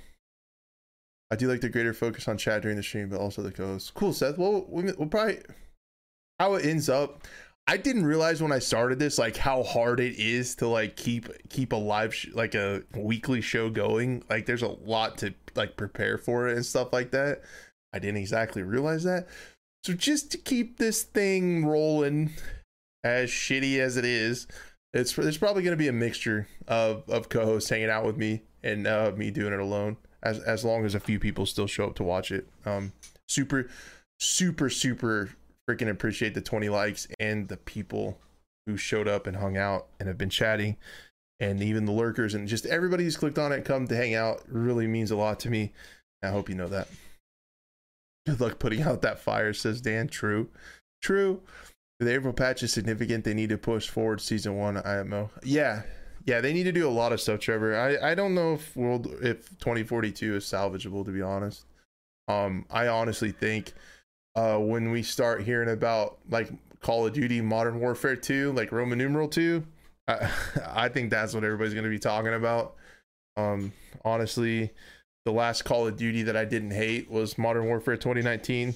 I 1.30 1.36
do 1.36 1.48
like 1.48 1.60
the 1.60 1.68
greater 1.68 1.94
focus 1.94 2.28
on 2.28 2.36
chat 2.36 2.62
during 2.62 2.76
the 2.76 2.82
stream, 2.82 3.08
but 3.08 3.20
also 3.20 3.42
the 3.42 3.52
co-host. 3.52 3.94
Cool, 3.94 4.12
Seth. 4.12 4.36
Well, 4.36 4.66
we'll 4.68 4.92
probably 5.06 5.38
how 6.38 6.54
it 6.54 6.66
ends 6.66 6.88
up. 6.88 7.26
I 7.66 7.76
didn't 7.76 8.04
realize 8.04 8.42
when 8.42 8.52
I 8.52 8.58
started 8.58 8.98
this 8.98 9.18
like 9.18 9.36
how 9.36 9.62
hard 9.62 10.00
it 10.00 10.18
is 10.18 10.56
to 10.56 10.66
like 10.66 10.96
keep 10.96 11.28
keep 11.50 11.72
a 11.72 11.76
live 11.76 12.14
sh- 12.14 12.28
like 12.32 12.54
a 12.54 12.82
weekly 12.96 13.40
show 13.40 13.70
going. 13.70 14.24
Like 14.28 14.46
there's 14.46 14.62
a 14.62 14.68
lot 14.68 15.18
to 15.18 15.34
like 15.54 15.76
prepare 15.76 16.18
for 16.18 16.48
it 16.48 16.56
and 16.56 16.66
stuff 16.66 16.92
like 16.92 17.12
that. 17.12 17.42
I 17.92 17.98
didn't 17.98 18.16
exactly 18.16 18.62
realize 18.62 19.04
that. 19.04 19.28
So 19.84 19.92
just 19.94 20.32
to 20.32 20.38
keep 20.38 20.78
this 20.78 21.02
thing 21.02 21.64
rolling 21.64 22.30
as 23.04 23.30
shitty 23.30 23.78
as 23.78 23.96
it 23.96 24.04
is, 24.04 24.46
it's 24.92 25.14
there's 25.14 25.38
probably 25.38 25.62
going 25.62 25.76
to 25.76 25.82
be 25.82 25.88
a 25.88 25.92
mixture 25.92 26.48
of 26.66 27.08
of 27.08 27.28
co-hosts 27.28 27.70
hanging 27.70 27.90
out 27.90 28.04
with 28.04 28.16
me 28.16 28.42
and 28.62 28.86
uh, 28.86 29.12
me 29.16 29.30
doing 29.30 29.52
it 29.52 29.60
alone. 29.60 29.96
As 30.22 30.40
as 30.40 30.64
long 30.64 30.84
as 30.84 30.94
a 30.94 31.00
few 31.00 31.18
people 31.18 31.46
still 31.46 31.66
show 31.66 31.86
up 31.86 31.94
to 31.96 32.02
watch 32.02 32.32
it. 32.32 32.48
Um, 32.66 32.92
super, 33.28 33.68
super, 34.18 34.68
super 34.68 35.30
freaking 35.70 35.90
appreciate 35.90 36.34
the 36.34 36.40
20 36.40 36.68
likes 36.68 37.06
and 37.18 37.48
the 37.48 37.56
people 37.56 38.18
who 38.66 38.76
showed 38.76 39.08
up 39.08 39.26
and 39.26 39.36
hung 39.36 39.56
out 39.56 39.86
and 39.98 40.08
have 40.08 40.18
been 40.18 40.30
chatting 40.30 40.76
and 41.38 41.62
even 41.62 41.84
the 41.84 41.92
lurkers 41.92 42.34
and 42.34 42.48
just 42.48 42.66
everybody 42.66 43.04
who's 43.04 43.16
clicked 43.16 43.38
on 43.38 43.52
it 43.52 43.64
come 43.64 43.86
to 43.86 43.96
hang 43.96 44.14
out 44.14 44.42
really 44.48 44.86
means 44.86 45.10
a 45.10 45.16
lot 45.16 45.40
to 45.40 45.50
me 45.50 45.72
i 46.22 46.28
hope 46.28 46.48
you 46.48 46.54
know 46.54 46.68
that 46.68 46.88
good 48.26 48.40
luck 48.40 48.58
putting 48.58 48.82
out 48.82 49.02
that 49.02 49.18
fire 49.18 49.52
says 49.52 49.80
dan 49.80 50.06
true 50.06 50.48
true 51.02 51.40
the 52.00 52.14
April 52.14 52.32
patch 52.32 52.62
is 52.62 52.72
significant. 52.72 53.24
They 53.24 53.34
need 53.34 53.50
to 53.50 53.58
push 53.58 53.88
forward 53.88 54.20
season 54.20 54.56
one 54.56 54.78
IMO. 54.78 55.30
Yeah, 55.44 55.82
yeah, 56.24 56.40
they 56.40 56.54
need 56.54 56.64
to 56.64 56.72
do 56.72 56.88
a 56.88 56.90
lot 56.90 57.12
of 57.12 57.20
stuff, 57.20 57.40
Trevor. 57.40 57.76
I, 57.76 58.12
I 58.12 58.14
don't 58.14 58.34
know 58.34 58.54
if 58.54 58.74
world 58.74 59.06
if 59.22 59.50
2042 59.58 60.36
is 60.36 60.44
salvageable 60.44 61.04
to 61.04 61.10
be 61.10 61.22
honest. 61.22 61.66
Um, 62.26 62.64
I 62.70 62.88
honestly 62.88 63.32
think 63.32 63.74
uh 64.36 64.58
when 64.58 64.90
we 64.90 65.02
start 65.02 65.42
hearing 65.42 65.70
about 65.70 66.18
like 66.28 66.50
Call 66.80 67.06
of 67.06 67.12
Duty 67.12 67.40
Modern 67.40 67.78
Warfare 67.80 68.16
2, 68.16 68.52
like 68.52 68.72
Roman 68.72 68.98
numeral 68.98 69.28
2, 69.28 69.64
I, 70.08 70.30
I 70.68 70.88
think 70.88 71.10
that's 71.10 71.34
what 71.34 71.44
everybody's 71.44 71.74
gonna 71.74 71.88
be 71.88 71.98
talking 71.98 72.34
about. 72.34 72.76
Um, 73.36 73.72
honestly, 74.04 74.72
the 75.24 75.32
last 75.32 75.64
Call 75.64 75.86
of 75.86 75.96
Duty 75.96 76.22
that 76.22 76.36
I 76.36 76.44
didn't 76.44 76.72
hate 76.72 77.10
was 77.10 77.38
Modern 77.38 77.66
Warfare 77.66 77.96
2019. 77.96 78.74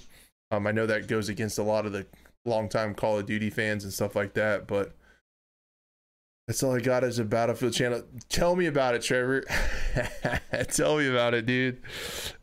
Um, 0.50 0.66
I 0.66 0.72
know 0.72 0.86
that 0.86 1.08
goes 1.08 1.28
against 1.28 1.58
a 1.58 1.62
lot 1.62 1.86
of 1.86 1.92
the 1.92 2.06
longtime 2.44 2.94
Call 2.94 3.18
of 3.18 3.26
Duty 3.26 3.50
fans 3.50 3.84
and 3.84 3.92
stuff 3.92 4.14
like 4.14 4.34
that. 4.34 4.66
But 4.66 4.94
that's 6.46 6.62
all 6.62 6.74
I 6.74 6.80
got 6.80 7.04
as 7.04 7.18
a 7.18 7.24
Battlefield 7.24 7.72
channel. 7.72 8.02
Tell 8.28 8.54
me 8.54 8.66
about 8.66 8.94
it, 8.94 9.02
Trevor. 9.02 9.44
Tell 10.68 10.98
me 10.98 11.08
about 11.08 11.32
it, 11.32 11.46
dude. 11.46 11.80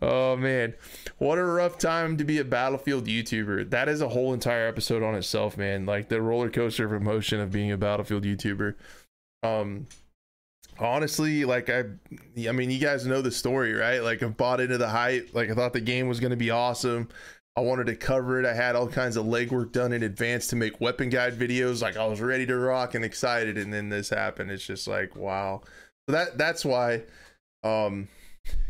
Oh 0.02 0.36
man, 0.36 0.74
what 1.20 1.38
a 1.38 1.44
rough 1.44 1.78
time 1.78 2.18
to 2.18 2.24
be 2.24 2.40
a 2.40 2.44
Battlefield 2.44 3.06
YouTuber. 3.06 3.70
That 3.70 3.88
is 3.88 4.02
a 4.02 4.10
whole 4.10 4.34
entire 4.34 4.68
episode 4.68 5.04
on 5.04 5.14
itself, 5.14 5.56
man. 5.56 5.86
Like 5.86 6.10
the 6.10 6.20
roller 6.20 6.50
coaster 6.50 6.86
of 6.86 6.94
emotion 6.94 7.40
of 7.40 7.52
being 7.52 7.72
a 7.72 7.78
Battlefield 7.78 8.24
YouTuber. 8.24 8.74
Um, 9.44 9.86
honestly, 10.80 11.46
like 11.46 11.70
I, 11.70 11.84
I 12.48 12.52
mean, 12.54 12.72
you 12.72 12.80
guys 12.80 13.06
know 13.06 13.22
the 13.22 13.32
story, 13.32 13.74
right? 13.74 14.00
Like 14.00 14.24
I 14.24 14.28
bought 14.28 14.62
into 14.62 14.80
the 14.80 14.90
hype. 14.90 15.30
Like 15.34 15.52
I 15.52 15.54
thought 15.54 15.74
the 15.74 15.82
game 15.82 16.08
was 16.08 16.20
gonna 16.20 16.36
be 16.36 16.50
awesome. 16.50 17.08
I 17.58 17.62
wanted 17.62 17.88
to 17.88 17.96
cover 17.96 18.40
it. 18.40 18.46
I 18.46 18.54
had 18.54 18.76
all 18.76 18.88
kinds 18.88 19.18
of 19.18 19.26
legwork 19.26 19.74
done 19.74 19.92
in 19.92 20.04
advance 20.04 20.48
to 20.48 20.56
make 20.56 20.80
weapon 20.80 21.10
guide 21.10 21.38
videos. 21.38 21.82
Like 21.82 21.98
I 21.98 22.06
was 22.06 22.22
ready 22.22 22.46
to 22.46 22.58
rock 22.58 22.96
and 22.96 23.04
excited, 23.04 23.58
and 23.58 23.74
then 23.74 23.90
this 23.90 24.10
happened. 24.10 24.52
It's 24.52 24.66
just 24.66 24.88
like 24.88 25.16
wow. 25.16 25.62
So 26.08 26.16
that 26.16 26.38
that's 26.38 26.64
why, 26.64 27.04
um, 27.64 28.08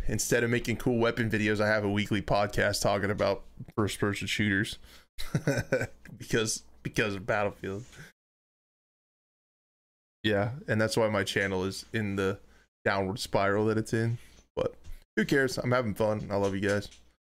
instead 0.07 0.43
of 0.43 0.49
making 0.49 0.77
cool 0.77 0.97
weapon 0.97 1.29
videos, 1.29 1.61
I 1.61 1.67
have 1.67 1.83
a 1.85 1.89
weekly 1.89 2.23
podcast 2.23 2.81
talking 2.81 3.11
about 3.11 3.43
first 3.75 3.99
person 3.99 4.25
shooters 4.25 4.79
because 6.17 6.63
because 6.81 7.13
of 7.15 7.27
Battlefield. 7.27 7.83
Yeah, 10.23 10.51
and 10.67 10.81
that's 10.81 10.97
why 10.97 11.07
my 11.09 11.23
channel 11.23 11.65
is 11.65 11.85
in 11.93 12.15
the 12.15 12.39
downward 12.83 13.19
spiral 13.19 13.67
that 13.67 13.77
it's 13.77 13.93
in. 13.93 14.17
But 14.55 14.73
who 15.15 15.25
cares? 15.25 15.57
I'm 15.59 15.71
having 15.71 15.93
fun. 15.93 16.27
I 16.31 16.35
love 16.35 16.55
you 16.55 16.61
guys. 16.61 16.89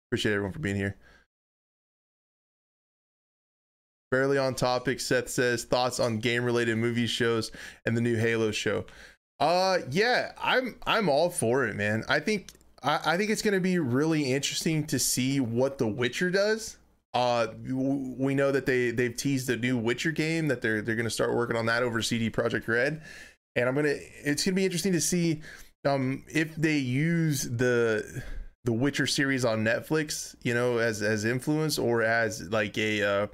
Appreciate 0.09 0.33
everyone 0.33 0.53
for 0.53 0.59
being 0.59 0.77
here. 0.77 0.97
Barely 4.15 4.39
on 4.39 4.55
topic. 4.55 5.01
Seth 5.01 5.29
says 5.29 5.65
thoughts 5.65 5.99
on 5.99 6.19
game 6.19 6.45
related 6.45 6.79
movie 6.79 7.09
shows 7.09 7.51
and 7.85 7.97
the 7.97 8.01
new 8.01 8.15
Halo 8.15 8.53
show. 8.53 8.85
Uh 9.41 9.79
yeah, 9.91 10.31
I'm 10.41 10.77
I'm 10.87 11.09
all 11.09 11.31
for 11.31 11.67
it, 11.67 11.75
man. 11.75 12.05
I 12.09 12.21
think 12.21 12.53
I, 12.81 13.01
I 13.05 13.17
think 13.17 13.31
it's 13.31 13.43
to 13.55 13.61
be 13.61 13.81
really 13.81 14.33
interesting 14.33 14.87
to 14.87 15.01
see 15.01 15.41
what 15.41 15.79
The 15.79 15.89
Witcher 15.89 16.31
does. 16.31 16.77
Uh, 17.13 17.49
we 17.67 18.37
know 18.37 18.53
that 18.53 18.67
they 18.67 18.93
they've 18.93 19.17
teased 19.17 19.51
a 19.51 19.57
new 19.57 19.77
Witcher 19.77 20.13
game 20.13 20.47
that 20.47 20.63
they're 20.63 20.81
they're 20.81 20.95
to 21.07 21.11
start 21.11 21.35
working 21.35 21.57
on 21.57 21.67
that 21.67 21.83
over 21.83 22.01
CD 22.01 22.31
Projekt 22.31 22.69
Red, 22.69 23.03
and 23.57 23.69
I'm 23.69 23.75
gonna 23.75 23.97
it's 23.97 24.45
gonna 24.45 24.55
be 24.55 24.65
interesting 24.65 24.93
to 24.93 25.01
see 25.01 25.43
um 25.85 26.23
if 26.29 26.55
they 26.55 26.77
use 26.77 27.43
the 27.43 28.23
the 28.63 28.73
Witcher 28.73 29.09
series 29.09 29.45
on 29.45 29.65
Netflix, 29.65 30.37
you 30.45 30.55
know, 30.55 30.79
as 30.79 31.03
as 31.03 31.25
influence 31.25 31.81
or 31.81 32.03
as 32.03 32.49
like 32.51 32.79
a 32.79 33.03
uh, 33.03 33.27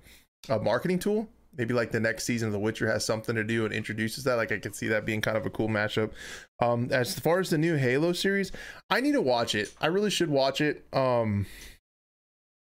a 0.49 0.59
marketing 0.59 0.99
tool. 0.99 1.29
Maybe 1.57 1.75
like 1.75 1.91
the 1.91 2.01
next 2.01 2.25
season 2.25 2.47
of 2.47 2.53
The 2.53 2.61
Witcher 2.61 2.89
has 2.89 3.05
something 3.05 3.35
to 3.35 3.43
do 3.43 3.65
and 3.65 3.75
introduces 3.75 4.25
that. 4.25 4.35
Like 4.35 4.53
I 4.53 4.59
could 4.59 4.75
see 4.75 4.89
that 4.89 5.05
being 5.05 5.21
kind 5.21 5.37
of 5.37 5.45
a 5.45 5.51
cool 5.51 5.69
matchup. 5.69 6.13
Um, 6.61 6.89
as 6.93 7.19
far 7.19 7.41
as 7.41 7.51
the 7.51 7.59
new 7.59 7.77
Halo 7.77 8.13
series, 8.13 8.53
I 8.89 9.01
need 9.01 9.13
to 9.13 9.21
watch 9.21 9.55
it. 9.55 9.73
I 9.81 9.89
really 9.89 10.11
should 10.11 10.31
watch 10.31 10.61
it. 10.61 10.87
Um, 10.93 11.47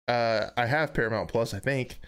uh, 0.07 0.47
I 0.57 0.65
have 0.65 0.93
Paramount 0.93 1.29
Plus, 1.29 1.53
I 1.53 1.59
think. 1.59 1.99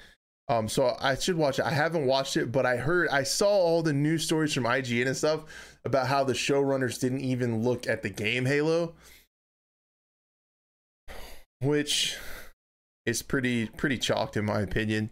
Um, 0.49 0.67
so 0.67 0.97
I 0.99 1.15
should 1.15 1.37
watch 1.37 1.59
it. 1.59 1.65
I 1.65 1.71
haven't 1.71 2.05
watched 2.05 2.35
it, 2.35 2.51
but 2.51 2.65
I 2.65 2.75
heard 2.75 3.07
I 3.09 3.23
saw 3.23 3.49
all 3.49 3.81
the 3.81 3.93
news 3.93 4.25
stories 4.25 4.53
from 4.53 4.65
IGN 4.65 5.07
and 5.07 5.15
stuff 5.15 5.45
about 5.85 6.07
how 6.07 6.23
the 6.23 6.33
showrunners 6.33 6.99
didn't 6.99 7.21
even 7.21 7.61
look 7.61 7.87
at 7.87 8.01
the 8.01 8.09
game 8.09 8.45
Halo 8.45 8.93
which 11.63 12.17
is 13.05 13.21
pretty 13.21 13.67
pretty 13.67 13.97
chalked 13.97 14.37
in 14.37 14.45
my 14.45 14.61
opinion. 14.61 15.09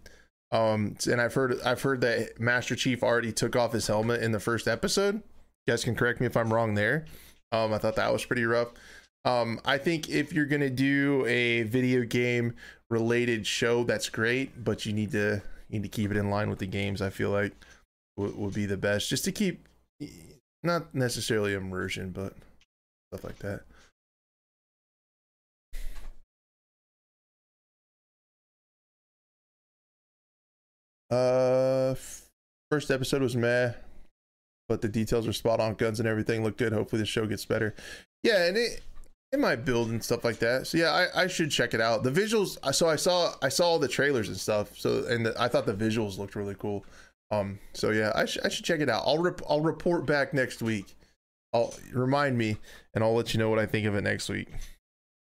Um, 0.52 0.98
and 1.10 1.22
I've 1.22 1.34
heard 1.34 1.60
I've 1.62 1.82
heard 1.82 2.02
that 2.02 2.40
Master 2.40 2.76
Chief 2.76 3.04
already 3.04 3.32
took 3.32 3.56
off 3.56 3.72
his 3.74 3.88
helmet 3.88 4.22
in 4.22 4.32
the 4.32 4.40
first 4.40 4.68
episode. 4.68 5.16
You 5.16 5.74
guys 5.74 5.84
can 5.84 5.96
correct 5.96 6.20
me 6.20 6.26
if 6.26 6.36
I'm 6.36 6.54
wrong 6.54 6.76
there. 6.76 7.06
Um, 7.52 7.74
I 7.74 7.78
thought 7.78 7.96
that 7.96 8.12
was 8.12 8.26
pretty 8.26 8.46
rough. 8.46 8.70
Um, 9.24 9.60
I 9.66 9.78
think 9.78 10.10
if 10.10 10.34
you're 10.34 10.46
gonna 10.46 10.70
do 10.70 11.26
a 11.26 11.64
video 11.64 12.04
game 12.04 12.56
related 12.90 13.46
show, 13.48 13.84
that's 13.84 14.10
great, 14.10 14.64
but 14.64 14.86
you 14.86 14.94
need 14.94 15.12
to 15.12 15.42
you 15.70 15.80
need 15.80 15.84
to 15.84 15.90
keep 15.90 16.12
it 16.12 16.18
in 16.18 16.30
line 16.30 16.50
with 16.50 16.60
the 16.60 16.66
games. 16.68 17.02
I 17.02 17.10
feel 17.10 17.30
like 17.30 17.54
would, 18.18 18.36
would 18.38 18.54
be 18.54 18.66
the 18.66 18.78
best, 18.78 19.10
just 19.10 19.24
to 19.26 19.32
keep 19.32 19.68
not 20.64 20.94
necessarily 20.94 21.54
immersion, 21.54 22.12
but 22.12 22.34
stuff 23.12 23.24
like 23.24 23.40
that. 23.40 23.62
Uh, 31.12 31.94
first 32.72 32.90
episode 32.90 33.22
was 33.22 33.36
meh, 33.36 33.74
but 34.70 34.82
the 34.82 34.88
details 34.88 35.28
are 35.28 35.34
spot 35.34 35.60
on. 35.60 35.76
Guns 35.76 36.00
and 36.00 36.08
everything 36.08 36.44
look 36.44 36.58
good. 36.58 36.72
Hopefully 36.72 37.02
the 37.02 37.06
show 37.06 37.26
gets 37.26 37.46
better. 37.46 37.76
Yeah, 38.24 38.46
and 38.46 38.58
it 38.58 38.82
it 39.32 39.40
might 39.40 39.66
build 39.66 39.90
and 39.90 40.04
stuff 40.04 40.24
like 40.24 40.40
that. 40.40 40.68
So 40.68 40.78
yeah, 40.78 40.92
I, 40.92 41.24
I 41.24 41.28
should 41.28 41.52
check 41.52 41.74
it 41.74 41.82
out. 41.82 42.04
The 42.04 42.12
visuals. 42.12 42.58
So 42.74 42.88
I 42.88 42.96
saw 42.96 43.34
I 43.42 43.50
saw 43.50 43.66
all 43.66 43.80
the 43.80 43.88
trailers 43.88 44.30
and 44.30 44.38
stuff. 44.38 44.78
So 44.78 45.06
and 45.10 45.26
the, 45.26 45.36
I 45.40 45.48
thought 45.48 45.66
the 45.66 45.74
visuals 45.74 46.18
looked 46.18 46.36
really 46.36 46.56
cool. 46.58 46.86
Um. 47.30 47.60
So 47.74 47.92
yeah, 47.92 48.12
I 48.16 48.26
should 48.26 48.46
I 48.46 48.50
should 48.50 48.66
check 48.66 48.80
it 48.80 48.90
out. 48.90 49.04
I'll 49.06 49.18
rep, 49.18 49.42
I'll 49.50 49.62
report 49.62 50.06
back 50.06 50.34
next 50.34 50.62
week. 50.62 50.96
I'll 51.54 51.74
remind 51.92 52.38
me 52.38 52.56
and 52.94 53.04
I'll 53.04 53.14
let 53.14 53.34
you 53.34 53.40
know 53.40 53.50
what 53.50 53.60
I 53.60 53.66
think 53.66 53.86
of 53.86 53.96
it 53.96 54.04
next 54.04 54.30
week. 54.30 54.48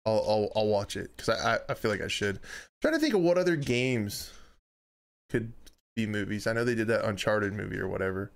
I'll 0.06 0.24
I'll, 0.28 0.52
I'll 0.56 0.68
watch 0.68 0.98
it 0.98 1.16
because 1.16 1.30
I, 1.30 1.56
I 1.56 1.60
I 1.70 1.74
feel 1.74 1.92
like 1.92 2.02
I 2.02 2.10
should. 2.10 2.36
I'm 2.36 2.42
trying 2.82 2.94
to 2.96 3.00
think 3.00 3.14
of 3.14 3.22
what 3.22 3.38
other 3.38 3.56
games 3.56 4.32
could 5.30 5.54
movies. 6.06 6.48
I 6.48 6.54
know 6.54 6.64
they 6.64 6.76
did 6.76 6.88
that 6.88 7.06
Uncharted 7.06 7.54
movie 7.54 7.80
or 7.80 7.88
whatever. 7.88 8.32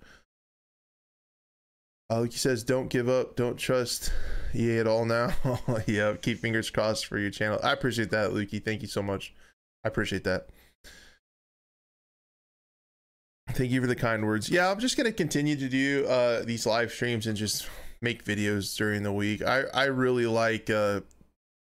Uh, 2.10 2.24
he 2.24 2.32
says, 2.32 2.62
"Don't 2.62 2.88
give 2.88 3.08
up. 3.08 3.36
Don't 3.36 3.56
trust 3.56 4.12
EA 4.54 4.80
at 4.80 4.86
all 4.86 5.06
now." 5.06 5.32
yeah, 5.86 6.14
keep 6.20 6.38
fingers 6.38 6.68
crossed 6.68 7.06
for 7.06 7.18
your 7.18 7.30
channel. 7.30 7.58
I 7.62 7.72
appreciate 7.72 8.10
that, 8.10 8.32
Lukey. 8.32 8.62
Thank 8.62 8.82
you 8.82 8.88
so 8.88 9.02
much. 9.02 9.34
I 9.84 9.88
appreciate 9.88 10.24
that. 10.24 10.48
Thank 13.50 13.70
you 13.70 13.80
for 13.80 13.86
the 13.86 13.96
kind 13.96 14.24
words. 14.24 14.50
Yeah, 14.50 14.70
I'm 14.70 14.78
just 14.78 14.96
gonna 14.96 15.12
continue 15.12 15.56
to 15.56 15.68
do 15.68 16.06
uh, 16.06 16.42
these 16.44 16.66
live 16.66 16.92
streams 16.92 17.26
and 17.26 17.36
just 17.36 17.68
make 18.02 18.24
videos 18.24 18.76
during 18.76 19.02
the 19.02 19.12
week. 19.12 19.42
I 19.42 19.62
I 19.72 19.84
really 19.84 20.26
like 20.26 20.68
uh, 20.68 21.00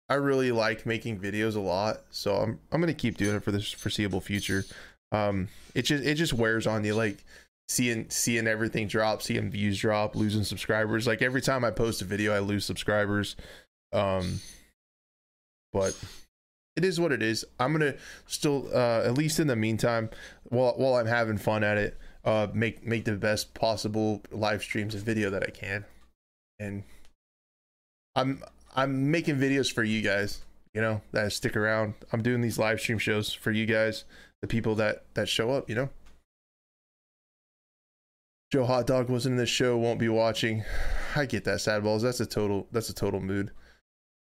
I 0.09 0.15
really 0.15 0.51
like 0.51 0.85
making 0.85 1.19
videos 1.19 1.55
a 1.55 1.59
lot, 1.59 2.01
so 2.09 2.37
I'm 2.37 2.59
I'm 2.71 2.81
gonna 2.81 2.93
keep 2.93 3.17
doing 3.17 3.35
it 3.35 3.43
for 3.43 3.51
the 3.51 3.61
foreseeable 3.61 4.21
future 4.21 4.65
um 5.13 5.47
it 5.75 5.83
just 5.83 6.03
it 6.03 6.15
just 6.15 6.33
wears 6.33 6.67
on 6.67 6.83
you 6.83 6.95
like 6.95 7.23
seeing 7.69 8.09
seeing 8.09 8.47
everything 8.47 8.87
drop 8.87 9.21
seeing 9.21 9.49
views 9.49 9.79
drop 9.79 10.15
losing 10.15 10.43
subscribers. 10.43 11.07
Like 11.07 11.21
every 11.21 11.41
time 11.41 11.63
i 11.63 11.71
post 11.71 12.01
a 12.01 12.05
video 12.05 12.33
i 12.33 12.39
lose 12.39 12.65
subscribers. 12.65 13.35
Um 13.93 14.41
but 15.71 15.97
it 16.75 16.83
is 16.83 16.99
what 16.99 17.11
it 17.11 17.21
is. 17.21 17.45
I'm 17.59 17.71
gonna 17.71 17.95
still 18.25 18.69
uh 18.73 19.03
at 19.03 19.13
least 19.13 19.39
in 19.39 19.47
the 19.47 19.55
meantime 19.55 20.09
while 20.43 20.73
while 20.73 20.95
i'm 20.95 21.07
having 21.07 21.37
fun 21.37 21.63
at 21.63 21.77
it 21.77 21.97
uh 22.25 22.47
make 22.53 22.85
make 22.85 23.05
the 23.05 23.13
best 23.13 23.53
possible 23.53 24.21
live 24.31 24.61
streams 24.61 24.95
and 24.95 25.03
video 25.03 25.29
that 25.29 25.43
i 25.43 25.51
can. 25.51 25.85
And 26.59 26.83
i'm 28.15 28.43
i'm 28.75 29.11
making 29.11 29.37
videos 29.37 29.71
for 29.71 29.83
you 29.83 30.01
guys 30.01 30.41
you 30.73 30.81
know 30.81 31.01
that 31.11 31.31
stick 31.31 31.55
around. 31.55 31.93
I'm 32.11 32.23
doing 32.23 32.41
these 32.41 32.57
live 32.57 32.79
stream 32.79 32.97
shows 32.97 33.31
for 33.31 33.51
you 33.51 33.65
guys 33.65 34.05
the 34.43 34.47
people 34.47 34.75
that 34.75 35.05
that 35.13 35.29
show 35.29 35.51
up 35.51 35.69
you 35.69 35.75
know? 35.75 35.89
Joe 38.51 38.65
hot 38.65 38.85
dog 38.85 39.09
wasn't 39.09 39.33
in 39.33 39.37
the 39.37 39.45
show 39.45 39.77
won't 39.77 39.99
be 39.99 40.09
watching. 40.09 40.65
I 41.15 41.25
get 41.25 41.45
that 41.45 41.61
sad 41.61 41.83
balls. 41.83 42.01
That's 42.01 42.19
a 42.19 42.25
total 42.25 42.67
that's 42.73 42.89
a 42.89 42.93
total 42.93 43.21
mood. 43.21 43.51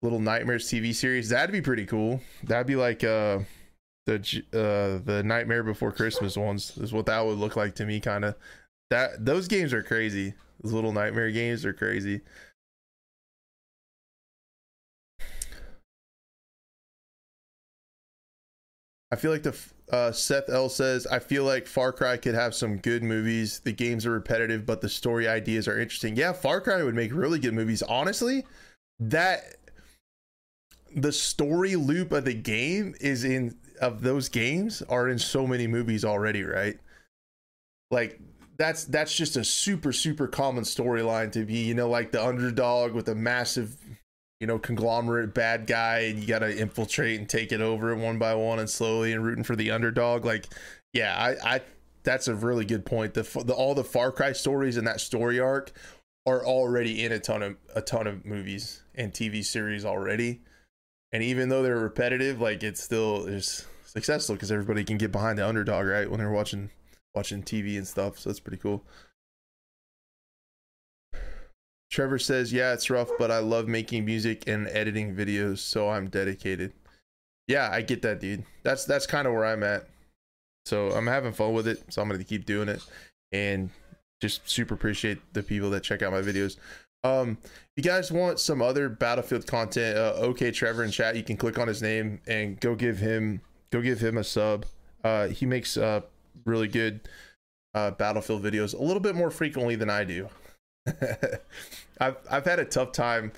Little 0.01 0.19
nightmares 0.19 0.67
tv 0.67 0.95
series 0.95 1.29
that'd 1.29 1.53
be 1.53 1.61
pretty 1.61 1.85
cool. 1.85 2.21
That'd 2.43 2.65
be 2.65 2.75
like 2.75 3.03
uh 3.03 3.39
the 4.07 4.43
uh 4.51 5.05
the 5.05 5.21
nightmare 5.23 5.61
before 5.61 5.91
christmas 5.91 6.35
ones 6.35 6.75
is 6.77 6.91
what 6.91 7.05
that 7.05 7.23
would 7.23 7.37
look 7.37 7.55
like 7.55 7.75
to 7.75 7.85
me 7.85 7.99
kind 7.99 8.25
of 8.25 8.35
that 8.89 9.23
those 9.23 9.47
games 9.47 9.73
are 9.73 9.83
crazy. 9.83 10.33
Those 10.63 10.73
little 10.73 10.91
nightmare 10.91 11.29
games 11.29 11.65
are 11.65 11.73
crazy 11.73 12.21
I 19.11 19.15
feel 19.15 19.31
like 19.31 19.43
the 19.43 19.57
uh, 19.91 20.11
Seth 20.11 20.49
L 20.49 20.69
says, 20.69 21.07
I 21.07 21.19
feel 21.19 21.43
like 21.43 21.65
Far 21.65 21.91
Cry 21.91 22.17
could 22.17 22.35
have 22.35 22.53
some 22.53 22.77
good 22.77 23.01
movies. 23.01 23.59
The 23.59 23.71
games 23.71 24.05
are 24.05 24.11
repetitive, 24.11 24.65
but 24.65 24.81
the 24.81 24.89
story 24.89 25.27
ideas 25.27 25.67
are 25.67 25.79
interesting. 25.79 26.15
Yeah, 26.15 26.33
Far 26.33 26.61
Cry 26.61 26.83
would 26.83 26.95
make 26.95 27.13
really 27.13 27.39
good 27.39 27.55
movies. 27.55 27.81
Honestly, 27.81 28.45
that 28.99 29.55
the 30.95 31.11
story 31.11 31.75
loop 31.75 32.11
of 32.11 32.25
the 32.25 32.33
game 32.33 32.95
is 32.99 33.23
in 33.23 33.55
of 33.81 34.01
those 34.01 34.29
games 34.29 34.81
are 34.89 35.07
in 35.07 35.17
so 35.17 35.47
many 35.47 35.65
movies 35.65 36.03
already, 36.05 36.43
right? 36.43 36.77
Like 37.89 38.19
that's 38.57 38.83
that's 38.85 39.15
just 39.15 39.37
a 39.37 39.43
super 39.43 39.91
super 39.93 40.27
common 40.27 40.65
storyline 40.65 41.31
to 41.31 41.45
be, 41.45 41.59
you 41.59 41.73
know, 41.73 41.89
like 41.89 42.11
the 42.11 42.23
underdog 42.23 42.93
with 42.93 43.07
a 43.09 43.15
massive 43.15 43.77
you 44.39 44.47
know, 44.47 44.57
conglomerate 44.57 45.33
bad 45.33 45.67
guy 45.67 45.99
and 45.99 46.19
you 46.19 46.27
got 46.27 46.39
to 46.39 46.57
infiltrate 46.57 47.19
and 47.19 47.29
take 47.29 47.51
it 47.51 47.61
over 47.61 47.95
one 47.95 48.17
by 48.17 48.33
one 48.33 48.59
and 48.59 48.69
slowly 48.69 49.11
and 49.11 49.23
rooting 49.23 49.43
for 49.43 49.55
the 49.55 49.71
underdog. 49.71 50.25
Like, 50.25 50.45
yeah, 50.93 51.15
I, 51.17 51.55
I, 51.55 51.61
that's 52.03 52.27
a 52.27 52.35
really 52.35 52.65
good 52.65 52.85
point. 52.85 53.13
The, 53.13 53.23
the 53.45 53.53
all 53.53 53.75
the 53.75 53.83
Far 53.83 54.11
Cry 54.11 54.31
stories 54.31 54.77
and 54.77 54.87
that 54.87 55.01
story 55.01 55.39
arc 55.39 55.71
are 56.25 56.45
already 56.45 57.03
in 57.03 57.11
a 57.11 57.19
ton 57.19 57.43
of 57.43 57.57
a 57.75 57.81
ton 57.81 58.07
of 58.07 58.25
movies 58.25 58.81
and 58.95 59.13
TV 59.13 59.43
series 59.43 59.83
already. 59.83 60.41
And 61.11 61.23
even 61.23 61.49
though 61.49 61.63
they're 61.63 61.77
repetitive, 61.77 62.39
like 62.39 62.63
it's 62.63 62.81
still 62.81 63.25
is 63.25 63.65
successful 63.83 64.35
because 64.35 64.51
everybody 64.51 64.83
can 64.83 64.97
get 64.97 65.11
behind 65.11 65.37
the 65.37 65.47
underdog, 65.47 65.87
right? 65.87 66.09
When 66.09 66.19
they're 66.19 66.31
watching 66.31 66.69
watching 67.13 67.43
TV 67.43 67.77
and 67.77 67.87
stuff. 67.87 68.19
So 68.19 68.29
that's 68.29 68.39
pretty 68.39 68.57
cool. 68.57 68.85
Trevor 71.89 72.19
says, 72.19 72.53
"Yeah, 72.53 72.73
it's 72.73 72.89
rough, 72.89 73.09
but 73.17 73.31
I 73.31 73.39
love 73.39 73.67
making 73.67 74.05
music 74.05 74.47
and 74.47 74.67
editing 74.67 75.15
videos, 75.15 75.59
so 75.59 75.89
I'm 75.89 76.09
dedicated." 76.09 76.73
Yeah, 77.47 77.69
I 77.71 77.81
get 77.81 78.01
that, 78.03 78.19
dude. 78.19 78.43
That's 78.63 78.85
that's 78.85 79.07
kind 79.07 79.27
of 79.27 79.33
where 79.33 79.45
I'm 79.45 79.63
at. 79.63 79.87
So 80.65 80.91
I'm 80.91 81.07
having 81.07 81.33
fun 81.33 81.53
with 81.53 81.67
it, 81.67 81.83
so 81.91 82.01
I'm 82.01 82.09
gonna 82.09 82.23
keep 82.23 82.45
doing 82.45 82.69
it, 82.69 82.83
and 83.31 83.71
just 84.21 84.47
super 84.47 84.75
appreciate 84.75 85.17
the 85.33 85.41
people 85.41 85.69
that 85.71 85.83
check 85.83 86.01
out 86.01 86.11
my 86.11 86.21
videos. 86.21 86.57
Um, 87.03 87.37
if 87.43 87.59
you 87.77 87.83
guys 87.83 88.11
want 88.11 88.39
some 88.39 88.61
other 88.61 88.89
Battlefield 88.89 89.47
content, 89.47 89.97
uh, 89.97 90.13
okay, 90.17 90.51
Trevor 90.51 90.83
in 90.83 90.91
chat, 90.91 91.15
you 91.15 91.23
can 91.23 91.37
click 91.37 91.57
on 91.57 91.67
his 91.67 91.81
name 91.81 92.19
and 92.27 92.59
go 92.59 92.75
give 92.75 92.97
him 92.99 93.41
go 93.71 93.81
give 93.81 93.99
him 93.99 94.17
a 94.17 94.23
sub. 94.23 94.65
Uh, 95.03 95.27
he 95.27 95.45
makes 95.45 95.77
uh 95.77 96.01
really 96.45 96.67
good 96.67 97.01
uh 97.73 97.91
Battlefield 97.91 98.43
videos 98.43 98.77
a 98.77 98.83
little 98.83 98.99
bit 98.99 99.15
more 99.15 99.31
frequently 99.31 99.75
than 99.75 99.89
I 99.89 100.03
do. 100.03 100.29
I've 101.99 102.17
I've 102.29 102.45
had 102.45 102.59
a 102.59 102.65
tough 102.65 102.91
time 102.91 103.31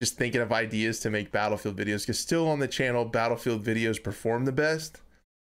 just 0.00 0.16
thinking 0.16 0.40
of 0.40 0.52
ideas 0.52 0.98
to 1.00 1.10
make 1.10 1.30
Battlefield 1.30 1.76
videos 1.76 2.00
because 2.00 2.18
still 2.18 2.48
on 2.48 2.58
the 2.58 2.68
channel 2.68 3.04
Battlefield 3.04 3.64
videos 3.64 4.02
perform 4.02 4.44
the 4.44 4.52
best. 4.52 5.00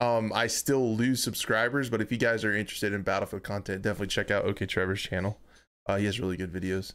Um, 0.02 0.32
I 0.34 0.48
still 0.48 0.96
lose 0.96 1.22
subscribers, 1.22 1.90
but 1.90 2.02
if 2.02 2.12
you 2.12 2.18
guys 2.18 2.46
are 2.46 2.56
interested 2.56 2.94
in 2.94 3.02
Battlefield 3.02 3.44
content, 3.44 3.82
definitely 3.82 4.08
check 4.08 4.32
out 4.32 4.46
OK 4.46 4.66
Trevor's 4.66 5.02
channel. 5.02 5.38
Uh, 5.86 5.98
he 5.98 6.06
has 6.06 6.20
really 6.20 6.38
good 6.38 6.52
videos. 6.52 6.94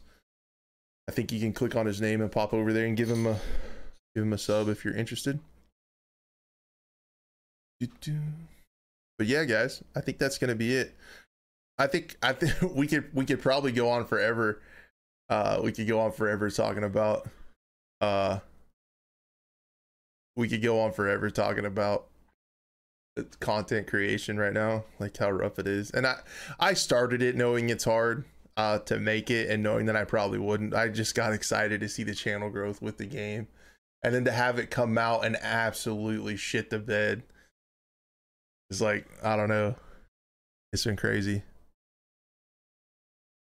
I 1.07 1.11
think 1.11 1.31
you 1.31 1.39
can 1.39 1.53
click 1.53 1.75
on 1.75 1.85
his 1.85 2.01
name 2.01 2.21
and 2.21 2.31
pop 2.31 2.53
over 2.53 2.73
there 2.73 2.87
and 2.87 2.97
give 2.97 3.09
him 3.09 3.27
a 3.27 3.39
give 4.15 4.23
him 4.23 4.33
a 4.33 4.37
sub 4.37 4.69
if 4.69 4.83
you're 4.83 4.95
interested. 4.95 5.39
But 9.17 9.27
yeah, 9.27 9.43
guys, 9.43 9.83
I 9.95 10.01
think 10.01 10.17
that's 10.17 10.37
gonna 10.37 10.55
be 10.55 10.73
it. 10.73 10.95
I 11.77 11.87
think 11.87 12.17
I 12.21 12.33
think 12.33 12.53
we 12.75 12.87
could 12.87 13.13
we 13.13 13.25
could 13.25 13.41
probably 13.41 13.71
go 13.71 13.89
on 13.89 14.05
forever. 14.05 14.61
Uh, 15.29 15.59
we 15.63 15.71
could 15.71 15.87
go 15.87 15.99
on 16.01 16.11
forever 16.11 16.49
talking 16.49 16.83
about. 16.83 17.27
Uh, 18.01 18.39
we 20.35 20.47
could 20.47 20.61
go 20.61 20.81
on 20.81 20.91
forever 20.91 21.29
talking 21.29 21.65
about 21.65 22.07
content 23.39 23.87
creation 23.87 24.37
right 24.37 24.53
now, 24.53 24.83
like 24.99 25.15
how 25.17 25.31
rough 25.31 25.59
it 25.59 25.67
is. 25.67 25.91
And 25.91 26.05
I 26.05 26.19
I 26.59 26.73
started 26.73 27.21
it 27.21 27.35
knowing 27.35 27.69
it's 27.69 27.85
hard 27.85 28.25
uh, 28.57 28.79
to 28.79 28.99
make 28.99 29.29
it 29.29 29.49
and 29.49 29.63
knowing 29.63 29.85
that 29.85 29.95
I 29.95 30.03
probably 30.03 30.39
wouldn't. 30.39 30.73
I 30.73 30.89
just 30.89 31.15
got 31.15 31.33
excited 31.33 31.81
to 31.81 31.89
see 31.89 32.03
the 32.03 32.15
channel 32.15 32.49
growth 32.49 32.81
with 32.81 32.97
the 32.97 33.05
game, 33.05 33.47
and 34.03 34.13
then 34.13 34.25
to 34.25 34.31
have 34.31 34.59
it 34.59 34.69
come 34.69 34.97
out 34.97 35.25
and 35.25 35.37
absolutely 35.41 36.37
shit 36.37 36.69
the 36.69 36.79
bed. 36.79 37.23
It's 38.69 38.81
like 38.81 39.07
I 39.23 39.35
don't 39.35 39.49
know. 39.49 39.75
It's 40.73 40.83
been 40.83 40.97
crazy. 40.97 41.43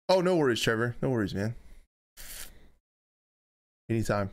Oh, 0.10 0.22
no 0.22 0.36
worries, 0.36 0.62
Trevor. 0.62 0.96
No 1.02 1.10
worries, 1.10 1.36
man. 1.36 1.56
Anytime. 3.90 4.30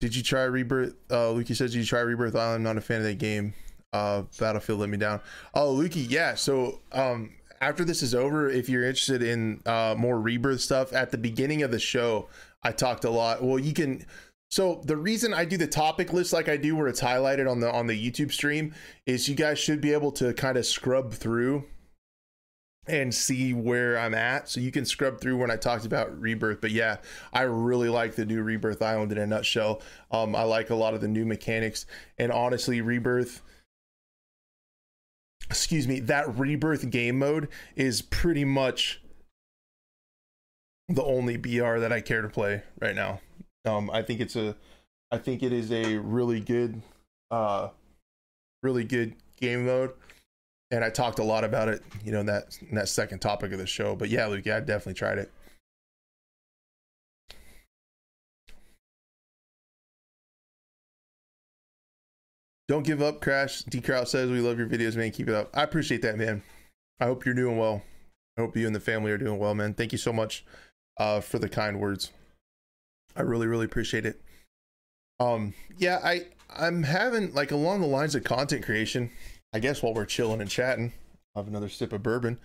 Did 0.00 0.16
you 0.16 0.22
try 0.22 0.42
Rebirth? 0.42 0.94
Uh, 1.10 1.32
Lukey 1.32 1.54
says, 1.54 1.72
Did 1.72 1.80
you 1.80 1.84
try 1.84 2.00
Rebirth 2.00 2.34
Island? 2.34 2.56
I'm 2.56 2.62
not 2.62 2.78
a 2.78 2.80
fan 2.80 2.98
of 2.98 3.04
that 3.04 3.18
game. 3.18 3.54
Uh, 3.92 4.22
Battlefield 4.38 4.80
let 4.80 4.88
me 4.88 4.96
down. 4.96 5.20
Oh, 5.54 5.74
Lukey, 5.74 6.06
yeah. 6.08 6.34
So, 6.34 6.80
um, 6.92 7.32
after 7.60 7.84
this 7.84 8.02
is 8.02 8.14
over, 8.14 8.48
if 8.48 8.68
you're 8.68 8.84
interested 8.84 9.22
in 9.22 9.60
uh, 9.66 9.94
more 9.96 10.18
Rebirth 10.18 10.60
stuff, 10.60 10.92
at 10.92 11.10
the 11.10 11.18
beginning 11.18 11.62
of 11.62 11.70
the 11.70 11.78
show, 11.78 12.28
I 12.62 12.72
talked 12.72 13.04
a 13.04 13.10
lot. 13.10 13.42
Well, 13.42 13.58
you 13.58 13.72
can. 13.72 14.04
So 14.50 14.82
the 14.84 14.96
reason 14.96 15.32
I 15.32 15.44
do 15.44 15.56
the 15.56 15.66
topic 15.66 16.12
list 16.12 16.32
like 16.32 16.48
I 16.48 16.56
do, 16.56 16.76
where 16.76 16.88
it's 16.88 17.00
highlighted 17.00 17.50
on 17.50 17.60
the 17.60 17.70
on 17.70 17.86
the 17.86 18.10
YouTube 18.10 18.32
stream, 18.32 18.74
is 19.06 19.28
you 19.28 19.34
guys 19.34 19.58
should 19.58 19.80
be 19.80 19.92
able 19.92 20.12
to 20.12 20.34
kind 20.34 20.56
of 20.56 20.66
scrub 20.66 21.12
through 21.12 21.64
and 22.86 23.14
see 23.14 23.52
where 23.54 23.98
I'm 23.98 24.14
at. 24.14 24.48
So 24.48 24.60
you 24.60 24.72
can 24.72 24.84
scrub 24.84 25.20
through 25.20 25.36
when 25.36 25.50
I 25.50 25.56
talked 25.56 25.86
about 25.86 26.18
Rebirth. 26.20 26.60
But 26.60 26.72
yeah, 26.72 26.96
I 27.32 27.42
really 27.42 27.88
like 27.88 28.16
the 28.16 28.24
new 28.24 28.42
Rebirth 28.42 28.82
Island 28.82 29.12
in 29.12 29.18
a 29.18 29.26
nutshell. 29.26 29.80
Um, 30.10 30.34
I 30.34 30.42
like 30.42 30.70
a 30.70 30.74
lot 30.74 30.94
of 30.94 31.00
the 31.00 31.08
new 31.08 31.24
mechanics. 31.24 31.86
And 32.18 32.32
honestly, 32.32 32.80
Rebirth, 32.80 33.40
excuse 35.48 35.86
me, 35.86 36.00
that 36.00 36.36
Rebirth 36.36 36.90
game 36.90 37.18
mode 37.18 37.48
is 37.76 38.02
pretty 38.02 38.44
much 38.44 39.00
the 40.88 41.04
only 41.04 41.36
BR 41.36 41.78
that 41.78 41.92
I 41.92 42.00
care 42.00 42.22
to 42.22 42.28
play 42.28 42.62
right 42.80 42.96
now. 42.96 43.20
Um, 43.64 43.90
I 43.90 44.02
think 44.02 44.20
it's 44.20 44.34
a, 44.34 44.56
I 45.12 45.18
think 45.18 45.44
it 45.44 45.52
is 45.52 45.70
a 45.70 45.98
really 45.98 46.40
good, 46.40 46.82
uh, 47.30 47.68
really 48.64 48.82
good 48.82 49.14
game 49.38 49.66
mode 49.66 49.92
and 50.72 50.82
I 50.82 50.90
talked 50.90 51.18
a 51.18 51.22
lot 51.22 51.44
about 51.44 51.68
it, 51.68 51.82
you 52.02 52.10
know, 52.10 52.20
in 52.20 52.26
that 52.26 52.58
in 52.68 52.74
that 52.74 52.88
second 52.88 53.20
topic 53.20 53.52
of 53.52 53.58
the 53.58 53.66
show. 53.66 53.94
But 53.94 54.08
yeah, 54.08 54.26
Luke, 54.26 54.46
yeah, 54.46 54.56
I 54.56 54.60
definitely 54.60 54.94
tried 54.94 55.18
it. 55.18 55.30
Don't 62.68 62.86
give 62.86 63.02
up, 63.02 63.20
Crash. 63.20 63.62
D 63.64 63.82
Kraut 63.82 64.08
says 64.08 64.30
we 64.30 64.40
love 64.40 64.58
your 64.58 64.66
videos, 64.66 64.96
man. 64.96 65.10
Keep 65.10 65.28
it 65.28 65.34
up. 65.34 65.50
I 65.52 65.62
appreciate 65.62 66.00
that, 66.02 66.16
man. 66.16 66.42
I 67.00 67.04
hope 67.04 67.26
you're 67.26 67.34
doing 67.34 67.58
well. 67.58 67.82
I 68.38 68.40
hope 68.40 68.56
you 68.56 68.66
and 68.66 68.74
the 68.74 68.80
family 68.80 69.12
are 69.12 69.18
doing 69.18 69.38
well, 69.38 69.54
man. 69.54 69.74
Thank 69.74 69.92
you 69.92 69.98
so 69.98 70.12
much 70.12 70.42
uh, 70.96 71.20
for 71.20 71.38
the 71.38 71.50
kind 71.50 71.80
words. 71.80 72.12
I 73.14 73.22
really, 73.22 73.46
really 73.46 73.66
appreciate 73.66 74.06
it. 74.06 74.22
Um, 75.20 75.52
yeah, 75.76 76.00
I 76.02 76.28
I'm 76.48 76.82
having 76.82 77.34
like 77.34 77.50
along 77.50 77.82
the 77.82 77.86
lines 77.86 78.14
of 78.14 78.24
content 78.24 78.64
creation. 78.64 79.10
I 79.52 79.58
guess 79.58 79.82
while 79.82 79.94
we're 79.94 80.06
chilling 80.06 80.40
and 80.40 80.50
chatting, 80.50 80.92
I'll 81.34 81.42
have 81.42 81.48
another 81.48 81.68
sip 81.68 81.92
of 81.92 82.02
bourbon. 82.02 82.38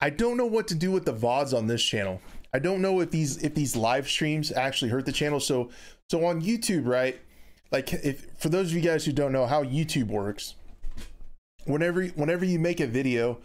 I 0.00 0.10
don't 0.10 0.36
know 0.36 0.46
what 0.46 0.68
to 0.68 0.74
do 0.74 0.90
with 0.90 1.04
the 1.04 1.12
VODs 1.12 1.56
on 1.56 1.66
this 1.66 1.82
channel. 1.82 2.20
I 2.52 2.58
don't 2.58 2.80
know 2.80 3.00
if 3.00 3.10
these 3.10 3.42
if 3.42 3.54
these 3.54 3.76
live 3.76 4.08
streams 4.08 4.52
actually 4.52 4.90
hurt 4.90 5.06
the 5.06 5.12
channel. 5.12 5.40
So 5.40 5.70
so 6.10 6.24
on 6.24 6.40
YouTube, 6.40 6.86
right? 6.86 7.20
Like 7.70 7.92
if 7.92 8.26
for 8.38 8.48
those 8.48 8.70
of 8.70 8.76
you 8.76 8.82
guys 8.82 9.04
who 9.04 9.12
don't 9.12 9.32
know 9.32 9.46
how 9.46 9.64
YouTube 9.64 10.08
works, 10.08 10.54
whenever 11.64 12.06
whenever 12.06 12.44
you 12.44 12.58
make 12.58 12.80
a 12.80 12.86
video 12.86 13.38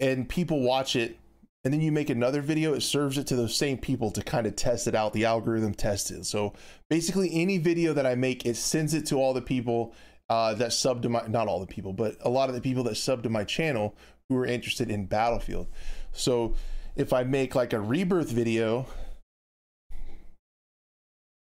and 0.00 0.28
people 0.28 0.60
watch 0.60 0.96
it 0.96 1.18
and 1.64 1.72
then 1.72 1.80
you 1.80 1.92
make 1.92 2.10
another 2.10 2.40
video, 2.40 2.74
it 2.74 2.80
serves 2.80 3.18
it 3.18 3.26
to 3.28 3.36
those 3.36 3.54
same 3.54 3.78
people 3.78 4.10
to 4.10 4.22
kind 4.22 4.48
of 4.48 4.56
test 4.56 4.88
it 4.88 4.96
out, 4.96 5.12
the 5.12 5.24
algorithm 5.24 5.74
test 5.74 6.10
it. 6.10 6.26
So 6.26 6.54
basically 6.90 7.30
any 7.32 7.58
video 7.58 7.92
that 7.92 8.06
I 8.06 8.16
make, 8.16 8.44
it 8.44 8.56
sends 8.56 8.94
it 8.94 9.06
to 9.06 9.16
all 9.16 9.32
the 9.32 9.42
people 9.42 9.94
uh, 10.32 10.54
that 10.54 10.72
sub 10.72 11.02
to 11.02 11.10
my 11.10 11.26
not 11.26 11.46
all 11.46 11.60
the 11.60 11.66
people, 11.66 11.92
but 11.92 12.16
a 12.22 12.30
lot 12.30 12.48
of 12.48 12.54
the 12.54 12.60
people 12.62 12.82
that 12.84 12.94
sub 12.94 13.22
to 13.22 13.28
my 13.28 13.44
channel 13.44 13.94
who 14.30 14.36
are 14.38 14.46
interested 14.46 14.90
in 14.90 15.04
Battlefield. 15.04 15.66
So 16.12 16.54
if 16.96 17.12
I 17.12 17.22
make 17.22 17.54
like 17.54 17.74
a 17.74 17.80
rebirth 17.80 18.30
video 18.30 18.86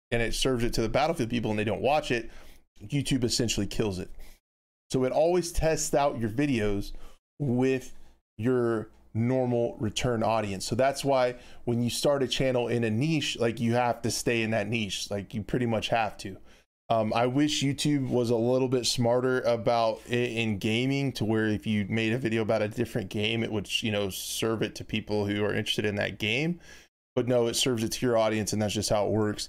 and 0.09 0.19
it 0.19 0.33
serves 0.33 0.63
it 0.63 0.73
to 0.73 0.81
the 0.81 0.89
Battlefield 0.89 1.29
people 1.29 1.51
and 1.51 1.59
they 1.59 1.63
don't 1.63 1.83
watch 1.83 2.09
it, 2.09 2.31
YouTube 2.83 3.23
essentially 3.23 3.67
kills 3.67 3.99
it. 3.99 4.09
So 4.89 5.03
it 5.03 5.11
always 5.11 5.51
tests 5.51 5.93
out 5.93 6.19
your 6.19 6.31
videos 6.31 6.91
with 7.37 7.93
your 8.39 8.89
normal 9.13 9.77
return 9.79 10.23
audience. 10.23 10.65
So 10.65 10.73
that's 10.73 11.05
why 11.05 11.35
when 11.65 11.83
you 11.83 11.91
start 11.91 12.23
a 12.23 12.27
channel 12.27 12.67
in 12.67 12.83
a 12.83 12.89
niche, 12.89 13.37
like 13.39 13.59
you 13.59 13.73
have 13.73 14.01
to 14.01 14.09
stay 14.09 14.41
in 14.41 14.49
that 14.51 14.67
niche. 14.67 15.11
Like 15.11 15.35
you 15.35 15.43
pretty 15.43 15.67
much 15.67 15.89
have 15.89 16.17
to. 16.17 16.37
Um, 16.91 17.13
I 17.15 17.25
wish 17.25 17.63
YouTube 17.63 18.09
was 18.09 18.31
a 18.31 18.35
little 18.35 18.67
bit 18.67 18.85
smarter 18.85 19.39
about 19.43 20.01
it 20.09 20.31
in 20.31 20.57
gaming 20.57 21.13
to 21.13 21.23
where 21.23 21.47
if 21.47 21.65
you 21.65 21.85
made 21.87 22.11
a 22.11 22.17
video 22.17 22.41
about 22.41 22.61
a 22.61 22.67
different 22.67 23.07
game, 23.07 23.45
it 23.45 23.51
would, 23.53 23.81
you 23.81 23.93
know, 23.93 24.09
serve 24.09 24.61
it 24.61 24.75
to 24.75 24.83
people 24.83 25.25
who 25.25 25.41
are 25.45 25.55
interested 25.55 25.85
in 25.85 25.95
that 25.95 26.19
game. 26.19 26.59
But 27.15 27.29
no, 27.29 27.47
it 27.47 27.53
serves 27.53 27.85
it 27.85 27.93
to 27.93 28.05
your 28.05 28.17
audience, 28.17 28.51
and 28.51 28.61
that's 28.61 28.73
just 28.73 28.89
how 28.89 29.05
it 29.05 29.11
works. 29.11 29.47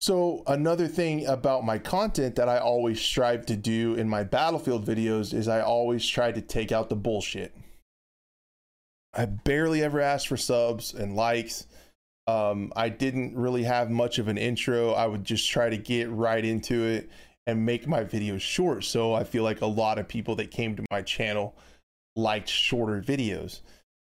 So, 0.00 0.44
another 0.46 0.86
thing 0.86 1.26
about 1.26 1.64
my 1.64 1.76
content 1.76 2.36
that 2.36 2.48
I 2.48 2.58
always 2.58 3.00
strive 3.00 3.44
to 3.46 3.56
do 3.56 3.96
in 3.96 4.08
my 4.08 4.22
Battlefield 4.22 4.86
videos 4.86 5.34
is 5.34 5.48
I 5.48 5.60
always 5.60 6.06
try 6.06 6.30
to 6.30 6.40
take 6.40 6.70
out 6.70 6.88
the 6.88 6.94
bullshit. 6.94 7.52
I 9.12 9.24
barely 9.24 9.82
ever 9.82 10.00
ask 10.00 10.28
for 10.28 10.36
subs 10.36 10.94
and 10.94 11.16
likes 11.16 11.66
um, 12.26 12.72
I 12.74 12.88
didn't 12.88 13.36
really 13.36 13.62
have 13.64 13.90
much 13.90 14.18
of 14.18 14.28
an 14.28 14.38
intro. 14.38 14.92
I 14.92 15.06
would 15.06 15.24
just 15.24 15.48
try 15.48 15.70
to 15.70 15.76
get 15.76 16.10
right 16.10 16.44
into 16.44 16.84
it 16.84 17.10
and 17.46 17.64
make 17.64 17.86
my 17.86 18.02
videos 18.02 18.40
short. 18.40 18.84
So 18.84 19.14
I 19.14 19.24
feel 19.24 19.44
like 19.44 19.60
a 19.60 19.66
lot 19.66 19.98
of 19.98 20.08
people 20.08 20.34
that 20.36 20.50
came 20.50 20.74
to 20.76 20.84
my 20.90 21.02
channel 21.02 21.56
liked 22.16 22.48
shorter 22.48 23.00
videos. 23.00 23.60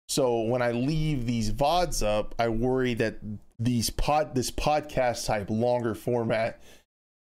So 0.08 0.42
when 0.42 0.62
I 0.62 0.72
leave 0.72 1.26
these 1.26 1.52
VODs 1.52 2.06
up, 2.06 2.36
I 2.38 2.50
worry 2.50 2.94
that 2.96 3.20
these 3.58 3.90
pod 3.90 4.36
this 4.36 4.52
podcast 4.52 5.26
type 5.26 5.50
longer 5.50 5.96
format 5.96 6.62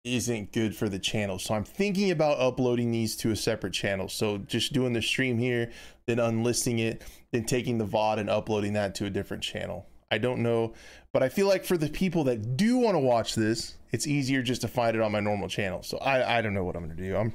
isn't 0.04 0.52
good 0.52 0.74
for 0.74 0.88
the 0.88 0.98
channel. 0.98 1.38
So 1.38 1.54
I'm 1.54 1.64
thinking 1.64 2.10
about 2.10 2.40
uploading 2.40 2.90
these 2.90 3.16
to 3.16 3.30
a 3.30 3.36
separate 3.36 3.74
channel. 3.74 4.08
So 4.08 4.38
just 4.38 4.72
doing 4.72 4.92
the 4.92 5.02
stream 5.02 5.38
here, 5.38 5.70
then 6.06 6.18
unlisting 6.18 6.78
it, 6.78 7.02
then 7.32 7.44
taking 7.44 7.78
the 7.78 7.86
VOD 7.86 8.18
and 8.18 8.30
uploading 8.30 8.72
that 8.72 8.94
to 8.96 9.04
a 9.04 9.10
different 9.10 9.42
channel. 9.42 9.87
I 10.10 10.18
don't 10.18 10.42
know, 10.42 10.72
but 11.12 11.22
I 11.22 11.28
feel 11.28 11.46
like 11.46 11.64
for 11.64 11.76
the 11.76 11.88
people 11.88 12.24
that 12.24 12.56
do 12.56 12.78
want 12.78 12.94
to 12.94 13.00
watch 13.00 13.34
this, 13.34 13.76
it's 13.92 14.06
easier 14.06 14.42
just 14.42 14.62
to 14.62 14.68
find 14.68 14.96
it 14.96 15.02
on 15.02 15.12
my 15.12 15.20
normal 15.20 15.48
channel. 15.48 15.82
So 15.82 15.98
I 15.98 16.38
I 16.38 16.42
don't 16.42 16.54
know 16.54 16.64
what 16.64 16.76
I'm 16.76 16.88
to 16.88 16.94
do. 16.94 17.16
I'm 17.16 17.34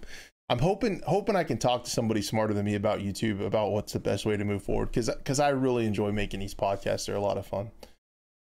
I'm 0.50 0.60
hoping 0.60 1.02
hoping 1.06 1.36
I 1.36 1.44
can 1.44 1.58
talk 1.58 1.84
to 1.84 1.90
somebody 1.90 2.22
smarter 2.22 2.54
than 2.54 2.66
me 2.66 2.76
about 2.76 3.00
YouTube 3.00 3.46
about 3.46 3.72
what's 3.72 3.94
the 3.94 4.00
best 4.00 4.26
way 4.26 4.38
to 4.38 4.46
move 4.46 4.64
forward 4.64 4.92
cuz 4.92 5.10
cuz 5.24 5.40
I 5.40 5.50
really 5.50 5.86
enjoy 5.86 6.12
making 6.12 6.40
these 6.40 6.56
podcasts. 6.56 7.06
They're 7.06 7.16
a 7.16 7.22
lot 7.22 7.38
of 7.38 7.46
fun. 7.46 7.72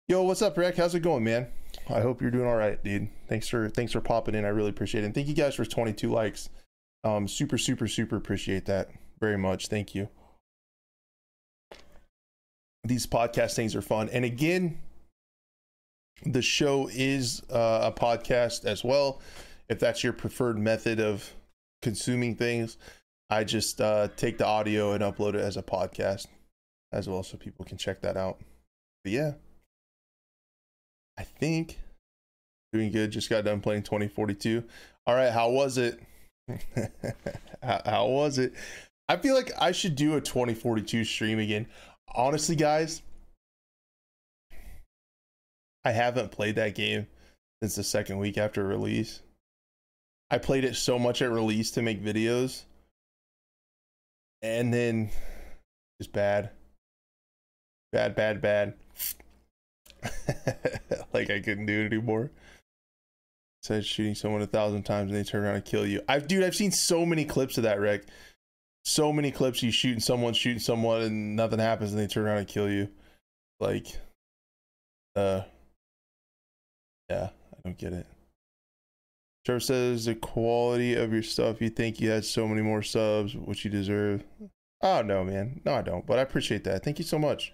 Yo, 0.09 0.23
what's 0.23 0.43
up, 0.43 0.57
Rick? 0.57 0.77
How's 0.77 0.95
it 0.95 1.01
going, 1.01 1.23
man? 1.23 1.49
I 1.89 2.01
hope 2.01 2.21
you're 2.21 2.31
doing 2.31 2.47
all 2.47 2.57
right, 2.57 2.83
dude. 2.83 3.09
Thanks 3.29 3.49
for 3.49 3.69
thanks 3.69 3.93
for 3.93 4.01
popping 4.01 4.35
in. 4.35 4.45
I 4.45 4.49
really 4.49 4.71
appreciate 4.71 5.03
it. 5.03 5.07
And 5.07 5.15
thank 5.15 5.29
you 5.29 5.35
guys 5.35 5.55
for 5.55 5.65
22 5.65 6.11
likes. 6.11 6.49
Um 7.05 7.29
super 7.29 7.59
super 7.59 7.87
super 7.87 8.17
appreciate 8.17 8.67
that 8.67 8.91
very 9.21 9.39
much. 9.39 9.69
Thank 9.69 9.95
you 9.95 10.09
these 12.85 13.07
podcast 13.07 13.55
things 13.55 13.75
are 13.75 13.83
fun. 13.83 14.09
And 14.11 14.25
again, 14.25 14.79
the 16.25 16.43
show 16.43 16.89
is 16.93 17.43
uh, 17.51 17.93
a 17.95 17.99
podcast 17.99 18.65
as 18.65 18.83
well. 18.83 19.21
If 19.69 19.79
that's 19.79 20.03
your 20.03 20.13
preferred 20.13 20.59
method 20.59 21.01
of 21.01 21.31
consuming 21.83 22.35
things, 22.35 22.79
I 23.31 23.45
just 23.45 23.81
uh, 23.81 24.09
take 24.17 24.39
the 24.39 24.47
audio 24.47 24.93
and 24.93 25.03
upload 25.03 25.35
it 25.35 25.43
as 25.43 25.57
a 25.57 25.63
podcast 25.63 26.27
as 26.93 27.09
well, 27.09 27.23
so 27.23 27.37
people 27.37 27.65
can 27.65 27.77
check 27.77 28.01
that 28.01 28.17
out. 28.17 28.39
But 29.05 29.13
yeah, 29.13 29.33
I 31.19 31.25
think 31.25 31.79
doing 32.73 32.91
good. 32.91 33.11
Just 33.11 33.29
got 33.29 33.45
done 33.45 33.61
playing 33.61 33.83
2042. 33.83 34.65
All 35.07 35.15
right, 35.15 35.31
how 35.31 35.51
was 35.51 35.77
it? 35.77 36.01
how, 37.63 37.83
how 37.85 38.07
was 38.07 38.39
it? 38.39 38.55
I 39.09 39.17
feel 39.17 39.35
like 39.35 39.53
I 39.59 39.73
should 39.73 39.95
do 39.95 40.17
a 40.17 40.21
2042 40.21 41.05
stream 41.05 41.39
again 41.39 41.67
honestly, 42.15 42.57
guys, 42.57 43.03
I 45.85 45.93
haven't 45.93 46.33
played 46.33 46.57
that 46.57 46.75
game 46.75 47.07
since 47.63 47.77
the 47.77 47.85
second 47.85 48.19
week 48.19 48.39
after 48.39 48.65
release. 48.65 49.23
I 50.31 50.39
played 50.39 50.65
it 50.65 50.77
so 50.77 50.99
much 50.99 51.23
at 51.23 51.31
release 51.31 51.71
to 51.73 51.83
make 51.83 52.05
videos. 52.05 52.65
And 54.43 54.73
then 54.73 55.11
just 56.01 56.13
bad. 56.13 56.51
Bad, 57.93 58.15
bad, 58.15 58.41
bad. 58.41 58.75
like 61.13 61.31
I 61.31 61.41
couldn't 61.41 61.67
do 61.67 61.83
it 61.83 61.87
anymore. 61.87 62.31
Said 63.63 63.85
shooting 63.85 64.15
someone 64.15 64.43
a 64.43 64.47
thousand 64.47 64.85
times 64.85 65.11
and 65.11 65.19
they 65.19 65.25
turn 65.25 65.45
around 65.45 65.57
and 65.57 65.65
kill 65.65 65.87
you. 65.87 66.03
I've 66.09 66.29
dude, 66.29 66.45
I've 66.45 66.55
seen 66.55 66.71
so 66.71 67.05
many 67.05 67.25
clips 67.25 67.57
of 67.57 67.65
that 67.65 67.81
wreck. 67.81 68.03
So 68.85 69.13
many 69.13 69.31
clips 69.31 69.63
you 69.63 69.71
shooting 69.71 70.01
someone, 70.01 70.33
shooting 70.35 70.61
someone, 70.61 71.03
and 71.03 71.37
nothing 71.37 71.59
happens 71.59 71.93
and 71.93 72.01
they 72.01 72.07
turn 72.07 72.27
around 72.27 72.39
and 72.39 72.49
kill 72.49 72.71
you. 72.71 72.89
Like 73.61 73.87
uh 75.17 75.43
yeah, 77.11 77.31
I 77.53 77.57
don't 77.65 77.79
get 77.79 77.93
it. 77.93 78.07
Trevor 79.45 79.61
says 79.61 80.05
the 80.05 80.15
quality 80.15 80.95
of 80.95 81.13
your 81.13 81.23
stuff, 81.23 81.63
you 81.63 81.71
think 81.71 82.01
you 82.01 82.11
had 82.11 82.25
so 82.25 82.47
many 82.47 82.61
more 82.61 82.83
subs, 82.83 83.35
which 83.35 83.65
you 83.65 83.71
deserve. 83.71 84.23
Oh 84.83 85.03
no, 85.03 85.25
man. 85.25 85.61
No, 85.65 85.75
I 85.75 85.83
don't. 85.83 86.07
But 86.07 86.19
I 86.19 86.23
appreciate 86.23 86.65
that. 86.65 86.85
Thank 86.85 86.99
you 86.99 87.05
so 87.05 87.19
much 87.19 87.53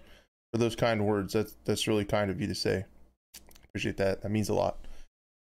for 0.51 0.57
those 0.59 0.75
kind 0.75 1.05
words. 1.05 1.33
That's 1.33 1.55
that's 1.65 1.87
really 1.87 2.05
kind 2.05 2.29
of 2.29 2.39
you 2.39 2.47
to 2.47 2.55
say. 2.55 2.85
Appreciate 3.69 3.97
that. 3.97 4.21
That 4.21 4.29
means 4.29 4.49
a 4.49 4.53
lot. 4.53 4.85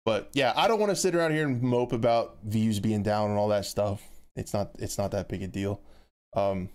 But 0.04 0.30
yeah, 0.34 0.52
I 0.56 0.68
don't 0.68 0.80
want 0.80 0.90
to 0.90 0.96
sit 0.96 1.14
around 1.14 1.32
here 1.32 1.46
and 1.46 1.62
mope 1.62 1.92
about 1.92 2.38
views 2.44 2.80
being 2.80 3.02
down 3.02 3.30
and 3.30 3.38
all 3.38 3.48
that 3.48 3.64
stuff. 3.64 4.02
It's 4.36 4.52
not 4.54 4.70
it's 4.78 4.98
not 4.98 5.10
that 5.12 5.28
big 5.28 5.42
a 5.42 5.48
deal. 5.48 5.80
Um 6.34 6.68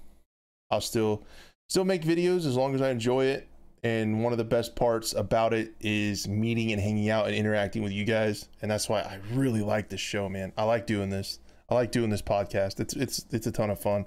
I'll 0.70 0.82
still 0.82 1.24
still 1.70 1.86
make 1.86 2.04
videos 2.04 2.46
as 2.46 2.56
long 2.56 2.76
as 2.76 2.82
I 2.82 2.90
enjoy 2.90 3.26
it. 3.26 3.48
And 3.84 4.24
one 4.24 4.34
of 4.34 4.38
the 4.38 4.44
best 4.44 4.76
parts 4.76 5.14
about 5.14 5.54
it 5.54 5.74
is 5.80 6.28
meeting 6.28 6.72
and 6.72 6.82
hanging 6.82 7.10
out 7.10 7.28
and 7.28 7.36
interacting 7.36 7.84
with 7.84 7.92
you 7.92 8.06
guys. 8.06 8.50
And 8.62 8.70
that's 8.70 8.90
why 8.90 9.02
I 9.02 9.20
really 9.34 9.62
like 9.62 9.88
this 9.88 10.02
show, 10.02 10.28
man. 10.28 10.52
I 10.58 10.64
like 10.64 10.88
doing 10.88 11.10
this. 11.10 11.40
I 11.70 11.76
like 11.76 11.92
doing 11.92 12.10
this 12.10 12.22
podcast. 12.22 12.80
It's 12.80 12.96
it's 12.96 13.26
it's 13.32 13.48
a 13.48 13.52
ton 13.52 13.70
of 13.70 13.80
fun. 13.80 14.06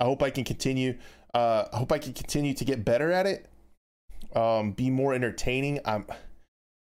I 0.00 0.04
hope 0.04 0.22
I 0.22 0.30
can 0.30 0.44
continue. 0.44 0.98
Uh, 1.34 1.64
I 1.72 1.78
hope 1.78 1.92
I 1.92 1.98
can 1.98 2.12
continue 2.12 2.54
to 2.54 2.64
get 2.64 2.84
better 2.84 3.12
at 3.12 3.26
it. 3.26 3.48
Um, 4.34 4.72
be 4.72 4.90
more 4.90 5.14
entertaining. 5.14 5.80
I'm. 5.84 6.06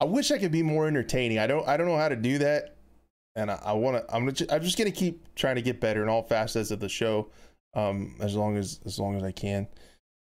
I 0.01 0.07
wish 0.07 0.31
I 0.31 0.39
could 0.39 0.53
be 0.53 0.63
more 0.63 0.87
entertaining. 0.87 1.39
I 1.39 1.47
don't. 1.47 1.67
I 1.69 1.77
don't 1.77 1.87
know 1.87 1.97
how 1.97 2.09
to 2.09 2.17
do 2.17 2.39
that, 2.39 2.74
and 3.37 3.51
I, 3.51 3.59
I 3.65 3.73
want 3.73 3.97
to. 3.97 4.15
I'm. 4.15 4.33
Just, 4.33 4.53
I'm 4.53 4.63
just 4.63 4.79
gonna 4.79 4.91
keep 4.91 5.35
trying 5.35 5.57
to 5.57 5.63
get 5.63 5.81
better 5.81 6.03
in 6.03 6.09
all 6.09 6.23
facets 6.23 6.71
of 6.71 6.81
the 6.81 6.89
show, 6.89 7.29
um, 7.75 8.17
as 8.21 8.35
long 8.35 8.57
as 8.57 8.81
as 8.85 8.99
long 8.99 9.17
as 9.17 9.23
I 9.23 9.33
can. 9.33 9.67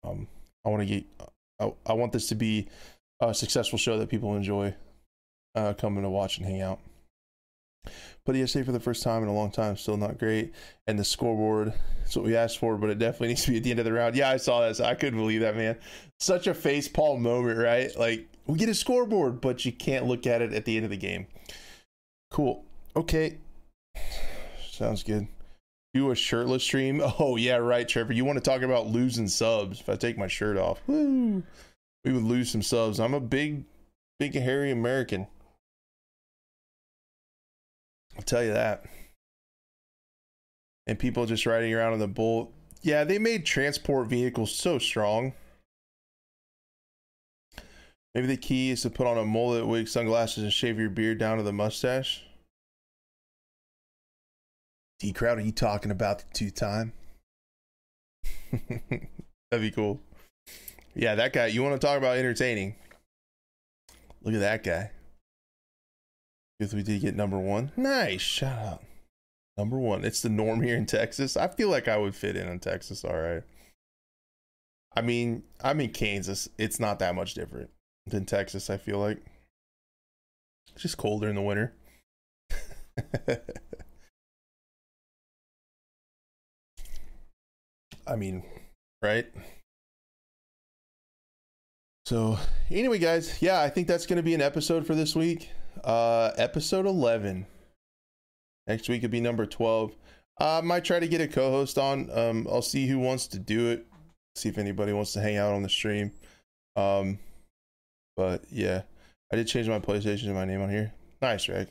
Um, 0.05 0.27
I 0.65 0.69
want 0.69 0.83
to 0.83 0.87
get. 0.87 1.05
I, 1.61 1.73
I 1.87 1.93
want 1.93 2.13
this 2.13 2.29
to 2.29 2.35
be 2.35 2.69
a 3.21 3.35
successful 3.35 3.79
show 3.79 3.99
that 3.99 4.09
people 4.09 4.35
enjoy, 4.35 4.75
uh, 5.55 5.75
coming 5.75 6.03
to 6.03 6.11
watch 6.11 6.39
and 6.39 6.47
hang 6.47 6.63
out. 6.63 6.81
But 8.27 8.37
ESA 8.37 8.65
for 8.65 8.73
the 8.73 8.81
first 8.81 9.03
time 9.03 9.23
in 9.23 9.29
a 9.29 9.35
long 9.35 9.51
time, 9.51 9.77
still 9.77 9.97
not 9.97 10.19
great. 10.19 10.53
And 10.87 10.99
the 10.99 11.05
scoreboard, 11.05 11.73
that's 12.01 12.17
what 12.17 12.25
we 12.25 12.37
asked 12.37 12.59
for, 12.59 12.77
but 12.77 12.91
it 12.91 12.99
definitely 12.99 13.29
needs 13.29 13.45
to 13.45 13.51
be 13.51 13.57
at 13.57 13.63
the 13.63 13.71
end 13.71 13.79
of 13.79 13.85
the 13.85 13.93
round. 13.93 14.15
Yeah, 14.15 14.31
I 14.31 14.37
saw 14.37 14.61
that. 14.61 14.77
So 14.77 14.85
I 14.85 14.95
couldn't 14.95 15.19
believe 15.19 15.41
that, 15.41 15.57
man. 15.57 15.77
Such 16.19 16.47
a 16.47 16.55
face 16.55 16.89
palm 16.89 17.23
moment, 17.23 17.59
right? 17.59 17.91
Like, 17.99 18.29
we 18.47 18.59
get 18.59 18.69
a 18.69 18.75
scoreboard, 18.75 19.41
but 19.41 19.65
you 19.65 19.73
can't 19.73 20.07
look 20.07 20.27
at 20.27 20.43
it 20.43 20.53
at 20.53 20.65
the 20.65 20.77
end 20.77 20.85
of 20.85 20.91
the 20.91 20.97
game. 20.97 21.27
Cool. 22.31 22.65
Okay. 22.97 23.39
Sounds 24.71 25.03
good. 25.03 25.29
Do 25.95 26.11
a 26.11 26.15
shirtless 26.15 26.63
stream. 26.63 27.03
Oh, 27.19 27.37
yeah, 27.37 27.57
right, 27.57 27.89
Trevor. 27.89 28.13
You 28.13 28.25
want 28.25 28.37
to 28.39 28.43
talk 28.43 28.63
about 28.63 28.87
losing 28.87 29.29
subs. 29.29 29.81
If 29.81 29.89
I 29.89 29.97
take 29.97 30.17
my 30.17 30.29
shirt 30.29 30.57
off, 30.57 30.81
woo, 30.87 31.43
we 32.05 32.13
would 32.13 32.23
lose 32.23 32.51
some 32.51 32.63
subs. 32.63 32.99
I'm 32.99 33.15
a 33.15 33.21
big, 33.21 33.65
big, 34.19 34.35
hairy 34.35 34.71
American. 34.71 35.27
I'll 38.17 38.23
tell 38.23 38.43
you 38.43 38.53
that. 38.53 38.85
And 40.87 40.99
people 40.99 41.27
just 41.27 41.47
riding 41.47 41.73
around 41.73 41.93
on 41.93 41.99
the 41.99 42.09
bull. 42.09 42.53
Yeah, 42.83 43.05
they 43.05 43.19
made 43.19 43.45
transport 43.45 44.09
vehicles 44.09 44.53
so 44.53 44.79
strong. 44.79 45.35
Maybe 48.15 48.27
the 48.27 48.37
key 48.37 48.71
is 48.71 48.83
to 48.83 48.91
put 48.91 49.07
on 49.07 49.19
a 49.19 49.25
mullet, 49.25 49.67
wig, 49.67 49.87
sunglasses, 49.87 50.43
and 50.43 50.53
shave 50.53 50.79
your 50.79 50.91
beard 50.91 51.19
down 51.19 51.37
to 51.37 51.45
the 51.45 51.53
mustache. 51.53 52.25
D 55.01 55.15
Kraut, 55.15 55.39
are 55.39 55.43
you 55.43 55.53
talking 55.53 55.91
about 55.91 56.19
the 56.19 56.25
two 56.35 56.51
time? 56.51 56.93
That'd 58.53 59.63
be 59.63 59.71
cool. 59.71 60.01
Yeah, 60.95 61.15
that 61.15 61.33
guy. 61.33 61.47
You 61.47 61.63
want 61.63 61.81
to 61.81 61.85
talk 61.85 61.97
about 61.97 62.19
entertaining? 62.19 62.77
Look 64.23 64.35
at 64.35 64.41
that 64.41 64.63
guy. 64.63 64.91
If 66.59 66.75
we 66.75 66.83
did 66.83 67.01
get 67.01 67.17
number 67.17 67.39
one, 67.39 67.73
nice. 67.77 68.21
Shout 68.21 68.59
out. 68.59 68.83
Number 69.57 69.79
one. 69.79 70.05
It's 70.05 70.21
the 70.21 70.29
norm 70.29 70.61
here 70.61 70.77
in 70.77 70.85
Texas. 70.85 71.35
I 71.35 71.49
feel 71.49 71.71
like 71.71 71.89
I 71.89 71.97
would 71.97 72.15
fit 72.15 72.37
in 72.37 72.47
in 72.49 72.61
Texas. 72.61 73.03
All 73.03 73.19
right. 73.19 73.43
I 74.95 75.01
mean, 75.01 75.45
I'm 75.63 75.81
in 75.81 75.91
Kansas. 75.91 76.49
It's 76.59 76.79
not 76.79 76.99
that 76.99 77.15
much 77.15 77.33
different 77.33 77.71
than 78.07 78.27
Texas. 78.27 78.69
I 78.69 78.77
feel 78.77 78.99
like 78.99 79.19
it's 80.75 80.83
just 80.83 80.99
colder 80.99 81.29
in 81.29 81.37
the 81.37 81.43
winter. 81.43 81.73
I 88.11 88.17
mean, 88.17 88.43
right? 89.03 89.27
So, 92.07 92.39
anyway, 92.69 92.99
guys, 92.99 93.41
yeah, 93.41 93.61
I 93.61 93.71
think 93.71 93.87
that's 93.87 94.07
going 94.07 94.17
to 94.17 94.23
be 94.23 94.35
an 94.35 94.43
episode 94.43 94.85
for 94.85 94.97
this 94.97 95.15
week. 95.15 95.49
Uh, 95.85 96.33
episode 96.37 96.87
11. 96.87 97.47
Next 98.67 98.89
week 98.89 99.03
would 99.03 99.13
be 99.13 99.21
number 99.21 99.47
12. 99.47 99.95
I 100.41 100.61
might 100.63 100.85
try 100.85 100.99
to 100.99 101.07
get 101.07 101.21
a 101.21 101.29
co 101.29 101.51
host 101.53 101.79
on. 101.79 102.11
Um, 102.11 102.49
I'll 102.51 102.63
see 102.63 102.89
who 102.89 102.99
wants 102.99 103.29
to 103.29 103.39
do 103.39 103.69
it, 103.69 103.87
see 104.35 104.49
if 104.49 104.59
anybody 104.59 104.93
wants 104.93 105.13
to 105.13 105.21
hang 105.21 105.37
out 105.37 105.53
on 105.53 105.63
the 105.63 105.69
stream. 105.69 106.11
Um, 106.75 107.19
but 108.17 108.43
yeah, 108.51 108.83
I 109.33 109.37
did 109.37 109.47
change 109.47 109.69
my 109.69 109.79
PlayStation 109.79 110.25
to 110.25 110.35
my 110.35 110.47
name 110.47 110.63
on 110.63 110.71
here. 110.71 110.93
Nice, 111.23 111.49
Reg. 111.49 111.69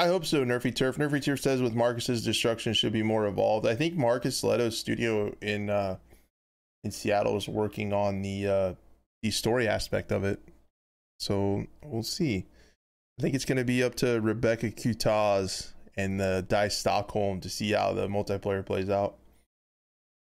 I 0.00 0.06
hope 0.06 0.24
so, 0.24 0.42
Nerfy 0.46 0.74
Turf. 0.74 0.96
Nerfy 0.96 1.22
Turf 1.22 1.40
says 1.40 1.60
with 1.60 1.74
Marcus's 1.74 2.24
destruction 2.24 2.72
should 2.72 2.94
be 2.94 3.02
more 3.02 3.26
evolved. 3.26 3.66
I 3.66 3.74
think 3.74 3.96
Marcus 3.96 4.42
Lehto's 4.42 4.78
studio 4.78 5.36
in 5.42 5.68
uh, 5.68 5.98
in 6.82 6.90
Seattle 6.90 7.36
is 7.36 7.46
working 7.46 7.92
on 7.92 8.22
the 8.22 8.46
uh, 8.46 8.74
the 9.22 9.30
story 9.30 9.68
aspect 9.68 10.10
of 10.10 10.24
it. 10.24 10.40
So 11.18 11.66
we'll 11.84 12.02
see. 12.02 12.46
I 13.18 13.22
think 13.22 13.34
it's 13.34 13.44
going 13.44 13.58
to 13.58 13.64
be 13.64 13.82
up 13.82 13.94
to 13.96 14.22
Rebecca 14.22 14.70
Coutaz 14.70 15.72
and 15.98 16.18
the 16.18 16.46
Dice 16.48 16.78
Stockholm 16.78 17.42
to 17.42 17.50
see 17.50 17.72
how 17.72 17.92
the 17.92 18.08
multiplayer 18.08 18.64
plays 18.64 18.88
out. 18.88 19.18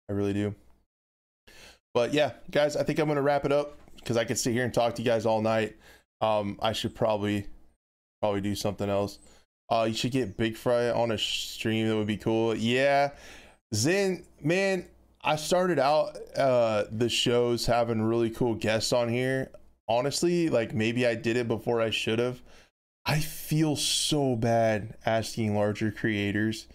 I 0.09 0.15
really 0.15 0.33
do. 0.33 0.53
But 1.95 2.13
yeah, 2.13 2.33
guys, 2.51 2.75
I 2.75 2.83
think 2.83 2.99
I'm 2.99 3.07
going 3.07 3.15
to 3.15 3.23
wrap 3.23 3.45
it 3.45 3.53
up 3.53 3.79
because 3.95 4.17
I 4.17 4.25
could 4.25 4.37
sit 4.37 4.53
here 4.53 4.65
and 4.65 4.75
talk 4.75 4.97
to 4.97 5.03
you 5.03 5.09
guys 5.09 5.27
all 5.27 5.41
night. 5.41 5.77
Um, 6.21 6.59
I 6.61 6.73
should 6.73 6.97
probably 6.97 7.47
probably 8.21 8.41
do 8.41 8.57
something 8.57 8.91
else. 8.91 9.21
Uh, 9.71 9.85
you 9.85 9.95
should 9.95 10.11
get 10.11 10.37
Big 10.37 10.57
Fry 10.57 10.91
on 10.91 11.13
a 11.13 11.19
stream. 11.19 11.87
That 11.89 11.97
would 11.97 12.07
be 12.07 12.17
cool. 12.17 12.57
Yeah, 12.57 13.11
Zen, 13.73 14.25
man, 14.43 14.87
I 15.23 15.37
started 15.37 15.79
out 15.79 16.17
uh 16.37 16.85
the 16.91 17.09
shows 17.09 17.67
having 17.67 18.03
really 18.03 18.31
cool 18.31 18.55
guests 18.55 18.93
on 18.93 19.09
here. 19.09 19.51
Honestly, 19.89 20.49
like 20.49 20.75
maybe 20.75 21.07
I 21.07 21.15
did 21.15 21.37
it 21.37 21.47
before 21.49 21.81
I 21.81 21.91
should 21.91 22.19
have. 22.19 22.41
I 23.07 23.21
feel 23.21 23.77
so 23.77 24.37
bad 24.37 24.97
asking 25.07 25.55
larger 25.55 25.91
creators 25.91 26.67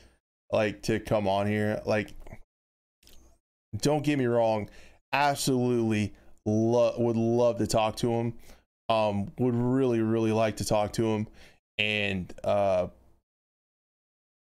like 0.52 0.84
to 0.84 1.00
come 1.00 1.28
on 1.28 1.48
here. 1.48 1.82
Like 1.86 2.14
don't 3.78 4.04
get 4.04 4.18
me 4.18 4.26
wrong, 4.26 4.70
absolutely 5.12 6.14
lo- 6.46 6.96
would 6.98 7.18
love 7.18 7.58
to 7.58 7.68
talk 7.68 7.98
to 7.98 8.12
him. 8.12 8.34
Um 8.90 9.32
would 9.40 9.56
really 9.56 10.02
really 10.02 10.32
like 10.32 10.58
to 10.58 10.66
talk 10.66 10.94
to 10.94 11.06
him 11.06 11.28
and 11.78 12.34
uh 12.44 12.88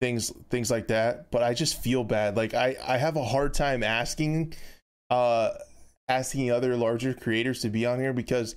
things 0.00 0.30
things 0.48 0.70
like 0.70 0.88
that 0.88 1.30
but 1.30 1.42
i 1.42 1.52
just 1.52 1.82
feel 1.82 2.04
bad. 2.04 2.36
Like 2.36 2.54
i 2.54 2.76
i 2.86 2.96
have 2.96 3.16
a 3.16 3.24
hard 3.24 3.54
time 3.54 3.82
asking 3.82 4.54
uh 5.10 5.50
asking 6.08 6.50
other 6.50 6.76
larger 6.76 7.12
creators 7.12 7.60
to 7.60 7.68
be 7.68 7.84
on 7.84 7.98
here 7.98 8.12
because 8.12 8.54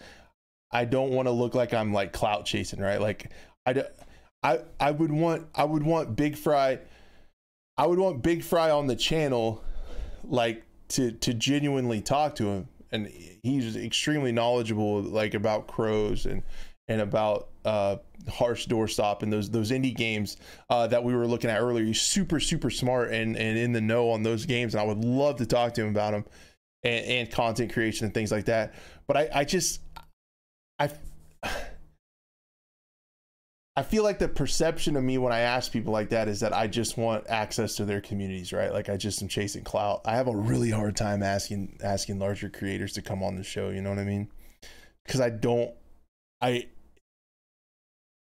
i 0.72 0.86
don't 0.86 1.12
want 1.12 1.28
to 1.28 1.32
look 1.32 1.54
like 1.54 1.74
i'm 1.74 1.94
like 1.94 2.14
clout 2.14 2.46
chasing 2.46 2.80
right? 2.80 3.02
Like 3.02 3.32
i 3.66 3.84
i 4.44 4.60
i 4.80 4.92
would 4.92 5.12
want 5.12 5.48
i 5.56 5.64
would 5.64 5.84
want 5.84 6.16
big 6.16 6.38
fry 6.38 6.80
i 7.78 7.86
would 7.86 8.00
want 8.00 8.22
big 8.22 8.44
fry 8.44 8.70
on 8.70 8.88
the 8.88 8.96
channel 8.96 9.64
like 10.24 10.64
to 10.92 11.12
to 11.12 11.34
genuinely 11.34 12.02
talk 12.02 12.36
to 12.36 12.46
him. 12.46 12.68
And 12.92 13.08
he's 13.44 13.76
extremely 13.78 14.32
knowledgeable 14.32 15.02
like 15.02 15.34
about 15.34 15.68
CROWZ 15.68 16.26
and 16.26 16.44
and 16.88 17.02
about 17.02 17.50
uh, 17.64 17.98
harsh 18.30 18.68
doorstop 18.68 19.24
and 19.24 19.32
those 19.32 19.50
those 19.50 19.72
indie 19.72 19.96
games 19.96 20.38
uh, 20.70 20.88
that 20.88 21.04
we 21.04 21.16
were 21.16 21.28
looking 21.28 21.50
at 21.50 21.60
earlier. 21.60 21.86
He's 21.86 22.02
super 22.02 22.40
super 22.40 22.70
smart 22.70 23.12
and 23.12 23.38
and 23.38 23.58
in 23.58 23.72
the 23.72 23.82
know 23.82 24.10
on 24.12 24.24
those 24.24 24.46
games, 24.46 24.74
and 24.74 24.82
I 24.82 24.86
would 24.86 25.04
love 25.04 25.38
to 25.38 25.46
talk 25.46 25.74
to 25.76 25.82
him 25.82 25.90
about 25.90 26.12
them. 26.12 26.26
and, 26.84 27.06
and 27.06 27.32
content 27.32 27.74
creation 27.74 28.06
and 28.06 28.14
things 28.14 28.32
like 28.32 28.46
that. 28.46 28.74
But 29.08 29.18
I, 29.18 29.30
I 29.36 29.44
just 29.44 29.82
I 30.80 30.90
I 33.76 33.84
feel 33.84 34.04
like 34.04 34.20
the 34.20 34.28
perception 34.28 34.98
of 34.98 35.04
me 35.04 35.18
when 35.18 35.32
I 35.32 35.40
ask 35.40 35.72
people 35.72 35.94
like 35.94 36.10
that 36.10 36.28
is 36.28 36.42
that 36.42 36.54
I 36.54 36.68
just 36.68 36.98
want 36.98 37.26
access 37.30 37.76
to 37.76 37.86
their 37.86 38.02
communities, 38.02 38.52
right? 38.52 38.72
Like 38.74 38.90
I 38.90 38.98
just 38.98 39.22
am 39.22 39.28
chasing 39.30 39.64
clout. 39.64 40.02
I 40.06 40.16
have 40.16 40.28
a 40.28 40.36
really 40.36 40.70
hard 40.72 40.96
time 40.98 41.24
asking 41.24 41.80
asking 41.84 42.20
larger 42.20 42.50
creators 42.50 42.94
to 42.94 43.02
come 43.02 43.24
on 43.24 43.36
the 43.36 43.44
show, 43.44 43.70
you 43.70 43.82
know 43.82 43.90
what 43.90 44.00
I 44.00 44.04
mean? 44.04 44.30
Cuz 45.08 45.22
I 45.22 45.30
don't 45.30 45.74
I 46.42 46.68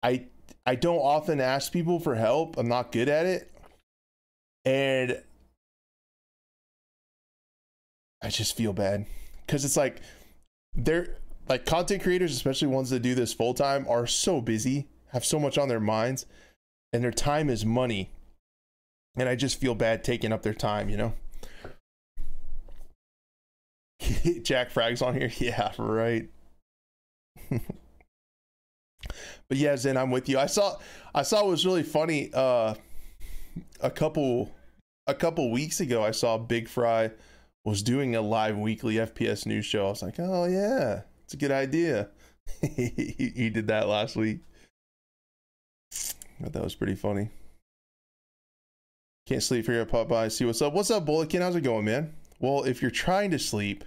I 0.02 0.26
I 0.66 0.74
don't 0.74 0.98
often 0.98 1.40
ask 1.40 1.72
people 1.72 2.00
for 2.00 2.14
help. 2.14 2.56
I'm 2.56 2.68
not 2.68 2.92
good 2.92 3.08
at 3.08 3.26
it. 3.26 3.50
And 4.64 5.22
I 8.22 8.28
just 8.28 8.56
feel 8.56 8.72
bad 8.72 9.06
cuz 9.48 9.64
it's 9.64 9.76
like 9.76 10.00
they're 10.74 11.16
like 11.48 11.66
content 11.66 12.02
creators, 12.02 12.32
especially 12.32 12.68
ones 12.68 12.90
that 12.90 13.00
do 13.00 13.14
this 13.14 13.32
full 13.32 13.54
time, 13.54 13.86
are 13.88 14.06
so 14.06 14.40
busy 14.40 14.86
have 15.10 15.24
so 15.24 15.38
much 15.38 15.58
on 15.58 15.68
their 15.68 15.80
minds 15.80 16.26
and 16.92 17.02
their 17.02 17.10
time 17.10 17.50
is 17.50 17.64
money. 17.64 18.10
And 19.16 19.28
I 19.28 19.34
just 19.34 19.60
feel 19.60 19.74
bad 19.74 20.04
taking 20.04 20.32
up 20.32 20.42
their 20.42 20.54
time, 20.54 20.88
you 20.88 20.96
know? 20.96 21.14
JackFrags 24.00 25.04
on 25.04 25.14
here. 25.14 25.30
Yeah, 25.38 25.72
right. 25.78 26.28
but 29.48 29.58
yeah, 29.58 29.76
Zen, 29.76 29.96
I'm 29.96 30.10
with 30.10 30.28
you. 30.28 30.38
I 30.38 30.46
saw 30.46 30.76
I 31.14 31.22
saw 31.22 31.44
it 31.46 31.48
was 31.48 31.66
really 31.66 31.82
funny. 31.82 32.30
Uh 32.32 32.74
a 33.80 33.90
couple 33.90 34.54
a 35.06 35.14
couple 35.14 35.50
weeks 35.50 35.80
ago 35.80 36.04
I 36.04 36.10
saw 36.10 36.38
Big 36.38 36.68
Fry 36.68 37.10
was 37.64 37.82
doing 37.82 38.16
a 38.16 38.20
live 38.20 38.56
weekly 38.56 38.94
FPS 38.94 39.46
news 39.46 39.66
show. 39.66 39.86
I 39.86 39.90
was 39.90 40.02
like, 40.02 40.18
oh 40.18 40.44
yeah, 40.46 41.02
it's 41.24 41.34
a 41.34 41.36
good 41.36 41.50
idea. 41.50 42.08
he, 42.60 43.50
did 43.50 43.68
that 43.68 43.88
last 43.88 44.16
week. 44.16 44.40
That 46.40 46.62
was 46.62 46.74
pretty 46.74 46.94
funny. 46.94 47.30
Can't 49.26 49.42
sleep, 49.42 49.66
here 49.66 49.82
out 49.82 49.88
pop 49.88 50.08
by, 50.08 50.28
see 50.28 50.44
what's 50.44 50.62
up. 50.62 50.72
What's 50.72 50.90
up, 50.90 51.04
Bulletkin? 51.04 51.42
How's 51.42 51.54
it 51.54 51.60
going, 51.60 51.84
man? 51.84 52.14
Well, 52.40 52.64
if 52.64 52.80
you're 52.82 52.90
trying 52.90 53.30
to 53.32 53.38
sleep, 53.38 53.84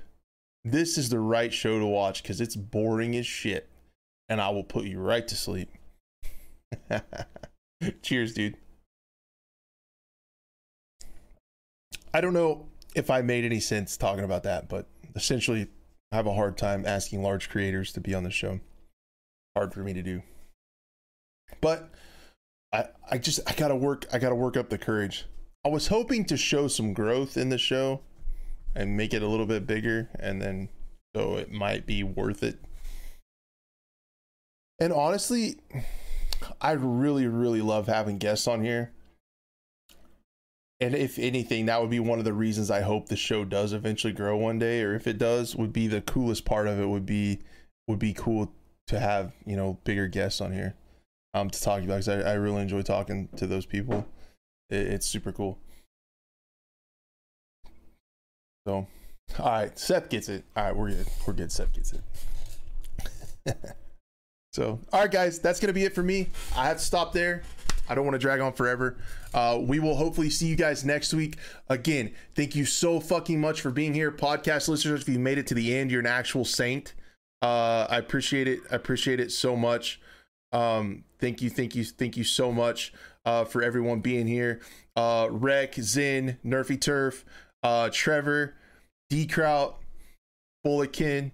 this 0.63 0.97
is 0.97 1.09
the 1.09 1.19
right 1.19 1.51
show 1.51 1.79
to 1.79 1.85
watch 1.85 2.21
because 2.21 2.39
it's 2.39 2.55
boring 2.55 3.15
as 3.15 3.25
shit. 3.25 3.69
And 4.29 4.41
I 4.41 4.49
will 4.49 4.63
put 4.63 4.85
you 4.85 4.99
right 4.99 5.27
to 5.27 5.35
sleep. 5.35 5.69
Cheers, 8.01 8.33
dude. 8.33 8.57
I 12.13 12.21
don't 12.21 12.33
know 12.33 12.67
if 12.95 13.09
I 13.09 13.21
made 13.21 13.43
any 13.43 13.59
sense 13.59 13.97
talking 13.97 14.23
about 14.23 14.43
that, 14.43 14.69
but 14.69 14.87
essentially, 15.15 15.67
I 16.11 16.15
have 16.15 16.27
a 16.27 16.33
hard 16.33 16.57
time 16.57 16.85
asking 16.85 17.23
large 17.23 17.49
creators 17.49 17.91
to 17.93 18.01
be 18.01 18.13
on 18.13 18.23
the 18.23 18.29
show. 18.29 18.59
Hard 19.55 19.73
for 19.73 19.79
me 19.79 19.93
to 19.93 20.03
do. 20.03 20.21
But 21.59 21.89
I, 22.71 22.87
I 23.09 23.17
just 23.17 23.39
I 23.47 23.53
gotta 23.53 23.75
work 23.75 24.05
I 24.11 24.19
gotta 24.19 24.35
work 24.35 24.57
up 24.57 24.69
the 24.69 24.77
courage. 24.77 25.25
I 25.65 25.69
was 25.69 25.87
hoping 25.87 26.25
to 26.25 26.37
show 26.37 26.67
some 26.67 26.93
growth 26.93 27.37
in 27.37 27.49
the 27.49 27.57
show 27.57 28.01
and 28.75 28.97
make 28.97 29.13
it 29.13 29.21
a 29.21 29.27
little 29.27 29.45
bit 29.45 29.65
bigger 29.65 30.09
and 30.19 30.41
then 30.41 30.69
so 31.15 31.37
it 31.37 31.51
might 31.51 31.85
be 31.85 32.03
worth 32.03 32.43
it. 32.43 32.59
And 34.83 34.91
honestly, 34.91 35.55
I 36.61 36.73
really, 36.73 37.25
really 37.25 37.61
love 37.61 37.87
having 37.87 38.17
guests 38.17 38.47
on 38.47 38.61
here. 38.61 38.91
And 40.81 40.93
if 40.93 41.17
anything, 41.17 41.67
that 41.67 41.79
would 41.79 41.89
be 41.89 42.01
one 42.01 42.19
of 42.19 42.25
the 42.25 42.33
reasons 42.33 42.69
I 42.69 42.81
hope 42.81 43.07
the 43.07 43.15
show 43.15 43.45
does 43.45 43.71
eventually 43.71 44.11
grow 44.11 44.35
one 44.35 44.59
day, 44.59 44.81
or 44.81 44.93
if 44.93 45.07
it 45.07 45.17
does, 45.17 45.55
would 45.55 45.71
be 45.71 45.87
the 45.87 46.01
coolest 46.01 46.43
part 46.43 46.67
of 46.67 46.81
it 46.81 46.85
would 46.85 47.05
be 47.05 47.39
would 47.87 47.99
be 47.99 48.13
cool 48.13 48.51
to 48.87 48.99
have, 48.99 49.31
you 49.45 49.55
know, 49.55 49.79
bigger 49.85 50.07
guests 50.07 50.41
on 50.41 50.51
here 50.51 50.75
um, 51.33 51.49
to 51.49 51.61
talk 51.61 51.81
about 51.81 52.03
because 52.03 52.09
I, 52.09 52.31
I 52.31 52.33
really 52.33 52.61
enjoy 52.61 52.81
talking 52.81 53.29
to 53.37 53.47
those 53.47 53.65
people. 53.65 54.05
It, 54.69 54.87
it's 54.87 55.07
super 55.07 55.31
cool. 55.31 55.57
So, 58.67 58.87
all 59.39 59.45
right, 59.45 59.79
Seth 59.79 60.09
gets 60.09 60.27
it. 60.27 60.43
All 60.57 60.65
right, 60.65 60.75
we're 60.75 60.89
good. 60.89 61.07
We're 61.25 61.33
good. 61.33 61.51
Seth 61.53 61.71
gets 61.71 61.93
it. 61.93 63.55
so, 64.53 64.79
all 64.91 65.01
right, 65.01 65.11
guys, 65.11 65.39
that's 65.39 65.59
gonna 65.59 65.73
be 65.73 65.83
it 65.83 65.95
for 65.95 66.03
me. 66.03 66.29
I 66.55 66.67
have 66.67 66.77
to 66.77 66.83
stop 66.83 67.13
there. 67.13 67.43
I 67.89 67.95
don't 67.95 68.05
want 68.05 68.15
to 68.15 68.19
drag 68.19 68.39
on 68.39 68.53
forever. 68.53 68.97
Uh, 69.33 69.59
we 69.61 69.79
will 69.79 69.95
hopefully 69.95 70.29
see 70.29 70.47
you 70.47 70.55
guys 70.55 70.85
next 70.85 71.13
week. 71.13 71.37
Again, 71.69 72.13
thank 72.35 72.55
you 72.55 72.65
so 72.65 72.99
fucking 72.99 73.41
much 73.41 73.61
for 73.61 73.71
being 73.71 73.93
here, 73.93 74.11
podcast 74.11 74.67
listeners. 74.67 75.01
If 75.01 75.09
you 75.09 75.19
made 75.19 75.37
it 75.37 75.47
to 75.47 75.53
the 75.53 75.75
end, 75.75 75.91
you're 75.91 75.99
an 75.99 76.05
actual 76.05 76.45
saint. 76.45 76.93
Uh, 77.41 77.87
I 77.89 77.97
appreciate 77.97 78.47
it. 78.47 78.61
I 78.71 78.75
appreciate 78.75 79.19
it 79.19 79.31
so 79.31 79.55
much. 79.55 79.99
Um, 80.53 81.03
thank 81.19 81.41
you, 81.41 81.49
thank 81.49 81.75
you, 81.75 81.83
thank 81.83 82.15
you 82.15 82.23
so 82.23 82.51
much 82.51 82.93
uh, 83.25 83.43
for 83.43 83.61
everyone 83.61 83.99
being 83.99 84.27
here. 84.27 84.61
Uh, 84.95 85.27
Rec, 85.29 85.75
Zin, 85.75 86.37
Nerfy 86.45 86.79
Turf, 86.79 87.25
uh, 87.63 87.89
Trevor, 87.91 88.53
D 89.09 89.25
Kraut, 89.25 89.77
Bulletkin. 90.63 91.31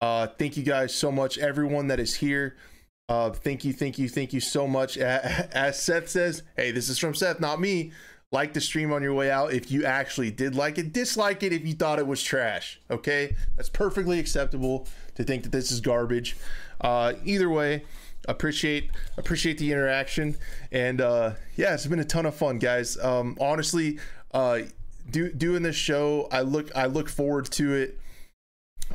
Uh, 0.00 0.26
thank 0.38 0.56
you 0.56 0.62
guys 0.62 0.94
so 0.94 1.10
much, 1.10 1.38
everyone 1.38 1.88
that 1.88 1.98
is 1.98 2.14
here. 2.14 2.56
Uh, 3.08 3.30
thank 3.30 3.64
you, 3.64 3.72
thank 3.72 3.98
you, 3.98 4.08
thank 4.08 4.32
you 4.32 4.40
so 4.40 4.66
much. 4.66 4.96
As 4.98 5.80
Seth 5.80 6.08
says, 6.08 6.42
hey, 6.56 6.70
this 6.70 6.88
is 6.88 6.98
from 6.98 7.14
Seth, 7.14 7.40
not 7.40 7.60
me. 7.60 7.92
Like 8.32 8.52
the 8.52 8.60
stream 8.60 8.92
on 8.92 9.02
your 9.02 9.14
way 9.14 9.30
out 9.30 9.52
if 9.52 9.70
you 9.70 9.84
actually 9.84 10.32
did 10.32 10.56
like 10.56 10.78
it. 10.78 10.92
Dislike 10.92 11.44
it 11.44 11.52
if 11.52 11.64
you 11.64 11.74
thought 11.74 12.00
it 12.00 12.06
was 12.06 12.20
trash. 12.20 12.80
Okay, 12.90 13.36
that's 13.56 13.68
perfectly 13.68 14.18
acceptable 14.18 14.88
to 15.14 15.22
think 15.22 15.44
that 15.44 15.52
this 15.52 15.70
is 15.70 15.80
garbage. 15.80 16.36
Uh, 16.80 17.12
either 17.24 17.48
way, 17.48 17.84
appreciate 18.28 18.90
appreciate 19.16 19.58
the 19.58 19.70
interaction 19.72 20.36
and 20.72 21.00
uh 21.00 21.32
yeah 21.56 21.74
it's 21.74 21.86
been 21.86 22.00
a 22.00 22.04
ton 22.04 22.26
of 22.26 22.34
fun 22.34 22.58
guys 22.58 22.98
um 22.98 23.36
honestly 23.40 23.98
uh 24.32 24.60
do, 25.10 25.30
doing 25.32 25.62
this 25.62 25.76
show 25.76 26.28
i 26.32 26.40
look 26.40 26.74
i 26.74 26.86
look 26.86 27.08
forward 27.08 27.46
to 27.46 27.72
it 27.74 28.00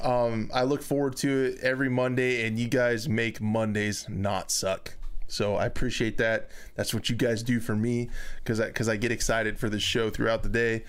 um 0.01 0.49
i 0.53 0.63
look 0.63 0.81
forward 0.81 1.15
to 1.15 1.45
it 1.45 1.59
every 1.61 1.89
monday 1.89 2.45
and 2.45 2.57
you 2.57 2.67
guys 2.67 3.09
make 3.09 3.41
mondays 3.41 4.05
not 4.09 4.49
suck 4.49 4.95
so 5.27 5.55
i 5.55 5.65
appreciate 5.65 6.17
that 6.17 6.49
that's 6.75 6.93
what 6.93 7.09
you 7.09 7.15
guys 7.15 7.43
do 7.43 7.59
for 7.59 7.75
me 7.75 8.09
because 8.37 8.59
i 8.59 8.67
because 8.67 8.87
i 8.89 8.95
get 8.95 9.11
excited 9.11 9.59
for 9.59 9.69
this 9.69 9.83
show 9.83 10.09
throughout 10.09 10.43
the 10.43 10.49
day 10.49 10.83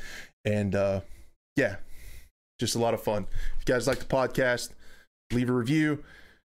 and 0.45 0.75
uh 0.75 1.01
yeah 1.57 1.77
just 2.59 2.75
a 2.75 2.79
lot 2.79 2.95
of 2.95 3.03
fun 3.03 3.27
if 3.59 3.69
you 3.69 3.75
guys 3.75 3.87
like 3.87 3.99
the 3.99 4.05
podcast 4.05 4.71
leave 5.33 5.49
a 5.51 5.53
review 5.53 5.93
If 5.93 5.99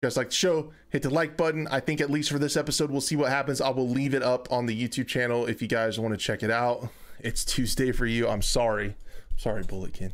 you 0.03 0.09
guys 0.11 0.17
like 0.19 0.29
the 0.29 0.35
show, 0.35 0.73
hit 0.91 1.03
the 1.03 1.09
like 1.09 1.37
button. 1.37 1.67
I 1.71 1.81
think 1.81 2.01
at 2.03 2.11
least 2.11 2.31
for 2.31 2.39
this 2.39 2.57
episode, 2.59 2.91
we'll 2.91 3.01
see 3.01 3.17
what 3.17 3.31
happens. 3.31 3.61
I 3.63 3.71
will 3.71 3.89
leave 3.89 4.13
it 4.13 4.23
up 4.23 4.53
on 4.53 4.67
the 4.67 4.77
YouTube 4.89 5.07
channel 5.07 5.47
if 5.47 5.63
you 5.63 5.69
guys 5.69 5.99
want 5.99 6.13
to 6.13 6.19
check 6.19 6.43
it 6.43 6.51
out. 6.51 6.89
It's 7.21 7.43
Tuesday 7.43 7.91
for 7.91 8.05
you. 8.05 8.29
I'm 8.29 8.43
sorry. 8.43 8.97
I'm 9.31 9.39
sorry, 9.39 9.63
Bulletkin. 9.63 10.13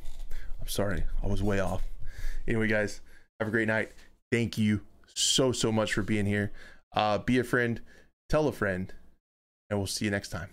I'm 0.61 0.69
sorry. 0.69 1.03
I 1.25 1.27
was 1.27 1.43
way 1.43 1.59
off. 1.59 1.83
Anyway, 2.51 2.67
guys, 2.67 3.01
have 3.39 3.47
a 3.47 3.51
great 3.53 3.69
night. 3.69 3.93
Thank 4.33 4.59
you 4.59 4.81
so, 5.15 5.53
so 5.53 5.71
much 5.71 5.95
for 5.95 6.03
being 6.03 6.27
here. 6.27 6.51
Uh, 6.93 7.19
be 7.19 7.39
a 7.39 7.45
friend, 7.45 7.81
tell 8.29 8.49
a 8.49 8.53
friend, 8.53 8.93
and 9.71 9.79
we'll 9.79 9.87
see 9.87 10.07
you 10.07 10.11
next 10.11 10.31
time. 10.31 10.49